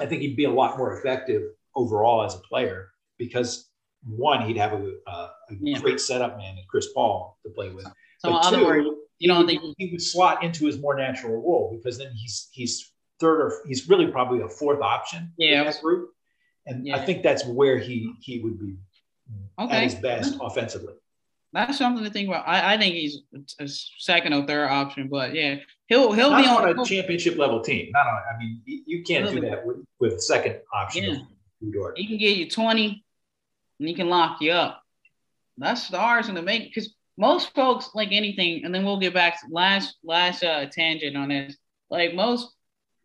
I 0.00 0.06
think 0.06 0.22
he'd 0.22 0.36
be 0.36 0.44
a 0.44 0.50
lot 0.50 0.78
more 0.78 0.98
effective 0.98 1.42
overall 1.76 2.24
as 2.24 2.34
a 2.34 2.38
player 2.38 2.88
because 3.18 3.70
one, 4.06 4.46
he'd 4.46 4.56
have 4.56 4.72
a, 4.72 4.92
a, 5.06 5.10
a 5.10 5.30
yeah. 5.60 5.78
great 5.78 6.00
setup 6.00 6.36
man 6.36 6.56
in 6.58 6.64
Chris 6.68 6.88
Paul 6.92 7.38
to 7.44 7.50
play 7.50 7.70
with. 7.70 7.86
So 8.18 8.30
but 8.30 8.50
two, 8.50 8.64
words, 8.64 8.88
you 9.18 9.28
know, 9.28 9.46
he, 9.46 9.74
he 9.78 9.90
would 9.92 10.02
slot 10.02 10.42
into 10.42 10.66
his 10.66 10.78
more 10.78 10.96
natural 10.96 11.34
role 11.34 11.70
because 11.76 11.98
then 11.98 12.12
he's 12.14 12.48
he's 12.52 12.92
third 13.20 13.40
or 13.40 13.52
he's 13.66 13.88
really 13.88 14.06
probably 14.06 14.40
a 14.40 14.48
fourth 14.48 14.80
option 14.80 15.32
yeah. 15.38 15.60
in 15.60 15.66
that 15.66 15.80
group. 15.80 16.10
And 16.66 16.86
yeah. 16.86 16.96
I 16.96 17.04
think 17.04 17.22
that's 17.22 17.44
where 17.46 17.78
he 17.78 18.12
he 18.20 18.40
would 18.40 18.58
be 18.58 18.76
okay. 19.58 19.76
at 19.76 19.82
his 19.84 19.94
best 19.96 20.38
offensively. 20.40 20.94
That's 21.54 21.78
something 21.78 22.02
to 22.02 22.10
think 22.10 22.28
about. 22.28 22.48
I, 22.48 22.74
I 22.74 22.78
think 22.78 22.96
he's 22.96 23.20
a 23.60 23.68
second 23.68 24.32
or 24.32 24.44
third 24.44 24.68
option, 24.68 25.06
but 25.08 25.34
yeah, 25.34 25.58
he'll 25.86 26.12
he'll 26.12 26.32
Not 26.32 26.42
be 26.42 26.48
on, 26.48 26.68
on 26.68 26.80
a 26.80 26.84
championship 26.84 27.38
level 27.38 27.60
team. 27.60 27.92
Not 27.92 28.08
on. 28.08 28.22
I 28.34 28.38
mean, 28.38 28.60
you 28.66 29.04
can't 29.04 29.30
do 29.30 29.40
that 29.42 29.64
with, 29.64 29.76
with 30.00 30.20
second 30.20 30.56
option. 30.72 31.04
Yeah. 31.04 31.88
He 31.94 32.08
can 32.08 32.18
get 32.18 32.36
you 32.36 32.50
twenty, 32.50 33.04
and 33.78 33.88
he 33.88 33.94
can 33.94 34.08
lock 34.08 34.40
you 34.40 34.50
up. 34.50 34.82
That's 35.56 35.84
stars 35.84 36.28
in 36.28 36.34
the 36.34 36.42
make 36.42 36.74
because 36.74 36.92
most 37.16 37.54
folks 37.54 37.90
like 37.94 38.10
anything, 38.10 38.64
and 38.64 38.74
then 38.74 38.84
we'll 38.84 38.98
get 38.98 39.14
back 39.14 39.40
to 39.40 39.46
last 39.48 39.96
last 40.02 40.42
uh, 40.42 40.66
tangent 40.66 41.16
on 41.16 41.28
this. 41.28 41.56
Like 41.88 42.14
most 42.14 42.52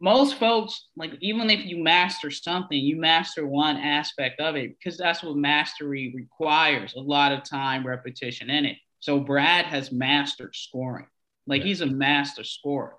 most 0.02 0.36
folks, 0.36 0.88
like 0.96 1.12
even 1.22 1.50
if 1.50 1.66
you 1.66 1.84
master 1.84 2.32
something, 2.32 2.78
you 2.78 2.96
master 2.96 3.46
one 3.46 3.78
aspect 3.78 4.40
of 4.40 4.56
it 4.56 4.78
because 4.78 4.98
that's 4.98 5.24
what 5.24 5.36
mastery 5.36 6.14
requires 6.16 6.94
a 6.96 7.00
lot 7.00 7.32
of 7.32 7.44
time, 7.44 7.86
repetition 7.86 8.50
in 8.50 8.66
it. 8.66 8.78
So 9.00 9.20
Brad 9.20 9.66
has 9.66 9.92
mastered 9.92 10.56
scoring. 10.56 11.08
Like 11.48 11.64
he's 11.64 11.82
a 11.82 11.86
master 11.86 12.44
scorer. 12.44 12.96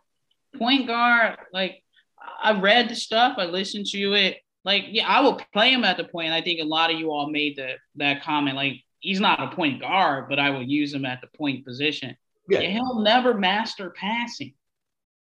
Point 0.58 0.86
guard, 0.86 1.38
like 1.52 1.82
I 2.42 2.58
read 2.58 2.88
the 2.88 2.96
stuff, 2.96 3.36
I 3.38 3.44
listened 3.44 3.86
to 3.86 4.12
it. 4.14 4.38
Like, 4.64 4.84
yeah, 4.88 5.08
I 5.08 5.20
will 5.20 5.40
play 5.52 5.72
him 5.72 5.84
at 5.84 5.96
the 5.96 6.04
point. 6.04 6.32
I 6.32 6.42
think 6.42 6.60
a 6.60 6.64
lot 6.64 6.92
of 6.92 6.98
you 6.98 7.10
all 7.10 7.30
made 7.30 7.56
the, 7.56 7.74
that 7.96 8.22
comment. 8.22 8.56
Like, 8.56 8.74
he's 8.98 9.20
not 9.20 9.40
a 9.40 9.56
point 9.56 9.80
guard, 9.80 10.28
but 10.28 10.38
I 10.38 10.50
will 10.50 10.62
use 10.62 10.92
him 10.92 11.06
at 11.06 11.20
the 11.22 11.28
point 11.38 11.64
position. 11.64 12.16
Yeah. 12.48 12.60
He'll 12.60 13.00
never 13.00 13.34
master 13.34 13.90
passing. 13.90 14.52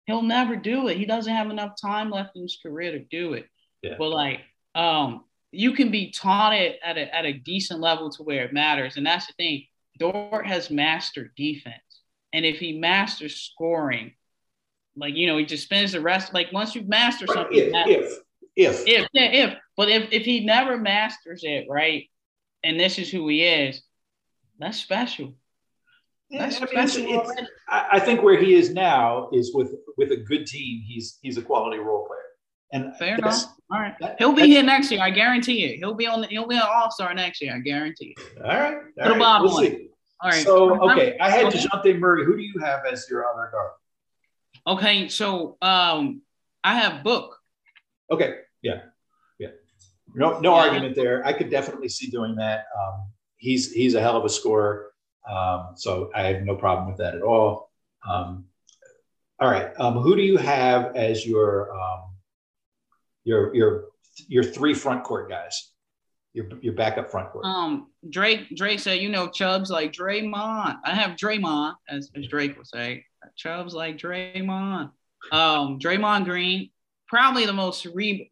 He'll 0.08 0.22
never 0.22 0.56
do 0.56 0.88
it. 0.88 0.96
He 0.96 1.04
doesn't 1.04 1.34
have 1.34 1.50
enough 1.50 1.74
time 1.78 2.10
left 2.10 2.34
in 2.34 2.40
his 2.40 2.58
career 2.62 2.92
to 2.92 2.98
do 2.98 3.34
it. 3.34 3.44
Yeah. 3.82 3.96
But 3.98 4.08
like, 4.08 4.40
um, 4.74 5.24
you 5.52 5.72
can 5.74 5.90
be 5.90 6.10
taught 6.12 6.54
it 6.54 6.80
at 6.82 6.96
a 6.96 7.14
at 7.14 7.26
a 7.26 7.34
decent 7.34 7.80
level 7.80 8.08
to 8.12 8.22
where 8.22 8.46
it 8.46 8.54
matters. 8.54 8.96
And 8.96 9.06
that's 9.06 9.26
the 9.26 9.34
thing. 9.34 9.66
Dort 9.98 10.46
has 10.46 10.70
mastered 10.70 11.32
defense. 11.36 11.74
And 12.32 12.46
if 12.46 12.58
he 12.58 12.78
masters 12.78 13.36
scoring, 13.36 14.14
like 14.96 15.14
you 15.14 15.26
know, 15.26 15.36
he 15.36 15.44
just 15.44 15.64
spends 15.64 15.92
the 15.92 16.00
rest 16.00 16.32
like 16.32 16.52
once 16.54 16.74
you 16.74 16.84
master 16.88 17.26
Right, 17.26 17.34
something, 17.34 17.58
If, 17.58 17.72
that- 17.72 17.88
if, 17.88 18.18
if, 18.56 18.80
if 18.86 19.08
yeah, 19.12 19.30
if 19.30 19.54
but 19.76 19.90
if 19.90 20.10
if 20.10 20.24
he 20.24 20.40
never 20.42 20.78
masters 20.78 21.42
it, 21.44 21.66
right, 21.68 22.08
and 22.64 22.80
this 22.80 22.98
is 22.98 23.10
who 23.10 23.28
he 23.28 23.44
is, 23.44 23.82
that's 24.58 24.78
special. 24.78 25.34
That's 26.30 26.56
I 26.56 26.60
mean, 26.66 26.68
it's- 26.74 26.96
it's- 26.96 27.46
I, 27.68 27.98
think 28.00 28.22
where 28.22 28.38
he 28.38 28.54
is 28.54 28.70
now 28.74 29.28
is 29.32 29.54
with 29.54 29.74
with 29.96 30.12
a 30.12 30.16
good 30.16 30.46
team. 30.46 30.82
He's 30.86 31.18
he's 31.22 31.38
a 31.38 31.42
quality 31.42 31.78
role 31.78 32.06
player, 32.06 32.20
and 32.72 32.96
Fair 32.96 33.14
enough. 33.16 33.44
All 33.72 33.80
right, 33.80 33.94
that- 34.00 34.16
he'll 34.18 34.32
be 34.34 34.46
here 34.46 34.62
next 34.62 34.90
year. 34.90 35.00
I 35.00 35.10
guarantee 35.10 35.64
it. 35.64 35.76
He'll 35.78 35.94
be 35.94 36.06
on. 36.06 36.20
The, 36.22 36.26
he'll 36.28 36.46
be 36.46 36.56
an 36.56 36.62
All 36.62 36.90
Star 36.90 37.14
next 37.14 37.40
year. 37.40 37.54
I 37.54 37.60
guarantee 37.60 38.14
it. 38.18 38.42
All 38.42 38.48
right, 38.48 38.74
all 38.76 38.82
Put 38.98 39.06
a 39.06 39.10
right, 39.10 39.18
bob 39.18 39.42
we'll 39.42 39.56
on 39.56 39.64
see. 39.64 39.68
it. 39.70 39.90
All 40.22 40.30
right. 40.30 40.44
So 40.44 40.90
okay, 40.90 41.16
I 41.18 41.30
had 41.30 41.46
Okay. 41.46 41.58
Dejounte 41.58 41.98
Murray. 41.98 42.24
Who 42.24 42.36
do 42.36 42.42
you 42.42 42.58
have 42.60 42.84
as 42.90 43.06
your 43.10 43.24
other 43.26 43.50
guard? 43.52 43.70
Okay. 44.66 45.08
So 45.08 45.56
um, 45.62 46.22
I 46.64 46.74
have 46.74 47.02
Book. 47.04 47.36
Okay, 48.10 48.40
yeah, 48.62 48.80
yeah. 49.38 49.48
No, 50.14 50.40
no 50.40 50.54
Yeah. 50.54 50.62
argument 50.62 50.94
there. 50.94 51.24
I 51.26 51.32
could 51.32 51.50
definitely 51.50 51.88
see 51.88 52.08
doing 52.10 52.34
that. 52.36 52.64
Um, 52.78 53.12
he's 53.36 53.72
he's 53.72 53.94
a 53.94 54.00
hell 54.00 54.16
of 54.16 54.24
a 54.24 54.28
scorer, 54.30 54.87
um, 55.28 55.70
so 55.76 56.10
I 56.14 56.22
have 56.28 56.42
no 56.42 56.56
problem 56.56 56.88
with 56.88 56.98
that 56.98 57.14
at 57.14 57.22
all. 57.22 57.70
Um, 58.08 58.44
all 59.40 59.50
right, 59.50 59.70
um, 59.78 59.94
who 59.98 60.16
do 60.16 60.22
you 60.22 60.36
have 60.36 60.96
as 60.96 61.26
your 61.26 61.72
um, 61.78 62.00
your 63.24 63.54
your 63.54 63.84
your 64.26 64.42
three 64.42 64.74
front 64.74 65.04
court 65.04 65.28
guys? 65.28 65.70
Your 66.32 66.46
your 66.60 66.74
backup 66.74 67.10
front 67.10 67.30
court. 67.30 67.44
Um, 67.44 67.88
Drake. 68.08 68.54
Drake 68.56 68.80
said, 68.80 69.00
you 69.00 69.08
know, 69.08 69.28
Chubbs 69.28 69.70
like 69.70 69.92
Draymond. 69.92 70.78
I 70.84 70.94
have 70.94 71.16
Draymond, 71.16 71.74
as, 71.88 72.10
as 72.16 72.26
Drake 72.26 72.56
would 72.56 72.66
say. 72.66 73.04
Chubbs 73.36 73.74
like 73.74 73.96
Draymond. 73.98 74.90
Um, 75.32 75.78
Draymond 75.78 76.24
Green, 76.24 76.70
probably 77.06 77.46
the 77.46 77.52
most 77.52 77.82
cerebral. 77.82 78.26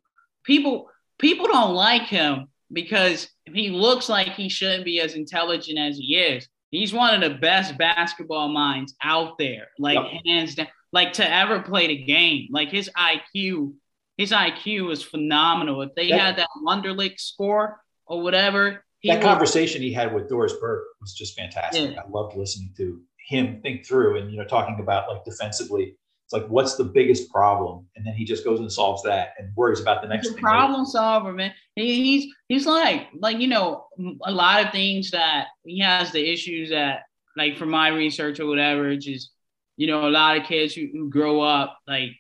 People 0.45 0.89
people 1.19 1.47
don't 1.47 1.75
like 1.75 2.03
him 2.03 2.49
because 2.73 3.29
he 3.45 3.71
looks 3.71 4.09
like 4.09 4.29
he 4.29 4.49
shouldn't 4.49 4.85
be 4.85 5.01
as 5.01 5.15
intelligent 5.15 5.79
as 5.79 5.99
he 5.99 6.17
is. 6.17 6.49
He's 6.77 6.93
one 6.93 7.15
of 7.15 7.21
the 7.23 7.39
best 7.39 7.79
basketball 7.79 8.49
minds 8.49 8.95
out 9.03 9.39
there, 9.39 9.69
like 9.79 9.99
Yep. 9.99 10.23
hands 10.27 10.55
down, 10.57 10.69
like 10.93 11.15
to 11.15 11.29
ever 11.33 11.61
play 11.63 11.87
the 11.87 11.97
game. 12.05 12.49
Like 12.51 12.71
his 12.71 12.91
IQ, 12.97 13.75
his 14.19 14.31
IQ 14.33 14.91
is 14.93 15.03
phenomenal. 15.03 15.83
If 15.83 15.95
they 15.95 16.11
That- 16.11 16.21
had 16.21 16.37
that 16.37 16.49
Wonderlic 16.65 17.19
score 17.19 17.81
or 18.07 18.21
whatever, 18.23 18.85
that 19.05 19.15
would- 19.19 19.23
conversation 19.23 19.81
he 19.83 19.93
had 19.93 20.15
with 20.15 20.29
Doris 20.29 20.53
Burke 20.61 20.85
was 21.01 21.15
just 21.15 21.39
fantastic. 21.39 21.93
Yeah. 21.93 22.01
I 22.03 22.09
loved 22.09 22.37
listening 22.37 22.73
to 22.77 23.01
him 23.29 23.61
think 23.63 23.85
through 23.87 24.19
and 24.19 24.31
you 24.31 24.39
know 24.39 24.45
talking 24.45 24.79
about 24.79 25.09
like 25.09 25.25
defensively. 25.25 25.97
It's 26.27 26.33
like 26.33 26.47
what's 26.49 26.75
the 26.75 26.85
biggest 26.85 27.31
problem, 27.31 27.87
and 27.95 28.05
then 28.05 28.15
he 28.15 28.25
just 28.25 28.45
goes 28.45 28.59
and 28.59 28.71
solves 28.73 29.03
that 29.05 29.35
and 29.39 29.55
worries 29.57 29.81
about 29.81 30.03
the 30.03 30.09
next 30.09 30.27
He's 30.27 30.33
a 30.33 30.35
thing. 30.35 30.43
problem 30.43 30.85
solver, 30.85 31.33
man. 31.33 31.55
He, 31.77 32.03
he's 32.19 32.35
he's 32.49 32.67
like 32.67 33.09
like 33.17 33.39
you 33.39 33.47
know 33.47 33.87
a 34.25 34.33
lot 34.33 34.65
of 34.65 34.73
things 34.73 35.13
that 35.13 35.47
he 35.65 35.81
has 35.81 36.11
the 36.11 36.29
issues 36.33 36.71
that 36.71 37.05
like 37.37 37.57
from 37.57 37.71
my 37.71 37.89
research 37.89 38.41
or 38.41 38.47
whatever, 38.47 38.89
it's 38.91 39.05
just 39.05 39.31
you 39.77 39.87
know 39.87 40.09
a 40.09 40.11
lot 40.11 40.37
of 40.37 40.45
kids 40.45 40.75
who, 40.75 40.89
who 40.93 41.09
grow 41.11 41.41
up 41.41 41.79
like 41.87 42.11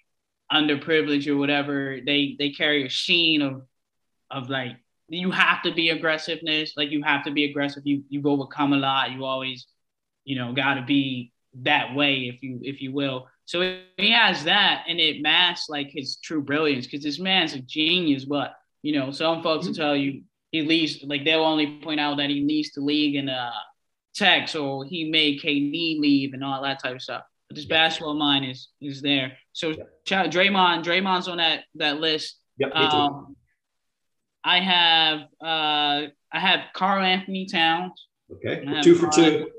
underprivileged 0.52 1.26
or 1.26 1.36
whatever, 1.36 1.98
they 2.06 2.36
they 2.38 2.50
carry 2.50 2.86
a 2.86 2.88
sheen 2.88 3.42
of 3.42 3.62
of 4.30 4.48
like 4.48 4.76
you 5.08 5.32
have 5.32 5.62
to 5.62 5.72
be 5.74 5.90
aggressiveness, 5.90 6.74
like 6.76 6.90
you 6.90 7.02
have 7.02 7.24
to 7.24 7.32
be 7.32 7.44
aggressive. 7.44 7.82
You 7.84 8.04
you've 8.08 8.26
overcome 8.26 8.72
a 8.72 8.76
lot. 8.76 9.10
You 9.10 9.24
always 9.24 9.66
you 10.24 10.36
know 10.38 10.52
got 10.52 10.74
to 10.74 10.82
be 10.82 11.32
that 11.62 11.94
way 11.94 12.30
if 12.32 12.42
you 12.42 12.60
if 12.62 12.80
you 12.80 12.92
will. 12.92 13.26
So 13.46 13.78
he 13.96 14.10
has 14.10 14.44
that, 14.44 14.84
and 14.88 14.98
it 14.98 15.22
masks 15.22 15.68
like 15.68 15.88
his 15.90 16.16
true 16.16 16.42
brilliance 16.42 16.86
because 16.86 17.04
this 17.04 17.20
man's 17.20 17.54
a 17.54 17.60
genius. 17.60 18.24
But 18.24 18.54
you 18.82 18.98
know, 18.98 19.10
some 19.12 19.42
folks 19.42 19.66
will 19.66 19.74
tell 19.74 19.96
you 19.96 20.22
he 20.50 20.62
leads 20.62 21.02
like 21.04 21.24
they'll 21.24 21.44
only 21.44 21.80
point 21.80 22.00
out 22.00 22.16
that 22.18 22.28
he 22.28 22.44
leads 22.44 22.72
the 22.72 22.80
league 22.80 23.14
in 23.14 23.28
uh 23.28 23.52
text 24.14 24.56
or 24.56 24.84
he 24.84 25.10
made 25.10 25.40
KD 25.40 26.00
leave 26.00 26.32
and 26.34 26.42
all 26.42 26.62
that 26.62 26.82
type 26.82 26.96
of 26.96 27.02
stuff. 27.02 27.22
But 27.48 27.56
this 27.56 27.66
basketball 27.66 28.14
mind 28.14 28.46
is 28.46 28.68
is 28.80 29.00
there. 29.00 29.38
So 29.52 29.74
shout 30.06 30.30
Draymond, 30.30 30.84
Draymond's 30.84 31.28
on 31.28 31.38
that 31.38 31.64
that 31.76 32.00
list. 32.00 32.36
Yep. 32.58 32.74
Um, 32.74 33.36
I 34.42 34.60
have 34.60 35.20
uh 35.40 36.08
I 36.32 36.40
have 36.40 36.60
Karl-Anthony 36.74 37.46
Towns. 37.46 37.92
okay, 38.32 38.64
two 38.82 38.96
for 38.96 39.08
two. 39.08 39.22
Anthony 39.22 39.50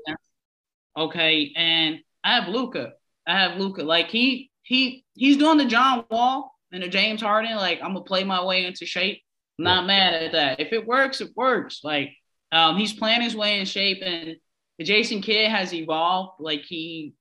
Okay, 0.96 1.52
and 1.56 2.00
I 2.24 2.34
have 2.34 2.48
Luka. 2.48 2.92
I 3.28 3.38
have 3.38 3.58
Luka. 3.58 3.82
Like 3.82 4.08
he 4.08 4.50
he 4.62 5.04
he's 5.14 5.36
doing 5.36 5.58
the 5.58 5.66
John 5.66 6.04
Wall 6.10 6.52
and 6.72 6.82
the 6.82 6.88
James 6.88 7.20
Harden. 7.20 7.54
Like 7.56 7.80
I'm 7.82 7.92
gonna 7.92 8.00
play 8.04 8.24
my 8.24 8.42
way 8.44 8.64
into 8.64 8.86
shape. 8.86 9.20
I'm 9.58 9.64
not 9.64 9.86
mad 9.86 10.14
at 10.14 10.32
that. 10.32 10.60
If 10.60 10.72
it 10.72 10.86
works, 10.86 11.20
it 11.20 11.30
works. 11.36 11.80
Like 11.84 12.10
um, 12.52 12.76
he's 12.76 12.92
playing 12.92 13.20
his 13.20 13.36
way 13.36 13.60
in 13.60 13.66
shape, 13.66 13.98
and 14.02 14.36
Jason 14.80 15.20
Kidd 15.20 15.50
has 15.50 15.74
evolved. 15.74 16.40
Like 16.40 16.62
he 16.62 17.12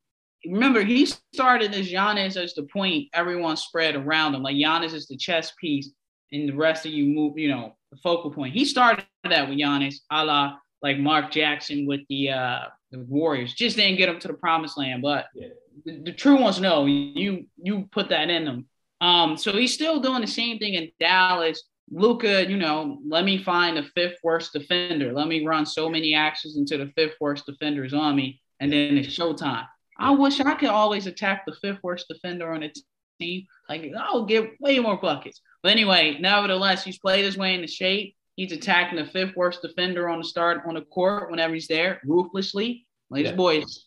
remember 0.46 0.82
he 0.84 1.06
started 1.34 1.74
as 1.74 1.92
Giannis 1.92 2.38
as 2.38 2.54
the 2.54 2.64
point 2.64 3.10
everyone 3.14 3.58
spread 3.58 3.96
around 3.96 4.36
him. 4.36 4.44
Like 4.44 4.56
Giannis 4.56 4.94
is 4.94 5.08
the 5.08 5.18
chess 5.18 5.52
piece, 5.60 5.92
and 6.32 6.48
the 6.48 6.56
rest 6.56 6.86
of 6.86 6.94
you 6.94 7.06
move. 7.06 7.38
You 7.38 7.50
know 7.50 7.76
the 7.92 7.98
focal 7.98 8.32
point. 8.32 8.54
He 8.54 8.66
started 8.66 9.06
that 9.24 9.50
with 9.50 9.58
Giannis, 9.58 9.96
a 10.10 10.24
la 10.24 10.58
like 10.82 11.00
Mark 11.00 11.32
Jackson 11.32 11.86
with 11.86 12.02
the 12.08 12.30
uh, 12.30 12.60
the 12.92 13.00
Warriors. 13.00 13.54
Just 13.54 13.76
didn't 13.76 13.98
get 13.98 14.10
him 14.10 14.20
to 14.20 14.28
the 14.28 14.36
promised 14.36 14.78
land, 14.78 15.02
but 15.02 15.26
Yeah. 15.34 15.48
The, 15.86 16.02
the 16.06 16.12
true 16.12 16.40
ones 16.40 16.60
know 16.60 16.86
you 16.86 17.46
you 17.62 17.88
put 17.92 18.10
that 18.10 18.30
in 18.30 18.46
them. 18.46 18.68
Um, 19.00 19.38
so 19.38 19.52
he's 19.54 19.74
still 19.74 20.00
doing 20.00 20.22
the 20.22 20.28
same 20.28 20.58
thing 20.60 20.74
in 20.74 20.92
Dallas. 21.00 21.64
Luka, 21.90 22.50
you 22.50 22.58
know, 22.58 23.00
let 23.08 23.24
me 23.24 23.42
find 23.42 23.78
the 23.78 23.84
fifth 23.96 24.18
worst 24.24 24.54
defender. 24.54 25.14
Let 25.14 25.28
me 25.28 25.46
run 25.46 25.66
so 25.66 25.90
many 25.90 26.14
actions 26.14 26.58
until 26.58 26.80
the 26.80 26.92
fifth 26.98 27.16
worst 27.22 27.46
defender 27.46 27.86
is 27.86 27.94
on 27.94 28.16
me, 28.16 28.42
and 28.60 28.72
then 28.72 28.98
it's 28.98 29.08
showtime. 29.08 29.68
I 29.98 30.12
wish 30.12 30.40
I 30.40 30.54
could 30.56 30.70
always 30.70 31.08
attack 31.08 31.44
the 31.46 31.56
fifth 31.62 31.80
worst 31.84 32.08
defender 32.10 32.52
on 32.52 32.64
a 32.64 32.72
team. 33.20 33.46
Like 33.70 33.92
I'll 33.98 34.26
get 34.26 34.60
way 34.60 34.80
more 34.80 34.98
buckets. 34.98 35.42
But 35.64 35.72
anyway, 35.72 36.18
nevertheless, 36.20 36.84
he's 36.84 37.00
played 37.00 37.26
his 37.26 37.38
way 37.38 37.54
into 37.54 37.68
shape. 37.68 38.16
He's 38.36 38.52
attacking 38.52 39.00
the 39.00 39.06
fifth 39.06 39.36
worst 39.36 39.62
defender 39.62 40.10
on 40.10 40.20
the 40.20 40.24
start 40.24 40.62
on 40.68 40.76
the 40.76 40.82
court 40.82 41.32
whenever 41.32 41.54
he's 41.54 41.68
there, 41.68 42.02
ruthlessly. 42.06 42.87
Like 43.10 43.24
Yeah. 43.24 43.32
this 43.32 43.38
boy 43.38 43.58
is 43.60 43.86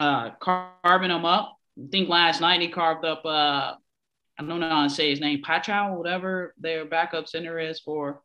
uh, 0.00 0.30
carving 0.40 1.10
him 1.10 1.24
up. 1.24 1.56
I 1.78 1.88
think 1.90 2.08
last 2.08 2.40
night 2.40 2.60
he 2.60 2.68
carved 2.68 3.04
up. 3.04 3.24
Uh, 3.24 3.74
I 4.38 4.42
don't 4.42 4.60
know 4.60 4.68
how 4.68 4.84
to 4.84 4.90
say 4.90 5.10
his 5.10 5.20
name, 5.20 5.42
Pachow, 5.42 5.96
whatever 5.96 6.54
their 6.58 6.84
backup 6.84 7.28
center 7.28 7.58
is 7.58 7.80
for 7.80 8.22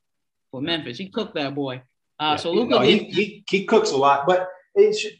for 0.51 0.61
Memphis. 0.61 0.97
He 0.97 1.09
cooked 1.09 1.35
that 1.35 1.55
boy. 1.55 1.81
Uh, 2.19 2.31
Yeah, 2.31 2.35
so 2.37 2.51
Luka 2.51 2.75
know, 2.75 2.79
he, 2.81 2.99
he 3.05 3.43
he 3.49 3.65
cooks 3.65 3.91
a 3.91 3.97
lot, 3.97 4.25
but 4.25 4.49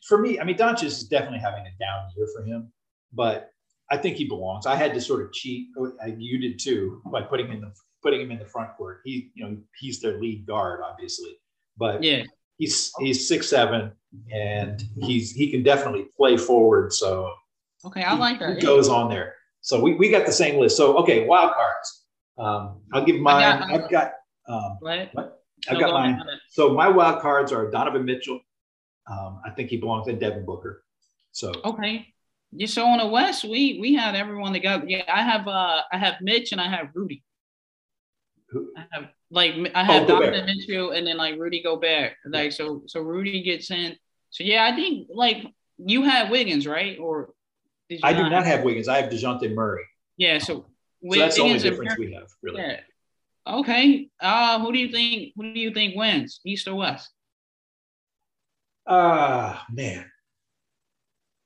for 0.07 0.17
me. 0.17 0.39
I 0.39 0.43
mean, 0.43 0.57
Doncic 0.57 0.83
is 0.83 1.03
definitely 1.03 1.39
having 1.39 1.65
a 1.65 1.71
down 1.79 2.09
year 2.15 2.27
for 2.35 2.43
him, 2.43 2.71
but 3.13 3.49
I 3.91 3.97
think 3.97 4.17
he 4.17 4.25
belongs. 4.25 4.65
I 4.65 4.75
had 4.75 4.93
to 4.93 5.01
sort 5.01 5.23
of 5.23 5.31
cheat. 5.31 5.67
You 6.17 6.37
did 6.39 6.59
too 6.59 7.01
by 7.05 7.21
putting 7.21 7.47
him 7.47 7.53
in 7.53 7.61
the 7.61 7.73
putting 8.01 8.21
him 8.21 8.31
in 8.31 8.39
the 8.39 8.45
front 8.45 8.75
court. 8.77 9.01
He 9.05 9.31
you 9.33 9.43
know 9.45 9.57
he's 9.79 9.99
their 10.01 10.19
lead 10.19 10.45
guard, 10.45 10.81
obviously, 10.83 11.37
but 11.77 12.03
Yeah, 12.03 12.23
he's 12.57 12.91
he's 12.99 13.27
six 13.27 13.49
seven 13.49 13.91
and 14.31 14.83
he's 15.01 15.31
he 15.31 15.49
can 15.51 15.63
definitely 15.63 16.07
play 16.15 16.37
forward. 16.37 16.93
So 16.93 17.31
okay, 17.85 18.03
I 18.03 18.15
like 18.15 18.39
that. 18.39 18.55
Yeah. 18.55 18.61
goes 18.61 18.89
on 18.89 19.09
there. 19.09 19.35
So 19.61 19.79
we, 19.81 19.95
we 19.95 20.09
got 20.09 20.25
the 20.25 20.31
same 20.31 20.59
list. 20.59 20.77
So 20.77 20.97
okay, 20.99 21.25
wild 21.25 21.53
cards. 21.53 22.05
Um, 22.37 22.81
I'll 22.93 23.03
give 23.05 23.19
mine. 23.19 23.59
got- 23.59 23.71
I've 23.71 23.89
got 23.89 24.11
um, 24.47 24.77
ahead. 24.85 25.09
what? 25.13 25.41
I've 25.67 25.73
No, 25.75 25.79
got 25.79 25.87
go 25.87 25.93
mine. 25.93 26.21
So 26.51 26.73
my 26.73 26.87
wild 26.87 27.21
cards 27.21 27.51
are 27.51 27.69
Donovan 27.71 28.05
Mitchell. 28.05 28.39
Um, 29.09 29.41
I 29.45 29.51
think 29.51 29.69
he 29.69 29.77
belongs 29.77 30.07
in 30.07 30.19
Devin 30.19 30.45
Booker. 30.45 30.83
So 31.31 31.51
Okay. 31.63 32.07
Yeah, 32.51 32.67
so 32.67 32.85
on 32.85 32.99
the 32.99 33.07
West, 33.07 33.43
we 33.43 33.79
we 33.81 33.95
had 33.95 34.15
everyone 34.15 34.53
together. 34.53 34.85
Yeah, 34.87 35.03
I 35.11 35.23
have 35.23 35.47
uh 35.47 35.81
I 35.91 35.97
have 35.97 36.15
Mitch 36.21 36.51
and 36.51 36.61
I 36.61 36.69
have 36.69 36.87
Rudy. 36.93 37.23
who, 38.49 38.71
I 38.77 38.85
have 38.91 39.09
like 39.31 39.55
I 39.75 39.83
have 39.83 40.03
Oh, 40.03 40.07
Donovan 40.07 40.45
Mitchell 40.45 40.91
and 40.91 41.05
then 41.07 41.17
like 41.17 41.37
Rudy 41.39 41.61
Gobert. 41.63 42.13
Like 42.25 42.51
so 42.51 42.83
so 42.87 43.01
Rudy 43.01 43.41
gets 43.43 43.71
in. 43.71 43.95
So 44.29 44.43
yeah, 44.43 44.65
I 44.65 44.75
think 44.75 45.07
like 45.13 45.45
you 45.77 46.03
had 46.03 46.29
Wiggins, 46.29 46.67
right? 46.67 46.97
Or 46.99 47.33
did 47.89 47.95
you 47.95 48.01
I 48.03 48.13
do 48.13 48.29
not 48.29 48.45
have 48.45 48.63
Wiggins. 48.63 48.87
I 48.87 49.01
have 49.01 49.11
Dejounte 49.11 49.53
Murray. 49.53 49.83
Yeah, 50.17 50.39
so 50.39 50.65
So 51.09 51.19
that's 51.19 51.35
the 51.35 51.43
only 51.43 51.59
difference 51.59 51.97
we 51.97 52.13
have, 52.13 52.27
really. 52.41 52.61
Yeah. 52.61 52.79
Okay. 53.47 54.09
Uh 54.19 54.59
who 54.59 54.71
do 54.73 54.79
you 54.79 54.89
think 54.91 55.33
who 55.35 55.53
do 55.53 55.59
you 55.59 55.71
think 55.71 55.95
wins? 55.95 56.39
East 56.45 56.67
or 56.67 56.75
West? 56.75 57.09
Ah, 58.87 59.65
uh, 59.65 59.73
man, 59.73 60.05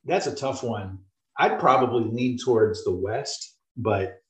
that's 0.04 0.28
a 0.28 0.36
tough 0.36 0.62
one. 0.62 1.00
I'd 1.38 1.58
probably 1.58 2.04
lean 2.04 2.38
towards 2.38 2.84
the 2.84 2.92
West, 2.92 3.56
but 3.78 4.22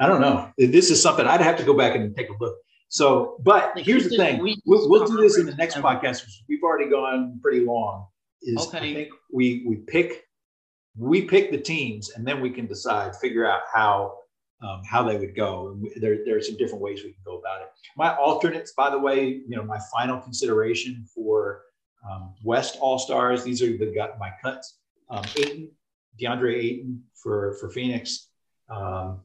I 0.00 0.06
don't 0.06 0.20
know. 0.20 0.50
This 0.58 0.90
is 0.90 1.00
something 1.00 1.26
I'd 1.26 1.42
have 1.42 1.58
to 1.58 1.64
go 1.64 1.74
back 1.74 1.94
and 1.94 2.16
take 2.16 2.28
a 2.28 2.34
look. 2.40 2.56
So, 2.90 3.36
but 3.44 3.78
here's 3.78 4.08
the 4.08 4.16
thing: 4.16 4.40
we'll, 4.66 4.90
we'll 4.90 5.06
do 5.06 5.16
this 5.16 5.38
in 5.38 5.46
the 5.46 5.54
next 5.54 5.76
podcast. 5.76 6.24
We've 6.48 6.62
already 6.62 6.90
gone 6.90 7.38
pretty 7.40 7.64
long. 7.64 8.06
Is 8.42 8.66
okay. 8.66 8.78
I 8.78 8.94
think 8.94 9.08
we 9.32 9.64
we 9.64 9.76
pick 9.76 10.24
we 10.98 11.22
pick 11.22 11.52
the 11.52 11.58
teams, 11.58 12.10
and 12.10 12.26
then 12.26 12.40
we 12.40 12.50
can 12.50 12.66
decide, 12.66 13.14
figure 13.16 13.46
out 13.46 13.60
how 13.72 14.14
um, 14.60 14.82
how 14.84 15.04
they 15.04 15.16
would 15.16 15.36
go. 15.36 15.78
There, 16.00 16.24
there 16.24 16.36
are 16.36 16.42
some 16.42 16.56
different 16.56 16.82
ways 16.82 17.04
we 17.04 17.12
can 17.12 17.22
go 17.24 17.38
about 17.38 17.62
it. 17.62 17.68
My 17.96 18.16
alternates, 18.16 18.72
by 18.72 18.90
the 18.90 18.98
way, 18.98 19.40
you 19.46 19.56
know, 19.56 19.62
my 19.62 19.78
final 19.92 20.18
consideration 20.18 21.06
for 21.14 21.62
um, 22.08 22.34
West 22.42 22.76
All 22.80 22.98
Stars. 22.98 23.44
These 23.44 23.62
are 23.62 23.66
the 23.66 24.10
my 24.18 24.32
cuts. 24.42 24.78
Um, 25.08 25.24
Ayton, 25.36 25.70
DeAndre 26.20 26.56
Ayton 26.56 27.04
for 27.14 27.56
for 27.60 27.70
Phoenix. 27.70 28.26
Um, 28.68 29.20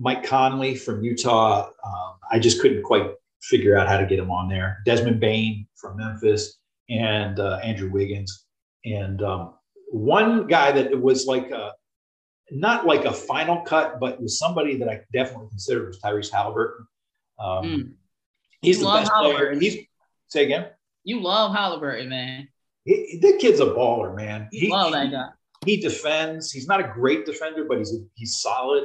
Mike 0.00 0.24
Conley 0.24 0.74
from 0.74 1.04
Utah. 1.04 1.68
Um, 1.84 2.14
I 2.32 2.38
just 2.38 2.60
couldn't 2.60 2.82
quite 2.82 3.10
figure 3.42 3.76
out 3.76 3.86
how 3.86 3.98
to 3.98 4.06
get 4.06 4.18
him 4.18 4.30
on 4.30 4.48
there. 4.48 4.78
Desmond 4.86 5.20
Bane 5.20 5.66
from 5.76 5.98
Memphis 5.98 6.58
and 6.88 7.38
uh, 7.38 7.60
Andrew 7.62 7.90
Wiggins. 7.90 8.46
And 8.84 9.22
um, 9.22 9.54
one 9.92 10.46
guy 10.46 10.72
that 10.72 10.98
was 10.98 11.26
like 11.26 11.50
a, 11.50 11.72
not 12.50 12.86
like 12.86 13.04
a 13.04 13.12
final 13.12 13.60
cut, 13.60 14.00
but 14.00 14.20
was 14.20 14.38
somebody 14.38 14.78
that 14.78 14.88
I 14.88 15.02
definitely 15.12 15.48
considered 15.50 15.88
was 15.88 16.00
Tyrese 16.00 16.32
Halliburton. 16.32 16.86
Um, 17.38 17.64
mm. 17.64 17.92
He's 18.62 18.78
you 18.78 18.84
the 18.84 18.92
best 18.92 19.12
player. 19.12 19.58
He's 19.58 19.84
say 20.28 20.44
again. 20.44 20.68
You 21.04 21.20
love 21.20 21.54
Halliburton, 21.54 22.08
man. 22.08 22.48
He, 22.84 23.18
that 23.20 23.38
kid's 23.38 23.60
a 23.60 23.66
baller, 23.66 24.16
man. 24.16 24.48
He, 24.50 24.70
love 24.70 24.92
that 24.92 25.10
guy. 25.10 25.28
He, 25.66 25.76
he 25.76 25.82
defends. 25.82 26.50
He's 26.50 26.66
not 26.66 26.80
a 26.80 26.88
great 26.94 27.26
defender, 27.26 27.64
but 27.64 27.78
he's 27.78 27.92
a, 27.94 27.98
he's 28.14 28.38
solid. 28.38 28.84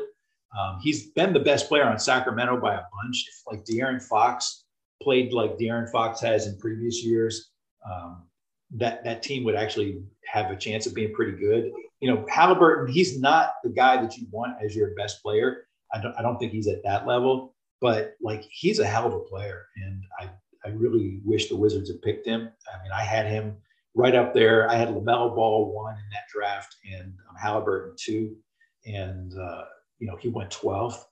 Um, 0.57 0.79
he's 0.81 1.11
been 1.11 1.33
the 1.33 1.39
best 1.39 1.67
player 1.67 1.85
on 1.85 1.99
Sacramento 1.99 2.59
by 2.59 2.75
a 2.75 2.81
bunch. 3.03 3.25
If 3.27 3.41
like 3.47 3.65
De'Aaron 3.65 4.01
Fox 4.01 4.63
played 5.01 5.33
like 5.33 5.57
De'Aaron 5.57 5.89
Fox 5.91 6.21
has 6.21 6.47
in 6.47 6.57
previous 6.59 7.03
years, 7.03 7.51
um, 7.89 8.23
that 8.71 9.03
that 9.03 9.21
team 9.21 9.43
would 9.43 9.55
actually 9.55 10.01
have 10.25 10.51
a 10.51 10.55
chance 10.55 10.85
of 10.85 10.93
being 10.93 11.13
pretty 11.13 11.37
good. 11.37 11.71
You 11.99 12.13
know, 12.13 12.25
Halliburton, 12.29 12.93
he's 12.93 13.19
not 13.19 13.55
the 13.63 13.69
guy 13.69 14.01
that 14.01 14.17
you 14.17 14.27
want 14.31 14.61
as 14.63 14.75
your 14.75 14.93
best 14.95 15.21
player. 15.21 15.67
I 15.93 16.01
don't, 16.01 16.15
I 16.17 16.21
don't 16.21 16.37
think 16.37 16.51
he's 16.51 16.67
at 16.67 16.83
that 16.83 17.07
level, 17.07 17.55
but 17.81 18.15
like 18.21 18.43
he's 18.49 18.79
a 18.79 18.85
hell 18.85 19.07
of 19.07 19.13
a 19.13 19.19
player, 19.19 19.65
and 19.83 20.03
I 20.19 20.29
I 20.65 20.69
really 20.69 21.19
wish 21.23 21.47
the 21.47 21.55
Wizards 21.55 21.89
had 21.89 22.01
picked 22.01 22.25
him. 22.25 22.49
I 22.73 22.81
mean, 22.83 22.91
I 22.93 23.03
had 23.03 23.27
him 23.27 23.57
right 23.93 24.15
up 24.15 24.33
there. 24.33 24.69
I 24.69 24.75
had 24.75 24.89
LaMelo 24.89 25.35
Ball 25.35 25.71
one 25.73 25.93
in 25.93 26.09
that 26.11 26.27
draft, 26.33 26.75
and 26.91 27.13
um, 27.29 27.35
Halliburton 27.39 27.95
two, 27.97 28.35
and 28.85 29.31
uh, 29.37 29.65
you 29.99 30.07
know 30.07 30.17
he 30.17 30.29
went 30.29 30.49
12th 30.51 31.03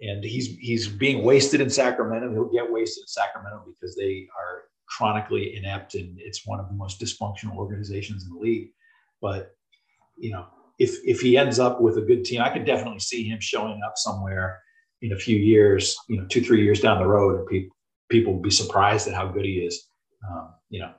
and 0.00 0.22
he's 0.22 0.56
he's 0.58 0.88
being 0.88 1.24
wasted 1.24 1.60
in 1.60 1.70
Sacramento. 1.70 2.30
He'll 2.32 2.52
get 2.52 2.70
wasted 2.70 3.02
in 3.02 3.08
Sacramento 3.08 3.64
because 3.66 3.96
they 3.96 4.28
are 4.38 4.64
chronically 4.88 5.56
inept 5.56 5.94
and 5.94 6.18
it's 6.18 6.46
one 6.46 6.60
of 6.60 6.68
the 6.68 6.74
most 6.74 7.00
dysfunctional 7.00 7.56
organizations 7.56 8.24
in 8.24 8.34
the 8.34 8.40
league. 8.40 8.68
But 9.22 9.52
you 10.16 10.32
know, 10.32 10.46
if 10.78 10.98
if 11.04 11.20
he 11.20 11.38
ends 11.38 11.58
up 11.58 11.80
with 11.80 11.96
a 11.98 12.02
good 12.02 12.24
team, 12.24 12.42
I 12.42 12.50
could 12.50 12.66
definitely 12.66 13.00
see 13.00 13.24
him 13.24 13.40
showing 13.40 13.80
up 13.86 13.96
somewhere 13.96 14.60
in 15.02 15.12
a 15.12 15.18
few 15.18 15.36
years, 15.36 15.96
you 16.08 16.18
know, 16.18 16.26
two 16.26 16.42
three 16.42 16.62
years 16.62 16.80
down 16.80 16.98
the 16.98 17.06
road, 17.06 17.38
and 17.38 17.48
people 17.48 17.76
people 18.08 18.34
will 18.34 18.42
be 18.42 18.50
surprised 18.50 19.08
at 19.08 19.14
how 19.14 19.26
good 19.26 19.44
he 19.44 19.60
is. 19.60 19.88
Um, 20.28 20.54
you 20.68 20.80
know, 20.80 20.92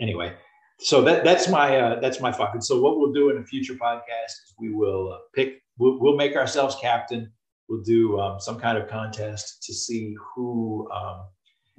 anyway. 0.00 0.34
So 0.80 1.02
that 1.02 1.24
that's 1.24 1.48
my 1.48 1.76
uh, 1.76 2.00
that's 2.00 2.20
my 2.20 2.30
five. 2.30 2.54
And 2.54 2.64
so 2.64 2.80
what 2.80 2.98
we'll 2.98 3.12
do 3.12 3.30
in 3.30 3.38
a 3.38 3.44
future 3.44 3.74
podcast 3.74 4.26
is 4.26 4.54
we 4.60 4.72
will 4.72 5.12
uh, 5.12 5.18
pick 5.34 5.60
we'll, 5.78 5.98
we'll 5.98 6.16
make 6.16 6.36
ourselves 6.36 6.76
captain. 6.80 7.32
We'll 7.68 7.82
do 7.82 8.18
um, 8.18 8.40
some 8.40 8.58
kind 8.58 8.78
of 8.78 8.88
contest 8.88 9.62
to 9.64 9.74
see 9.74 10.14
who, 10.34 10.88
um, 10.90 11.24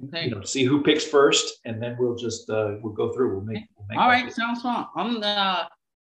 okay. 0.06 0.24
you 0.24 0.30
know, 0.30 0.42
see 0.42 0.64
who 0.64 0.82
picks 0.82 1.04
first, 1.04 1.58
and 1.64 1.82
then 1.82 1.96
we'll 1.98 2.16
just 2.16 2.48
uh, 2.48 2.76
we'll 2.80 2.92
go 2.92 3.12
through. 3.12 3.34
We'll 3.34 3.44
make. 3.44 3.64
We'll 3.76 3.86
make 3.88 3.98
All 3.98 4.08
right, 4.08 4.32
sounds 4.32 4.62
fun. 4.62 4.86
I'm 4.96 5.22
uh, 5.22 5.64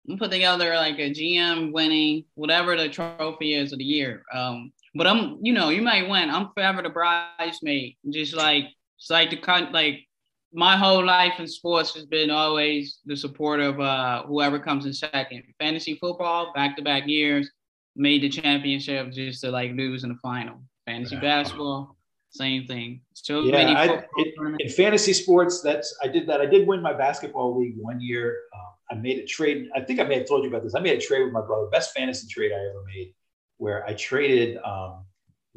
I'm 0.10 0.18
put 0.18 0.30
together 0.30 0.76
like 0.76 0.99
a 0.99 1.10
GM 1.11 1.72
winning 1.72 2.26
whatever 2.35 2.76
the 2.76 2.89
trophy 2.89 3.55
is 3.55 3.72
of 3.72 3.80
the 3.80 3.84
year. 3.84 4.23
Um, 4.31 4.72
but 4.93 5.07
I'm, 5.07 5.39
you 5.41 5.53
know, 5.53 5.69
you 5.69 5.81
might 5.81 6.07
win. 6.07 6.30
I'm 6.30 6.49
forever 6.53 6.84
the 6.84 6.89
bridesmaid. 6.89 7.95
Just 8.11 8.35
like 8.35 8.65
it's 8.99 9.10
like 9.10 9.31
the 9.31 9.38
con 9.38 9.72
like 9.72 10.05
my 10.53 10.77
whole 10.77 11.03
life 11.03 11.39
in 11.39 11.47
sports 11.47 11.95
has 11.95 12.05
been 12.05 12.30
always 12.30 12.99
the 13.05 13.18
support 13.18 13.60
of 13.60 13.80
uh, 13.80 14.22
whoever 14.27 14.60
comes 14.60 14.85
in 14.85 14.93
second. 14.93 15.41
Fantasy 15.60 15.95
football, 15.95 16.53
back 16.53 16.76
to 16.76 16.84
back 16.84 17.07
years 17.07 17.49
made 17.95 18.22
the 18.22 18.30
championship 18.30 19.11
just 19.11 19.41
to 19.41 19.52
like 19.52 19.72
lose 19.74 20.03
in 20.03 20.10
the 20.10 20.18
final. 20.22 20.61
Fantasy 20.86 21.15
yeah. 21.15 21.22
basketball, 21.22 21.95
same 22.30 22.65
thing. 22.68 23.02
So 23.14 23.44
yeah, 23.44 23.52
many 23.52 23.76
I, 23.76 24.06
it, 24.18 24.34
in 24.60 24.70
fantasy 24.70 25.14
sports, 25.14 25.61
that's 25.61 25.95
I 26.03 26.07
did 26.07 26.28
that. 26.28 26.41
I 26.41 26.45
did 26.45 26.68
win 26.68 26.82
my 26.82 26.94
basketball 26.94 27.60
league 27.60 27.76
one 27.78 28.02
year. 28.02 28.38
Uh, 28.53 28.95
I 28.95 28.99
made 28.99 29.20
a 29.20 29.26
trade. 29.26 29.70
I 29.76 29.82
think 29.82 29.99
I 29.99 30.03
may 30.03 30.18
have 30.18 30.28
told 30.28 30.44
you 30.44 30.49
about 30.49 30.64
this. 30.64 30.76
I 30.76 30.80
made 30.80 30.98
a 30.98 31.02
trade 31.02 31.24
with 31.24 31.32
my 31.32 31.41
brother. 31.41 31.68
Best 31.68 31.94
fantasy 31.94 32.28
trade 32.28 32.52
I 32.52 32.56
ever 32.56 32.84
made, 32.86 33.14
where 33.57 33.86
I 33.86 33.94
traded 33.94 34.57
um, 34.57 35.06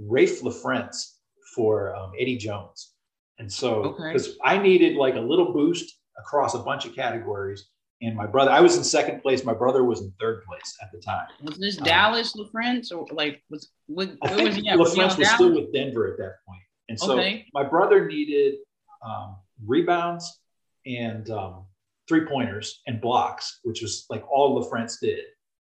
Raef 0.01 0.43
LaFrentz 0.43 1.15
for 1.55 1.97
um, 1.97 2.13
Eddie 2.21 2.37
Jones. 2.37 2.93
And 3.39 3.53
so, 3.53 3.97
because 3.99 4.29
okay. 4.29 4.39
I 4.45 4.59
needed 4.59 4.97
like 4.97 5.17
a 5.17 5.21
little 5.21 5.53
boost 5.53 5.99
across 6.19 6.55
a 6.55 6.59
bunch 6.59 6.87
of 6.87 6.95
categories, 6.95 7.69
and 8.03 8.17
my 8.17 8.27
brother 8.27 8.51
i 8.51 8.61
was 8.61 8.77
in 8.77 8.85
second 8.85 9.21
place 9.21 9.45
my 9.45 9.55
brother 9.55 9.85
was 9.85 10.01
in 10.03 10.13
third 10.21 10.45
place 10.45 10.77
at 10.83 10.91
the 10.93 10.99
time 10.99 11.27
was 11.43 11.59
this 11.59 11.79
um, 11.79 11.85
dallas 11.85 12.35
LaFrentz 12.37 12.93
or 12.93 13.07
like 13.13 13.43
was 13.51 13.71
what, 13.87 14.11
think 14.29 14.49
was 14.49 14.57
he 14.57 14.69
at? 14.69 14.79
LaFrentz 14.79 14.97
was, 14.97 15.19
was 15.19 15.29
still 15.31 15.55
with 15.55 15.73
denver 15.73 16.07
at 16.11 16.19
that 16.19 16.37
point. 16.47 16.63
and 16.89 16.99
so 16.99 17.19
okay. 17.19 17.47
my 17.55 17.63
brother 17.63 18.07
needed 18.07 18.57
um, 19.05 19.37
rebounds 19.65 20.41
and 20.87 21.31
um, 21.31 21.65
three 22.09 22.25
pointers 22.27 22.83
and 22.87 23.01
blocks 23.01 23.61
which 23.63 23.83
was 23.83 24.07
like 24.11 24.25
all 24.31 24.63
LaFrentz 24.63 25.01
did 25.01 25.25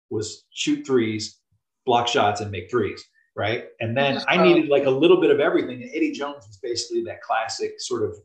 was 0.10 0.46
shoot 0.52 0.86
threes 0.86 1.40
block 1.86 2.08
shots 2.08 2.42
and 2.42 2.52
make 2.52 2.70
threes 2.70 3.04
right 3.36 3.66
and 3.80 3.96
then 3.96 4.22
i 4.28 4.42
needed 4.42 4.70
like 4.70 4.86
a 4.86 4.90
little 4.90 5.20
bit 5.20 5.32
of 5.32 5.40
everything 5.40 5.82
and 5.82 5.92
eddie 5.94 6.12
jones 6.12 6.46
was 6.48 6.60
basically 6.62 7.04
that 7.04 7.22
classic 7.22 7.74
sort 7.80 8.04
of 8.04 8.16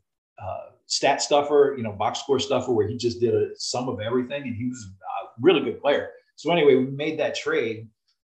uh, 0.42 0.70
stat 0.86 1.22
stuffer, 1.22 1.74
you 1.76 1.82
know, 1.82 1.92
box 1.92 2.20
score 2.20 2.38
stuffer, 2.38 2.72
where 2.72 2.86
he 2.86 2.96
just 2.96 3.20
did 3.20 3.34
a 3.34 3.48
sum 3.56 3.88
of 3.88 4.00
everything, 4.00 4.42
and 4.42 4.56
he 4.56 4.66
was 4.66 4.86
a 4.86 5.40
really 5.40 5.60
good 5.60 5.80
player. 5.80 6.10
So 6.36 6.52
anyway, 6.52 6.74
we 6.74 6.86
made 6.86 7.18
that 7.18 7.34
trade, 7.34 7.88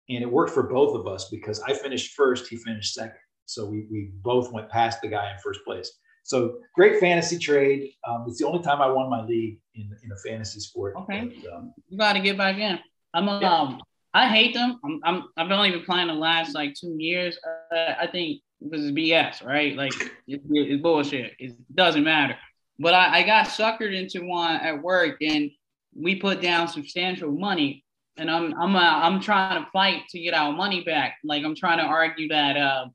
and 0.08 0.22
it 0.22 0.30
worked 0.30 0.52
for 0.52 0.64
both 0.64 0.96
of 0.96 1.06
us 1.06 1.28
because 1.30 1.60
I 1.60 1.74
finished 1.74 2.14
first, 2.14 2.48
he 2.48 2.56
finished 2.56 2.94
second. 2.94 3.20
So 3.46 3.66
we 3.66 3.86
we 3.90 4.10
both 4.22 4.52
went 4.52 4.68
past 4.70 5.00
the 5.02 5.08
guy 5.08 5.30
in 5.32 5.38
first 5.42 5.60
place. 5.64 5.90
So 6.22 6.58
great 6.74 7.00
fantasy 7.00 7.38
trade. 7.38 7.92
Um, 8.06 8.24
it's 8.28 8.38
the 8.38 8.46
only 8.46 8.62
time 8.62 8.80
I 8.80 8.88
won 8.88 9.10
my 9.10 9.24
league 9.24 9.58
in 9.74 9.90
in 10.04 10.12
a 10.12 10.16
fantasy 10.16 10.60
sport. 10.60 10.94
Okay, 10.96 11.40
but, 11.42 11.52
um, 11.52 11.74
you 11.88 11.98
got 11.98 12.12
to 12.14 12.20
get 12.20 12.36
back 12.36 12.56
in. 12.56 12.78
I'm 13.12 13.28
um, 13.28 13.42
yeah. 13.42 13.78
I 14.12 14.28
hate 14.28 14.54
them. 14.54 14.78
I'm, 14.84 15.00
I'm 15.04 15.24
I've 15.36 15.50
only 15.50 15.70
been 15.70 15.84
playing 15.84 16.08
the 16.08 16.14
last 16.14 16.54
like 16.54 16.74
two 16.74 16.94
years. 16.98 17.38
Uh, 17.72 17.94
I 18.00 18.06
think 18.06 18.40
this 18.60 18.80
is 18.80 18.92
BS, 18.92 19.44
right? 19.44 19.76
Like 19.76 19.92
it's, 20.26 20.44
it's 20.48 20.82
bullshit. 20.82 21.32
It 21.38 21.56
doesn't 21.74 22.04
matter. 22.04 22.36
But 22.78 22.94
I, 22.94 23.20
I 23.20 23.22
got 23.24 23.46
suckered 23.46 23.94
into 23.94 24.26
one 24.26 24.56
at 24.56 24.82
work, 24.82 25.16
and 25.20 25.50
we 25.94 26.16
put 26.16 26.40
down 26.40 26.68
substantial 26.68 27.30
money. 27.30 27.84
And 28.16 28.30
I'm 28.30 28.54
I'm 28.58 28.76
uh, 28.76 28.80
I'm 28.80 29.20
trying 29.20 29.62
to 29.62 29.70
fight 29.70 30.02
to 30.10 30.20
get 30.20 30.34
our 30.34 30.52
money 30.52 30.82
back. 30.82 31.16
Like 31.24 31.44
I'm 31.44 31.54
trying 31.54 31.78
to 31.78 31.84
argue 31.84 32.28
that 32.28 32.56
uh, 32.56 32.86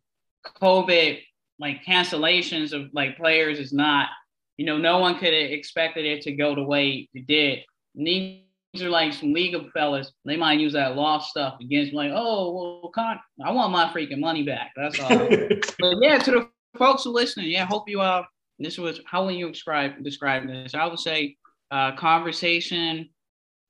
COVID 0.61 1.19
like 1.59 1.83
cancellations 1.83 2.73
of 2.73 2.89
like 2.93 3.17
players 3.17 3.59
is 3.59 3.71
not, 3.71 4.09
you 4.57 4.65
know, 4.65 4.77
no 4.77 4.99
one 4.99 5.17
could 5.17 5.33
have 5.33 5.51
expected 5.51 6.05
it 6.05 6.21
to 6.23 6.33
go 6.33 6.53
the 6.53 6.63
way 6.63 7.09
it 7.13 7.27
did. 7.27 7.59
Need 7.95 8.44
are 8.81 8.89
like 8.89 9.13
some 9.13 9.33
legal 9.33 9.69
fellas. 9.73 10.11
They 10.25 10.37
might 10.37 10.59
use 10.59 10.73
that 10.73 10.95
law 10.95 11.19
stuff 11.19 11.57
against 11.61 11.91
me, 11.91 11.97
like, 11.97 12.11
oh, 12.13 12.81
well, 12.81 12.91
con- 12.93 13.19
I 13.43 13.51
want 13.51 13.71
my 13.71 13.87
freaking 13.89 14.19
money 14.19 14.43
back. 14.43 14.71
That's 14.75 14.99
all. 14.99 15.09
but 15.79 15.97
yeah, 16.01 16.17
to 16.19 16.31
the 16.31 16.49
folks 16.77 17.03
who 17.03 17.11
listening, 17.11 17.49
yeah, 17.49 17.65
hope 17.65 17.89
you 17.89 18.01
uh, 18.01 18.23
this 18.59 18.77
was 18.77 18.99
how 19.05 19.23
will 19.23 19.31
you 19.31 19.51
describe 19.51 20.03
describe 20.03 20.47
this? 20.47 20.73
I 20.73 20.85
would 20.85 20.99
say 20.99 21.35
uh, 21.71 21.95
conversation 21.95 23.09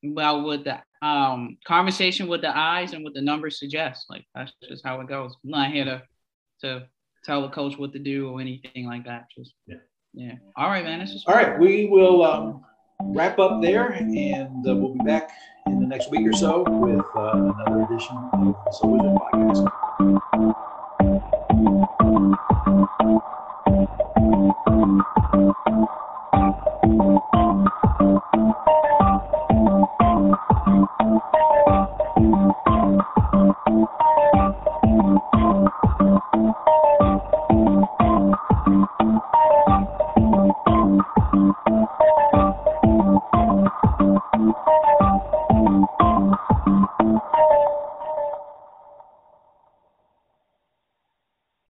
about 0.03 0.43
what 0.43 0.63
the 0.63 0.79
um 1.01 1.57
conversation 1.65 2.27
with 2.27 2.41
the 2.41 2.55
eyes 2.55 2.93
and 2.93 3.03
what 3.03 3.13
the 3.13 3.21
numbers 3.21 3.59
suggest. 3.59 4.05
Like 4.09 4.25
that's 4.35 4.53
just 4.67 4.85
how 4.85 5.01
it 5.01 5.07
goes. 5.07 5.35
I'm 5.43 5.51
not 5.51 5.71
here 5.71 5.85
to 5.85 6.03
to 6.61 6.87
tell 7.23 7.41
the 7.41 7.49
coach 7.49 7.77
what 7.77 7.93
to 7.93 7.99
do 7.99 8.29
or 8.29 8.41
anything 8.41 8.85
like 8.85 9.05
that. 9.05 9.25
Just 9.35 9.53
yeah. 9.67 9.77
Yeah. 10.13 10.35
All 10.55 10.69
right, 10.69 10.83
man. 10.83 10.99
This 10.99 11.11
is 11.11 11.25
all 11.27 11.35
right. 11.35 11.59
We 11.59 11.87
will 11.87 12.23
um 12.23 12.63
wrap 13.13 13.39
up 13.39 13.61
there, 13.61 13.91
and 13.91 14.67
uh, 14.67 14.75
we'll 14.75 14.93
be 14.93 14.99
back 14.99 15.31
in 15.67 15.79
the 15.79 15.87
next 15.87 16.09
week 16.11 16.27
or 16.27 16.33
so 16.33 16.63
with 16.67 17.05
uh, 17.15 17.31
another 17.33 17.83
edition 17.83 18.17
of 18.33 18.55
the 18.65 18.71
Soul 18.71 18.97
Vision 18.97 19.17
Podcast. 19.33 19.71